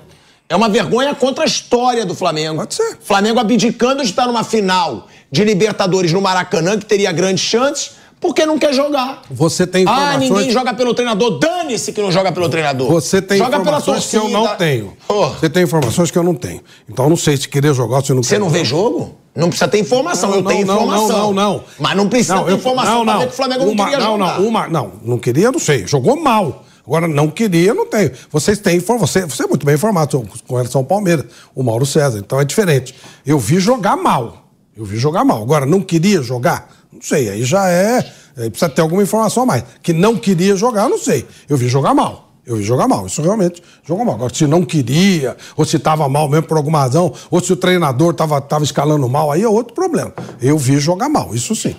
É 0.50 0.56
uma 0.56 0.68
vergonha 0.68 1.14
contra 1.14 1.44
a 1.44 1.46
história 1.46 2.04
do 2.06 2.14
Flamengo. 2.14 2.56
Pode 2.56 2.74
ser. 2.74 2.98
Flamengo 3.02 3.38
abdicando 3.38 4.02
de 4.02 4.08
estar 4.10 4.26
numa 4.26 4.42
final 4.44 5.06
de 5.30 5.44
Libertadores 5.44 6.12
no 6.12 6.20
Maracanã, 6.22 6.78
que 6.78 6.86
teria 6.86 7.12
grandes 7.12 7.44
chances, 7.44 7.92
porque 8.18 8.46
não 8.46 8.58
quer 8.58 8.72
jogar. 8.72 9.20
Você 9.30 9.66
tem 9.66 9.84
Ah, 9.86 10.14
informações... 10.14 10.30
ninguém 10.30 10.50
joga 10.50 10.72
pelo 10.74 10.94
treinador. 10.94 11.38
Dane-se 11.38 11.92
que 11.92 12.00
não 12.00 12.10
joga 12.10 12.32
pelo 12.32 12.48
treinador. 12.48 12.88
Você 12.88 13.20
tem 13.20 13.36
joga 13.38 13.50
pela 13.60 13.62
informações 13.78 14.06
que 14.06 14.16
eu 14.16 14.28
não 14.30 14.56
tenho. 14.56 14.96
Pô, 15.06 15.28
Você 15.28 15.50
tem 15.50 15.62
informações 15.64 16.10
que 16.10 16.18
eu 16.18 16.22
não 16.22 16.34
tenho. 16.34 16.62
Então 16.88 17.04
eu 17.04 17.10
não 17.10 17.16
sei 17.16 17.36
se 17.36 17.46
querer 17.48 17.74
jogar 17.74 17.96
ou 17.98 18.04
se 18.04 18.14
não 18.14 18.22
Você 18.22 18.34
quer 18.36 18.40
não 18.40 18.48
vê 18.48 18.64
jogo? 18.64 19.14
Não 19.38 19.48
precisa 19.50 19.68
ter 19.68 19.78
informação. 19.78 20.34
eu 20.34 20.42
tenho 20.42 20.66
não, 20.66 20.74
informação. 20.74 21.08
Não, 21.08 21.32
não, 21.32 21.52
não. 21.52 21.64
Mas 21.78 21.96
não 21.96 22.08
precisa 22.08 22.42
ter 22.42 22.50
eu- 22.50 22.56
informação 22.56 23.04
pra 23.04 23.18
ver 23.18 23.26
que 23.28 23.32
o 23.32 23.36
Flamengo 23.36 23.64
não 23.66 23.72
uma, 23.72 23.84
queria 23.84 23.98
não, 23.98 24.18
jogar. 24.18 24.40
Não, 24.40 24.48
uma, 24.48 24.68
não, 24.68 24.92
não 25.04 25.18
queria, 25.18 25.52
não 25.52 25.60
sei. 25.60 25.86
Jogou 25.86 26.20
mal. 26.20 26.64
Agora, 26.84 27.06
não 27.06 27.28
queria, 27.28 27.72
não 27.72 27.86
tenho. 27.86 28.10
Vocês 28.32 28.58
têm 28.58 28.78
informação. 28.78 29.06
Você, 29.06 29.26
você 29.26 29.44
é 29.44 29.46
muito 29.46 29.64
bem 29.64 29.76
informado 29.76 30.28
com 30.44 30.56
relação 30.56 30.80
ao 30.80 30.84
Palmeiras, 30.84 31.26
o 31.54 31.62
Mauro 31.62 31.86
César. 31.86 32.18
Então 32.18 32.40
é 32.40 32.44
diferente. 32.44 32.96
Eu 33.24 33.38
vi 33.38 33.60
jogar 33.60 33.96
mal. 33.96 34.48
Eu 34.76 34.84
vi 34.84 34.96
jogar 34.96 35.24
mal. 35.24 35.40
Agora, 35.40 35.64
não 35.64 35.82
queria 35.82 36.20
jogar? 36.20 36.68
Não 36.92 37.00
sei. 37.00 37.28
Aí 37.30 37.44
já 37.44 37.68
é. 37.68 37.98
aí 38.36 38.50
precisa 38.50 38.68
ter 38.68 38.80
alguma 38.80 39.04
informação 39.04 39.44
a 39.44 39.46
mais. 39.46 39.62
Que 39.82 39.92
não 39.92 40.16
queria 40.16 40.56
jogar, 40.56 40.88
não 40.88 40.98
sei. 40.98 41.24
Eu 41.48 41.56
vi 41.56 41.68
jogar 41.68 41.94
mal. 41.94 42.27
Eu 42.48 42.56
vi 42.56 42.62
jogar 42.62 42.88
mal, 42.88 43.06
isso 43.06 43.20
realmente 43.20 43.62
jogou 43.86 44.06
mal. 44.06 44.14
Agora, 44.14 44.32
se 44.34 44.46
não 44.46 44.64
queria, 44.64 45.36
ou 45.54 45.66
se 45.66 45.76
estava 45.76 46.08
mal 46.08 46.30
mesmo 46.30 46.46
por 46.46 46.56
alguma 46.56 46.78
razão, 46.78 47.12
ou 47.30 47.40
se 47.40 47.52
o 47.52 47.56
treinador 47.56 48.12
estava 48.12 48.40
tava 48.40 48.64
escalando 48.64 49.06
mal, 49.06 49.30
aí 49.30 49.42
é 49.42 49.48
outro 49.48 49.74
problema. 49.74 50.14
Eu 50.40 50.56
vi 50.56 50.78
jogar 50.78 51.10
mal, 51.10 51.34
isso 51.34 51.54
sim. 51.54 51.76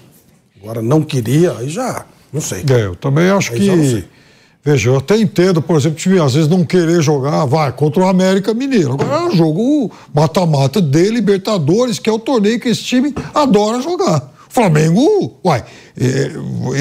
Agora, 0.61 0.79
não 0.79 1.01
queria, 1.01 1.53
aí 1.53 1.69
já, 1.69 2.05
não 2.31 2.39
sei. 2.39 2.63
É, 2.69 2.85
eu 2.85 2.95
também 2.95 3.31
acho 3.31 3.51
Aí 3.53 3.59
que. 3.59 4.19
Veja, 4.61 4.89
eu 4.89 4.97
até 4.97 5.17
entendo, 5.17 5.61
por 5.61 5.77
exemplo, 5.77 5.97
time 5.97 6.19
às 6.19 6.33
vezes 6.35 6.49
não 6.49 6.63
querer 6.63 7.01
jogar, 7.01 7.45
vai, 7.45 7.71
contra 7.71 8.03
o 8.03 8.07
América 8.07 8.53
Mineiro. 8.53 8.93
Agora 8.93 9.23
é 9.23 9.27
um 9.27 9.31
jogo 9.31 9.89
mata-mata 10.13 10.81
de 10.81 11.09
Libertadores, 11.09 11.97
que 11.97 12.09
é 12.09 12.13
o 12.13 12.19
torneio 12.19 12.59
que 12.59 12.69
esse 12.69 12.83
time 12.83 13.15
adora 13.33 13.81
jogar. 13.81 14.31
Flamengo, 14.49 15.39
uai, 15.43 15.63
é, 15.97 16.31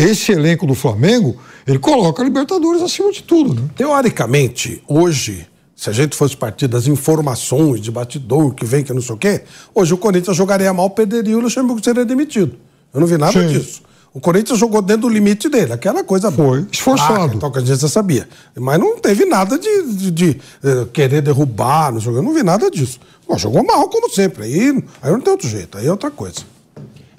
esse 0.02 0.32
elenco 0.32 0.66
do 0.66 0.74
Flamengo, 0.74 1.36
ele 1.68 1.78
coloca 1.78 2.22
a 2.22 2.24
Libertadores 2.24 2.82
acima 2.82 3.12
de 3.12 3.22
tudo, 3.22 3.54
né? 3.54 3.68
Teoricamente, 3.76 4.82
hoje, 4.88 5.46
se 5.76 5.88
a 5.90 5.92
gente 5.92 6.16
fosse 6.16 6.36
partir 6.36 6.66
das 6.66 6.86
informações 6.86 7.80
de 7.80 7.90
batidor 7.90 8.54
que 8.54 8.64
vem, 8.64 8.82
que 8.82 8.92
não 8.92 9.02
sei 9.02 9.14
o 9.14 9.18
quê, 9.18 9.42
hoje 9.74 9.92
o 9.94 9.98
Corinthians 9.98 10.36
jogaria 10.36 10.72
mal, 10.72 10.90
perderia 10.90 11.32
e 11.32 11.36
o 11.36 11.40
Luxemburgo 11.40 11.82
seria 11.84 12.04
demitido. 12.04 12.56
Eu 12.92 13.00
não 13.00 13.06
vi 13.06 13.18
nada 13.18 13.32
Sim. 13.32 13.46
disso. 13.48 13.82
O 14.14 14.20
Corinthians 14.20 14.58
jogou 14.58 14.80
dentro 14.80 15.02
do 15.02 15.08
limite 15.10 15.48
dele, 15.50 15.72
aquela 15.72 16.02
coisa 16.02 16.32
Foi, 16.32 16.66
esforçado. 16.72 17.30
Ah, 17.30 17.34
então 17.34 17.50
que 17.52 17.58
a 17.58 17.60
gente 17.60 17.78
já 17.78 17.88
sabia. 17.88 18.26
Mas 18.58 18.80
não 18.80 18.98
teve 18.98 19.26
nada 19.26 19.58
de, 19.58 19.82
de- 19.92 20.10
de, 20.10 20.40
eh, 20.64 20.86
querer 20.92 21.20
derrubar, 21.20 21.92
não, 21.92 22.00
sei 22.00 22.10
o 22.10 22.14
quê. 22.14 22.18
eu 22.18 22.22
não 22.22 22.32
vi 22.32 22.42
nada 22.42 22.70
disso. 22.70 22.98
Bom, 23.28 23.36
jogou 23.36 23.62
mal, 23.64 23.86
como 23.88 24.08
sempre. 24.10 24.44
Aí, 24.44 24.82
aí 25.02 25.12
não 25.12 25.20
tem 25.20 25.30
outro 25.30 25.46
jeito, 25.46 25.76
aí 25.76 25.86
é 25.86 25.90
outra 25.90 26.10
coisa. 26.10 26.38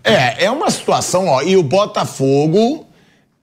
É, 0.04 0.46
é 0.46 0.52
uma 0.52 0.72
situação, 0.72 1.28
ó. 1.28 1.42
E 1.44 1.56
o 1.56 1.62
Botafogo, 1.64 2.86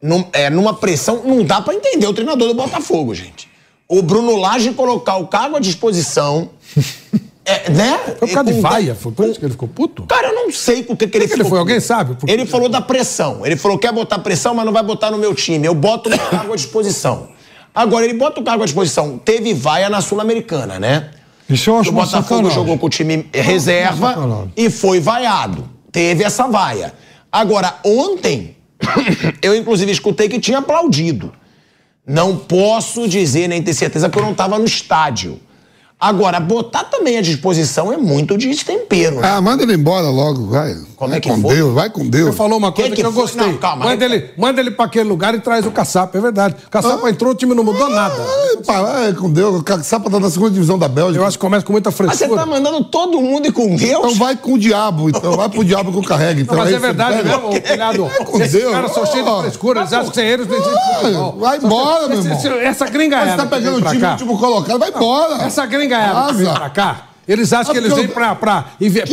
num- 0.07 0.25
é, 0.33 0.49
numa 0.51 0.75
pressão, 0.75 1.23
não 1.25 1.43
dá 1.45 1.61
pra 1.61 1.75
entender 1.75 2.07
o 2.07 2.13
treinador 2.15 2.49
do 2.49 2.55
Botafogo, 2.55 3.15
gente. 3.15 3.49
O 3.89 4.03
Bruno 4.03 4.37
Lage 4.37 4.73
colocar 4.73 5.17
o 5.17 5.27
cargo 5.27 5.57
à 5.57 5.61
disposição. 5.61 6.51
é, 7.45 7.71
né? 7.71 7.99
Foi 8.19 8.29
por 8.29 8.35
causa 8.35 8.53
de 8.53 8.61
vaia, 8.61 8.95
foi 8.95 9.13
por 9.13 9.29
isso 9.29 9.39
que 9.39 9.45
ele 9.45 9.53
ficou 9.53 9.69
puto? 9.69 10.05
Cara, 10.07 10.29
eu 10.29 10.35
não 10.35 10.51
sei 10.53 10.83
por 10.83 10.97
que, 10.97 11.07
que 11.07 11.17
ele 11.17 11.27
que 11.29 11.35
ele 11.35 11.45
ficou 11.45 11.51
foi? 11.51 11.59
puto. 11.59 11.71
Alguém 11.71 11.81
sabe 11.81 12.17
Ele 12.27 12.43
ele 12.43 12.47
falou 12.47 12.69
da 12.69 12.81
pressão. 12.81 13.45
Ele 13.47 13.57
falou: 13.57 13.79
quer 13.79 13.93
botar 13.93 14.19
pressão, 14.19 14.55
mas 14.55 14.65
não 14.65 14.73
vai 14.73 14.83
botar 14.83 15.11
no 15.11 15.19
meu 15.19 15.35
time. 15.35 15.67
Eu 15.67 15.75
boto 15.75 16.09
o 16.13 16.19
cargo 16.19 16.53
à 16.53 16.57
disposição. 16.57 17.29
Agora, 17.75 18.05
ele 18.07 18.15
bota 18.15 18.41
o 18.41 18.45
cargo 18.45 18.63
à 18.63 18.65
disposição. 18.67 19.19
Teve 19.19 19.53
vaia 19.55 19.89
na 19.91 20.01
Sul-Americana, 20.01 20.79
né? 20.81 21.11
Isso 21.49 21.71
eu 21.71 21.79
acho 21.79 21.91
o 21.91 21.93
Botafogo 21.93 22.23
sacanagem. 22.25 22.55
jogou 22.55 22.79
com 22.79 22.87
o 22.87 22.91
time 22.91 23.27
reserva 23.33 24.09
sacanagem. 24.15 24.53
e 24.57 24.69
foi 24.71 24.99
vaiado. 24.99 25.69
Teve 25.93 26.25
essa 26.25 26.49
vaia. 26.49 26.93
Agora, 27.31 27.77
ontem, 27.85 28.56
eu 29.43 29.55
inclusive 29.55 29.91
escutei 29.91 30.29
que 30.29 30.41
tinha 30.41 30.59
aplaudido. 30.59 31.33
Não 32.07 32.37
posso 32.37 33.09
dizer 33.09 33.49
nem 33.49 33.63
ter 33.63 33.75
certeza 33.75 34.09
que 34.09 34.19
eu 34.19 34.23
não 34.23 34.33
estava 34.33 34.59
no 34.59 34.65
estádio. 34.65 35.41
Agora, 35.99 36.39
botar 36.39 36.85
também 36.85 37.17
à 37.17 37.23
disposição 37.23 37.91
é 37.91 37.97
muito 37.97 38.37
de 38.37 38.55
tempero. 38.63 39.17
Né? 39.17 39.29
Ah, 39.31 39.41
manda 39.41 39.63
ele 39.63 39.73
embora 39.75 40.09
logo, 40.11 40.47
vai. 40.49 40.75
Como 40.95 41.09
vai 41.11 41.19
é 41.19 41.21
que 41.23 41.29
com 41.31 41.41
foi? 41.41 41.55
Deus, 41.55 41.75
vai 41.75 41.89
com 41.91 42.07
Deus. 42.07 42.27
Você 42.31 42.37
falou 42.37 42.59
uma 42.59 42.71
coisa 42.71 42.91
que 42.91 42.97
que, 42.97 43.03
eu 43.07 43.11
foi? 43.13 43.23
gostei. 43.23 43.47
Não, 43.47 43.57
calma, 43.57 43.87
manda, 43.87 44.05
aí- 44.05 44.13
ele, 44.13 44.31
manda 44.37 44.61
ele 44.61 44.71
pra 44.73 44.85
aquele 44.85 45.09
lugar 45.09 45.35
e 45.35 45.41
traz 45.41 45.65
o 45.65 45.71
caçapa, 45.71 46.19
é 46.19 46.21
verdade. 46.21 46.55
O 46.67 46.71
caçapa 46.71 47.09
entrou, 47.09 47.33
o 47.33 47.35
time 47.35 47.55
não 47.55 47.65
mudou 47.65 47.89
nada. 47.89 48.15
Ai, 48.69 49.13
com 49.15 49.31
Deus. 49.31 49.61
O 49.61 49.63
Caçapa 49.63 50.11
tá 50.11 50.21
na 50.21 50.29
segunda 50.31 50.51
divisão 50.51 50.79
da 50.79 50.87
Bélgica. 50.89 51.23
Eu 51.23 51.27
acho 51.27 51.39
que 51.39 51.41
começa 51.45 51.65
com 51.65 51.73
muita 51.73 51.89
Mas 51.91 51.97
você 51.99 52.05
frescura. 52.17 52.41
tá 52.41 52.47
mandando 52.47 52.85
todo 52.85 53.21
mundo 53.21 53.47
ir 53.47 53.53
com 53.53 53.75
Deus? 53.77 53.83
Então 53.83 54.15
vai 54.17 54.37
com 54.37 54.53
o 54.55 54.59
diabo, 54.59 55.09
então 55.09 55.35
vai 55.37 55.49
pro 55.49 55.65
diabo 55.65 55.93
que 55.93 55.99
eu 55.99 56.03
carrego. 56.03 56.41
Então, 56.41 56.55
Não, 56.57 56.63
mas 56.63 56.69
aí 56.71 56.75
é 56.75 56.79
você 56.79 56.87
verdade 56.87 57.23
mesmo, 57.25 57.49
ô, 57.49 57.53
filhado. 57.53 58.11
com 58.27 58.37
Esses 58.39 58.53
Deus. 58.53 58.73
caras 58.73 58.93
são 58.93 59.07
cheios 59.07 59.27
de 59.27 59.41
frescura, 59.43 59.81
eles 59.81 59.93
acham 59.93 60.09
que 60.11 60.15
sem 60.17 60.27
eles 60.27 60.47
não 60.47 60.57
existe. 60.57 61.39
Vai 61.39 61.57
embora, 61.59 62.09
meu 62.09 62.19
irmão. 62.19 62.39
Essa 62.63 62.87
gringaiada. 62.87 63.31
Você 63.31 63.37
tá 63.37 63.43
que 63.45 63.49
pegando 63.51 63.77
o 63.79 63.83
time 63.83 64.01
cá, 64.01 64.11
último 64.13 64.39
colocado, 64.39 64.79
vai 64.79 64.89
embora. 64.91 65.43
Essa 65.45 65.65
gringaiada 65.67 65.86
que 65.89 66.35
vem 66.35 66.47
Asa. 66.49 66.55
pra 66.59 66.71
cá. 66.71 67.03
Eles 67.29 67.53
acham 67.53 67.73
que 67.73 67.79
Ah, 67.79 67.81
eles 67.81 67.89
porque 67.93 68.03
vêm 68.03 68.11
eu- 68.11 68.15
pra, 68.15 68.35
pra, 68.37 68.63
pra 68.63 68.73
inventar 68.81 69.11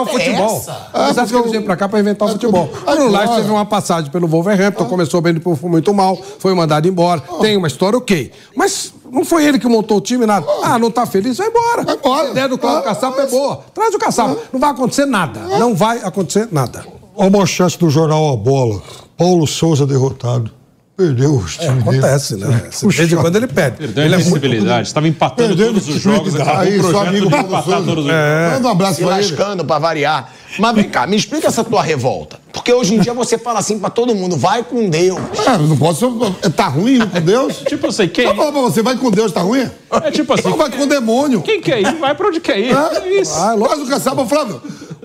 o 0.00 0.02
é 0.02 0.06
futebol. 0.06 0.56
essa? 0.56 0.70
Eles 0.72 1.18
Ah, 1.18 1.22
acham 1.22 1.26
que 1.26 1.34
eles 1.36 1.50
vêm 1.52 1.62
pra 1.62 1.76
cá 1.76 1.88
pra 1.88 2.00
inventar 2.00 2.26
o 2.26 2.30
Ah, 2.30 2.34
futebol. 2.34 2.68
ah, 2.84 2.92
O 2.92 2.96
Bruno 2.96 3.10
Lage 3.12 3.34
teve 3.36 3.48
uma 3.50 3.64
passagem 3.64 4.10
pelo 4.10 4.26
Wolverhampton, 4.26 4.84
começou 4.86 5.20
bem, 5.20 5.34
depois 5.34 5.56
foi 5.60 5.70
muito 5.70 5.94
mal, 5.94 6.18
foi 6.40 6.52
mandado 6.52 6.88
embora. 6.88 7.20
Tem 7.40 7.56
uma 7.56 7.68
história, 7.68 7.96
ok. 7.96 8.32
Mas 8.56 8.92
não 9.08 9.24
foi 9.24 9.44
ele 9.46 9.60
que 9.60 9.68
montou 9.68 9.98
o 9.98 10.00
time, 10.00 10.26
nada. 10.26 10.44
Ah, 10.64 10.80
não 10.80 10.90
tá 10.90 11.06
feliz? 11.06 11.36
Vai 11.36 11.46
embora. 11.46 11.84
Vai 11.84 11.94
embora. 11.94 12.26
A 12.26 12.30
ideia 12.32 12.48
do 12.48 12.58
Cláudio 12.58 12.80
Ah, 12.80 12.92
Caçapa 12.92 13.22
é 13.22 13.26
boa. 13.28 13.60
Traz 13.72 13.94
o 13.94 13.98
Caçapa. 14.00 14.36
Não 14.52 14.58
vai 14.58 14.70
acontecer 14.70 15.06
nada. 15.06 15.38
Não 15.56 15.76
vai 15.76 15.98
acontecer 15.98 16.48
nada. 16.50 16.84
Olha 17.16 17.28
a 17.28 17.30
manchete 17.30 17.78
do 17.78 17.88
jornal 17.88 18.32
A 18.32 18.36
Bola. 18.36 18.82
Paulo 19.16 19.46
Souza 19.46 19.86
derrotado. 19.86 20.50
Perdeu 20.96 21.34
os 21.34 21.58
É, 21.58 21.66
times 21.66 21.82
dele. 21.84 21.98
acontece, 21.98 22.36
né? 22.36 22.62
De 22.70 22.86
vez 22.96 23.12
em 23.12 23.16
quando 23.16 23.34
ele 23.34 23.48
perde. 23.48 23.78
Perdeu 23.78 24.04
Ele 24.04 24.14
a 24.14 24.18
é 24.18 24.22
muito... 24.22 24.36
invencibilidade. 24.36 24.86
Estava 24.86 25.08
empatando 25.08 25.48
Perdendo 25.56 25.80
todos 25.80 25.88
os 25.88 26.00
jogos. 26.00 26.34
Acabou 26.36 26.60
Aí, 26.60 26.78
o 26.78 26.80
projeto 26.82 27.08
amigo 27.08 27.28
de 27.28 27.34
empatar 27.36 27.62
Souza. 27.64 27.82
todos 27.82 28.04
os 28.04 28.10
É. 28.10 28.14
jogos. 28.44 28.54
Manda 28.54 28.68
um 28.68 28.70
abraço 28.70 28.94
Se 28.94 29.02
pra 29.04 29.18
ele. 29.18 29.28
lascando 29.28 29.64
pra 29.64 29.78
variar. 29.80 30.32
Mas 30.56 30.74
vem 30.76 30.84
cá, 30.88 31.04
me 31.04 31.16
explica 31.16 31.48
essa 31.48 31.64
tua 31.64 31.82
revolta. 31.82 32.38
Porque 32.52 32.72
hoje 32.72 32.94
em 32.94 33.00
dia 33.00 33.12
você 33.12 33.36
fala 33.36 33.58
assim 33.58 33.76
pra 33.76 33.90
todo 33.90 34.14
mundo, 34.14 34.36
vai 34.36 34.62
com 34.62 34.88
Deus. 34.88 35.18
Ah, 35.44 35.58
não 35.58 35.76
posso. 35.76 36.08
Tá 36.54 36.68
ruim 36.68 36.94
ir 37.02 37.06
com 37.10 37.20
Deus? 37.20 37.56
Tipo 37.66 37.88
assim, 37.88 38.06
quem, 38.06 38.26
Eu 38.26 38.36
falar 38.36 38.52
pra 38.52 38.60
você, 38.60 38.80
vai 38.80 38.96
com 38.96 39.10
Deus, 39.10 39.32
tá 39.32 39.40
ruim? 39.40 39.68
é 39.90 40.10
tipo 40.12 40.32
assim, 40.32 40.42
Então 40.46 40.56
vai 40.56 40.70
com 40.70 40.84
o 40.84 40.86
demônio. 40.86 41.42
quem 41.42 41.60
quer 41.60 41.80
ir, 41.80 41.92
vai 41.98 42.14
pra 42.14 42.28
onde 42.28 42.38
quer 42.38 42.58
ir. 42.60 42.72
É 42.72 43.20
isso. 43.20 43.34
Ah, 43.34 43.56
Faz 43.68 43.80
o 43.80 43.86
caçapa, 43.86 44.24
Flávio. 44.26 44.62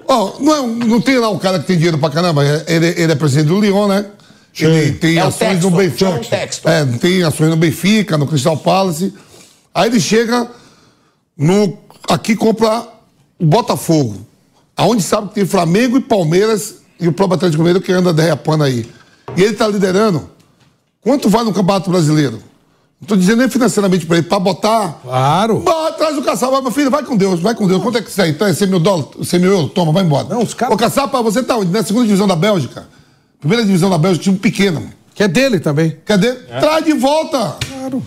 Ó, 0.08 0.34
não, 0.40 0.56
é 0.56 0.62
não 0.86 1.02
tem 1.02 1.18
lá 1.18 1.30
um 1.30 1.40
cara 1.40 1.58
que 1.60 1.66
tem 1.66 1.78
dinheiro 1.78 1.98
pra 1.98 2.10
caramba? 2.12 2.44
É- 2.46 2.64
Ele, 2.68 2.88
ele 2.96 3.12
é 3.12 3.16
presidente 3.16 3.48
do 3.48 3.60
Lyon, 3.60 3.88
né? 3.88 4.06
Ele 4.66 4.94
tem 4.94 5.18
É 5.18 5.22
ações 5.22 5.38
Textor, 5.52 5.72
no 5.72 5.78
Benfica. 5.78 6.20
Textor. 6.20 6.72
É, 6.72 6.86
tem 6.86 7.24
ações 7.24 7.50
no 7.50 7.56
Benfica, 7.58 8.18
no 8.18 8.28
Crystal 8.28 8.58
Palace. 8.58 9.14
Aí 9.74 9.90
ele 9.90 10.00
chega 10.00 10.50
no, 11.38 11.78
aqui 12.10 12.34
e 12.34 12.36
compra 12.36 12.84
o 13.40 13.46
Botafogo. 13.46 14.26
Aonde 14.76 15.04
sabe 15.04 15.30
que 15.30 15.36
tem 15.36 15.46
Flamengo 15.46 15.98
e 15.98 16.02
Palmeiras 16.02 16.76
e 17.00 17.08
o 17.08 17.14
próprio 17.14 17.36
Atlético 17.36 17.62
Mineiro 17.62 17.82
que 17.82 17.92
anda 17.92 18.14
derrapando 18.14 18.64
aí. 18.64 18.90
E 19.36 19.44
ele 19.44 19.54
tá 19.56 19.68
liderando. 19.68 20.30
Quanto 21.02 21.30
vale 21.30 21.46
no 21.46 21.54
Campeonato 21.54 21.90
Brasileiro? 21.90 22.42
Não 23.00 23.08
tô 23.08 23.16
dizendo 23.16 23.38
nem 23.40 23.50
financeiramente 23.50 24.06
pra 24.06 24.18
ele, 24.18 24.28
pra 24.28 24.40
botar 24.40 25.00
Claro. 25.02 25.60
Bah, 25.60 25.94
traz 25.94 26.18
o 26.18 26.22
caçapa, 26.22 26.62
meu 26.62 26.72
filho, 26.72 26.92
vai 26.92 27.02
com 27.04 27.16
Deus, 27.16 27.40
vai 27.40 27.56
com 27.56 27.66
Deus. 27.66 27.82
Quanto 27.82 27.98
é 27.98 28.02
que 28.02 28.10
isso 28.10 28.22
aí? 28.22 28.32
Então 28.32 28.46
é 28.46 28.54
100 28.54 28.68
mil 28.68 28.80
dólares, 28.80 29.26
100 29.30 29.40
mil 29.40 29.52
euros? 29.52 29.72
Toma, 29.72 29.94
vai 29.94 30.04
embora. 30.04 30.28
Não, 30.28 30.44
os 30.44 30.54
caras- 30.54 30.74
Ô, 30.76 30.78
caçapa, 30.78 31.22
você 31.22 31.42
tá 31.42 31.56
onde? 31.56 31.72
Na 31.72 31.82
segunda 31.82 32.06
divisão 32.06 32.28
da 32.28 32.36
Bélgica? 32.36 32.88
Primeira 33.40 33.64
divisão 33.66 33.90
da 33.90 33.98
Bélgica, 33.98 34.24
time 34.24 34.38
pequeno. 34.38 34.90
Que 35.16 35.24
é 35.24 35.28
dele 35.28 35.60
também. 35.60 35.98
Cadê? 36.06 36.34
Traz 36.34 36.84
de 36.86 36.94
volta. 36.94 37.58
Claro. 37.70 38.04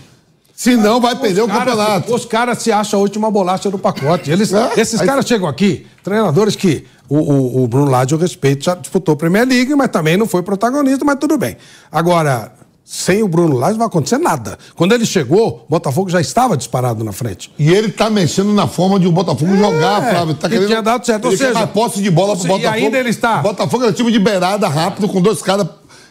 Senão 0.55 1.01
vai 1.01 1.17
perder 1.17 1.43
o 1.43 1.47
Cara, 1.47 1.59
campeonato. 1.61 2.15
Os 2.15 2.25
caras 2.25 2.59
se 2.63 2.71
acham 2.71 2.99
a 3.01 3.03
última 3.03 3.31
bolacha 3.31 3.71
do 3.71 3.79
pacote. 3.79 4.31
Eles, 4.31 4.53
É? 4.53 4.73
Esses 4.77 5.01
Aí- 5.01 5.07
caras 5.07 5.27
chegam 5.27 5.49
aqui, 5.49 5.87
treinadores 6.05 6.55
que 6.55 6.87
o, 7.09 7.17
o, 7.19 7.65
o 7.65 7.69
Bruno 7.69 7.91
Lage, 7.91 8.13
eu 8.13 8.19
respeito, 8.19 8.65
já 8.65 8.75
disputou 8.75 9.15
a 9.15 9.17
Premier 9.17 9.47
League, 9.47 9.75
mas 9.75 9.89
também 9.89 10.17
não 10.17 10.27
foi 10.27 10.43
protagonista, 10.43 11.05
mas 11.05 11.17
tudo 11.19 11.37
bem. 11.37 11.57
Agora, 11.91 12.53
sem 12.95 13.23
o 13.23 13.27
Bruno 13.29 13.57
Lage 13.57 13.73
não 13.73 13.79
vai 13.79 13.87
acontecer 13.87 14.19
nada. 14.19 14.59
Quando 14.77 14.93
ele 14.93 15.07
chegou, 15.07 15.65
o 15.67 15.71
Botafogo 15.71 16.11
já 16.11 16.21
estava 16.21 16.59
disparado 16.59 17.03
na 17.03 17.11
frente. 17.11 17.51
E 17.59 17.71
ele 17.71 17.89
tá 17.91 18.11
mexendo 18.11 18.53
na 18.53 18.67
forma 18.67 19.01
de 19.01 19.07
o 19.07 19.13
Botafogo 19.13 19.57
jogar, 19.57 20.11
Flávio. 20.11 20.35
Tá 20.35 20.47
É, 20.47 20.51
que 20.51 20.67
tinha 20.67 20.83
dado 20.83 21.07
certo. 21.07 21.25
Ou 21.25 21.31
seja, 21.35 21.55
dar 21.55 21.69
posse 21.69 22.03
de 22.03 22.11
bola 22.11 22.37
pro 22.37 22.45
e 22.45 22.49
Botafogo. 22.49 22.75
ainda 22.75 22.99
ele 22.99 23.09
está- 23.09 23.41
O 23.41 23.45
Botafogo 23.45 23.85
era 23.85 23.95
time 23.95 24.13
de 24.13 24.19
beirada, 24.19 24.69
rápido, 24.69 25.09
com 25.09 25.23
dois 25.23 25.41
caras. 25.41 25.67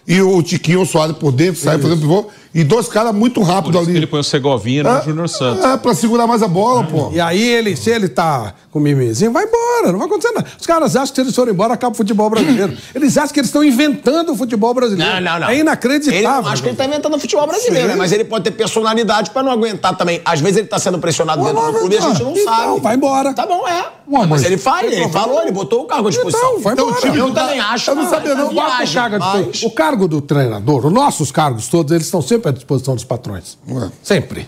E 0.07 0.21
o 0.21 0.41
Tiquinho 0.41 0.81
o 0.81 0.85
Soares 0.85 1.15
por 1.15 1.31
dentro, 1.31 1.61
sai 1.61 1.77
fazendo 1.77 1.99
pivô. 2.01 2.25
E 2.53 2.65
dois 2.65 2.89
caras 2.89 3.15
muito 3.15 3.39
isso 3.41 3.49
que 3.71 3.77
ali. 3.77 3.95
ele 3.95 4.07
põe 4.07 4.19
o 4.19 4.23
Segovinha 4.23 4.83
no 4.83 5.01
Júnior 5.03 5.29
Santos. 5.29 5.63
É, 5.63 5.77
pra 5.77 5.93
segurar 5.93 6.27
mais 6.27 6.43
a 6.43 6.49
bola, 6.49 6.83
pô. 6.83 7.09
E 7.13 7.21
aí, 7.21 7.41
ele, 7.41 7.77
se 7.77 7.89
ele 7.89 8.09
tá 8.09 8.53
com 8.69 8.77
mimizinho, 8.79 9.31
vai 9.31 9.45
embora, 9.45 9.91
não 9.93 9.99
vai 9.99 10.07
acontecer 10.07 10.33
nada. 10.33 10.47
Os 10.59 10.65
caras 10.65 10.95
acham 10.97 11.07
que 11.07 11.15
se 11.15 11.21
eles 11.21 11.33
forem 11.35 11.53
embora, 11.53 11.73
acaba 11.75 11.93
o 11.93 11.95
futebol 11.95 12.29
brasileiro. 12.29 12.75
Eles 12.93 13.17
acham 13.17 13.33
que 13.33 13.39
eles 13.39 13.47
estão 13.49 13.63
inventando 13.63 14.33
o 14.33 14.35
futebol 14.35 14.73
brasileiro. 14.73 15.13
Não, 15.13 15.21
não, 15.21 15.39
não. 15.39 15.49
É 15.49 15.57
inacreditável. 15.59 16.19
Ele, 16.41 16.49
acho 16.53 16.61
que 16.63 16.69
ele 16.69 16.75
tá 16.75 16.85
inventando 16.85 17.15
o 17.15 17.19
futebol 17.19 17.47
brasileiro, 17.47 17.87
né? 17.89 17.95
Mas 17.95 18.11
ele 18.11 18.25
pode 18.25 18.43
ter 18.43 18.51
personalidade 18.51 19.29
pra 19.31 19.41
não 19.43 19.51
aguentar 19.51 19.95
também. 19.97 20.21
Às 20.25 20.41
vezes 20.41 20.57
ele 20.57 20.67
tá 20.67 20.77
sendo 20.79 20.99
pressionado 20.99 21.41
dentro 21.43 21.61
do 21.71 21.79
clube 21.79 21.95
e 21.95 21.97
a 21.97 22.01
gente 22.01 22.23
não 22.23 22.31
Então, 22.31 22.43
sabe. 22.53 22.79
vai 22.81 22.95
embora. 22.95 23.33
Tá 23.33 23.45
bom, 23.45 23.65
é. 23.67 23.85
Mas- 24.19 24.29
mas 24.29 24.43
ele 24.43 24.57
faz, 24.57 24.91
ele 24.91 25.09
falou, 25.09 25.41
ele 25.41 25.51
botou 25.51 25.81
o 25.83 25.85
cargo 25.85 26.07
à 26.07 26.11
disposição. 26.11 26.57
Então, 26.59 26.71
Então, 26.73 26.89
o 26.89 26.93
time 26.95 27.17
Eu 27.17 27.27
não 27.27 27.33
tá- 27.33 27.41
também 27.45 27.59
acho. 27.59 27.89
Eu 27.91 27.95
não 27.95 28.09
sabia, 28.09 28.35
não. 28.35 28.53
Bota 28.53 28.67
o 28.73 28.77
viagem, 28.77 28.93
cargo 28.95 29.19
mas- 29.19 29.63
O 29.63 29.71
cargo 29.71 30.07
do 30.07 30.21
treinador, 30.21 30.85
os 30.85 30.91
nossos 30.93 31.31
cargos 31.31 31.67
todos, 31.67 31.91
eles 31.91 32.05
estão 32.05 32.21
sempre 32.21 32.49
à 32.49 32.51
disposição 32.51 32.95
dos 32.95 33.03
patrões. 33.03 33.57
Ué. 33.69 33.89
Sempre. 34.03 34.47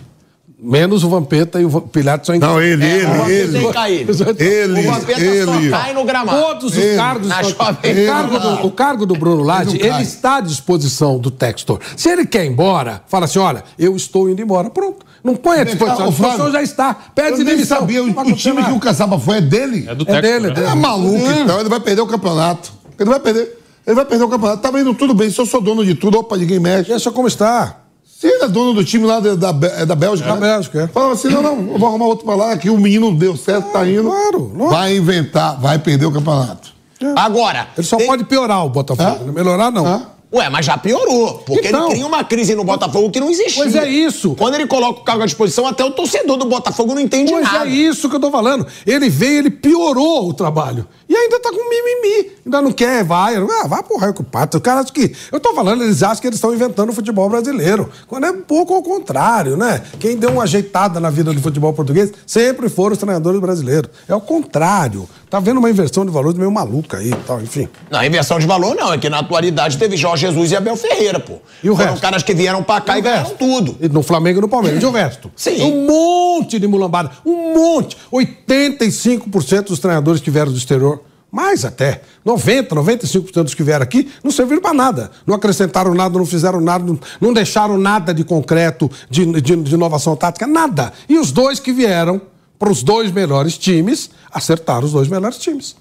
Menos 0.66 1.04
o 1.04 1.10
Vampeta 1.10 1.60
e 1.60 1.64
o 1.66 1.80
Pilhares 1.82 2.24
são 2.24 2.38
Não, 2.38 2.58
ele, 2.62 2.86
É, 2.86 3.04
o 3.04 3.08
Vampeta 3.08 3.30
ele, 3.30 3.48
tem 3.52 3.60
ele. 3.60 3.66
que 3.66 3.72
cair. 3.74 4.00
Ele, 4.38 4.80
O 4.80 4.92
Vampeta 4.92 5.20
ele. 5.20 5.70
só 5.70 5.76
cai 5.76 5.92
no 5.92 6.04
gramado. 6.04 6.40
Todos 6.40 6.72
os 6.72 6.78
Ele. 6.78 6.96
cargos. 6.96 7.26
Estão- 7.28 7.50
jovem. 7.66 8.04
o, 8.04 8.06
cargo 8.06 8.38
do, 8.38 8.66
o 8.66 8.70
cargo 8.70 9.06
do 9.06 9.14
Bruno 9.14 9.42
Lage, 9.42 9.76
Ele 9.76 9.88
ele 9.88 10.02
está 10.02 10.36
à 10.36 10.40
disposição 10.40 11.18
do 11.18 11.30
Textor. 11.30 11.80
Se 11.96 12.08
ele 12.08 12.24
quer 12.24 12.46
ir 12.46 12.48
embora, 12.48 13.02
fala 13.08 13.26
assim: 13.26 13.38
olha, 13.40 13.62
eu 13.78 13.94
estou 13.94 14.30
indo 14.30 14.40
embora. 14.40 14.70
Pronto. 14.70 15.04
Não 15.24 15.34
põe 15.34 15.58
à 15.60 15.64
disposição. 15.64 16.04
A 16.06 16.08
disposição 16.10 16.52
já 16.52 16.62
está. 16.62 16.90
Eu 16.90 17.12
Pede 17.14 17.36
nem 17.38 17.54
demissão. 17.54 17.78
sabia, 17.80 18.04
o, 18.04 18.10
o 18.10 18.32
time 18.34 18.62
que 18.62 18.70
o 18.72 18.78
Caçapa 18.78 19.18
foi 19.18 19.38
é 19.38 19.40
dele? 19.40 19.86
É 19.88 19.94
do 19.94 20.02
É 20.02 20.20
técnico, 20.20 20.22
dele, 20.22 20.48
né? 20.48 20.54
dele. 20.54 20.66
É 20.66 20.74
maluco, 20.74 21.30
então. 21.42 21.58
Ele 21.60 21.68
vai 21.70 21.80
perder 21.80 22.02
o 22.02 22.06
campeonato. 22.06 22.70
Ele 23.00 23.08
vai 23.08 23.18
perder. 23.18 23.58
Ele 23.86 23.96
vai 23.96 24.04
perder 24.04 24.24
o 24.24 24.28
campeonato. 24.28 24.60
Tava 24.62 24.78
indo 24.80 24.92
tudo 24.92 25.14
bem. 25.14 25.30
Se 25.30 25.40
eu 25.40 25.46
sou 25.46 25.62
dono 25.62 25.82
de 25.84 25.94
tudo, 25.94 26.18
opa, 26.18 26.36
ninguém 26.36 26.60
mexe. 26.60 26.90
Deixa 26.90 27.10
como 27.10 27.26
está. 27.26 27.78
Se 28.04 28.26
ele 28.26 28.44
é 28.44 28.48
dono 28.48 28.74
do 28.74 28.84
time 28.84 29.06
lá 29.06 29.18
da, 29.18 29.34
da, 29.52 29.66
é 29.78 29.86
da 29.86 29.94
Bélgica. 29.94 30.28
Da 30.28 30.34
né? 30.34 30.40
Bélgica, 30.40 30.82
é. 30.82 30.86
Fala 30.88 31.12
assim: 31.14 31.28
não, 31.28 31.42
não, 31.42 31.72
eu 31.72 31.78
vou 31.78 31.88
arrumar 31.88 32.04
outro 32.06 32.24
pra 32.26 32.34
lá, 32.34 32.56
que 32.58 32.68
o 32.70 32.76
menino 32.78 33.14
deu 33.14 33.34
certo, 33.36 33.72
tá 33.72 33.86
indo. 33.88 34.04
claro. 34.04 34.52
Vai 34.70 34.96
inventar, 34.96 35.58
vai 35.58 35.78
perder 35.78 36.04
o 36.06 36.12
campeonato. 36.12 36.72
Agora. 37.16 37.68
Ele 37.76 37.86
só 37.86 37.96
tem- 37.96 38.06
pode 38.06 38.24
piorar 38.24 38.64
o 38.64 38.68
Botafogo. 38.70 39.32
Melhorar, 39.32 39.70
não. 39.70 40.06
Ué, 40.34 40.50
mas 40.50 40.66
já 40.66 40.76
piorou. 40.76 41.34
Porque 41.46 41.68
Então. 41.68 41.84
ele 41.86 41.94
cria 41.94 42.06
uma 42.06 42.24
crise 42.24 42.54
no 42.54 42.64
Botafogo 42.64 43.10
que 43.10 43.20
não 43.20 43.30
existia. 43.30 43.62
Pois 43.62 43.74
é 43.76 43.88
isso. 43.88 44.34
Quando 44.34 44.54
ele 44.56 44.66
coloca 44.66 45.00
o 45.00 45.04
cargo 45.04 45.22
à 45.22 45.26
disposição, 45.26 45.66
até 45.66 45.84
o 45.84 45.92
torcedor 45.92 46.36
do 46.36 46.44
Botafogo 46.46 46.92
não 46.94 47.00
entende 47.00 47.30
Pois 47.30 47.44
nada. 47.44 47.66
é 47.66 47.70
isso 47.70 48.08
que 48.10 48.16
eu 48.16 48.20
tô 48.20 48.30
falando. 48.30 48.66
Ele 48.86 49.08
veio, 49.08 49.38
ele 49.38 49.50
piorou 49.50 50.28
o 50.28 50.34
trabalho. 50.34 50.86
E 51.08 51.14
ainda 51.14 51.38
tá 51.38 51.50
com 51.50 51.68
mimimi. 51.68 52.32
Ainda 52.44 52.62
não 52.62 52.72
quer, 52.72 53.04
vai. 53.04 53.36
Ah, 53.36 53.66
vai 53.68 53.82
pro 53.82 53.96
raio 53.96 54.12
com 54.14 54.22
o 54.22 54.26
pato. 54.26 54.56
O 54.56 54.60
cara 54.60 54.80
acha 54.80 54.92
que. 54.92 55.14
Eu 55.30 55.38
tô 55.38 55.54
falando, 55.54 55.84
eles 55.84 56.02
acham 56.02 56.20
que 56.20 56.26
eles 56.26 56.36
estão 56.38 56.52
inventando 56.52 56.90
o 56.90 56.92
futebol 56.92 57.28
brasileiro. 57.28 57.88
Quando 58.08 58.24
é 58.26 58.30
um 58.30 58.40
pouco 58.42 58.74
ao 58.74 58.82
contrário, 58.82 59.56
né? 59.56 59.82
Quem 60.00 60.16
deu 60.16 60.30
uma 60.30 60.42
ajeitada 60.42 60.98
na 60.98 61.10
vida 61.10 61.32
do 61.32 61.40
futebol 61.40 61.72
português 61.72 62.10
sempre 62.26 62.68
foram 62.68 62.92
os 62.92 62.98
treinadores 62.98 63.40
brasileiros. 63.40 63.90
É 64.08 64.14
o 64.14 64.20
contrário. 64.20 65.08
Tá 65.34 65.40
vendo 65.40 65.58
uma 65.58 65.68
inversão 65.68 66.06
de 66.06 66.12
valores 66.12 66.38
meio 66.38 66.48
maluca 66.48 66.98
aí 66.98 67.10
e 67.10 67.16
tal, 67.26 67.42
enfim. 67.42 67.68
Não, 67.90 68.04
inversão 68.04 68.38
de 68.38 68.46
valor 68.46 68.76
não. 68.76 68.92
É 68.92 68.98
que 68.98 69.10
na 69.10 69.18
atualidade 69.18 69.76
teve 69.76 69.96
Jorge 69.96 70.28
Jesus 70.28 70.52
e 70.52 70.56
Abel 70.56 70.76
Ferreira, 70.76 71.18
pô. 71.18 71.40
E 71.60 71.68
o 71.68 71.74
Foram 71.74 71.90
resto? 71.90 72.02
caras 72.02 72.22
que 72.22 72.32
vieram 72.32 72.62
pra 72.62 72.80
cá 72.80 72.96
e, 72.96 73.00
ganharam 73.02 73.30
tudo. 73.30 73.76
E 73.80 73.88
No 73.88 74.00
Flamengo 74.00 74.38
e 74.38 74.42
no 74.42 74.48
Palmeiras. 74.48 74.80
E 74.80 74.86
o 74.86 74.92
resto? 74.92 75.32
Sim. 75.34 75.60
Um 75.60 75.88
monte 75.88 76.60
de 76.60 76.68
mulambada. 76.68 77.10
Um 77.26 77.52
monte. 77.52 77.96
85% 78.12 79.62
dos 79.64 79.80
treinadores 79.80 80.20
que 80.20 80.30
vieram 80.30 80.52
do 80.52 80.56
exterior. 80.56 81.02
Mais 81.32 81.64
até. 81.64 82.02
90, 82.24 82.72
95% 82.76 83.42
dos 83.42 83.54
que 83.54 83.64
vieram 83.64 83.82
aqui 83.82 84.08
não 84.22 84.30
serviram 84.30 84.62
para 84.62 84.72
nada. 84.72 85.10
Não 85.26 85.34
acrescentaram 85.34 85.92
nada, 85.94 86.16
não 86.16 86.24
fizeram 86.24 86.60
nada, 86.60 86.84
não, 86.84 86.96
não 87.20 87.32
deixaram 87.32 87.76
nada 87.76 88.14
de 88.14 88.22
concreto, 88.22 88.88
de, 89.10 89.26
de, 89.40 89.56
de 89.56 89.74
inovação 89.74 90.14
tática, 90.14 90.46
nada. 90.46 90.92
E 91.08 91.18
os 91.18 91.32
dois 91.32 91.58
que 91.58 91.72
vieram 91.72 92.22
para 92.58 92.70
os 92.70 92.82
dois 92.82 93.10
melhores 93.12 93.58
times, 93.58 94.10
acertaram 94.32 94.84
os 94.86 94.92
dois 94.92 95.08
melhores 95.08 95.38
times. 95.38 95.76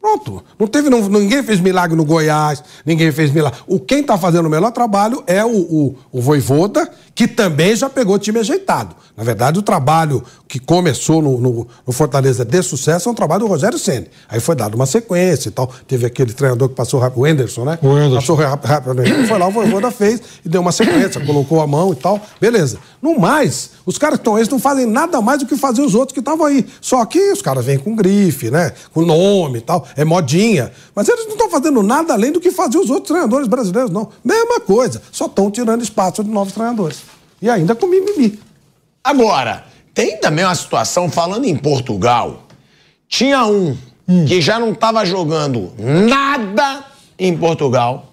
Pronto. 0.00 0.42
Não 0.58 0.66
teve, 0.66 0.90
não- 0.90 1.08
ninguém 1.08 1.44
fez 1.44 1.60
milagre 1.60 1.96
no 1.96 2.04
Goiás, 2.04 2.62
ninguém 2.84 3.12
fez 3.12 3.30
milagre. 3.30 3.60
O 3.68 3.78
quem 3.78 4.00
está 4.00 4.18
fazendo 4.18 4.46
o 4.46 4.50
melhor 4.50 4.72
trabalho 4.72 5.22
é 5.28 5.44
o, 5.44 5.56
o, 5.56 5.96
o 6.10 6.20
Voivoda, 6.20 6.90
que 7.14 7.28
também 7.28 7.76
já 7.76 7.88
pegou 7.88 8.18
time 8.18 8.40
ajeitado. 8.40 8.96
Na 9.16 9.22
verdade, 9.22 9.60
o 9.60 9.62
trabalho 9.62 10.24
que 10.52 10.58
começou 10.58 11.22
no, 11.22 11.40
no- 11.40 11.66
no 11.86 11.92
Fortaleza 11.94 12.44
de 12.44 12.62
sucesso 12.62 13.08
é 13.08 13.12
um 13.12 13.14
trabalho 13.14 13.40
do 13.40 13.46
Rogério 13.46 13.78
Ceni. 13.78 14.06
Aí 14.28 14.38
foi 14.38 14.54
dado 14.54 14.74
uma 14.74 14.84
sequência 14.84 15.48
e 15.48 15.50
tal. 15.50 15.66
Teve 15.88 16.04
aquele 16.04 16.30
treinador 16.34 16.68
que 16.68 16.74
passou 16.74 17.00
rápido, 17.00 17.22
o 17.22 17.26
Enderson, 17.26 17.64
né? 17.64 17.78
O 17.80 17.88
Enderson. 17.96 18.16
Passou 18.16 18.36
rápido, 18.36 18.68
rápido. 18.68 19.26
Foi 19.26 19.38
lá, 19.38 19.48
o 19.48 19.50
Voivoda 19.50 19.90
fez 19.90 20.20
e 20.44 20.50
deu 20.50 20.60
uma 20.60 20.70
sequência, 20.70 21.24
colocou 21.24 21.62
a 21.62 21.66
mão 21.66 21.94
e 21.94 21.96
tal. 21.96 22.20
Beleza. 22.38 22.76
No 23.00 23.18
mais, 23.18 23.70
os 23.86 23.96
caras 23.96 24.16
que 24.18 24.20
estão 24.20 24.36
eles 24.36 24.50
não 24.50 24.58
fazem 24.58 24.84
nada 24.84 25.22
mais 25.22 25.38
do 25.38 25.46
que 25.46 25.56
fazer 25.56 25.80
os 25.80 25.94
outros 25.94 26.12
que 26.12 26.20
estavam 26.20 26.44
aí. 26.44 26.66
Só 26.82 27.02
que 27.06 27.32
os 27.32 27.40
caras 27.40 27.64
vêm 27.64 27.78
com 27.78 27.96
grife, 27.96 28.50
né? 28.50 28.74
Com 28.92 29.06
nome 29.06 29.60
e 29.60 29.62
tal. 29.62 29.88
É 29.96 30.04
modinha. 30.04 30.70
Mas 30.94 31.08
eles 31.08 31.24
não 31.24 31.32
estão 31.32 31.48
fazendo 31.48 31.82
nada 31.82 32.12
além 32.12 32.30
do 32.30 32.38
que 32.38 32.50
fazer 32.50 32.76
os 32.76 32.90
outros 32.90 33.08
treinadores 33.08 33.48
brasileiros, 33.48 33.90
não. 33.90 34.10
Mesma 34.22 34.60
coisa. 34.60 35.00
Só 35.10 35.24
estão 35.24 35.50
tirando 35.50 35.80
espaço 35.82 36.22
de 36.22 36.28
novos 36.28 36.52
treinadores. 36.52 36.98
E 37.40 37.48
ainda 37.48 37.74
com 37.74 37.86
mimimi. 37.86 38.38
Agora, 39.02 39.64
tem 39.94 40.18
também 40.18 40.44
uma 40.44 40.54
situação, 40.54 41.10
falando 41.10 41.44
em 41.44 41.56
Portugal, 41.56 42.44
tinha 43.08 43.44
um 43.44 43.76
que 44.26 44.40
já 44.40 44.58
não 44.58 44.72
estava 44.72 45.04
jogando 45.04 45.72
nada 45.78 46.84
em 47.18 47.36
Portugal. 47.36 48.11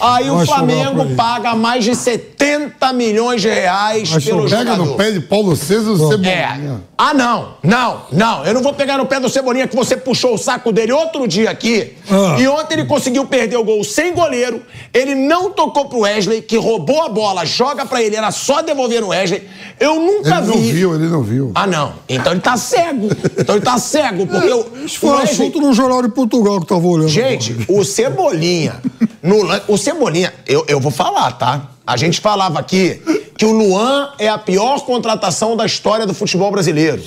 Aí 0.00 0.30
o 0.30 0.44
Flamengo 0.44 1.02
ele. 1.02 1.14
paga 1.14 1.54
mais 1.54 1.84
de 1.84 1.94
70 1.94 2.92
milhões 2.92 3.40
de 3.42 3.48
reais 3.48 4.10
Vai 4.10 4.20
pelo. 4.20 4.42
Pega 4.44 4.58
jogador. 4.58 4.86
no 4.86 4.94
pé 4.96 5.10
de 5.12 5.20
Paulo 5.20 5.54
César 5.56 5.90
o 5.90 5.94
É. 5.94 6.08
Cebolinha. 6.08 6.82
Ah, 6.96 7.12
não, 7.12 7.54
não, 7.62 8.02
não. 8.12 8.44
Eu 8.46 8.54
não 8.54 8.62
vou 8.62 8.72
pegar 8.72 8.98
no 8.98 9.06
pé 9.06 9.18
do 9.18 9.28
Cebolinha 9.28 9.66
que 9.66 9.74
você 9.76 9.96
puxou 9.96 10.34
o 10.34 10.38
saco 10.38 10.72
dele 10.72 10.92
outro 10.92 11.26
dia 11.26 11.50
aqui. 11.50 11.92
Ah. 12.10 12.36
E 12.38 12.46
ontem 12.48 12.74
ele 12.74 12.84
conseguiu 12.86 13.26
perder 13.26 13.56
o 13.56 13.64
gol 13.64 13.82
sem 13.84 14.14
goleiro. 14.14 14.62
Ele 14.92 15.14
não 15.14 15.50
tocou 15.50 15.86
pro 15.86 16.00
Wesley, 16.00 16.42
que 16.42 16.56
roubou 16.56 17.02
a 17.02 17.08
bola, 17.08 17.44
joga 17.44 17.84
pra 17.86 18.00
ele. 18.02 18.14
Era 18.16 18.30
só 18.30 18.62
devolver 18.62 19.00
no 19.00 19.08
Wesley. 19.08 19.42
Eu 19.80 19.96
nunca 19.96 20.38
Ele 20.38 20.46
não 20.46 20.54
vi. 20.58 20.72
viu, 20.72 20.94
ele 20.94 21.08
não 21.08 21.22
viu. 21.22 21.50
Ah, 21.54 21.66
não. 21.66 21.94
Então 22.08 22.32
ele 22.32 22.40
tá 22.40 22.56
cego. 22.56 23.08
Então 23.36 23.56
ele 23.56 23.64
tá 23.64 23.76
cego, 23.78 24.26
porque 24.26 24.48
o, 24.52 24.66
Isso 24.86 24.96
o 24.96 25.00
foi 25.00 25.10
um 25.10 25.12
Wesley- 25.16 25.32
assunto 25.48 25.60
no 25.60 25.72
Jornal 25.72 26.02
de 26.02 26.08
Portugal 26.10 26.60
que 26.60 26.66
tava 26.66 26.86
olhando. 26.86 27.08
Gente, 27.08 27.56
o 27.68 27.84
Cebolinha. 27.84 28.80
no 29.22 29.42
o 29.68 29.76
Cebolinha, 29.76 30.32
eu, 30.46 30.64
eu 30.68 30.80
vou 30.80 30.90
falar, 30.90 31.32
tá? 31.32 31.68
A 31.86 31.96
gente 31.96 32.20
falava 32.20 32.58
aqui 32.58 33.00
que 33.36 33.44
o 33.44 33.52
Luan 33.52 34.10
é 34.18 34.28
a 34.28 34.38
pior 34.38 34.80
contratação 34.84 35.56
da 35.56 35.66
história 35.66 36.06
do 36.06 36.14
futebol 36.14 36.50
brasileiro. 36.50 37.02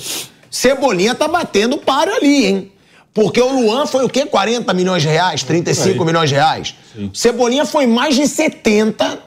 Cebolinha 0.50 1.14
tá 1.14 1.28
batendo 1.28 1.78
para 1.78 2.14
ali, 2.16 2.46
hein? 2.46 2.72
Porque 3.12 3.40
o 3.40 3.60
Luan 3.60 3.86
foi 3.86 4.04
o 4.04 4.08
quê? 4.08 4.26
40 4.26 4.72
milhões 4.74 5.02
de 5.02 5.08
reais? 5.08 5.42
35 5.42 6.04
milhões 6.04 6.28
de 6.28 6.36
reais? 6.36 6.74
Cebolinha 7.12 7.64
foi 7.64 7.86
mais 7.86 8.14
de 8.14 8.26
70 8.28 9.18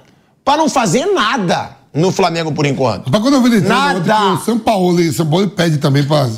para 0.45 0.57
não 0.57 0.69
fazer 0.69 1.05
nada 1.07 1.75
no 1.93 2.11
Flamengo 2.11 2.51
por 2.53 2.65
enquanto. 2.65 3.09
Mas 3.11 3.21
quando 3.21 3.33
eu 3.33 3.41
vi 3.41 3.57
ele 3.57 3.67
Nada. 3.67 3.99
ontem 3.99 4.33
o 4.41 4.45
São 4.45 4.59
Paulo 4.59 5.01
e 5.01 5.09
o 5.09 5.13
São 5.13 5.25
Paulo 5.29 5.49
pede 5.49 5.77
também 5.77 6.03
pra. 6.03 6.29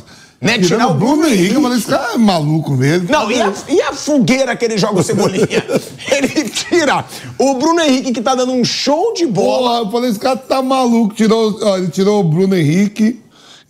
Né, 0.43 0.53
tirando 0.59 0.67
tirar 0.67 0.87
o 0.89 0.93
Bruno 0.93 1.25
Henrique. 1.25 1.53
Eu 1.55 1.61
falei, 1.61 1.77
esse 1.77 1.87
cara 1.87 2.13
é 2.13 2.17
maluco 2.17 2.71
mesmo. 2.75 3.07
Não, 3.09 3.31
e 3.31 3.41
a, 3.41 3.53
e 3.69 3.81
a 3.81 3.93
fogueira 3.93 4.55
que 4.55 4.65
ele 4.65 4.77
joga 4.77 4.99
o 4.99 5.03
Cebolinha? 5.03 5.47
ele 6.11 6.49
tira 6.49 7.05
o 7.39 7.53
Bruno 7.55 7.79
Henrique, 7.81 8.11
que 8.11 8.21
tá 8.21 8.35
dando 8.35 8.51
um 8.51 8.63
show 8.63 9.13
de 9.13 9.25
bola. 9.25 9.69
Porra, 9.69 9.79
eu 9.87 9.91
falei, 9.91 10.09
esse 10.11 10.19
cara 10.19 10.35
tá 10.37 10.61
maluco. 10.61 11.13
Tirou, 11.15 11.57
ó, 11.61 11.77
ele 11.77 11.87
tirou 11.87 12.19
o 12.19 12.23
Bruno 12.23 12.55
Henrique 12.55 13.21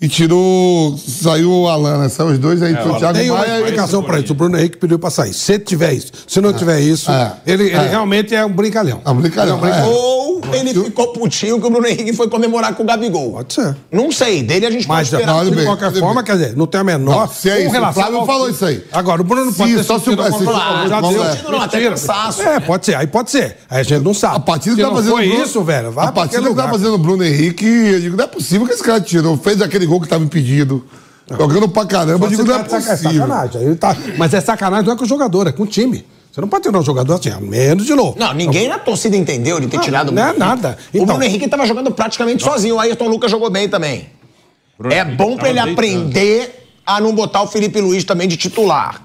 e 0.01 0.07
tirou. 0.09 0.97
Saiu 0.97 1.51
o 1.51 1.67
Alan, 1.67 1.97
né? 1.99 2.09
Saiu 2.09 2.29
os 2.31 2.39
dois 2.39 2.61
aí, 2.61 2.75
foi 2.75 2.91
o 2.91 2.97
Thiago 2.97 3.17
Tem 3.17 3.29
uma 3.29 3.39
Maia. 3.39 3.51
e- 3.51 3.59
explicação 3.61 4.03
pra 4.03 4.19
isso. 4.19 4.33
O 4.33 4.35
Bruno 4.35 4.57
Henrique 4.57 4.77
pediu 4.77 4.97
pra 4.99 5.09
sair. 5.09 5.33
Se 5.33 5.59
tiver 5.59 5.93
isso, 5.93 6.11
se 6.27 6.41
não 6.41 6.51
tiver 6.53 6.79
isso, 6.81 7.09
é, 7.11 7.33
ele, 7.45 7.63
ele 7.65 7.75
é. 7.75 7.87
realmente 7.89 8.33
é 8.35 8.43
um 8.45 8.51
brincalhão. 8.51 8.99
É 9.05 9.09
um 9.11 9.15
brincalhão, 9.15 9.57
Ele 9.59 9.65
é 9.65 9.69
um 9.69 9.71
brincalhão. 9.71 9.91
é. 9.91 9.95
Ou 9.95 10.32
ele 10.55 10.73
ficou 10.85 11.13
putinho 11.13 11.59
que 11.59 11.67
o 11.67 11.69
Bruno 11.69 11.87
Henrique 11.87 12.13
foi 12.13 12.27
comemorar 12.29 12.73
com 12.75 12.83
o 12.83 12.85
Gabigol. 12.85 13.31
Pode 13.33 13.53
ser. 13.53 13.75
Não 13.91 14.11
sei, 14.11 14.43
dele 14.43 14.65
a 14.65 14.71
gente 14.71 14.87
Mas, 14.87 15.09
pode 15.09 15.21
esperar. 15.23 15.37
Olha 15.39 15.49
de 15.49 15.55
bem, 15.55 15.65
qualquer 15.65 15.85
olha 15.87 15.99
forma, 15.99 16.21
bem. 16.21 16.23
quer 16.23 16.37
dizer, 16.37 16.57
não 16.57 16.65
tem 16.67 16.81
a 16.81 16.83
menor. 16.83 17.19
Não, 17.21 17.27
se 17.27 17.49
é 17.49 17.59
isso, 17.59 17.69
o 17.69 17.71
relação 17.71 18.01
Flávio 18.03 18.19
ao- 18.19 18.25
falou 18.25 18.49
isso 18.49 18.65
aí. 18.65 18.83
Agora, 18.91 19.21
o 19.21 19.23
Bruno 19.23 19.45
não 19.45 19.53
pode 19.53 19.71
Se 19.77 19.83
só 19.83 19.97
se- 19.99 20.05
sentido 20.05 20.23
se- 20.23 20.29
coisa. 20.31 20.51
Já 20.87 21.01
deu. 21.01 21.51
não, 21.51 21.61
até 21.61 21.89
cansaço. 21.89 22.41
É, 22.41 22.59
pode 22.59 22.85
ser, 22.85 22.95
aí 22.95 23.07
pode 23.07 23.31
ser. 23.31 23.57
Aí 23.69 23.79
a 23.79 23.83
gente 23.83 24.03
não 24.03 24.13
sabe. 24.13 24.35
A 24.37 24.39
partida 24.39 24.75
Se 24.75 24.81
que 24.81 24.87
tá 24.87 24.93
fazendo. 24.95 25.11
foi 25.13 25.27
Bruno- 25.27 25.43
isso, 25.43 25.63
velho. 25.63 25.99
A 25.99 26.11
partida 26.11 26.47
que 26.49 26.55
tá 26.55 26.67
fazendo 26.69 26.93
o 26.93 26.97
Bruno 26.97 27.23
Henrique, 27.23 27.65
eu 27.65 27.99
digo, 27.99 28.17
não 28.17 28.23
é 28.23 28.27
possível 28.27 28.65
que 28.67 28.73
esse 28.73 28.83
cara 28.83 28.99
tirou. 29.01 29.37
Fez 29.37 29.61
aquele 29.61 29.85
gol 29.85 29.99
que 30.01 30.07
tava 30.07 30.23
impedido. 30.23 30.83
Jogando 31.37 31.69
pra 31.69 31.85
caramba, 31.85 32.25
eu 32.25 32.29
digo, 32.29 32.43
não 32.43 32.55
é 32.55 32.59
tá- 32.63 32.77
É 32.77 32.79
possível. 32.81 33.11
sacanagem. 33.21 33.75
Tá- 33.75 33.95
Mas 34.17 34.33
é 34.33 34.41
sacanagem 34.41 34.85
não 34.85 34.93
é 34.93 34.97
com 34.97 35.05
o 35.05 35.07
jogador, 35.07 35.47
é 35.47 35.51
com 35.51 35.63
o 35.63 35.65
time. 35.65 36.05
Você 36.33 36.41
não 36.41 36.47
pode 36.47 36.63
tirar 36.63 36.79
um 36.79 36.83
jogador 36.83 37.13
assim, 37.13 37.29
a 37.29 37.39
menos 37.39 37.85
de 37.85 37.93
novo. 37.93 38.17
Não, 38.17 38.33
ninguém 38.33 38.67
na 38.67 38.79
torcida 38.79 39.15
entendeu 39.15 39.59
de 39.59 39.67
ter 39.67 39.77
Não, 39.77 39.83
tirado 39.83 40.09
o 40.09 40.11
não 40.11 40.23
é 40.23 40.29
Bruno 40.33 40.43
Henrique. 40.45 40.61
nada. 40.63 40.77
O 40.81 40.97
Então- 40.97 41.05
Bruno 41.05 41.23
Henrique 41.23 41.47
tava 41.47 41.65
jogando 41.67 41.91
praticamente 41.91 42.43
sozinho. 42.43 42.75
O 42.75 42.79
Ayrton 42.79 43.07
Lucas 43.07 43.29
jogou 43.29 43.51
bem 43.51 43.69
também. 43.69 44.09
Bruno 44.79 44.95
É 44.95 45.01
Henrique 45.01 45.15
bom 45.15 45.35
pra 45.35 45.45
tava 45.45 45.49
ele 45.49 45.53
deitando. 45.59 45.73
aprender 45.73 46.67
a 46.83 46.99
não 46.99 47.13
botar 47.13 47.43
o 47.43 47.47
Felipe 47.47 47.79
Luiz 47.79 48.03
também 48.03 48.27
de 48.27 48.35
titular. 48.35 49.03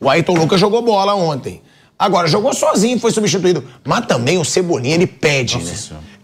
O 0.00 0.08
Ayrton 0.08 0.32
Lucas 0.34 0.58
jogou 0.58 0.80
bola 0.80 1.14
ontem. 1.14 1.60
Agora, 1.98 2.26
jogou 2.26 2.54
sozinho, 2.54 2.98
foi 2.98 3.10
substituído. 3.10 3.62
Mas 3.84 4.06
também 4.06 4.38
o 4.38 4.44
Cebolinha, 4.44 4.94
ele 4.94 5.06
pede, 5.06 5.58
né? 5.58 5.74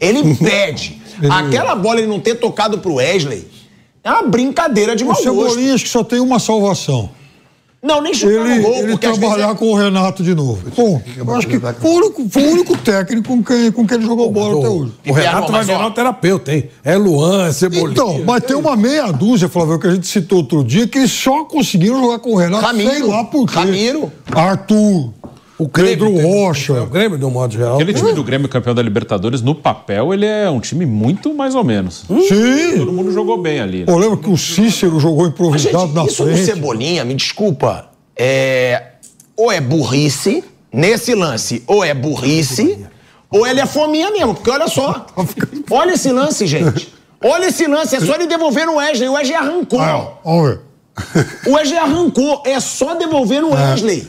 Ele 0.00 0.34
pede. 0.36 1.02
Aquela 1.30 1.74
bola 1.74 1.98
ele 1.98 2.06
não 2.08 2.18
ter 2.18 2.36
tocado 2.36 2.78
pro 2.78 2.94
Wesley 2.94 3.46
é 4.02 4.10
uma 4.10 4.22
brincadeira 4.22 4.96
de 4.96 5.04
O 5.04 5.08
mau 5.08 5.16
gosto. 5.22 5.28
Cebolinha 5.50 5.74
acho 5.74 5.84
que 5.84 5.90
só 5.90 6.02
tem 6.02 6.18
uma 6.18 6.38
salvação. 6.38 7.10
Não, 7.86 8.02
nem 8.02 8.12
chutar 8.12 8.32
Ele, 8.32 8.56
no 8.56 8.62
gol, 8.62 8.74
ele 8.78 8.98
trabalhar 8.98 9.50
é- 9.50 9.54
com 9.54 9.66
o 9.70 9.74
Renato 9.76 10.24
de 10.24 10.34
novo. 10.34 10.58
Bom, 10.76 11.00
eu 11.16 11.34
acho 11.36 11.46
que 11.46 11.60
foi 11.60 11.90
o 11.90 11.94
único, 11.94 12.28
foi 12.28 12.42
o 12.42 12.50
único 12.50 12.76
técnico 12.78 13.28
com 13.28 13.44
quem, 13.44 13.70
com 13.70 13.86
quem 13.86 13.98
ele 13.98 14.06
jogou 14.06 14.28
bola 14.30 14.58
até 14.58 14.68
hoje. 14.68 14.92
O 15.06 15.12
Renato 15.12 15.52
vai 15.52 15.64
virar 15.64 15.86
um 15.86 15.90
terapeuta, 15.92 16.52
hein? 16.52 16.68
É 16.82 16.96
Luan, 16.96 17.46
é 17.46 17.52
Cebolinha. 17.52 17.92
Então, 17.92 18.24
mas 18.26 18.42
tem 18.42 18.56
uma 18.56 18.76
meia 18.76 19.12
dúzia, 19.12 19.48
Flávio, 19.48 19.78
que 19.78 19.86
a 19.86 19.94
gente 19.94 20.06
citou 20.08 20.38
outro 20.38 20.64
dia, 20.64 20.88
que 20.88 20.98
eles 20.98 21.12
só 21.12 21.44
conseguiram 21.44 22.00
jogar 22.00 22.18
com 22.18 22.32
o 22.32 22.36
Renato, 22.36 22.64
Ramiro, 22.66 22.90
sei 22.90 23.02
lá 23.04 23.24
por 23.24 23.46
quê. 23.46 23.54
Ramiro. 23.58 24.12
Arthur, 24.34 25.12
o 25.58 25.68
Pedro 25.68 26.08
tem- 26.12 26.22
Rocha. 26.22 26.72
O 26.82 26.86
Grêmio, 26.86 27.18
de 27.18 27.24
um 27.24 27.30
modo 27.30 27.52
geral. 27.52 27.74
Aquele 27.76 27.94
time 27.94 28.12
do 28.12 28.22
Grêmio 28.22 28.48
campeão 28.48 28.74
da 28.74 28.82
Libertadores, 28.82 29.40
no 29.40 29.54
papel, 29.54 30.12
ele 30.12 30.26
é 30.26 30.50
um 30.50 30.60
time 30.60 30.84
muito 30.84 31.32
mais 31.34 31.54
ou 31.54 31.64
menos. 31.64 32.04
Hum? 32.10 32.20
Sim. 32.28 32.78
Todo 32.78 32.92
mundo 32.92 33.10
jogou 33.12 33.38
bem 33.40 33.60
ali. 33.60 33.78
né? 33.78 33.84
Eu 33.88 33.96
lembro 33.96 34.18
que 34.18 34.28
o 34.28 34.36
Cícero 34.36 35.00
jogou 35.00 35.24
Mas, 35.24 35.28
improvisado 35.28 35.86
gente, 35.86 35.94
na 35.94 36.04
isso 36.04 36.24
do 36.24 36.30
frente. 36.32 36.44
Cebolinha, 36.44 37.04
me 37.04 37.14
desculpa, 37.14 37.90
é... 38.16 38.82
ou 39.36 39.50
é 39.50 39.60
burrice, 39.60 40.44
nesse 40.72 41.14
lance, 41.14 41.62
ou 41.66 41.82
é 41.84 41.94
burrice, 41.94 42.86
ou 43.30 43.46
ele 43.46 43.60
é 43.60 43.66
fominha 43.66 44.10
mesmo, 44.10 44.34
porque 44.34 44.50
olha 44.50 44.68
só, 44.68 45.06
olha 45.70 45.92
esse 45.94 46.12
lance, 46.12 46.46
gente. 46.46 46.94
Olha 47.22 47.46
esse 47.46 47.66
lance, 47.66 47.96
é 47.96 48.00
só 48.00 48.14
ele 48.14 48.26
devolver 48.26 48.66
no 48.66 48.76
Wesley, 48.76 49.08
o 49.08 49.14
Wesley 49.14 49.34
arrancou. 49.36 49.80
Ah, 49.80 50.06
ver. 50.24 50.60
O 51.46 51.52
Wesley 51.52 51.78
arrancou, 51.78 52.42
é 52.44 52.60
só 52.60 52.94
devolver 52.94 53.40
no 53.40 53.52
Wesley. 53.54 54.06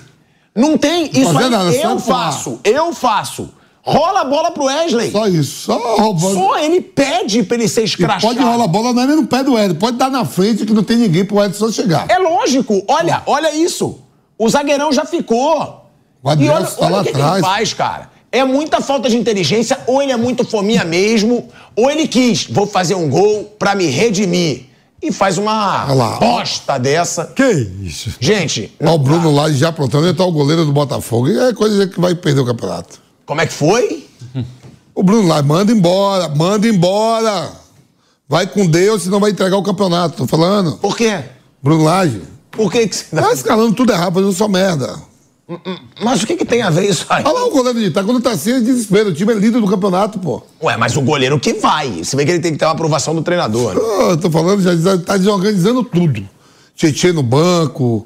Não 0.58 0.78
tem, 0.78 1.06
isso 1.14 1.38
aí 1.38 1.50
nada, 1.50 1.72
só 1.72 1.90
eu 1.92 2.00
faço, 2.00 2.60
eu 2.64 2.94
faço. 2.94 3.50
Rola 3.84 4.22
a 4.22 4.26
bola 4.26 4.52
pro 4.52 4.66
Wesley. 4.66 5.12
Só 5.12 5.28
isso. 5.30 5.66
Só 5.68 5.78
roubando. 5.96 6.34
Só 6.34 6.58
ele 6.60 6.82
pede 6.82 7.44
pra 7.44 7.56
ele 7.56 7.70
ser 7.70 7.82
E 7.82 7.86
escrachado. 7.86 8.22
pode 8.22 8.40
rolar 8.40 8.66
a 8.66 8.68
bola, 8.68 8.92
não 8.92 9.04
é 9.04 9.08
nem 9.08 9.16
no 9.16 9.26
pé 9.28 9.44
do 9.44 9.58
Edson. 9.58 9.76
Pode 9.76 9.96
dar 9.96 10.10
na 10.12 10.26
frente 10.26 10.66
que 10.66 10.74
não 10.74 10.84
tem 10.84 10.98
ninguém 10.98 11.24
pro 11.24 11.42
Edson 11.42 11.72
chegar. 11.72 12.06
É 12.10 12.18
lógico, 12.18 12.84
olha, 12.88 13.24
olha 13.26 13.56
isso. 13.56 14.00
O 14.38 14.50
zagueirão 14.50 14.92
já 14.92 15.06
ficou. 15.06 15.86
O 16.22 16.30
Adriano 16.30 16.60
e 16.60 16.64
olha, 16.64 16.68
tá 16.68 16.86
olha 16.86 16.96
lá 16.96 17.02
o 17.02 17.06
que, 17.06 17.12
que 17.12 17.16
atrás. 17.18 17.36
ele 17.38 17.46
faz, 17.46 17.74
cara. 17.74 18.10
É 18.30 18.44
muita 18.44 18.82
falta 18.82 19.10
de 19.10 19.16
inteligência, 19.16 19.80
ou 19.88 20.02
ele 20.02 20.12
é 20.12 20.18
muito 20.18 20.44
fominha 20.44 20.84
mesmo, 20.84 21.48
ou 21.74 21.90
ele 21.90 22.10
quis, 22.10 22.46
vou 22.46 22.68
fazer 22.68 22.96
um 22.96 23.10
gol 23.10 23.46
pra 23.58 23.74
me 23.74 23.86
redimir. 23.86 24.66
E 25.02 25.12
faz 25.12 25.38
uma 25.38 25.86
bosta 26.20 26.80
dessa. 26.80 27.26
Que 27.26 27.44
isso? 27.84 28.16
Gente, 28.20 28.74
Olha 28.80 28.92
o 28.92 28.98
Bruno 28.98 29.32
lá 29.32 29.50
já 29.52 29.70
aprontando, 29.70 30.08
ele 30.08 30.18
tá 30.18 30.26
o 30.26 30.32
goleiro 30.32 30.66
do 30.66 30.72
Botafogo. 30.72 31.30
É 31.30 31.54
coisa 31.54 31.88
que 31.88 32.00
vai 32.00 32.16
perder 32.16 32.42
o 32.42 32.46
campeonato. 32.46 33.00
como 33.26 33.40
é 33.42 33.46
que 33.46 33.54
foi? 33.54 34.08
O 34.96 35.04
Bruno 35.04 35.28
lá, 35.28 35.42
manda 35.44 35.72
embora, 35.72 36.28
manda 36.30 36.68
embora. 36.68 37.52
Vai 38.28 38.48
com 38.48 38.66
Deus, 38.66 39.04
senão 39.04 39.20
vai 39.20 39.30
entregar 39.32 39.56
o 39.56 39.64
campeonato. 39.64 40.18
Tô 40.18 40.28
falando. 40.28 40.78
Por 40.78 40.98
quê? 40.98 41.24
Bruno 41.62 41.84
Lage. 41.84 42.24
Por 42.50 42.72
que, 42.72 42.88
que 42.88 42.96
você... 42.96 43.16
Tá 43.16 43.32
escalando 43.32 43.74
tudo 43.76 43.94
errado, 43.94 44.16
fazendo 44.16 44.34
só 44.34 44.48
merda. 44.48 45.00
Mas 46.04 46.22
o 46.24 46.28
que, 46.28 46.36
que 46.36 46.44
tem 46.46 46.62
a 46.62 46.70
ver 46.70 46.90
isso 46.90 47.06
aí? 47.10 47.24
Olha 47.26 47.34
lá 47.34 47.46
o 47.46 47.52
goleiro 47.52 47.80
de 47.80 47.86
Ita, 47.86 48.04
quando 48.04 48.20
tá 48.20 48.32
assim, 48.32 48.52
é 48.52 48.60
desespero. 48.60 49.10
O 49.10 49.14
time 49.14 49.32
é 49.32 49.36
líder 49.36 49.62
do 49.62 49.68
campeonato, 49.68 50.20
pô. 50.20 50.44
Ué, 50.62 50.76
mas 50.76 50.98
o 50.98 51.02
goleiro 51.02 51.40
que 51.40 51.54
vai. 51.54 52.04
Você 52.04 52.18
vê 52.18 52.26
que 52.26 52.32
ele 52.32 52.40
tem 52.42 52.52
que 52.52 52.58
ter 52.58 52.66
uma 52.66 52.72
aprovação 52.74 53.16
do 53.16 53.22
treinador. 53.22 53.74
né? 53.74 53.80
Ô, 53.80 54.02
eu 54.12 54.18
tô 54.18 54.30
falando, 54.30 54.62
já 54.62 54.98
tá 54.98 55.16
desorganizando 55.16 55.84
tudo. 55.86 56.28
Tietchan 56.76 57.14
no 57.14 57.24
banco, 57.24 58.06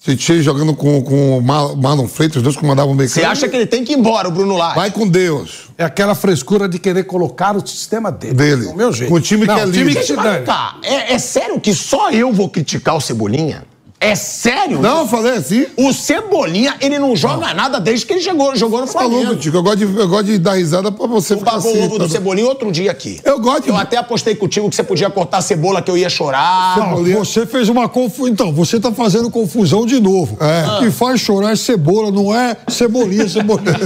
Tietchan 0.00 0.40
jogando 0.42 0.74
com, 0.74 1.02
com 1.02 1.38
o 1.38 1.42
Mar- 1.42 1.74
Marlon 1.76 2.06
Freitas, 2.06 2.36
os 2.36 2.42
dois 2.44 2.56
comandavam 2.56 2.92
o 2.92 2.94
meio 2.94 3.10
Você 3.10 3.24
acha 3.24 3.48
que 3.48 3.56
ele 3.56 3.66
tem 3.66 3.84
que 3.84 3.92
ir 3.92 3.98
embora, 3.98 4.28
o 4.28 4.30
Bruno 4.30 4.56
Lage? 4.56 4.76
Vai 4.76 4.90
com 4.92 5.08
Deus. 5.08 5.66
É 5.76 5.84
aquela 5.84 6.14
frescura 6.14 6.68
de 6.68 6.78
querer 6.78 7.02
colocar 7.04 7.56
o 7.56 7.66
sistema 7.66 8.12
dele. 8.12 8.32
Dele. 8.34 8.66
É 8.68 8.70
o 8.70 8.76
meu 8.76 8.92
jeito. 8.92 9.10
Com 9.10 9.16
o 9.16 9.20
time 9.20 9.42
que 9.42 9.48
Não, 9.48 9.58
é 9.58 9.66
o 9.66 9.72
time 9.72 9.86
líder. 9.88 10.00
que 10.00 10.06
se 10.06 10.12
Mas 10.14 10.24
dane. 10.24 10.36
vem 10.38 10.46
cá, 10.46 10.76
é, 10.84 11.12
é 11.14 11.18
sério 11.18 11.60
que 11.60 11.74
só 11.74 12.10
eu 12.12 12.32
vou 12.32 12.48
criticar 12.48 12.96
o 12.96 13.00
Cebolinha? 13.00 13.64
É 13.98 14.14
sério? 14.14 14.78
Não, 14.78 15.00
eu 15.00 15.06
falei 15.08 15.32
assim. 15.32 15.66
O 15.74 15.90
Cebolinha, 15.92 16.76
ele 16.82 16.98
não 16.98 17.16
joga 17.16 17.54
nada 17.54 17.80
desde 17.80 18.04
que 18.04 18.12
ele 18.12 18.20
chegou, 18.20 18.54
jogou 18.54 18.80
no 18.80 18.86
Tá 18.86 18.92
Flamengo. 18.92 19.24
louco, 19.24 19.36
Tico. 19.36 19.56
Eu 19.56 19.62
gosto, 19.62 19.78
de, 19.78 19.84
eu 19.98 20.08
gosto 20.08 20.24
de 20.26 20.38
dar 20.38 20.52
risada 20.54 20.92
pra 20.92 21.06
você 21.06 21.34
Tu 21.34 21.38
ficar 21.38 21.52
pagou 21.52 21.70
assim. 21.70 21.80
o 21.80 21.84
ovo 21.84 21.98
tá- 21.98 22.04
do 22.04 22.10
Cebolinha 22.10 22.46
outro 22.46 22.70
dia 22.70 22.90
aqui. 22.90 23.18
Eu 23.24 23.40
gosto 23.40 23.62
de- 23.64 23.68
Eu 23.70 23.76
até 23.76 23.96
apostei 23.96 24.34
contigo 24.34 24.68
que 24.68 24.76
você 24.76 24.82
podia 24.84 25.08
cortar 25.08 25.38
a 25.38 25.40
cebola, 25.40 25.80
que 25.80 25.90
eu 25.90 25.96
ia 25.96 26.10
chorar. 26.10 26.76
Não, 26.78 27.02
você 27.24 27.46
fez 27.46 27.70
uma 27.70 27.88
confusão. 27.88 28.28
Então, 28.28 28.52
você 28.52 28.76
está 28.76 28.92
fazendo 28.92 29.30
confusão 29.30 29.86
de 29.86 29.98
novo. 29.98 30.36
É. 30.40 30.76
O 30.76 30.78
que 30.80 30.90
faz 30.90 31.18
chorar 31.20 31.52
é 31.52 31.56
cebola, 31.56 32.10
não 32.10 32.34
é 32.34 32.54
cebolinha, 32.68 33.26
cebolinha. 33.30 33.76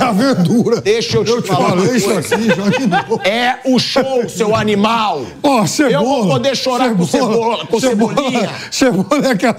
é 0.00 0.02
a 0.02 0.12
verdura. 0.12 0.80
Deixa 0.80 1.16
eu 1.16 1.24
te 1.24 1.30
eu 1.32 1.42
falar 1.42 1.74
uma 1.74 1.76
falei 1.82 1.96
isso 1.96 2.10
aqui 2.12 2.46
já 2.46 2.68
de 2.78 2.86
novo. 2.86 3.20
É 3.26 3.56
o 3.64 3.78
show, 3.80 4.28
seu 4.28 4.54
animal. 4.54 5.22
Ó, 5.42 5.66
cebola. 5.66 5.92
Eu 5.94 6.04
vou 6.04 6.28
poder 6.28 6.56
chorar 6.56 6.94
com 6.94 7.04
cebola- 7.04 7.66
com 7.66 7.80
cebolinha. 7.80 8.48
Cebola 8.70 9.26
é 9.26 9.30
aquela. 9.32 9.55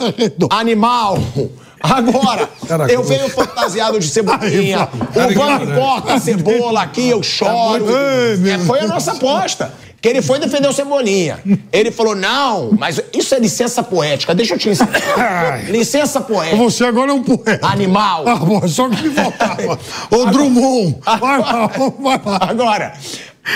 Animal. 0.49 1.19
Agora, 1.79 2.49
Cara, 2.67 2.91
eu 2.91 3.03
venho 3.03 3.29
fantasiado 3.29 3.99
de 3.99 4.07
cebolinha. 4.07 4.89
O 5.15 5.65
né? 5.65 5.75
corta 5.75 6.13
a 6.15 6.19
cebola 6.19 6.81
aqui, 6.81 7.09
eu 7.09 7.21
choro. 7.21 7.85
Ai, 7.93 8.37
meu 8.37 8.55
É, 8.55 8.57
foi 8.59 8.79
a 8.79 8.87
nossa 8.87 9.11
aposta. 9.11 9.73
Que 9.99 10.09
ele 10.09 10.21
foi 10.21 10.37
defender 10.37 10.67
o 10.67 10.73
Cebolinha. 10.73 11.39
Ele 11.71 11.89
falou: 11.89 12.15
não, 12.15 12.69
mas 12.77 13.01
isso 13.11 13.33
é 13.33 13.39
licença 13.39 13.81
poética. 13.81 14.35
Deixa 14.35 14.53
eu 14.53 14.59
te 14.59 14.69
ensinar. 14.69 14.91
licença 15.69 16.21
poética. 16.21 16.55
Você 16.55 16.85
agora 16.85 17.09
é 17.09 17.13
um 17.13 17.23
poeta. 17.23 17.65
Animal. 17.65 18.23
Ah, 18.27 18.35
bom, 18.35 18.67
só 18.67 18.87
que 18.89 19.01
me 19.01 19.09
faltava. 19.09 19.79
Ô, 20.11 20.25
Drummond. 20.27 20.97
Vai 21.03 21.39
lá, 21.39 21.67
vai 21.67 22.21
lá. 22.23 22.39
Agora, 22.41 22.93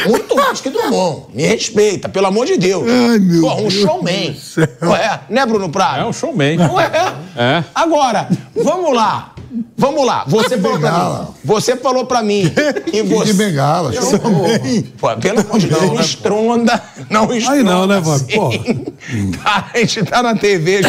muito 0.07 0.35
mais 0.35 0.61
que 0.61 0.69
Drummond. 0.69 1.25
Me 1.33 1.45
respeita, 1.45 2.07
pelo 2.09 2.27
amor 2.27 2.45
de 2.45 2.57
Deus. 2.57 2.83
Ai, 2.89 3.19
meu 3.19 3.41
Porra, 3.41 3.55
um 3.55 3.67
Deus 3.67 3.73
showman. 3.73 4.31
do 4.31 4.39
céu. 4.39 4.67
Ué, 4.83 5.19
né, 5.29 5.45
Bruno 5.45 5.69
Prado? 5.69 6.01
É 6.01 6.05
um 6.05 6.13
showman. 6.13 6.57
Não 6.57 6.79
é? 6.79 6.91
É. 7.35 7.63
Agora, 7.75 8.27
vamos 8.55 8.93
lá. 8.95 9.33
Vamos 9.77 10.05
lá. 10.05 10.23
Você 10.27 10.57
falou 10.57 10.79
pra 10.79 10.91
mim. 10.91 11.27
Você 11.43 11.75
falou 11.75 12.05
pra 12.05 12.23
mim. 12.23 12.51
E 12.87 13.03
De 13.03 13.13
você. 13.13 13.33
bengala. 13.33 13.91
show. 13.93 14.19
Pô, 14.99 15.15
pelo 15.17 15.39
amor 15.41 15.59
de 15.59 15.67
Deus, 15.67 15.81
não 15.93 15.99
estronda. 16.01 16.83
Não 17.09 17.33
estronda. 17.33 17.57
Aí 17.57 17.63
não, 17.63 17.87
né, 17.87 17.99
Vó? 17.99 18.13
assim. 18.15 18.25
Pô. 18.35 18.49
Cara, 19.43 19.65
a 19.73 19.77
gente 19.79 20.03
tá 20.03 20.21
na 20.23 20.35
TV, 20.35 20.81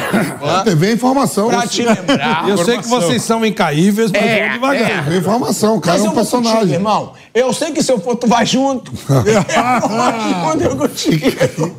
A 0.43 0.61
TV 0.63 0.89
é 0.89 0.93
informação. 0.93 1.49
pra 1.49 1.67
te 1.67 1.83
lembrar. 1.83 2.49
Eu 2.49 2.59
sei 2.65 2.79
que 2.79 2.89
vocês 2.89 3.23
são 3.23 3.45
incaíveis, 3.45 4.11
mas 4.13 4.23
É, 4.23 4.39
vamos 4.59 4.77
devagar. 4.79 5.05
TV 5.05 5.15
é 5.15 5.19
informação. 5.19 5.77
O 5.77 5.81
cara 5.81 5.97
Mas 5.99 6.05
é 6.05 6.07
eu 6.07 6.11
um 6.11 6.15
vou 6.15 6.25
contigo, 6.25 6.43
personagem. 6.43 6.75
irmão. 6.75 7.13
Eu 7.35 7.53
sei 7.53 7.73
que 7.73 7.83
se 7.83 7.91
eu 7.91 7.99
for, 8.01 8.15
tu 8.17 8.27
vai 8.27 8.45
junto. 8.45 8.93
eu 9.09 9.89
vou 9.89 10.61
eu 10.61 10.77
contigo. 10.77 11.77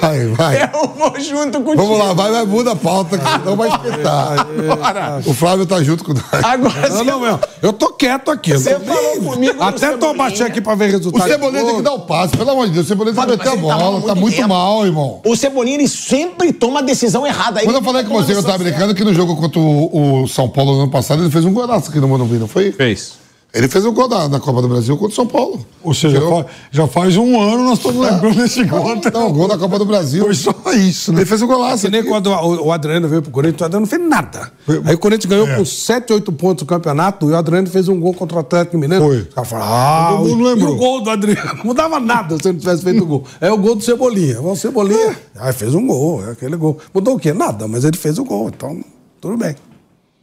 Vai, 0.00 0.26
vai. 0.28 0.70
Eu 0.72 0.88
vou 0.88 1.20
junto 1.20 1.60
contigo. 1.60 1.82
Vamos 1.82 1.98
lá, 1.98 2.12
vai, 2.12 2.30
vai, 2.30 2.44
muda 2.44 2.72
a 2.72 2.76
pauta, 2.76 3.18
que 3.18 3.24
senão 3.30 3.56
vai 3.56 3.68
espetar. 3.68 4.46
Agora, 4.70 5.22
O 5.24 5.34
Flávio 5.34 5.66
tá 5.66 5.82
junto 5.82 6.04
com 6.04 6.12
nós. 6.12 6.44
agora 6.44 6.88
Não, 6.88 7.04
não, 7.04 7.20
meu. 7.20 7.40
Eu 7.60 7.72
tô 7.72 7.92
quieto 7.92 8.30
aqui. 8.30 8.50
eu 8.50 8.58
você 8.58 8.78
falou 8.78 9.16
comigo 9.22 9.62
Até 9.62 9.96
tô 9.96 10.14
baixando 10.14 10.48
aqui 10.48 10.60
pra 10.60 10.74
ver 10.74 10.88
O 10.88 10.92
resultado. 10.92 11.28
Cebolinha 11.28 11.64
tem 11.64 11.76
que 11.76 11.82
dar 11.82 11.92
o 11.92 12.00
passe, 12.00 12.36
pelo 12.36 12.50
amor 12.50 12.66
de 12.66 12.72
Deus. 12.72 12.86
O 12.86 12.88
Cebolinha 12.88 13.14
tem 13.14 13.24
que 13.24 13.30
meter 13.30 13.48
a 13.48 13.50
tá 13.52 13.56
bola. 13.56 13.76
Tá 13.78 13.90
muito 14.14 14.20
muito 14.20 14.36
tempo. 14.36 14.48
mal, 14.48 14.84
irmão. 14.86 15.20
O 15.24 15.36
Cebolinha, 15.36 15.76
ele 15.76 15.88
sempre 15.88 16.52
toma 16.52 16.80
a 16.80 16.82
decisão 16.82 17.26
errada. 17.26 17.60
Ele 17.60 17.66
Quando 17.66 17.76
eu 17.76 17.82
falei 17.82 18.04
com 18.04 18.14
você 18.14 18.32
eu 18.32 18.42
tava 18.42 18.58
brincando 18.58 18.94
que 18.94 19.04
no 19.04 19.14
jogo 19.14 19.36
contra 19.36 19.60
o, 19.60 20.22
o 20.22 20.28
São 20.28 20.48
Paulo 20.48 20.74
no 20.74 20.82
ano 20.82 20.90
passado, 20.90 21.22
ele 21.22 21.30
fez 21.30 21.44
um 21.44 21.52
golaço 21.52 21.90
aqui 21.90 22.00
no 22.00 22.08
Morumbi, 22.08 22.36
não 22.36 22.48
foi? 22.48 22.72
Fez. 22.72 23.21
Ele 23.54 23.68
fez 23.68 23.84
um 23.84 23.92
gol 23.92 24.08
na, 24.08 24.30
na 24.30 24.40
Copa 24.40 24.62
do 24.62 24.68
Brasil 24.68 24.96
contra 24.96 25.12
o 25.12 25.14
São 25.14 25.26
Paulo. 25.26 25.66
Ou 25.82 25.92
seja, 25.92 26.18
Tirou- 26.18 26.46
já 26.70 26.86
faz 26.88 27.18
um 27.18 27.38
ano 27.38 27.64
nós 27.64 27.76
estamos 27.78 28.00
lembrando 28.10 28.36
desse 28.36 28.64
gol. 28.64 28.96
Não, 29.12 29.30
gol 29.30 29.46
da 29.46 29.58
Copa 29.58 29.78
do 29.78 29.84
Brasil. 29.84 30.24
Foi 30.24 30.34
só 30.34 30.54
isso, 30.72 31.12
né? 31.12 31.18
Ele 31.20 31.26
fez 31.26 31.42
um 31.42 31.46
golaço. 31.46 31.84
Que 31.84 31.90
nem 31.90 32.00
aqui. 32.00 32.08
quando 32.08 32.28
o, 32.28 32.68
o 32.68 32.72
Adriano 32.72 33.06
veio 33.08 33.20
pro 33.20 33.30
Corinthians, 33.30 33.60
o 33.60 33.64
Adriano 33.66 33.84
não 33.84 33.90
fez 33.90 34.08
nada. 34.08 34.50
Aí 34.86 34.94
o 34.94 34.98
Corinthians 34.98 35.28
ganhou 35.28 35.46
É. 35.46 35.56
com 35.56 35.66
7, 35.66 36.14
8 36.14 36.32
pontos 36.32 36.62
no 36.62 36.66
campeonato 36.68 37.28
e 37.28 37.32
o 37.32 37.36
Adriano 37.36 37.66
fez 37.68 37.88
um 37.88 38.00
gol 38.00 38.14
contra 38.14 38.38
o 38.38 38.40
Atlético 38.40 38.78
Mineiro. 38.78 39.04
Foi. 39.04 39.18
Os 39.18 39.34
caras 39.34 39.50
falaram, 39.50 40.24
ah, 40.24 40.28
e 40.30 40.34
lembrou. 40.34 40.72
o 40.74 40.76
gol 40.78 41.02
do 41.02 41.10
Adriano. 41.10 41.54
Não 41.58 41.64
mudava 41.66 42.00
nada 42.00 42.36
se 42.38 42.48
ele 42.48 42.54
não 42.54 42.60
tivesse 42.60 42.82
feito 42.82 43.02
o 43.02 43.06
gol. 43.06 43.24
É 43.38 43.52
o 43.52 43.58
gol 43.58 43.74
do 43.74 43.84
Cebolinha. 43.84 44.40
O 44.40 44.56
Cebolinha, 44.56 45.14
aí 45.38 45.52
fez 45.52 45.74
um 45.74 45.86
gol, 45.86 46.24
é 46.26 46.30
aquele 46.30 46.56
gol. 46.56 46.78
Mudou 46.94 47.16
o 47.16 47.18
quê? 47.18 47.34
Nada, 47.34 47.68
mas 47.68 47.84
ele 47.84 47.98
fez 47.98 48.18
o 48.18 48.24
gol, 48.24 48.48
então 48.48 48.80
tudo 49.20 49.36
bem. 49.36 49.54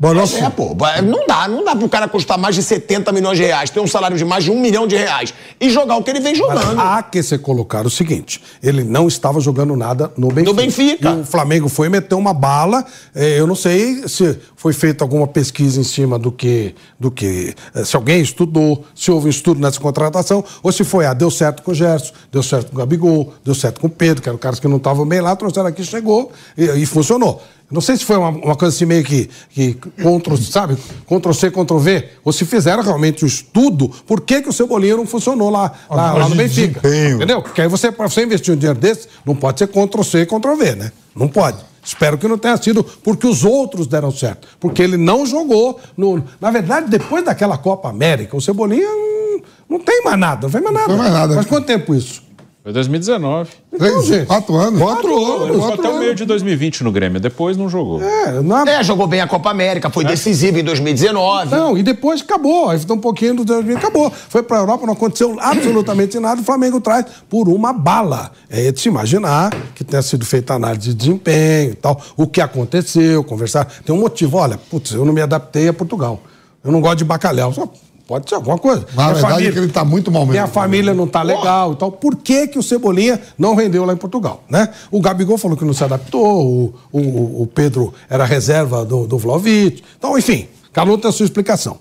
Mas 0.02 0.14
nós- 0.14 0.34
É, 0.36 0.50
pô, 0.50 0.76
não 1.04 1.28
dá, 1.28 1.46
não 1.50 1.64
dá 1.66 1.76
pro 1.76 1.90
cara 1.90 2.08
custar 2.08 2.38
mais 2.38 2.56
de 2.56 2.64
70 2.64 3.12
milhões 3.12 3.38
de 3.38 3.44
reais, 3.44 3.70
ter 3.70 3.82
um 3.82 3.88
salário 3.88 4.16
de 4.18 4.24
mais 4.24 4.46
de 4.46 4.50
um 4.52 4.58
milhão 4.58 4.88
de 4.88 4.96
reais 4.96 5.34
e 5.60 5.70
jogar 5.70 5.98
o 5.98 6.04
que 6.04 6.10
ele 6.10 6.22
vem 6.22 6.34
jogando. 6.34 6.80
Há 6.80 7.04
que 7.04 7.22
ser 7.22 7.40
colocado 7.40 7.88
o 7.88 7.90
seguinte: 7.90 8.42
ele 8.64 8.84
não 8.86 9.10
estava 9.10 9.42
jogando 9.42 9.76
nada 9.76 10.10
no 10.16 10.30
Benfica. 10.30 10.50
No 10.50 10.54
Benfica. 10.54 11.10
E 11.10 11.22
o 11.22 11.26
Flamengo 11.26 11.68
foi 11.68 11.90
meteu 11.90 12.18
uma 12.18 12.34
bala. 12.34 12.86
eh, 13.14 13.38
Eu 13.40 13.46
não 13.46 13.56
sei 13.56 14.08
se 14.08 14.38
foi 14.56 14.72
feita 14.72 15.04
alguma 15.04 15.28
pesquisa 15.28 15.82
em 15.82 15.84
cima 15.84 16.18
do 16.18 16.32
que. 16.32 16.74
do 16.98 17.12
que 17.12 17.54
eh, 17.76 17.84
se 17.84 17.96
alguém 17.98 18.22
estudou, 18.22 18.86
se 18.96 19.12
houve 19.12 19.28
um 19.28 19.30
estudo 19.30 19.60
nessa 19.60 19.82
contratação, 19.82 20.44
ou 20.64 20.72
se 20.72 20.86
foi, 20.86 21.06
ah, 21.08 21.14
deu 21.14 21.30
certo 21.30 21.62
com 21.62 21.72
o 21.72 21.76
Gerson, 21.76 22.14
deu 22.32 22.42
certo 22.42 22.68
com 22.70 22.76
o 22.76 22.80
Gabigol, 22.80 23.34
deu 23.44 23.54
certo 23.54 23.82
com 23.82 23.88
o 23.88 23.90
Pedro, 23.90 24.24
que 24.24 24.30
eram 24.30 24.38
caras 24.40 24.62
que 24.62 24.68
não 24.70 24.78
estavam 24.78 25.06
bem 25.06 25.20
lá, 25.20 25.36
trouxeram 25.36 25.68
aqui, 25.68 25.84
chegou 25.84 26.32
e, 26.58 26.64
e 26.64 26.86
funcionou. 26.86 27.42
Não 27.72 27.82
sei 27.82 27.98
se 27.98 28.06
foi 28.06 28.18
uma, 28.18 28.30
uma 28.30 28.56
coisa 28.56 28.76
assim 28.76 28.86
meio 28.86 29.04
que, 29.04 29.30
que 29.50 29.78
contra, 30.02 30.36
sabe, 30.38 30.76
Ctrl 31.06 31.34
C, 31.34 31.52
Ctrl 31.52 31.78
V, 31.78 32.10
ou 32.24 32.34
se 32.34 32.44
fizeram 32.46 32.82
realmente 32.82 33.24
o 33.24 33.28
estudo, 33.28 33.90
por 34.08 34.22
que, 34.22 34.41
que 34.41 34.50
o 34.50 34.54
Cebolinha 34.54 34.98
não 34.98 35.06
funcionou 35.06 35.52
lá, 35.52 35.72
lá, 35.90 36.14
lá 36.14 36.30
no 36.30 36.36
Benfica. 36.36 36.80
desempenho. 36.80 37.16
Entendeu? 37.18 37.41
Porque 37.44 37.62
aí 37.62 37.68
você, 37.68 37.91
pra 37.91 38.10
você 38.10 38.24
investir 38.24 38.54
um 38.54 38.58
dinheiro 38.58 38.80
desse, 38.80 39.08
não 39.24 39.36
pode 39.36 39.60
ser 39.60 39.68
Ctrl 39.68 40.02
C, 40.04 40.26
Ctrl 40.26 40.56
V, 40.56 40.76
né? 40.76 40.91
Não 41.16 41.28
pode. 41.28 41.58
Espero 41.84 42.18
que 42.18 42.28
não 42.28 42.38
tenha 42.38 42.58
sido 42.58 42.84
porque 42.84 43.26
os 43.26 43.44
outros 43.44 43.88
deram 43.88 44.12
certo. 44.12 44.48
Porque 44.60 44.82
ele 44.82 44.98
não 44.98 45.26
jogou. 45.26 45.80
No... 45.96 46.24
Na 46.40 46.52
verdade, 46.52 46.90
depois 46.90 47.24
daquela 47.24 47.58
Copa 47.58 47.90
América, 47.90 48.36
o 48.36 48.41
Cebolinha 48.41 48.88
hum, 48.88 49.41
não 49.70 49.80
tem 49.80 50.04
mais 50.04 50.20
nada, 50.20 50.41
não 50.44 50.50
fez 50.50 50.64
mais 50.64 50.76
nada. 50.76 50.88
Não 50.88 50.98
mais 50.98 51.14
nada. 51.14 51.36
Faz 51.36 51.46
quanto 51.48 51.66
tempo 51.66 51.96
isso? 51.96 52.29
Foi 52.61 52.73
2019. 52.73 53.49
Então, 53.73 54.03
gente. 54.03 54.26
quatro 54.26 54.56
anos. 54.56 54.81
Quatro 54.81 55.26
anos. 55.26 55.41
Ele 55.41 55.53
ficou 55.53 55.68
Quatro 55.68 55.80
até 55.80 55.90
o 55.90 55.94
meio 55.94 56.10
anos. 56.10 56.18
de 56.18 56.26
2020 56.26 56.84
no 56.84 56.91
Grêmio. 56.91 57.19
Depois 57.19 57.56
não 57.56 57.69
jogou. 57.69 58.03
É, 58.03 58.41
nada. 58.41 58.69
É, 58.69 58.84
jogou 58.84 59.07
bem 59.07 59.22
a 59.22 59.27
Copa 59.27 59.49
América, 59.49 59.90
foi 59.90 60.03
decisivo 60.03 60.60
em 60.60 60.64
2019. 60.64 61.56
Não, 61.56 61.77
e 61.77 61.84
depois 61.84 62.22
acabou. 62.22 62.69
Aí 62.69 62.77
ficou 62.77 62.98
um 62.98 62.99
pouquinho 62.99 63.36
do 63.36 63.45
2000, 63.45 63.77
acabou. 63.77 64.11
Foi 64.11 64.44
pra 64.44 64.57
Europa, 64.57 64.86
não 64.86 64.94
aconteceu 64.94 65.38
absolutamente 65.40 66.19
nada. 66.19 66.41
O 66.41 66.44
Flamengo 66.44 66.81
traz 66.81 67.06
por 67.30 67.48
uma 67.48 67.72
bala. 67.72 68.31
É 68.49 68.72
de 68.72 68.80
se 68.80 68.90
imaginar 68.90 69.52
que 69.73 69.84
tenha 69.86 70.02
sido 70.02 70.26
feita 70.26 70.53
análise 70.53 70.90
de 70.90 70.94
desempenho 70.95 71.72
e 71.72 71.76
tal. 71.76 72.02
O 72.18 72.27
que 72.27 72.41
aconteceu, 72.41 73.23
conversar. 73.23 73.65
Tem 73.86 73.95
um 73.95 73.99
motivo. 73.99 74.38
Olha, 74.38 74.57
putz, 74.69 74.91
eu 74.91 75.06
não 75.06 75.14
me 75.14 75.22
adaptei 75.22 75.69
a 75.69 75.73
Portugal. 75.73 76.22
Eu 76.61 76.73
não 76.73 76.81
gosto 76.81 76.98
de 76.98 77.06
bacalhau. 77.06 77.53
Só 77.53 77.72
pode 78.10 78.27
ser 78.27 78.36
alguma 78.36 78.57
coisa. 78.57 78.86
Na 78.95 79.03
Minha 79.03 79.14
verdade 79.14 79.48
é 79.48 79.52
que 79.52 79.60
ele 79.60 79.68
tá 79.72 79.86
muito 79.86 80.11
mal 80.11 80.23
mesmo. 80.23 80.31
Minha 80.34 80.48
família 80.48 80.94
não 80.95 81.07
tá 81.07 81.22
legal 81.22 81.73
e 81.73 81.76
tal. 81.76 81.91
Por 81.91 82.15
que, 82.15 82.48
que 82.48 82.57
o 82.57 82.64
Cebolinha 82.64 83.22
não 83.38 83.53
rendeu 83.56 83.86
lá 83.86 83.94
em 83.94 83.98
Portugal, 83.98 84.44
né? 84.49 84.69
O 84.90 84.99
Gabigol 84.99 85.38
falou 85.38 85.56
que 85.56 85.64
não 85.64 85.73
se 85.73 85.84
adaptou, 85.84 86.44
o, 86.45 86.73
o, 86.91 87.44
o 87.44 87.48
Pedro 87.48 87.94
era 88.10 88.26
reserva 88.26 88.84
do, 88.84 89.06
do 89.06 89.18
Vlaovic. 89.19 89.84
Então, 89.98 90.18
enfim, 90.18 90.48
cada 90.73 90.91
um 90.91 90.98
tem 90.98 91.07
a 91.07 91.11
sua 91.11 91.23
explicação. 91.23 91.77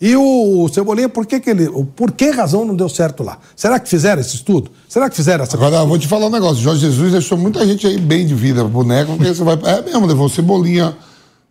E 0.00 0.14
o 0.16 0.68
Cebolinha, 0.72 1.08
por 1.08 1.24
que, 1.26 1.40
que 1.40 1.48
ele. 1.50 1.68
o- 1.68 1.84
Por 1.84 2.12
que 2.12 2.30
razão 2.30 2.64
não 2.64 2.74
deu 2.74 2.88
certo 2.88 3.22
lá? 3.22 3.38
Será 3.54 3.78
que 3.78 3.88
fizeram 3.88 4.20
esse 4.20 4.36
estudo? 4.36 4.70
Será 4.88 5.08
que 5.10 5.16
fizeram 5.16 5.44
essa 5.44 5.56
Agora, 5.56 5.76
eu 5.76 5.86
vou 5.86 5.98
te 5.98 6.06
falar 6.08 6.26
um 6.26 6.30
negócio. 6.30 6.56
Jorge 6.62 6.80
Jesus 6.82 7.12
deixou 7.12 7.38
muita 7.38 7.66
gente 7.66 7.86
aí 7.86 7.96
bem 7.98 8.26
de 8.26 8.34
vida, 8.34 8.62
boneco, 8.64 9.14
porque 9.16 9.34
você 9.34 9.42
vai. 9.44 9.58
É 9.64 9.80
mesmo, 9.82 10.04
levou 10.06 10.26
o 10.26 10.28
Cebolinha, 10.30 10.94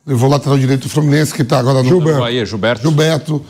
levou 0.05 0.29
o 0.29 0.31
lateral 0.31 0.59
direito 0.59 0.83
do 0.83 0.89
Fluminense, 0.89 1.33
que 1.33 1.43
tá 1.43 1.57
agora 1.57 1.81
no. 1.81 1.89
Gilberto. 1.89 2.19
Bahia, 2.19 2.45
Gilberto. 2.45 2.81
Gilberto, 2.83 3.41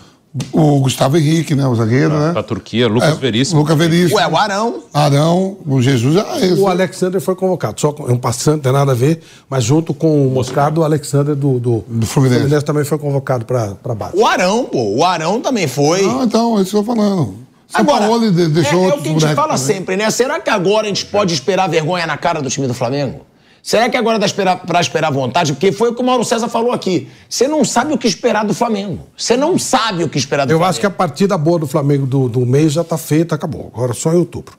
o 0.52 0.80
Gustavo 0.80 1.18
Henrique, 1.18 1.56
né? 1.56 1.66
O 1.66 1.76
zagueiro, 1.76 2.18
né? 2.20 2.34
Da 2.34 2.44
Turquia, 2.44 2.88
Lucas 2.88 3.18
Veríssimo. 3.18 3.62
Lucas 3.62 3.78
Veríssimo. 3.78 4.18
Ué, 4.18 4.28
o 4.28 4.36
Arão. 4.38 4.84
Arão, 4.94 5.58
o 5.66 5.82
Jesus. 5.82 6.18
Ah, 6.18 6.38
esse. 6.40 6.60
O 6.60 6.68
Alexander 6.68 7.22
foi 7.22 7.36
convocado, 7.36 7.80
só 7.80 7.96
é 8.08 8.12
um 8.12 8.18
passante, 8.18 8.56
não 8.56 8.60
tem 8.64 8.72
nada 8.74 8.92
a 8.92 8.96
ver, 8.96 9.22
mas 9.50 9.64
junto 9.64 9.94
com 9.94 10.28
o 10.28 10.32
Moscardo, 10.32 10.82
o 10.82 10.84
Alexander 10.84 11.36
do, 11.36 11.60
do, 11.60 11.86
Do 11.88 12.06
Fluminense. 12.06 12.66
também 12.66 12.84
foi 12.84 12.98
convocado 12.98 13.46
para 13.46 13.96
base. 13.96 14.18
O 14.18 14.26
Arão, 14.26 14.66
pô. 14.66 14.96
O 14.98 15.04
Arão 15.04 15.40
também 15.40 15.68
foi. 15.68 16.02
Não, 16.02 16.24
então, 16.24 16.58
é 16.58 16.62
isso 16.62 16.72
que 16.72 16.78
eu 16.78 16.84
tô 16.84 16.96
falando. 16.96 17.36
São 17.68 17.82
Agora, 17.82 18.06
Paulo 18.08 18.32
de- 18.32 18.48
deixou 18.50 18.86
é, 18.86 18.90
é 18.90 18.94
o 18.94 19.02
que 19.02 19.08
a 19.10 19.12
gente 19.12 19.26
fala 19.36 19.58
também. 19.58 19.58
sempre, 19.58 19.98
né? 19.98 20.10
Será 20.12 20.40
que 20.40 20.50
agora 20.50 20.86
a 20.86 20.88
gente 20.88 21.06
pode 21.06 21.34
esperar 21.34 21.68
vergonha 21.68 22.06
na 22.06 22.16
cara 22.18 22.42
do 22.42 22.50
time 22.50 22.68
do 22.68 22.74
Flamengo? 22.74 23.22
Será 23.66 23.90
que 23.90 23.98
agora 23.98 24.20
dá 24.20 24.28
esperar, 24.28 24.58
pra 24.58 24.80
esperar 24.80 25.12
vontade? 25.12 25.52
Porque 25.54 25.72
foi 25.72 25.90
o 25.90 25.96
que 25.96 26.00
o 26.02 26.06
Mauro 26.06 26.24
César 26.24 26.48
falou 26.48 26.72
aqui. 26.72 27.08
Você 27.28 27.48
não 27.48 27.66
sabe 27.66 27.94
o 27.94 27.98
que 27.98 28.06
esperar 28.08 28.46
do 28.46 28.54
Flamengo. 28.54 29.00
Você 29.18 29.36
não 29.36 29.58
sabe 29.58 30.04
o 30.04 30.08
que 30.10 30.20
esperar 30.20 30.46
do 30.46 30.52
Eu 30.52 30.58
Flamengo. 30.60 30.70
acho 30.70 30.80
que 30.80 30.86
a 30.86 30.90
partida 30.92 31.36
boa 31.36 31.58
do 31.58 31.66
Flamengo 31.66 32.06
do, 32.06 32.30
do 32.30 32.46
mês 32.46 32.74
já 32.74 32.84
tá 32.84 32.96
feita, 32.96 33.34
acabou. 33.34 33.72
Agora 33.74 33.92
só 33.96 34.14
em 34.14 34.18
outubro. 34.18 34.54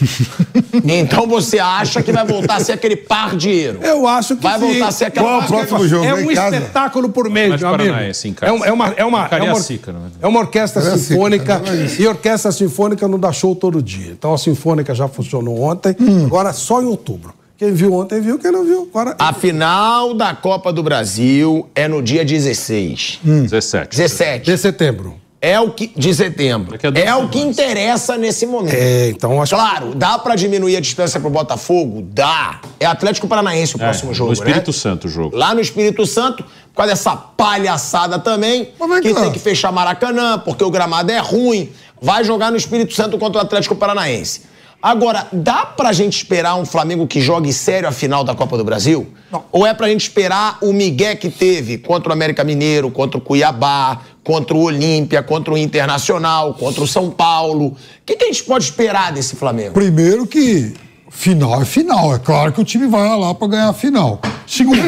Então 0.84 1.26
você 1.26 1.58
acha 1.58 2.02
que 2.02 2.12
vai 2.12 2.24
voltar 2.26 2.56
a 2.56 2.60
ser 2.60 2.72
aquele 2.72 2.96
par 2.96 3.30
de 3.36 3.48
dinheiro? 3.48 3.80
Eu 3.82 4.06
acho 4.06 4.36
que 4.36 4.42
Vai 4.42 4.58
sim. 4.58 4.66
voltar 4.66 4.88
a 4.88 4.92
ser 4.92 5.04
aquela 5.06 5.26
Qual 5.26 5.36
o 5.36 5.40
par- 5.40 5.48
próximo 5.48 5.88
jogo? 5.88 6.04
É 6.04 6.14
um 6.14 6.30
espetáculo 6.30 7.08
por 7.10 7.28
mês, 7.28 7.50
Mas 7.50 7.60
meu 7.60 7.74
amigo. 7.74 7.94
Em 8.24 8.32
casa. 8.34 8.52
É, 8.52 8.52
um- 8.52 8.64
é 8.64 8.72
uma, 8.72 8.86
é 8.88 9.04
uma, 9.04 9.26
é 9.26 9.36
uma, 9.36 9.38
não 9.38 10.06
é? 10.06 10.10
é 10.22 10.26
uma 10.26 10.40
orquestra 10.40 10.96
sinfônica. 10.96 11.58
não 11.58 11.72
é 11.72 11.76
isso. 11.84 12.00
E 12.02 12.06
orquestra 12.06 12.50
sinfônica 12.52 13.06
não 13.08 13.18
dá 13.18 13.32
show 13.32 13.54
todo 13.54 13.82
dia. 13.82 14.12
Então 14.12 14.32
a 14.32 14.38
sinfônica 14.38 14.94
já 14.94 15.06
funcionou 15.08 15.60
ontem, 15.62 15.94
Hum. 16.00 16.24
agora 16.26 16.52
só 16.52 16.80
em 16.82 16.86
outubro. 16.86 17.34
Quem 17.58 17.72
viu 17.72 17.92
ontem 17.92 18.20
viu, 18.20 18.38
quem 18.38 18.52
não 18.52 18.64
viu. 18.64 18.88
Agora, 18.88 19.16
A 19.18 19.32
final 19.32 20.14
da 20.14 20.32
Copa 20.32 20.72
do 20.72 20.80
Brasil 20.80 21.68
é 21.74 21.88
no 21.88 22.00
dia 22.00 22.24
16. 22.24 23.18
17. 23.24 23.96
17. 23.96 24.44
de 24.44 24.56
setembro. 24.56 25.16
É 25.40 25.58
o 25.58 25.70
que. 25.72 25.88
De 25.96 26.14
setembro. 26.14 26.76
Duas 26.78 27.04
É 27.04 27.14
o 27.16 27.28
que 27.28 27.40
interessa 27.40 28.16
nesse 28.16 28.46
momento. 28.46 28.74
É, 28.74 29.08
então 29.10 29.42
acho 29.42 29.54
Claro, 29.56 29.92
dá 29.94 30.18
pra 30.18 30.34
diminuir 30.36 30.76
a 30.76 30.80
distância 30.80 31.18
pro 31.20 31.30
Botafogo? 31.30 32.02
Dá. 32.12 32.60
É 32.78 32.86
Atlético 32.86 33.26
Paranaense 33.26 33.74
o 33.74 33.78
próximo 33.78 34.12
É, 34.12 34.14
jogo, 34.14 34.28
no 34.30 34.34
Espírito 34.34 34.70
né? 34.70 34.76
Santo 34.76 35.06
o 35.06 35.10
jogo. 35.10 35.36
Lá 35.36 35.52
no 35.54 35.60
Espírito 35.60 36.06
Santo, 36.06 36.42
por 36.44 36.76
causa 36.76 36.92
dessa 36.92 37.16
palhaçada 37.16 38.18
também, 38.20 38.70
Mas 38.78 38.88
vem 38.88 39.02
que 39.02 39.14
cá. 39.14 39.20
tem 39.22 39.32
que 39.32 39.38
fechar 39.40 39.72
Maracanã, 39.72 40.38
porque 40.44 40.62
o 40.62 40.70
gramado 40.70 41.10
é 41.10 41.18
ruim, 41.18 41.70
vai 42.00 42.22
jogar 42.24 42.50
no 42.52 42.56
Espírito 42.56 42.94
Santo 42.94 43.16
contra 43.18 43.38
o 43.40 43.44
Atlético 43.44 43.74
Paranaense. 43.76 44.42
Agora, 44.80 45.26
dá 45.32 45.66
pra 45.66 45.92
gente 45.92 46.16
esperar 46.16 46.54
um 46.54 46.64
Flamengo 46.64 47.06
que 47.06 47.20
jogue 47.20 47.52
sério 47.52 47.88
a 47.88 47.92
final 47.92 48.22
da 48.22 48.32
Copa 48.34 48.56
do 48.56 48.64
Brasil? 48.64 49.08
Ou 49.50 49.66
é 49.66 49.74
pra 49.74 49.88
gente 49.88 50.02
esperar 50.02 50.58
o 50.62 50.72
Miguel 50.72 51.16
que 51.16 51.28
teve 51.28 51.78
contra 51.78 52.10
o 52.10 52.12
América 52.12 52.44
Mineiro, 52.44 52.88
contra 52.88 53.18
o 53.18 53.20
Cuiabá, 53.20 54.00
contra 54.22 54.56
o 54.56 54.62
Olímpia, 54.62 55.20
contra 55.20 55.52
o 55.52 55.58
Internacional, 55.58 56.54
contra 56.54 56.82
o 56.82 56.86
São 56.86 57.10
Paulo? 57.10 57.66
O 57.66 57.76
que, 58.06 58.14
que 58.14 58.24
a 58.24 58.28
gente 58.28 58.44
pode 58.44 58.64
esperar 58.64 59.12
desse 59.12 59.34
Flamengo? 59.34 59.74
Primeiro 59.74 60.26
que 60.26 60.72
final 61.10 61.60
é 61.60 61.64
final. 61.64 62.14
É 62.14 62.18
claro 62.20 62.52
que 62.52 62.60
o 62.60 62.64
time 62.64 62.86
vai 62.86 63.18
lá 63.18 63.34
para 63.34 63.48
ganhar 63.48 63.68
a 63.70 63.72
final. 63.72 64.20
Segundo, 64.46 64.78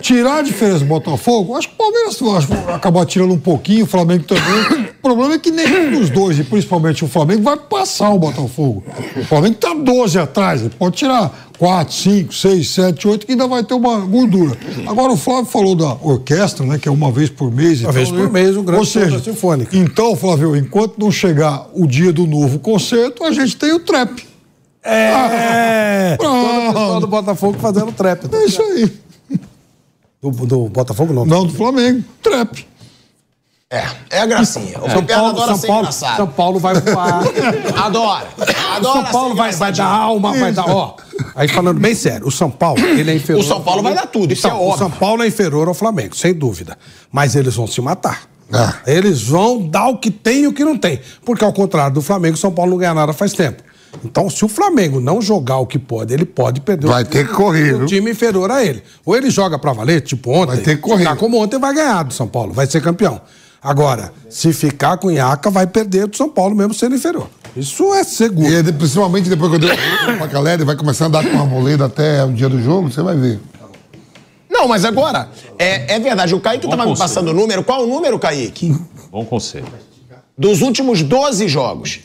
tirar 0.00 0.38
a 0.38 0.42
diferença 0.42 0.80
do 0.80 0.86
Botafogo, 0.86 1.56
acho 1.56 1.68
que 1.68 1.74
o 1.74 1.78
Palmeiras 1.78 2.22
acho 2.22 2.70
acabar 2.70 3.04
tirando 3.06 3.32
um 3.32 3.40
pouquinho, 3.40 3.84
o 3.84 3.88
Flamengo 3.88 4.24
também. 4.24 4.91
O 5.02 5.08
problema 5.08 5.34
é 5.34 5.38
que 5.40 5.50
nenhum 5.50 5.98
dos 5.98 6.10
dois, 6.10 6.38
e 6.38 6.44
principalmente 6.44 7.04
o 7.04 7.08
Flamengo, 7.08 7.42
vai 7.42 7.56
passar 7.56 8.10
o 8.10 8.20
Botafogo. 8.20 8.84
O 9.16 9.24
Flamengo 9.24 9.56
está 9.56 9.74
12 9.74 10.16
atrás, 10.16 10.60
ele 10.60 10.70
pode 10.70 10.94
tirar 10.96 11.50
4, 11.58 11.92
5, 11.92 12.32
6, 12.32 12.68
7, 12.68 13.08
8, 13.08 13.26
que 13.26 13.32
ainda 13.32 13.48
vai 13.48 13.64
ter 13.64 13.74
uma 13.74 13.98
gordura. 13.98 14.56
Agora, 14.86 15.12
o 15.12 15.16
Flávio 15.16 15.46
falou 15.46 15.74
da 15.74 15.94
orquestra, 16.00 16.64
né, 16.64 16.78
que 16.78 16.88
é 16.88 16.92
uma 16.92 17.10
vez 17.10 17.28
por 17.28 17.50
mês. 17.50 17.80
Uma 17.80 17.90
vez 17.90 18.10
tal, 18.10 18.16
por 18.16 18.32
né? 18.32 18.42
mês, 18.42 18.56
um 18.56 18.62
grande 18.62 18.78
Ou 18.78 18.86
seja, 18.86 19.18
Sinfônica. 19.18 19.76
então, 19.76 20.14
Flávio, 20.14 20.54
enquanto 20.54 20.96
não 20.98 21.10
chegar 21.10 21.68
o 21.74 21.84
dia 21.84 22.12
do 22.12 22.24
novo 22.24 22.60
concerto, 22.60 23.24
a 23.24 23.32
gente 23.32 23.56
tem 23.56 23.72
o 23.72 23.80
trap. 23.80 24.24
É! 24.84 26.16
Todo 26.16 26.30
o 26.30 26.66
pessoal 26.66 27.00
do 27.00 27.06
Botafogo 27.08 27.58
fazendo 27.58 27.90
trap. 27.90 28.24
É 28.32 28.44
isso 28.44 28.62
aí. 28.62 28.92
Do, 30.22 30.30
do 30.30 30.68
Botafogo 30.68 31.12
não. 31.12 31.26
Não 31.26 31.44
do 31.44 31.52
Flamengo. 31.52 32.04
Trap. 32.22 32.66
É, 33.72 33.86
é 34.10 34.18
a 34.20 34.26
gracinha. 34.26 34.78
O 34.82 34.90
São 34.90 35.02
Paulo, 35.02 35.28
adora 35.30 35.46
São 35.46 35.56
ser 35.56 35.66
Paulo, 35.66 35.80
engraçado. 35.80 36.16
São 36.16 36.26
Paulo 36.26 36.58
vai 36.58 36.74
voar. 36.74 37.22
Adora. 37.82 38.28
Adora 38.76 39.02
São 39.02 39.04
Paulo 39.10 39.34
vai, 39.34 39.50
vai 39.52 39.72
dar 39.72 39.86
alma, 39.86 40.32
vai 40.36 40.52
dar. 40.52 40.68
Ó, 40.68 40.94
aí 41.34 41.48
falando 41.48 41.80
bem 41.80 41.94
sério, 41.94 42.26
o 42.26 42.30
São 42.30 42.50
Paulo, 42.50 42.78
ele 42.84 43.10
é 43.10 43.14
inferior. 43.14 43.42
O 43.42 43.48
São 43.48 43.62
Paulo 43.62 43.82
vai 43.82 43.94
dar 43.94 44.06
tudo, 44.06 44.30
isso 44.30 44.46
Então, 44.46 44.58
é 44.58 44.60
O 44.60 44.64
óbvio. 44.66 44.78
São 44.78 44.90
Paulo 44.90 45.22
é 45.22 45.26
inferior 45.26 45.68
ao 45.68 45.74
Flamengo, 45.74 46.14
sem 46.14 46.34
dúvida. 46.34 46.76
Mas 47.10 47.34
eles 47.34 47.54
vão 47.54 47.66
se 47.66 47.80
matar. 47.80 48.24
Ah. 48.52 48.74
Eles 48.86 49.22
vão 49.22 49.66
dar 49.66 49.88
o 49.88 49.96
que 49.96 50.10
tem 50.10 50.42
e 50.42 50.46
o 50.46 50.52
que 50.52 50.62
não 50.66 50.76
tem. 50.76 51.00
Porque, 51.24 51.42
ao 51.42 51.52
contrário 51.54 51.94
do 51.94 52.02
Flamengo, 52.02 52.34
o 52.34 52.38
São 52.38 52.52
Paulo 52.52 52.72
não 52.72 52.78
ganha 52.78 52.92
nada 52.92 53.14
faz 53.14 53.32
tempo. 53.32 53.62
Então, 54.04 54.28
se 54.28 54.44
o 54.44 54.48
Flamengo 54.48 55.00
não 55.00 55.22
jogar 55.22 55.56
o 55.58 55.66
que 55.66 55.78
pode, 55.78 56.12
ele 56.12 56.26
pode 56.26 56.60
perder 56.60 56.86
Vai 56.86 57.02
o, 57.02 57.06
ter 57.06 57.26
que 57.26 57.32
correr, 57.32 57.74
o 57.74 57.86
time 57.86 58.10
inferior 58.10 58.50
a 58.50 58.62
ele. 58.62 58.82
Ou 59.04 59.16
ele 59.16 59.30
joga 59.30 59.58
pra 59.58 59.72
valer, 59.72 60.02
tipo 60.02 60.30
ontem. 60.30 60.56
Vai 60.56 60.58
ter 60.58 60.76
que 60.76 60.82
correr. 60.82 61.04
Ficar 61.04 61.16
como 61.16 61.42
ontem, 61.42 61.58
vai 61.58 61.74
ganhar 61.74 62.02
do 62.02 62.12
São 62.12 62.28
Paulo, 62.28 62.52
vai 62.52 62.66
ser 62.66 62.82
campeão. 62.82 63.20
Agora, 63.62 64.12
se 64.28 64.52
ficar 64.52 64.96
com 64.96 65.10
Iaca, 65.10 65.48
vai 65.48 65.66
perder 65.66 66.08
do 66.08 66.16
São 66.16 66.28
Paulo 66.28 66.56
mesmo 66.56 66.74
sendo 66.74 66.96
inferior. 66.96 67.28
Isso 67.56 67.94
é 67.94 68.02
seguro. 68.02 68.48
E 68.48 68.72
principalmente 68.72 69.28
depois 69.28 69.50
que 69.50 69.56
eu 69.56 69.60
dei 69.60 70.16
pra 70.16 70.26
galera 70.26 70.62
e 70.62 70.64
vai 70.64 70.74
começar 70.74 71.04
a 71.04 71.08
andar 71.08 71.22
com 71.22 71.30
uma 71.36 71.46
moleda 71.46 71.84
até 71.84 72.24
o 72.24 72.32
dia 72.32 72.48
do 72.48 72.60
jogo, 72.60 72.90
você 72.90 73.02
vai 73.02 73.16
ver. 73.16 73.38
Não, 74.50 74.66
mas 74.66 74.84
agora, 74.84 75.28
é, 75.58 75.94
é 75.94 75.98
verdade. 76.00 76.34
O 76.34 76.40
Kaique 76.40 76.66
Bom 76.66 76.76
tava 76.76 76.90
me 76.90 76.96
passando 76.96 77.28
o 77.28 77.32
número. 77.32 77.62
Qual 77.62 77.84
o 77.84 77.86
número, 77.86 78.18
Kaique? 78.18 78.76
Bom 79.10 79.24
conselho. 79.24 79.66
Dos 80.36 80.60
últimos 80.60 81.02
12 81.02 81.46
jogos. 81.46 82.00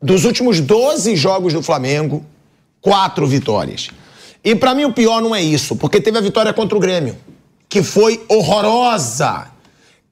Dos 0.00 0.24
últimos 0.24 0.60
12 0.60 1.14
jogos 1.14 1.52
do 1.52 1.62
Flamengo, 1.62 2.24
quatro 2.80 3.26
vitórias. 3.26 3.88
E 4.42 4.54
pra 4.54 4.74
mim 4.74 4.84
o 4.84 4.92
pior 4.92 5.20
não 5.20 5.34
é 5.34 5.42
isso, 5.42 5.76
porque 5.76 6.00
teve 6.00 6.18
a 6.18 6.20
vitória 6.20 6.52
contra 6.52 6.76
o 6.76 6.80
Grêmio, 6.80 7.16
que 7.68 7.82
foi 7.82 8.24
horrorosa. 8.28 9.51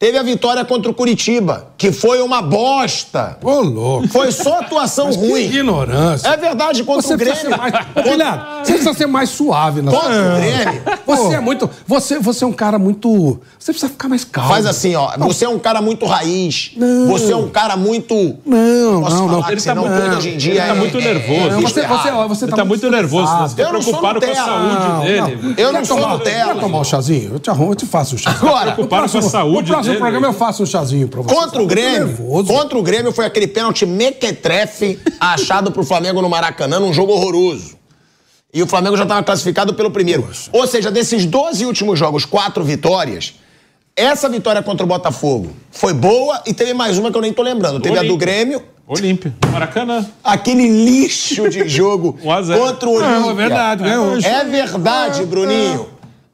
Teve 0.01 0.17
a 0.17 0.23
vitória 0.23 0.65
contra 0.65 0.91
o 0.91 0.95
Curitiba, 0.95 1.67
que 1.77 1.93
foi 1.93 2.23
uma 2.23 2.41
bosta. 2.41 3.37
Ô, 3.43 3.61
louco. 3.61 4.09
Foi 4.09 4.33
só 4.33 4.61
atuação 4.61 5.09
Mas 5.09 5.17
que 5.19 5.29
ruim. 5.29 5.43
ignorância. 5.45 6.27
É 6.27 6.39
verdade, 6.39 6.83
contra 6.85 7.03
Você 7.03 7.13
o 7.13 7.19
precisa 7.19 7.49
Grêmio. 7.51 7.67
ser 7.67 7.71
mais. 7.71 7.87
Ô, 8.07 8.11
Filhado, 8.11 8.43
você 8.65 8.73
precisa 8.73 8.95
ser 8.95 9.07
mais 9.07 9.29
suave, 9.29 9.83
não. 9.83 9.93
Contra 9.93 10.09
o 10.09 10.37
Grêmio. 10.41 10.83
Você 11.07 11.35
é 11.35 11.41
muito. 11.41 11.69
Você, 11.87 12.19
você 12.19 12.45
é 12.45 12.47
um 12.47 12.53
cara 12.55 12.79
muito. 12.79 13.41
Você 13.59 13.73
precisa 13.73 13.93
ficar 13.93 14.09
mais 14.09 14.25
calmo. 14.25 14.49
Faz 14.49 14.65
assim, 14.65 14.95
ó. 14.97 15.11
Você 15.19 15.45
é 15.45 15.49
um 15.51 15.59
cara 15.59 15.83
muito 15.83 16.07
raiz. 16.07 16.73
Você 17.09 17.33
é 17.33 17.37
um 17.37 17.51
cara 17.51 17.77
muito. 17.77 18.15
Não, 18.47 19.03
não, 19.03 19.29
não. 19.29 19.43
que 19.43 19.53
Ele 19.53 19.61
tá 19.61 19.75
muito- 19.75 20.17
hoje 20.17 20.29
em 20.31 20.37
dia 20.39 20.53
ele 20.53 20.61
tá 20.67 20.75
muito 20.77 20.97
é- 20.97 21.01
nervoso. 21.03 21.41
é 21.41 21.51
Não, 21.51 21.61
você, 21.61 21.87
você, 21.87 22.11
você 22.11 22.45
Ele 22.47 22.51
tá, 22.53 22.57
tá 22.57 22.65
muito 22.65 22.91
nervoso, 22.91 23.31
você 23.37 23.55
tá 23.57 23.63
Eu 23.69 23.73
não 23.75 23.83
sou 23.83 23.99
preocupado 23.99 24.19
com 24.27 24.33
a 24.33 24.35
saúde 24.35 25.07
dele. 25.07 25.55
Eu 25.59 25.73
não 25.75 25.85
sou 25.85 25.99
Nutella. 26.09 26.55
Quer 26.55 26.61
tomar 26.61 26.79
um 26.79 26.85
chazinho? 26.85 27.33
Eu 27.35 27.39
te 27.39 27.51
arrumo, 27.51 27.73
eu 27.73 27.77
te 27.77 27.85
faço 27.85 28.15
um 28.15 28.19
chazinho. 28.19 28.47
Agora, 28.49 28.73
preocupado 28.73 29.13
com 29.13 29.19
a 29.19 29.23
saúde 29.23 29.71
No 29.71 29.90
dele. 29.91 30.01
programa 30.01 30.27
eu 30.29 30.33
faço 30.33 30.63
um 30.63 30.67
chazinho 30.67 31.09
pra 31.09 31.23
você. 31.23 31.35
Contra 31.35 31.63
o 31.63 31.67
Grêmio, 31.67 32.17
contra 32.47 32.79
o 32.79 32.83
Grêmio 32.83 33.13
foi 33.13 33.27
aquele 33.27 33.47
pênalti 33.47 33.85
mequetrefe 33.87 34.99
achado 35.21 35.71
pro 35.71 35.85
Flamengo 35.85 36.21
no 36.23 36.29
Maracanã 36.29 36.81
num 36.81 36.93
jogo 36.93 37.13
horroroso. 37.13 37.79
E 38.53 38.63
o 38.63 38.67
Flamengo 38.67 38.97
já 38.97 39.05
estava 39.05 39.23
classificado 39.23 39.75
pelo 39.75 39.91
primeiro. 39.91 40.29
Ou 40.53 40.67
seja, 40.67 40.91
desses 40.91 41.25
12 41.25 41.65
últimos 41.65 41.99
jogos, 41.99 42.25
quatro 42.25 42.65
vitórias. 42.65 43.35
Essa 43.95 44.29
vitória 44.29 44.63
contra 44.63 44.85
o 44.85 44.89
Botafogo 44.89 45.51
foi 45.71 45.93
boa 45.93 46.43
e 46.47 46.55
teve 46.55 46.73
mais 46.75 46.97
uma 46.99 47.11
que 47.11 47.17
eu 47.17 47.23
nem 47.23 47.33
tô 47.33 47.43
lembrando. 47.43 47.79
Teve 47.81 47.99
a 47.99 48.03
do. 48.03 48.17
Grêmio, 48.17 48.63
Olímpia. 48.87 49.35
Maracanã. 49.53 50.05
aquele 50.25 50.67
lixo 50.67 51.49
de 51.49 51.69
jogo 51.69 52.19
1 52.25 52.31
a 52.33 52.43
0. 52.43 52.61
contra 52.61 52.89
o 52.89 52.93
Olímpia. 52.93 53.21
Não, 53.21 53.31
é 53.31 53.35
verdade, 53.35 53.85
ganhou. 53.85 54.19
É 54.19 54.45
verdade, 54.45 55.25
Bruninho. 55.27 55.87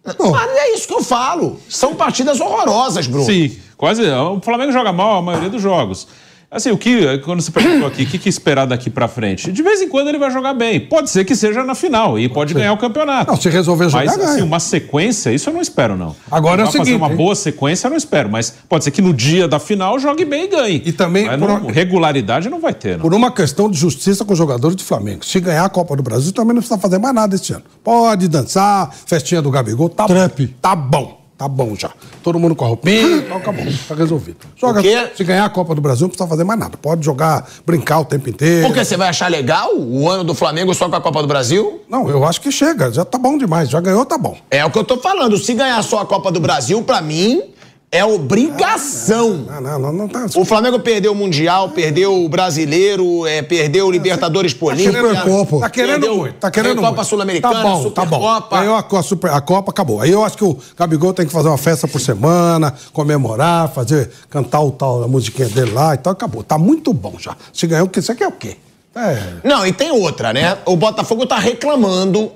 Mas 0.06 0.50
é 0.56 0.74
isso 0.74 0.86
que 0.86 0.94
eu 0.94 1.02
falo. 1.02 1.60
São 1.68 1.94
partidas 1.94 2.40
horrorosas, 2.40 3.06
Bruno. 3.06 3.24
Sim, 3.26 3.56
quase. 3.76 4.02
O 4.10 4.40
Flamengo 4.40 4.72
joga 4.72 4.92
mal 4.92 5.18
a 5.18 5.22
maioria 5.22 5.50
dos 5.50 5.60
jogos. 5.62 6.06
Assim, 6.48 6.70
o 6.70 6.78
que, 6.78 7.18
quando 7.18 7.40
você 7.42 7.50
perguntou 7.50 7.88
aqui, 7.88 8.04
o 8.04 8.06
que, 8.06 8.18
que 8.18 8.28
esperar 8.28 8.66
daqui 8.66 8.88
pra 8.88 9.08
frente? 9.08 9.50
De 9.50 9.62
vez 9.62 9.82
em 9.82 9.88
quando 9.88 10.08
ele 10.08 10.16
vai 10.18 10.30
jogar 10.30 10.54
bem. 10.54 10.78
Pode 10.80 11.10
ser 11.10 11.24
que 11.24 11.34
seja 11.34 11.64
na 11.64 11.74
final 11.74 12.18
e 12.18 12.28
pode 12.28 12.54
ganhar 12.54 12.72
o 12.72 12.76
campeonato. 12.78 13.32
Não, 13.32 13.40
se 13.40 13.48
resolver 13.48 13.88
jogar, 13.88 14.06
Mas, 14.06 14.14
assim, 14.18 14.32
ganha. 14.34 14.44
uma 14.44 14.60
sequência, 14.60 15.30
isso 15.32 15.50
eu 15.50 15.54
não 15.54 15.60
espero, 15.60 15.96
não. 15.96 16.14
Agora 16.30 16.62
é 16.62 16.64
o 16.64 16.66
Vai 16.66 16.72
fazer 16.72 16.84
seguinte, 16.84 17.02
uma 17.02 17.10
hein? 17.10 17.16
boa 17.16 17.34
sequência, 17.34 17.86
eu 17.88 17.90
não 17.90 17.96
espero. 17.96 18.30
Mas 18.30 18.54
pode 18.68 18.84
ser 18.84 18.90
que 18.92 19.02
no 19.02 19.12
dia 19.12 19.48
da 19.48 19.58
final 19.58 19.98
jogue 19.98 20.24
bem 20.24 20.44
e 20.44 20.48
ganhe. 20.48 20.82
E 20.86 20.92
também 20.92 21.26
Mas 21.26 21.38
por 21.38 21.48
não- 21.48 21.56
uma- 21.58 21.72
regularidade 21.72 22.48
não 22.48 22.60
vai 22.60 22.72
ter, 22.72 22.92
não. 22.96 23.00
Por 23.02 23.12
uma 23.12 23.30
questão 23.32 23.68
de 23.68 23.76
justiça 23.76 24.24
com 24.24 24.32
os 24.32 24.38
jogadores 24.38 24.76
do 24.76 24.84
Flamengo. 24.84 25.26
Se 25.26 25.40
ganhar 25.40 25.64
a 25.64 25.68
Copa 25.68 25.96
do 25.96 26.02
Brasil, 26.02 26.32
também 26.32 26.54
não 26.54 26.62
precisa 26.62 26.78
fazer 26.78 26.98
mais 26.98 27.14
nada 27.14 27.34
este 27.34 27.52
ano. 27.52 27.64
Pode 27.82 28.28
dançar, 28.28 28.94
festinha 29.04 29.42
do 29.42 29.50
Gabigol, 29.50 29.88
tá 29.88 30.06
Trap. 30.06 30.46
bom. 30.46 30.52
Tá 30.62 30.76
bom, 30.76 31.20
tá 31.36 31.46
bom 31.48 31.74
já. 31.76 31.90
Todo 32.22 32.38
mundo 32.38 32.54
com 32.56 32.64
a 32.64 32.68
roupinha, 32.68 33.18
então 33.24 33.36
acabou, 33.36 33.64
tá 33.88 33.94
resolvido. 33.94 34.38
Joga, 34.56 34.80
O 34.80 34.82
quê? 34.82 35.10
se 35.16 35.24
ganhar 35.24 35.44
a 35.44 35.48
Copa 35.50 35.74
do 35.74 35.80
Brasil, 35.80 36.02
não 36.04 36.08
precisa 36.10 36.28
fazer 36.28 36.44
mais 36.44 36.58
nada. 36.58 36.76
Pode 36.76 37.04
jogar, 37.04 37.48
brincar 37.64 38.00
o 38.00 38.04
tempo 38.04 38.28
inteiro. 38.30 38.66
Porque 38.66 38.84
você 38.84 38.96
vai 38.96 39.08
achar 39.08 39.30
legal 39.30 39.76
o 39.76 40.08
ano 40.08 40.24
do 40.24 40.34
Flamengo 40.34 40.74
só 40.74 40.88
com 40.88 40.96
a 40.96 41.00
Copa 41.00 41.20
do 41.22 41.28
Brasil? 41.28 41.82
Não, 41.88 42.08
eu 42.08 42.24
acho 42.24 42.40
que 42.40 42.50
chega, 42.50 42.90
já 42.92 43.04
tá 43.04 43.18
bom 43.18 43.36
demais. 43.38 43.68
Já 43.68 43.80
ganhou, 43.80 44.04
tá 44.04 44.16
bom. 44.18 44.36
É 44.50 44.64
o 44.64 44.70
que 44.70 44.78
eu 44.78 44.84
tô 44.84 44.96
falando. 44.98 45.36
Se 45.38 45.52
ganhar 45.54 45.82
só 45.82 46.00
a 46.00 46.06
Copa 46.06 46.30
do 46.32 46.40
Brasil, 46.40 46.82
pra 46.82 47.00
mim, 47.00 47.42
é 47.90 48.04
obrigação. 48.04 49.46
Não, 49.48 49.60
não, 49.60 49.78
não, 49.78 49.92
não 49.92 50.08
tá. 50.08 50.26
O 50.36 50.44
Flamengo 50.44 50.78
perdeu 50.80 51.12
o 51.12 51.14
Mundial, 51.14 51.70
perdeu 51.70 52.24
o 52.24 52.28
Brasileiro, 52.28 53.26
é, 53.26 53.42
perdeu 53.42 53.86
o 53.86 53.90
Libertadores 53.90 54.54
Olímpia. 54.60 54.92
Supercopa. 54.92 55.60
Tá 55.60 55.70
querendo 55.70 55.92
Perdeu 56.00 56.16
muito, 56.16 56.34
tá 56.34 56.50
querendo 56.50 56.80
Copa. 56.80 57.04
Sul-Americana, 57.04 57.54
tá 57.54 57.62
bom, 57.62 57.90
tá 57.90 58.04
bom. 58.04 58.16
Supercopa. 58.16 58.58
Ganhou 58.60 58.76
a, 58.98 59.02
Super- 59.02 59.30
a 59.30 59.40
Copa, 59.40 59.70
acabou. 59.70 60.00
Aí 60.00 60.10
eu 60.10 60.24
acho 60.24 60.36
que 60.36 60.44
o 60.44 60.58
Gabigol 60.76 61.14
tem 61.14 61.26
que 61.26 61.32
fazer 61.32 61.48
uma 61.48 61.58
festa 61.58 61.86
por 61.88 62.00
semana, 62.00 62.74
comemorar, 62.92 63.68
fazer, 63.72 64.10
cantar 64.28 64.60
o 64.60 64.70
tal, 64.72 65.04
a 65.04 65.08
musiquinha 65.08 65.48
dele 65.48 65.70
lá 65.70 65.94
e 65.94 65.98
tal, 65.98 66.12
acabou. 66.12 66.42
Tá 66.42 66.58
muito 66.58 66.92
bom 66.92 67.14
já. 67.18 67.36
Se 67.52 67.66
ganhou, 67.66 67.88
aqui 68.12 68.22
é 68.24 68.28
o 68.28 68.32
quê? 68.32 68.56
É. 68.94 69.22
Não, 69.44 69.66
e 69.66 69.72
tem 69.72 69.90
outra, 69.92 70.32
né? 70.32 70.58
O 70.64 70.74
Botafogo 70.76 71.26
tá 71.26 71.38
reclamando 71.38 72.32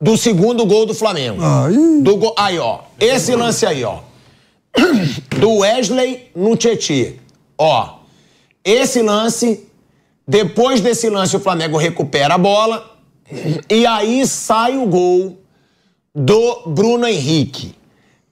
do 0.00 0.16
segundo 0.16 0.64
gol 0.64 0.86
do 0.86 0.94
Flamengo. 0.94 1.40
Aí. 1.44 2.00
Do 2.02 2.16
go- 2.16 2.34
Aí, 2.38 2.58
ó. 2.58 2.78
Esse 2.98 3.34
lance 3.36 3.66
aí, 3.66 3.84
ó. 3.84 3.98
Do 5.38 5.58
Wesley 5.58 6.30
no 6.34 6.56
Tietê. 6.56 7.16
Ó. 7.58 7.98
Esse 8.64 9.02
lance. 9.02 9.68
Depois 10.26 10.80
desse 10.80 11.08
lance, 11.10 11.36
o 11.36 11.40
Flamengo 11.40 11.76
recupera 11.76 12.34
a 12.34 12.38
bola. 12.38 12.96
E 13.68 13.86
aí 13.86 14.26
sai 14.26 14.76
o 14.76 14.86
gol 14.86 15.38
do 16.14 16.62
Bruno 16.66 17.06
Henrique. 17.06 17.74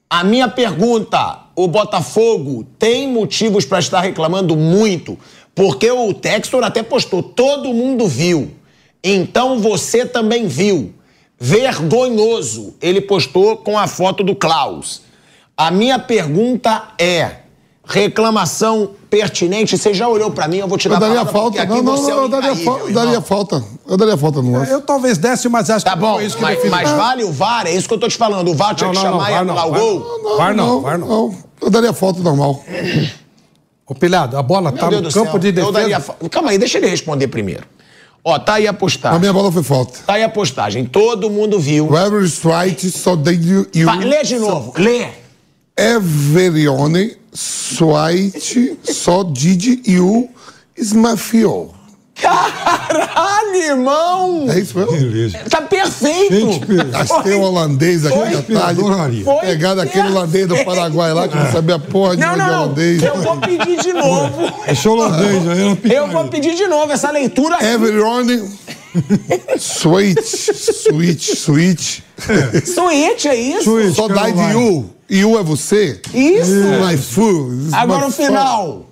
A 0.09 0.23
minha 0.23 0.47
pergunta: 0.47 1.39
o 1.55 1.67
Botafogo 1.67 2.65
tem 2.77 3.07
motivos 3.07 3.65
para 3.65 3.79
estar 3.79 4.01
reclamando 4.01 4.55
muito? 4.55 5.17
Porque 5.53 5.91
o 5.91 6.13
Textor 6.13 6.63
até 6.63 6.81
postou, 6.81 7.21
todo 7.21 7.73
mundo 7.73 8.07
viu. 8.07 8.51
Então 9.03 9.59
você 9.59 10.05
também 10.05 10.47
viu. 10.47 10.93
Vergonhoso. 11.39 12.75
Ele 12.81 13.01
postou 13.01 13.57
com 13.57 13.77
a 13.77 13.87
foto 13.87 14.23
do 14.23 14.35
Klaus. 14.35 15.01
A 15.57 15.69
minha 15.71 15.99
pergunta 15.99 16.83
é: 16.97 17.31
reclamação 17.85 18.91
pertinente? 19.09 19.77
Você 19.77 19.93
já 19.93 20.07
olhou 20.07 20.31
pra 20.31 20.47
mim? 20.47 20.57
Eu 20.57 20.67
vou 20.67 20.77
te 20.77 20.87
dar 20.89 20.95
Eu 20.95 20.99
daria 21.01 21.21
a 21.21 21.25
palavra, 21.25 21.39
falta. 21.41 21.61
aqui 21.61 21.73
Não, 21.73 21.83
não, 21.83 21.97
você 21.97 22.11
é 22.11 22.13
não, 22.15 22.21
o 22.21 22.25
eu 22.25 22.29
daria, 22.29 22.55
fa- 22.55 22.71
eu 22.79 22.93
daria 22.93 23.21
falta. 23.21 23.63
Eu 23.87 23.97
daria 23.97 24.17
falta 24.17 24.41
no 24.41 24.51
lance. 24.53 24.71
Eu 24.71 24.81
talvez 24.81 25.17
desse, 25.17 25.47
mas 25.49 25.69
acho 25.69 25.85
Tá 25.85 25.91
que 25.93 25.99
bom, 25.99 26.15
foi 26.15 26.25
isso 26.25 26.35
que 26.37 26.41
mas, 26.41 26.69
mas 26.69 26.89
vale 26.91 27.23
o 27.23 27.31
VAR? 27.31 27.67
É 27.67 27.71
isso 27.75 27.87
que 27.87 27.93
eu 27.93 27.99
tô 27.99 28.07
te 28.07 28.17
falando. 28.17 28.49
O 28.51 28.55
VAR 28.55 28.73
tinha 28.75 28.87
Não, 28.87 28.93
que 28.93 29.03
não, 29.05 29.11
não, 29.11 29.19
chamar 29.19 29.31
e 29.31 29.35
anular 29.35 29.67
o 29.67 29.71
gol? 29.71 30.37
VAR 30.37 30.55
não, 30.55 30.81
VAR 30.81 30.97
não. 30.97 31.35
Eu 31.61 31.69
daria 31.69 31.93
falta 31.93 32.21
normal. 32.21 32.63
Ô, 33.85 33.93
Pilhado, 33.93 34.37
a 34.37 34.41
bola 34.41 34.71
Meu 34.71 34.79
tá 34.79 34.89
Deus 34.89 35.01
no 35.03 35.11
campo 35.11 35.31
céu, 35.31 35.39
de 35.39 35.47
eu 35.47 35.51
defesa. 35.53 35.71
daria 35.73 35.99
fa- 35.99 36.15
Calma 36.29 36.51
aí, 36.51 36.57
deixa 36.57 36.77
ele 36.77 36.87
responder 36.87 37.27
primeiro. 37.27 37.63
Ó, 38.23 38.37
tá 38.39 38.53
aí 38.53 38.67
a 38.67 38.69
A 38.69 38.73
postagem. 38.73 39.19
minha 39.19 39.33
bola 39.33 39.51
foi 39.51 39.63
falta. 39.63 39.99
Tá 40.05 40.13
aí 40.13 40.23
a 40.23 40.29
postagem. 40.29 40.85
Todo 40.85 41.29
mundo 41.29 41.59
viu. 41.59 41.87
Whoever 41.87 42.23
is 42.23 42.39
right, 42.43 42.89
so 42.89 43.15
did 43.17 43.43
you. 43.43 43.67
lê 43.99 44.23
de 44.23 44.37
novo. 44.39 44.73
Lê. 44.77 45.07
Everione, 45.81 47.17
Swite, 47.33 48.77
so 48.83 49.23
did 49.23 49.87
you 49.87 50.29
Smafio. 50.77 51.71
Caralho, 52.15 53.55
irmão! 53.55 54.45
É 54.47 54.59
isso 54.59 54.77
mesmo? 54.77 54.91
Beleza. 54.91 55.39
Tá 55.49 55.61
perfeito! 55.61 56.35
Gente, 56.35 56.65
Gastei 56.91 57.33
um 57.35 57.41
holandês 57.41 58.05
aqui 58.05 58.15
Foi. 58.15 58.27
à 58.27 58.59
tarde. 58.59 58.81
Adoraria. 58.81 59.23
Foi 59.23 59.39
Pegar 59.39 59.73
daquele 59.73 60.09
holandês 60.09 60.47
do 60.47 60.63
Paraguai 60.63 61.13
lá 61.13 61.27
que 61.27 61.35
não 61.35 61.51
sabia 61.51 61.79
porra 61.79 62.15
de 62.15 62.21
Não, 62.21 62.35
não, 62.37 62.47
não. 62.47 62.63
holandês. 62.63 63.01
Eu 63.01 63.15
vou 63.23 63.37
pedir 63.37 63.81
de 63.81 63.93
novo. 63.93 64.53
Esse 64.67 64.87
holandês 64.87 65.47
aí 65.47 65.77
era 65.83 65.93
Eu 65.95 66.07
vou 66.09 66.27
pedir 66.27 66.53
de 66.55 66.67
novo 66.67 66.91
essa 66.91 67.09
leitura. 67.09 67.57
Everyone, 67.65 68.51
sweet, 69.57 70.19
sweet, 70.21 71.31
sweet. 71.35 72.03
Suíte, 72.65 73.27
é 73.29 73.35
isso? 73.35 73.63
Switch, 73.63 73.95
Só 73.95 74.07
dá 74.07 74.29
de 74.29 74.53
you. 74.53 74.89
You 75.11 75.37
é 75.37 75.43
você. 75.43 75.99
Isso. 76.13 76.53
My 76.87 76.95
fool. 76.97 77.51
Agora 77.73 78.05
My 78.05 78.07
o 78.07 78.11
final. 78.11 78.85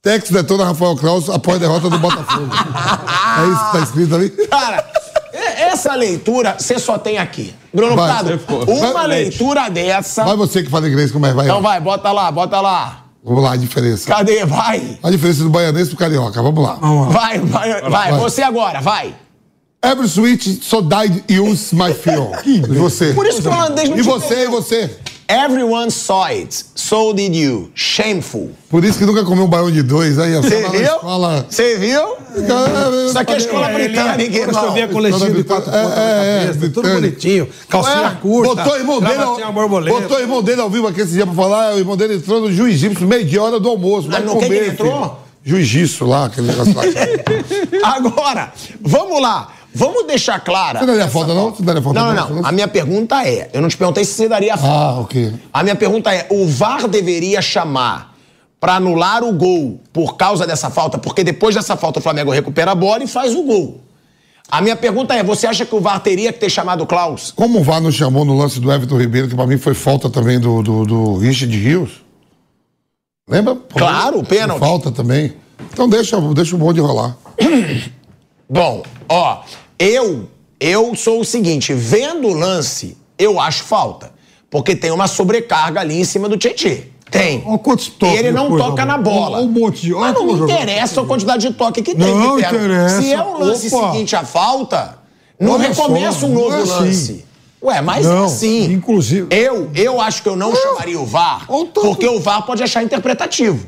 Tex 0.00 0.30
detona 0.30 0.64
Rafael 0.66 0.94
Klaus 0.96 1.28
após 1.28 1.56
a 1.56 1.60
derrota 1.60 1.90
do 1.90 1.98
Botafogo. 1.98 2.46
é 2.54 3.48
isso 3.48 3.66
que 3.66 3.72
tá 3.72 3.80
escrito 3.82 4.14
ali? 4.14 4.30
Cara, 4.30 4.84
e- 5.32 5.62
essa 5.62 5.94
leitura 5.96 6.54
você 6.56 6.78
só 6.78 6.98
tem 6.98 7.18
aqui. 7.18 7.52
Bruno 7.72 7.96
Vai, 7.96 8.22
Prado, 8.22 8.40
uma 8.68 8.92
Vai, 8.92 9.06
leitura 9.08 9.68
dessa. 9.70 10.22
Vai 10.22 10.36
você 10.36 10.62
que 10.62 10.70
fala 10.70 10.88
inglês, 10.88 11.10
como 11.10 11.26
é? 11.26 11.32
Vai. 11.32 11.46
Então 11.46 11.60
vai, 11.60 11.80
bota 11.80 12.12
lá, 12.12 12.30
bota 12.30 12.60
lá. 12.60 13.04
Vamos 13.24 13.42
lá, 13.42 13.52
a 13.52 13.56
diferença. 13.56 14.06
Cadê? 14.06 14.44
Vai. 14.44 14.98
A 15.02 15.10
diferença 15.10 15.42
do 15.42 15.50
baianês 15.50 15.88
pro 15.88 15.96
carioca. 15.96 16.40
Vamos 16.42 16.62
lá. 16.62 16.74
Vai, 17.08 17.40
vai, 17.40 17.80
vai. 17.80 17.90
vai. 17.90 18.20
Você 18.20 18.42
agora, 18.42 18.80
vai. 18.80 19.16
Every 19.82 20.08
switch 20.08 20.62
so 20.62 20.80
died 20.80 21.24
use 21.28 21.74
my 21.74 21.92
feel. 21.92 22.30
E 22.46 22.60
você? 22.60 23.12
Por 23.14 23.26
isso 23.26 23.42
que 23.42 23.48
o 23.48 23.50
holandês 23.52 23.88
não 23.88 23.98
E 23.98 24.02
você, 24.02 24.44
e 24.44 24.48
você? 24.48 24.96
Everyone 25.26 25.90
saw 25.90 26.26
it. 26.26 26.52
So 26.74 27.14
did 27.14 27.34
you. 27.34 27.70
Shameful. 27.74 28.50
Por 28.68 28.84
isso 28.84 28.98
que 28.98 29.06
nunca 29.06 29.24
comeu 29.24 29.44
um 29.44 29.48
baião 29.48 29.70
de 29.70 29.82
dois, 29.82 30.18
aí 30.18 30.34
Você 30.34 30.60
na 30.60 30.68
viu? 30.68 30.82
escola. 30.82 31.46
Você 31.48 31.76
viu? 31.78 32.02
Isso 33.08 33.18
aqui 33.18 33.32
é 33.32 33.36
escola 33.38 33.68
britânica, 33.68 34.42
Agora 34.42 34.52
você 34.68 34.74
vê 34.74 34.80
a 34.80 34.82
irmão. 34.84 34.92
coletinha 34.92 35.30
de 35.30 35.44
quatro 35.44 35.70
É, 35.74 35.82
pontas 35.82 35.98
é, 35.98 36.04
na 36.04 36.24
é, 36.24 36.40
cabeça, 36.40 36.52
tudo 36.52 36.70
britânico. 36.82 37.00
bonitinho. 37.00 37.48
Calcinha 37.68 38.02
Ué, 38.02 38.16
curta. 38.20 38.54
Botou 38.54 38.72
o 38.72 38.76
irmão 38.76 39.00
dele, 39.00 39.22
ao, 39.22 39.52
borboleta. 39.52 40.00
botou 40.00 40.16
o 40.18 40.20
irmão 40.20 40.42
dele 40.42 40.60
ao 40.60 40.68
vivo 40.70 40.86
aqui 40.88 41.00
esse 41.00 41.12
dia 41.12 41.24
pra 41.26 41.34
falar. 41.34 41.74
O 41.74 41.78
irmão 41.78 41.96
dele 41.96 42.16
entrou 42.16 42.40
no 42.42 42.52
juiz-gípcio, 42.52 43.06
meio 43.06 43.24
de 43.24 43.38
hora 43.38 43.58
do 43.58 43.68
almoço. 43.68 44.10
Vai 44.10 44.20
Mas 44.20 44.30
que 44.30 44.36
comer, 44.38 44.56
ele 44.56 44.68
entrou? 44.72 44.92
filho. 44.92 45.12
Juiz-gípcio 45.46 46.06
lá, 46.06 46.26
aquele 46.26 46.48
negócio 46.48 46.74
lá. 46.74 46.82
Agora, 47.96 48.52
vamos 48.82 49.20
lá. 49.22 49.52
Vamos 49.74 50.06
deixar 50.06 50.38
clara. 50.40 50.80
não 50.80 50.86
daria 50.86 51.08
falta, 51.08 51.34
não? 51.34 51.50
Você 51.54 51.62
daria 51.62 51.82
falta, 51.82 52.00
Não, 52.00 52.14
não, 52.14 52.30
não. 52.36 52.46
A 52.46 52.52
minha 52.52 52.68
pergunta 52.68 53.26
é: 53.26 53.50
eu 53.52 53.60
não 53.60 53.68
te 53.68 53.76
perguntei 53.76 54.04
se 54.04 54.12
você 54.12 54.28
daria 54.28 54.56
falta. 54.56 54.72
Ah, 54.72 55.00
ok. 55.00 55.34
A 55.52 55.62
minha 55.62 55.74
pergunta 55.74 56.14
é: 56.14 56.26
o 56.30 56.46
VAR 56.46 56.86
deveria 56.86 57.42
chamar 57.42 58.14
pra 58.60 58.76
anular 58.76 59.22
o 59.24 59.32
gol 59.32 59.80
por 59.92 60.16
causa 60.16 60.46
dessa 60.46 60.70
falta? 60.70 60.96
Porque 60.96 61.24
depois 61.24 61.54
dessa 61.54 61.76
falta 61.76 61.98
o 61.98 62.02
Flamengo 62.02 62.30
recupera 62.30 62.70
a 62.70 62.74
bola 62.74 63.02
e 63.02 63.06
faz 63.06 63.34
o 63.34 63.42
gol. 63.42 63.80
A 64.48 64.60
minha 64.60 64.76
pergunta 64.76 65.14
é: 65.14 65.22
você 65.24 65.46
acha 65.46 65.66
que 65.66 65.74
o 65.74 65.80
VAR 65.80 65.98
teria 66.00 66.32
que 66.32 66.38
ter 66.38 66.50
chamado 66.50 66.82
o 66.84 66.86
Klaus? 66.86 67.32
Como 67.34 67.58
o 67.58 67.62
VAR 67.64 67.80
não 67.80 67.90
chamou 67.90 68.24
no 68.24 68.36
lance 68.38 68.60
do 68.60 68.70
Everton 68.70 68.98
Ribeiro, 68.98 69.28
que 69.28 69.34
pra 69.34 69.46
mim 69.46 69.58
foi 69.58 69.74
falta 69.74 70.08
também 70.08 70.38
do, 70.38 70.62
do, 70.62 70.84
do 70.84 71.16
Richard 71.18 71.56
Rios? 71.56 71.90
Lembra? 73.28 73.56
Claro, 73.70 74.18
o 74.20 74.24
pênalti. 74.24 74.60
Falta 74.60 74.92
também. 74.92 75.32
Então 75.72 75.88
deixa, 75.88 76.20
deixa 76.32 76.54
o 76.54 76.58
bonde 76.58 76.80
rolar. 76.80 77.16
Bom, 78.48 78.82
ó, 79.08 79.40
eu 79.78 80.28
eu 80.60 80.94
sou 80.94 81.20
o 81.20 81.24
seguinte, 81.24 81.74
vendo 81.74 82.28
o 82.28 82.32
lance, 82.34 82.96
eu 83.18 83.38
acho 83.38 83.64
falta. 83.64 84.12
Porque 84.50 84.74
tem 84.76 84.90
uma 84.90 85.06
sobrecarga 85.08 85.80
ali 85.80 86.00
em 86.00 86.04
cima 86.04 86.28
do 86.28 86.36
Tietchan. 86.38 86.76
Tem. 87.10 87.42
Olha 87.44 87.58
quantos 87.58 87.88
toques 87.88 88.14
E 88.16 88.18
ele 88.18 88.30
não 88.32 88.44
depois, 88.44 88.62
toca 88.64 88.84
na 88.86 88.96
bola. 88.96 89.40
Um 89.40 89.48
monte 89.48 89.82
de- 89.82 89.92
Mas 89.92 90.14
não 90.14 90.24
me 90.26 90.32
interessa 90.40 91.00
a 91.00 91.04
quantidade 91.04 91.46
de 91.48 91.54
toque 91.54 91.82
que 91.82 91.94
tem. 91.94 92.14
Não 92.14 92.38
interessa. 92.38 93.02
Se 93.02 93.12
é 93.12 93.22
o 93.22 93.38
lance 93.38 93.72
Opa. 93.74 93.92
seguinte 93.92 94.16
a 94.16 94.24
falta, 94.24 94.98
não 95.38 95.52
Olha 95.54 95.68
recomeça 95.68 96.20
só, 96.20 96.26
um 96.26 96.30
novo 96.34 96.52
é 96.56 96.62
assim. 96.62 96.70
lance. 96.70 97.24
Ué, 97.62 97.80
mas 97.80 98.06
Não, 98.06 98.24
assim. 98.24 98.72
inclusive- 98.72 99.26
Eu, 99.30 99.70
eu 99.74 100.00
acho 100.00 100.22
que 100.22 100.28
eu 100.28 100.36
não 100.36 100.54
chamaria 100.54 100.98
o 101.00 101.04
VAR, 101.06 101.46
porque 101.72 102.06
o 102.08 102.20
VAR 102.20 102.44
pode 102.46 102.62
achar 102.62 102.82
interpretativo. 102.82 103.66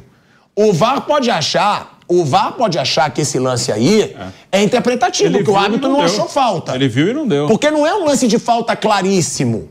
O 0.54 0.72
VAR 0.72 1.02
pode 1.02 1.30
achar, 1.30 1.95
o 2.08 2.24
VAR 2.24 2.52
pode 2.52 2.78
achar 2.78 3.10
que 3.10 3.20
esse 3.20 3.38
lance 3.38 3.72
aí 3.72 4.16
é, 4.52 4.62
interpretativo, 4.62 5.36
Ele 5.36 5.44
que 5.44 5.50
o 5.50 5.56
árbitro 5.56 5.88
não 5.88 5.98
não 5.98 6.04
achou 6.04 6.28
falta. 6.28 6.74
Ele 6.74 6.88
viu 6.88 7.08
e 7.08 7.12
não 7.12 7.26
deu. 7.26 7.46
Porque 7.46 7.70
não 7.70 7.86
é 7.86 7.94
um 7.94 8.04
lance 8.04 8.28
de 8.28 8.38
falta 8.38 8.76
claríssimo. 8.76 9.68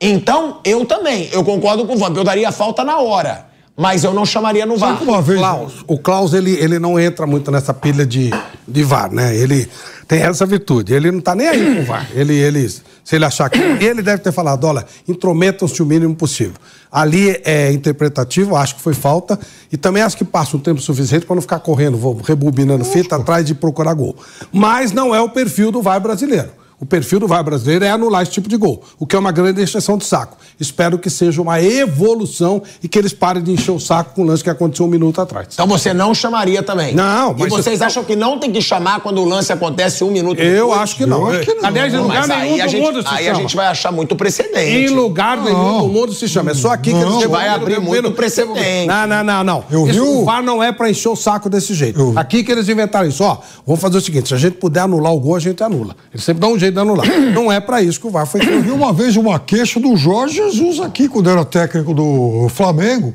Então, 0.00 0.60
eu 0.64 0.84
também, 0.84 1.28
eu 1.32 1.44
concordo 1.44 1.86
com 1.86 1.94
o 1.94 1.96
Vamp, 1.96 2.16
eu 2.16 2.24
daria 2.24 2.50
falta 2.50 2.84
na 2.84 2.98
hora, 2.98 3.46
mas 3.76 4.04
eu 4.04 4.12
não 4.12 4.26
chamaria 4.26 4.66
no 4.66 4.76
VAR. 4.76 5.02
Uma 5.02 5.22
vez. 5.22 5.38
Klaus, 5.38 5.84
o 5.86 5.98
Klaus, 5.98 6.34
ele, 6.34 6.52
ele 6.52 6.78
não 6.78 6.98
entra 6.98 7.26
muito 7.26 7.50
nessa 7.50 7.72
pilha 7.72 8.04
de, 8.04 8.30
de 8.66 8.82
VAR, 8.82 9.12
né? 9.12 9.36
Ele 9.36 9.68
tem 10.08 10.22
essa 10.22 10.46
virtude. 10.46 10.94
Ele 10.94 11.10
não 11.10 11.20
tá 11.20 11.34
nem 11.34 11.48
aí 11.48 11.74
com 11.74 11.82
o 11.82 11.84
VAR. 11.84 12.08
Ele, 12.14 12.34
ele, 12.34 12.68
se 12.68 12.82
ele 13.12 13.24
achar 13.24 13.48
que. 13.50 13.58
Ele 13.58 14.02
deve 14.02 14.22
ter 14.22 14.32
falado: 14.32 14.64
olha, 14.64 14.84
intrometam-se 15.06 15.82
o 15.82 15.86
mínimo 15.86 16.14
possível. 16.14 16.54
Ali 16.90 17.40
é 17.44 17.72
interpretativo, 17.72 18.56
acho 18.56 18.76
que 18.76 18.82
foi 18.82 18.94
falta. 18.94 19.38
E 19.70 19.76
também 19.76 20.02
acho 20.02 20.16
que 20.16 20.24
passa 20.24 20.56
um 20.56 20.60
tempo 20.60 20.80
suficiente 20.80 21.26
para 21.26 21.34
não 21.34 21.42
ficar 21.42 21.58
correndo, 21.60 21.98
rebobinando 22.22 22.84
fita 22.84 23.16
atrás 23.16 23.44
de 23.44 23.54
procurar 23.54 23.94
gol. 23.94 24.16
Mas 24.52 24.92
não 24.92 25.14
é 25.14 25.20
o 25.20 25.28
perfil 25.28 25.70
do 25.70 25.82
VAR 25.82 26.00
brasileiro. 26.00 26.63
O 26.80 26.84
perfil 26.86 27.20
do 27.20 27.26
VAR 27.28 27.42
brasileiro 27.44 27.84
é 27.84 27.90
anular 27.90 28.22
esse 28.22 28.32
tipo 28.32 28.48
de 28.48 28.56
gol, 28.56 28.82
o 28.98 29.06
que 29.06 29.14
é 29.16 29.18
uma 29.18 29.30
grande 29.32 29.62
exceção 29.62 29.96
de 29.96 30.04
saco. 30.04 30.36
Espero 30.58 30.98
que 30.98 31.08
seja 31.08 31.40
uma 31.40 31.60
evolução 31.62 32.62
e 32.82 32.88
que 32.88 32.98
eles 32.98 33.12
parem 33.12 33.42
de 33.42 33.52
encher 33.52 33.70
o 33.70 33.80
saco 33.80 34.14
com 34.14 34.22
o 34.22 34.24
lance 34.26 34.42
que 34.42 34.50
aconteceu 34.50 34.84
um 34.84 34.88
minuto 34.88 35.20
atrás. 35.20 35.48
Então 35.52 35.66
você 35.66 35.94
não 35.94 36.14
chamaria 36.14 36.62
também? 36.62 36.94
Não, 36.94 37.32
E 37.32 37.40
mas- 37.40 37.48
vocês 37.52 37.80
acham 37.80 38.04
que 38.04 38.14
não 38.16 38.38
tem 38.38 38.50
que 38.52 38.60
chamar 38.60 39.00
quando 39.00 39.20
o 39.20 39.24
lance 39.24 39.52
acontece 39.52 40.02
um 40.04 40.10
minuto 40.10 40.40
Eu 40.40 40.66
depois? 40.66 40.80
acho 40.80 40.96
que 40.96 41.06
não. 41.06 41.30
Eu 41.30 41.38
acho 41.38 41.46
que 41.46 41.54
não. 41.54 41.64
Aliás, 41.64 41.92
em 41.92 41.96
Não, 41.96 42.02
lugar 42.04 42.26
mas 42.26 42.30
aí, 42.30 42.42
nenhum 42.50 42.62
a 42.62 42.66
do 42.66 42.70
gente, 42.70 42.82
mundo 42.82 43.02
se 43.02 43.08
aí 43.08 43.14
a 43.28 43.30
chama. 43.30 43.40
gente 43.42 43.56
vai 43.56 43.66
achar 43.66 43.92
muito 43.92 44.16
precedente. 44.16 44.76
Em 44.76 44.88
lugar 44.88 45.38
nenhum 45.42 45.80
do 45.80 45.88
mundo 45.88 46.12
se 46.12 46.28
chama. 46.28 46.50
É 46.50 46.54
só 46.54 46.72
aqui 46.72 46.90
que 46.90 46.96
eles 46.96 47.04
Não, 47.04 47.20
chamam. 47.20 47.30
vai 47.38 47.48
abrir 47.48 47.80
muito 47.80 48.10
precedente. 48.12 48.86
Não, 48.86 49.06
não, 49.06 49.24
não, 49.24 49.44
não. 49.44 49.64
Eu 49.70 49.84
Isso, 49.86 49.92
vi 49.94 50.00
o- 50.00 50.20
o 50.22 50.24
VAR 50.24 50.42
não 50.42 50.62
é 50.62 50.72
pra 50.72 50.90
encher 50.90 51.08
o 51.08 51.16
saco 51.16 51.48
desse 51.48 51.72
jeito. 51.74 51.98
Eu- 52.00 52.12
Aqui 52.16 52.42
que 52.44 52.50
eles 52.52 52.68
inventaram 52.68 53.08
isso. 53.08 53.22
Ó, 53.22 53.38
vamos 53.66 53.80
fazer 53.80 53.98
o 53.98 54.00
seguinte: 54.00 54.28
se 54.28 54.34
a 54.34 54.38
gente 54.38 54.54
puder 54.56 54.80
anular 54.80 55.12
o 55.12 55.20
gol, 55.20 55.36
a 55.36 55.40
gente 55.40 55.62
anula. 55.62 55.94
Eles 56.12 56.24
sempre 56.24 56.40
dão 56.40 56.52
um 56.52 56.58
jeito 56.58 56.63
de 56.70 56.78
anular. 56.78 57.06
não 57.34 57.50
é 57.50 57.60
pra 57.60 57.82
isso 57.82 58.00
que 58.00 58.06
o 58.06 58.10
VAR 58.10 58.26
foi 58.26 58.40
Eu 58.40 58.44
feito. 58.46 58.62
vi 58.62 58.70
uma 58.70 58.92
vez 58.92 59.16
uma 59.16 59.38
queixa 59.38 59.78
do 59.80 59.96
Jorge 59.96 60.36
Jesus 60.36 60.80
aqui, 60.80 61.08
quando 61.08 61.30
era 61.30 61.44
técnico 61.44 61.92
do 61.94 62.48
Flamengo, 62.48 63.14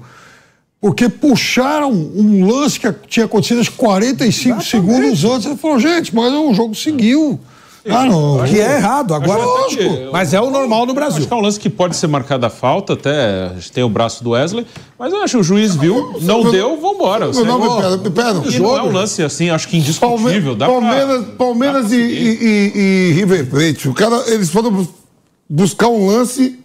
porque 0.81 1.09
puxaram 1.09 1.91
um 1.91 2.45
lance 2.45 2.79
que 2.79 2.91
tinha 3.07 3.25
acontecido 3.25 3.57
aos 3.57 3.69
45 3.69 4.61
segundos 4.63 5.23
antes. 5.25 5.45
Ele 5.45 5.57
falou, 5.57 5.79
gente, 5.79 6.15
mas 6.15 6.31
o 6.33 6.53
jogo 6.53 6.73
seguiu. 6.73 7.39
Ah, 7.87 8.05
não. 8.05 8.43
Que 8.45 8.59
é 8.59 8.75
errado. 8.77 9.13
Agora, 9.13 9.41
até 9.43 9.75
que- 9.75 10.09
mas 10.11 10.33
é 10.33 10.41
o 10.41 10.49
normal 10.49 10.85
no 10.85 10.93
Brasil. 10.93 11.19
Acho 11.19 11.27
que 11.27 11.33
é 11.33 11.37
um 11.37 11.41
lance 11.41 11.59
que 11.59 11.69
pode 11.69 11.95
ser 11.95 12.07
marcado 12.07 12.45
a 12.45 12.49
falta, 12.49 12.93
até 12.93 13.45
a 13.51 13.53
gente 13.55 13.71
tem 13.71 13.83
o 13.83 13.89
braço 13.89 14.23
do 14.23 14.31
Wesley, 14.31 14.65
mas 14.97 15.13
eu 15.13 15.21
acho 15.23 15.35
que 15.37 15.41
o 15.41 15.43
juiz 15.43 15.75
viu, 15.75 16.17
não 16.21 16.51
deu, 16.51 16.79
vambora. 16.79 17.27
Meu 17.31 17.45
nome 17.45 17.65
é 17.65 17.97
Pedro. 18.09 18.41
E 18.47 18.51
Pedro. 18.51 18.63
não 18.63 18.77
é 18.77 18.83
um 18.83 18.91
lance 18.91 19.23
assim, 19.23 19.49
acho 19.49 19.67
que 19.67 19.77
indiscutível. 19.77 20.55
Dá 20.55 20.65
Palmeiras, 20.67 21.25
pra... 21.25 21.35
Palmeiras 21.37 21.91
e, 21.91 21.95
e, 21.95 22.37
e- 22.41 23.09
e 23.09 23.13
River 23.13 23.49
Plate. 23.49 23.87
O 23.87 23.93
cara, 23.93 24.23
eles 24.27 24.49
foram 24.49 24.71
bus- 24.71 24.89
buscar 25.49 25.87
um 25.87 26.05
lance 26.07 26.58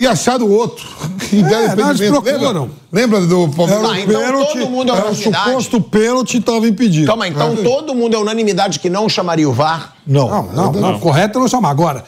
e 0.00 0.06
acharam 0.06 0.50
outro. 0.50 0.86
E 1.32 1.42
deram 1.42 1.74
nós 1.74 1.96
impedimento. 1.96 2.22
procuram. 2.22 2.70
Lembra, 2.92 3.18
lembra 3.18 3.20
do 3.26 3.48
Palmeiras? 3.48 3.88
Tá, 3.88 3.98
então 3.98 4.44
todo 4.46 4.70
mundo 4.70 4.92
é 4.92 4.94
era 4.94 5.06
o 5.06 5.08
unanimidade. 5.10 5.44
suposto 5.46 5.80
pênalti 5.80 6.38
estava 6.38 6.68
impedido. 6.68 7.06
Calma 7.08 7.24
aí, 7.24 7.32
então 7.32 7.56
todo 7.56 7.94
mundo 7.96 8.14
é 8.14 8.18
unanimidade 8.18 8.78
que 8.78 8.88
não 8.88 9.08
chamaria 9.08 9.48
o 9.48 9.52
VAR? 9.52 9.96
Não. 10.06 10.28
Não, 10.28 10.52
não, 10.52 10.72
não, 10.72 11.00
correto 11.00 11.38
é 11.38 11.40
não 11.40 11.48
chamar. 11.48 11.70
Agora, 11.70 12.04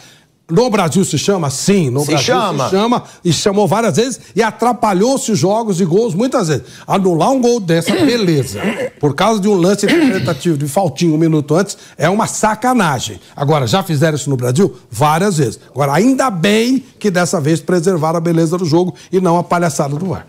No 0.50 0.70
Brasil 0.70 1.04
se 1.04 1.18
chama? 1.18 1.50
Sim, 1.50 1.90
no 1.90 2.00
Se 2.00 2.06
Brasil 2.06 2.34
chama. 2.34 2.64
se 2.64 2.70
chama 2.70 3.02
e 3.22 3.32
chamou 3.34 3.68
várias 3.68 3.96
vezes 3.96 4.18
e 4.34 4.42
atrapalhou-se 4.42 5.34
jogos 5.34 5.78
e 5.78 5.84
gols 5.84 6.14
muitas 6.14 6.48
vezes. 6.48 6.64
Anular 6.86 7.30
um 7.30 7.40
gol 7.40 7.60
dessa, 7.60 7.92
beleza. 8.04 8.60
Por 8.98 9.14
causa 9.14 9.40
de 9.40 9.46
um 9.48 9.54
lance 9.54 9.84
interpretativo 9.84 10.56
de 10.56 10.66
faltinho 10.66 11.14
um 11.14 11.18
minuto 11.18 11.54
antes, 11.54 11.76
é 11.98 12.08
uma 12.08 12.26
sacanagem. 12.26 13.20
Agora, 13.36 13.66
já 13.66 13.82
fizeram 13.82 14.16
isso 14.16 14.30
no 14.30 14.36
Brasil? 14.38 14.74
Várias 14.90 15.36
vezes. 15.36 15.60
Agora, 15.70 15.92
ainda 15.92 16.30
bem 16.30 16.82
que 16.98 17.10
dessa 17.10 17.38
vez 17.40 17.60
preservaram 17.60 18.16
a 18.16 18.20
beleza 18.20 18.56
do 18.56 18.64
jogo 18.64 18.94
e 19.12 19.20
não 19.20 19.36
a 19.36 19.44
palhaçada 19.44 19.96
do 19.96 20.06
VAR. 20.06 20.26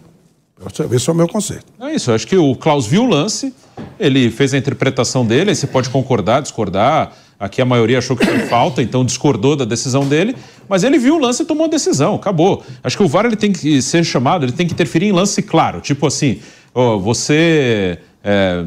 Esse 0.91 1.09
é 1.09 1.13
o 1.13 1.15
meu 1.15 1.29
conceito. 1.29 1.63
É 1.79 1.93
isso, 1.95 2.11
eu 2.11 2.15
acho 2.15 2.27
que 2.27 2.35
o 2.35 2.53
Klaus 2.53 2.85
viu 2.85 3.03
o 3.03 3.07
lance, 3.07 3.53
ele 3.97 4.29
fez 4.29 4.53
a 4.53 4.57
interpretação 4.57 5.25
dele, 5.25 5.51
aí 5.51 5.55
você 5.55 5.65
pode 5.65 5.89
concordar, 5.89 6.41
discordar. 6.41 7.13
Aqui 7.39 7.61
a 7.61 7.65
maioria 7.65 7.99
achou 7.99 8.17
que 8.17 8.25
foi 8.25 8.39
falta, 8.47 8.81
então 8.81 9.05
discordou 9.05 9.55
da 9.55 9.63
decisão 9.63 10.05
dele, 10.05 10.35
mas 10.67 10.83
ele 10.83 10.97
viu 10.97 11.15
o 11.15 11.19
lance 11.19 11.43
e 11.43 11.45
tomou 11.45 11.65
a 11.65 11.69
decisão, 11.69 12.15
acabou. 12.15 12.61
Acho 12.83 12.97
que 12.97 13.03
o 13.03 13.07
VAR 13.07 13.25
ele 13.25 13.37
tem 13.37 13.53
que 13.53 13.81
ser 13.81 14.03
chamado, 14.03 14.43
ele 14.43 14.51
tem 14.51 14.67
que 14.67 14.73
interferir 14.73 15.07
em 15.07 15.11
lance 15.13 15.41
claro, 15.41 15.79
tipo 15.79 16.05
assim, 16.05 16.39
ó, 16.75 16.97
você, 16.97 17.97
é, 18.21 18.57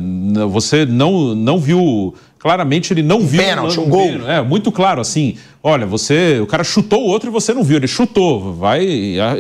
você 0.49 0.87
não, 0.87 1.35
não 1.35 1.59
viu, 1.59 2.15
claramente 2.39 2.95
ele 2.95 3.03
não 3.03 3.21
viu 3.21 3.43
Pênalti, 3.43 3.77
lan- 3.77 3.83
um 3.85 3.89
gol. 3.91 4.07
pênalti, 4.07 4.31
É, 4.31 4.41
muito 4.43 4.73
claro, 4.73 5.03
assim, 5.03 5.37
olha, 5.63 5.85
você, 5.87 6.41
o 6.41 6.47
cara 6.47 6.65
chutou 6.65 7.03
o 7.03 7.09
outro 7.09 7.29
e 7.29 7.31
você 7.31 7.53
não 7.53 7.63
viu, 7.63 7.77
ele 7.77 7.87
chutou, 7.87 8.55
vai, 8.55 8.87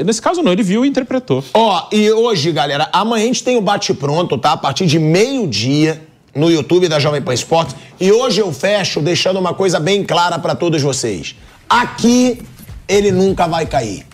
nesse 0.04 0.20
caso 0.20 0.42
não, 0.42 0.52
ele 0.52 0.62
viu 0.62 0.84
e 0.84 0.88
interpretou. 0.88 1.42
Ó, 1.54 1.86
e 1.90 2.10
hoje, 2.10 2.52
galera, 2.52 2.86
amanhã 2.92 3.24
a 3.24 3.26
gente 3.28 3.42
tem 3.42 3.56
o 3.56 3.62
Bate 3.62 3.94
Pronto, 3.94 4.36
tá? 4.36 4.52
A 4.52 4.56
partir 4.58 4.84
de 4.84 4.98
meio-dia 4.98 6.02
no 6.34 6.50
YouTube 6.50 6.88
da 6.88 6.98
Jovem 6.98 7.22
Pan 7.22 7.34
Esportes. 7.34 7.76
E 8.00 8.10
hoje 8.10 8.40
eu 8.40 8.52
fecho 8.52 9.00
deixando 9.00 9.38
uma 9.38 9.54
coisa 9.54 9.78
bem 9.78 10.04
clara 10.04 10.38
pra 10.38 10.54
todos 10.54 10.82
vocês. 10.82 11.34
Aqui 11.68 12.42
ele 12.88 13.10
nunca 13.10 13.46
vai 13.46 13.66
cair. 13.66 14.06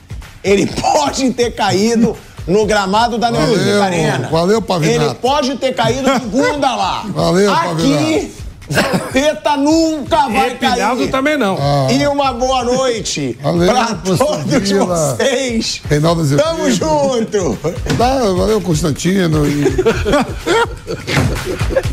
Ele 0.42 0.66
pode 0.80 1.30
ter 1.32 1.52
caído 1.52 2.16
no 2.46 2.64
gramado 2.64 3.18
da 3.18 3.30
Neoquímica 3.30 3.84
Arena. 3.84 4.28
valeu, 4.30 4.62
Pavinato. 4.62 5.04
Ele 5.04 5.14
pode 5.16 5.56
ter 5.56 5.74
caído 5.74 6.08
segunda 6.14 6.74
lá. 6.74 7.04
Valeu, 7.08 7.52
Aqui, 7.52 8.32
Vampeta 8.70 9.56
nunca 9.56 10.28
vai 10.28 10.52
Empilhado 10.52 10.98
cair. 10.98 11.10
também 11.10 11.36
não. 11.38 11.56
E 11.90 12.06
uma 12.06 12.32
boa 12.32 12.64
noite 12.64 13.38
professor 14.02 14.44
todos 14.44 14.70
vocês. 14.70 15.80
Reinaldo 15.88 16.20
Azevedo. 16.22 16.44
Tamo 16.46 16.70
junto. 16.70 17.58
Tá, 17.96 18.14
valeu, 18.18 18.60
Constantino. 18.60 19.46
E... 19.46 19.64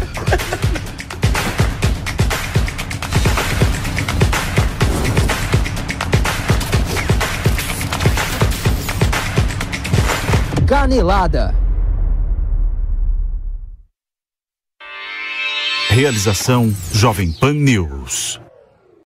Canelada. 10.75 11.55
Realização 15.89 16.69
Jovem 16.91 17.31
Pan 17.31 17.53
News. 17.53 18.44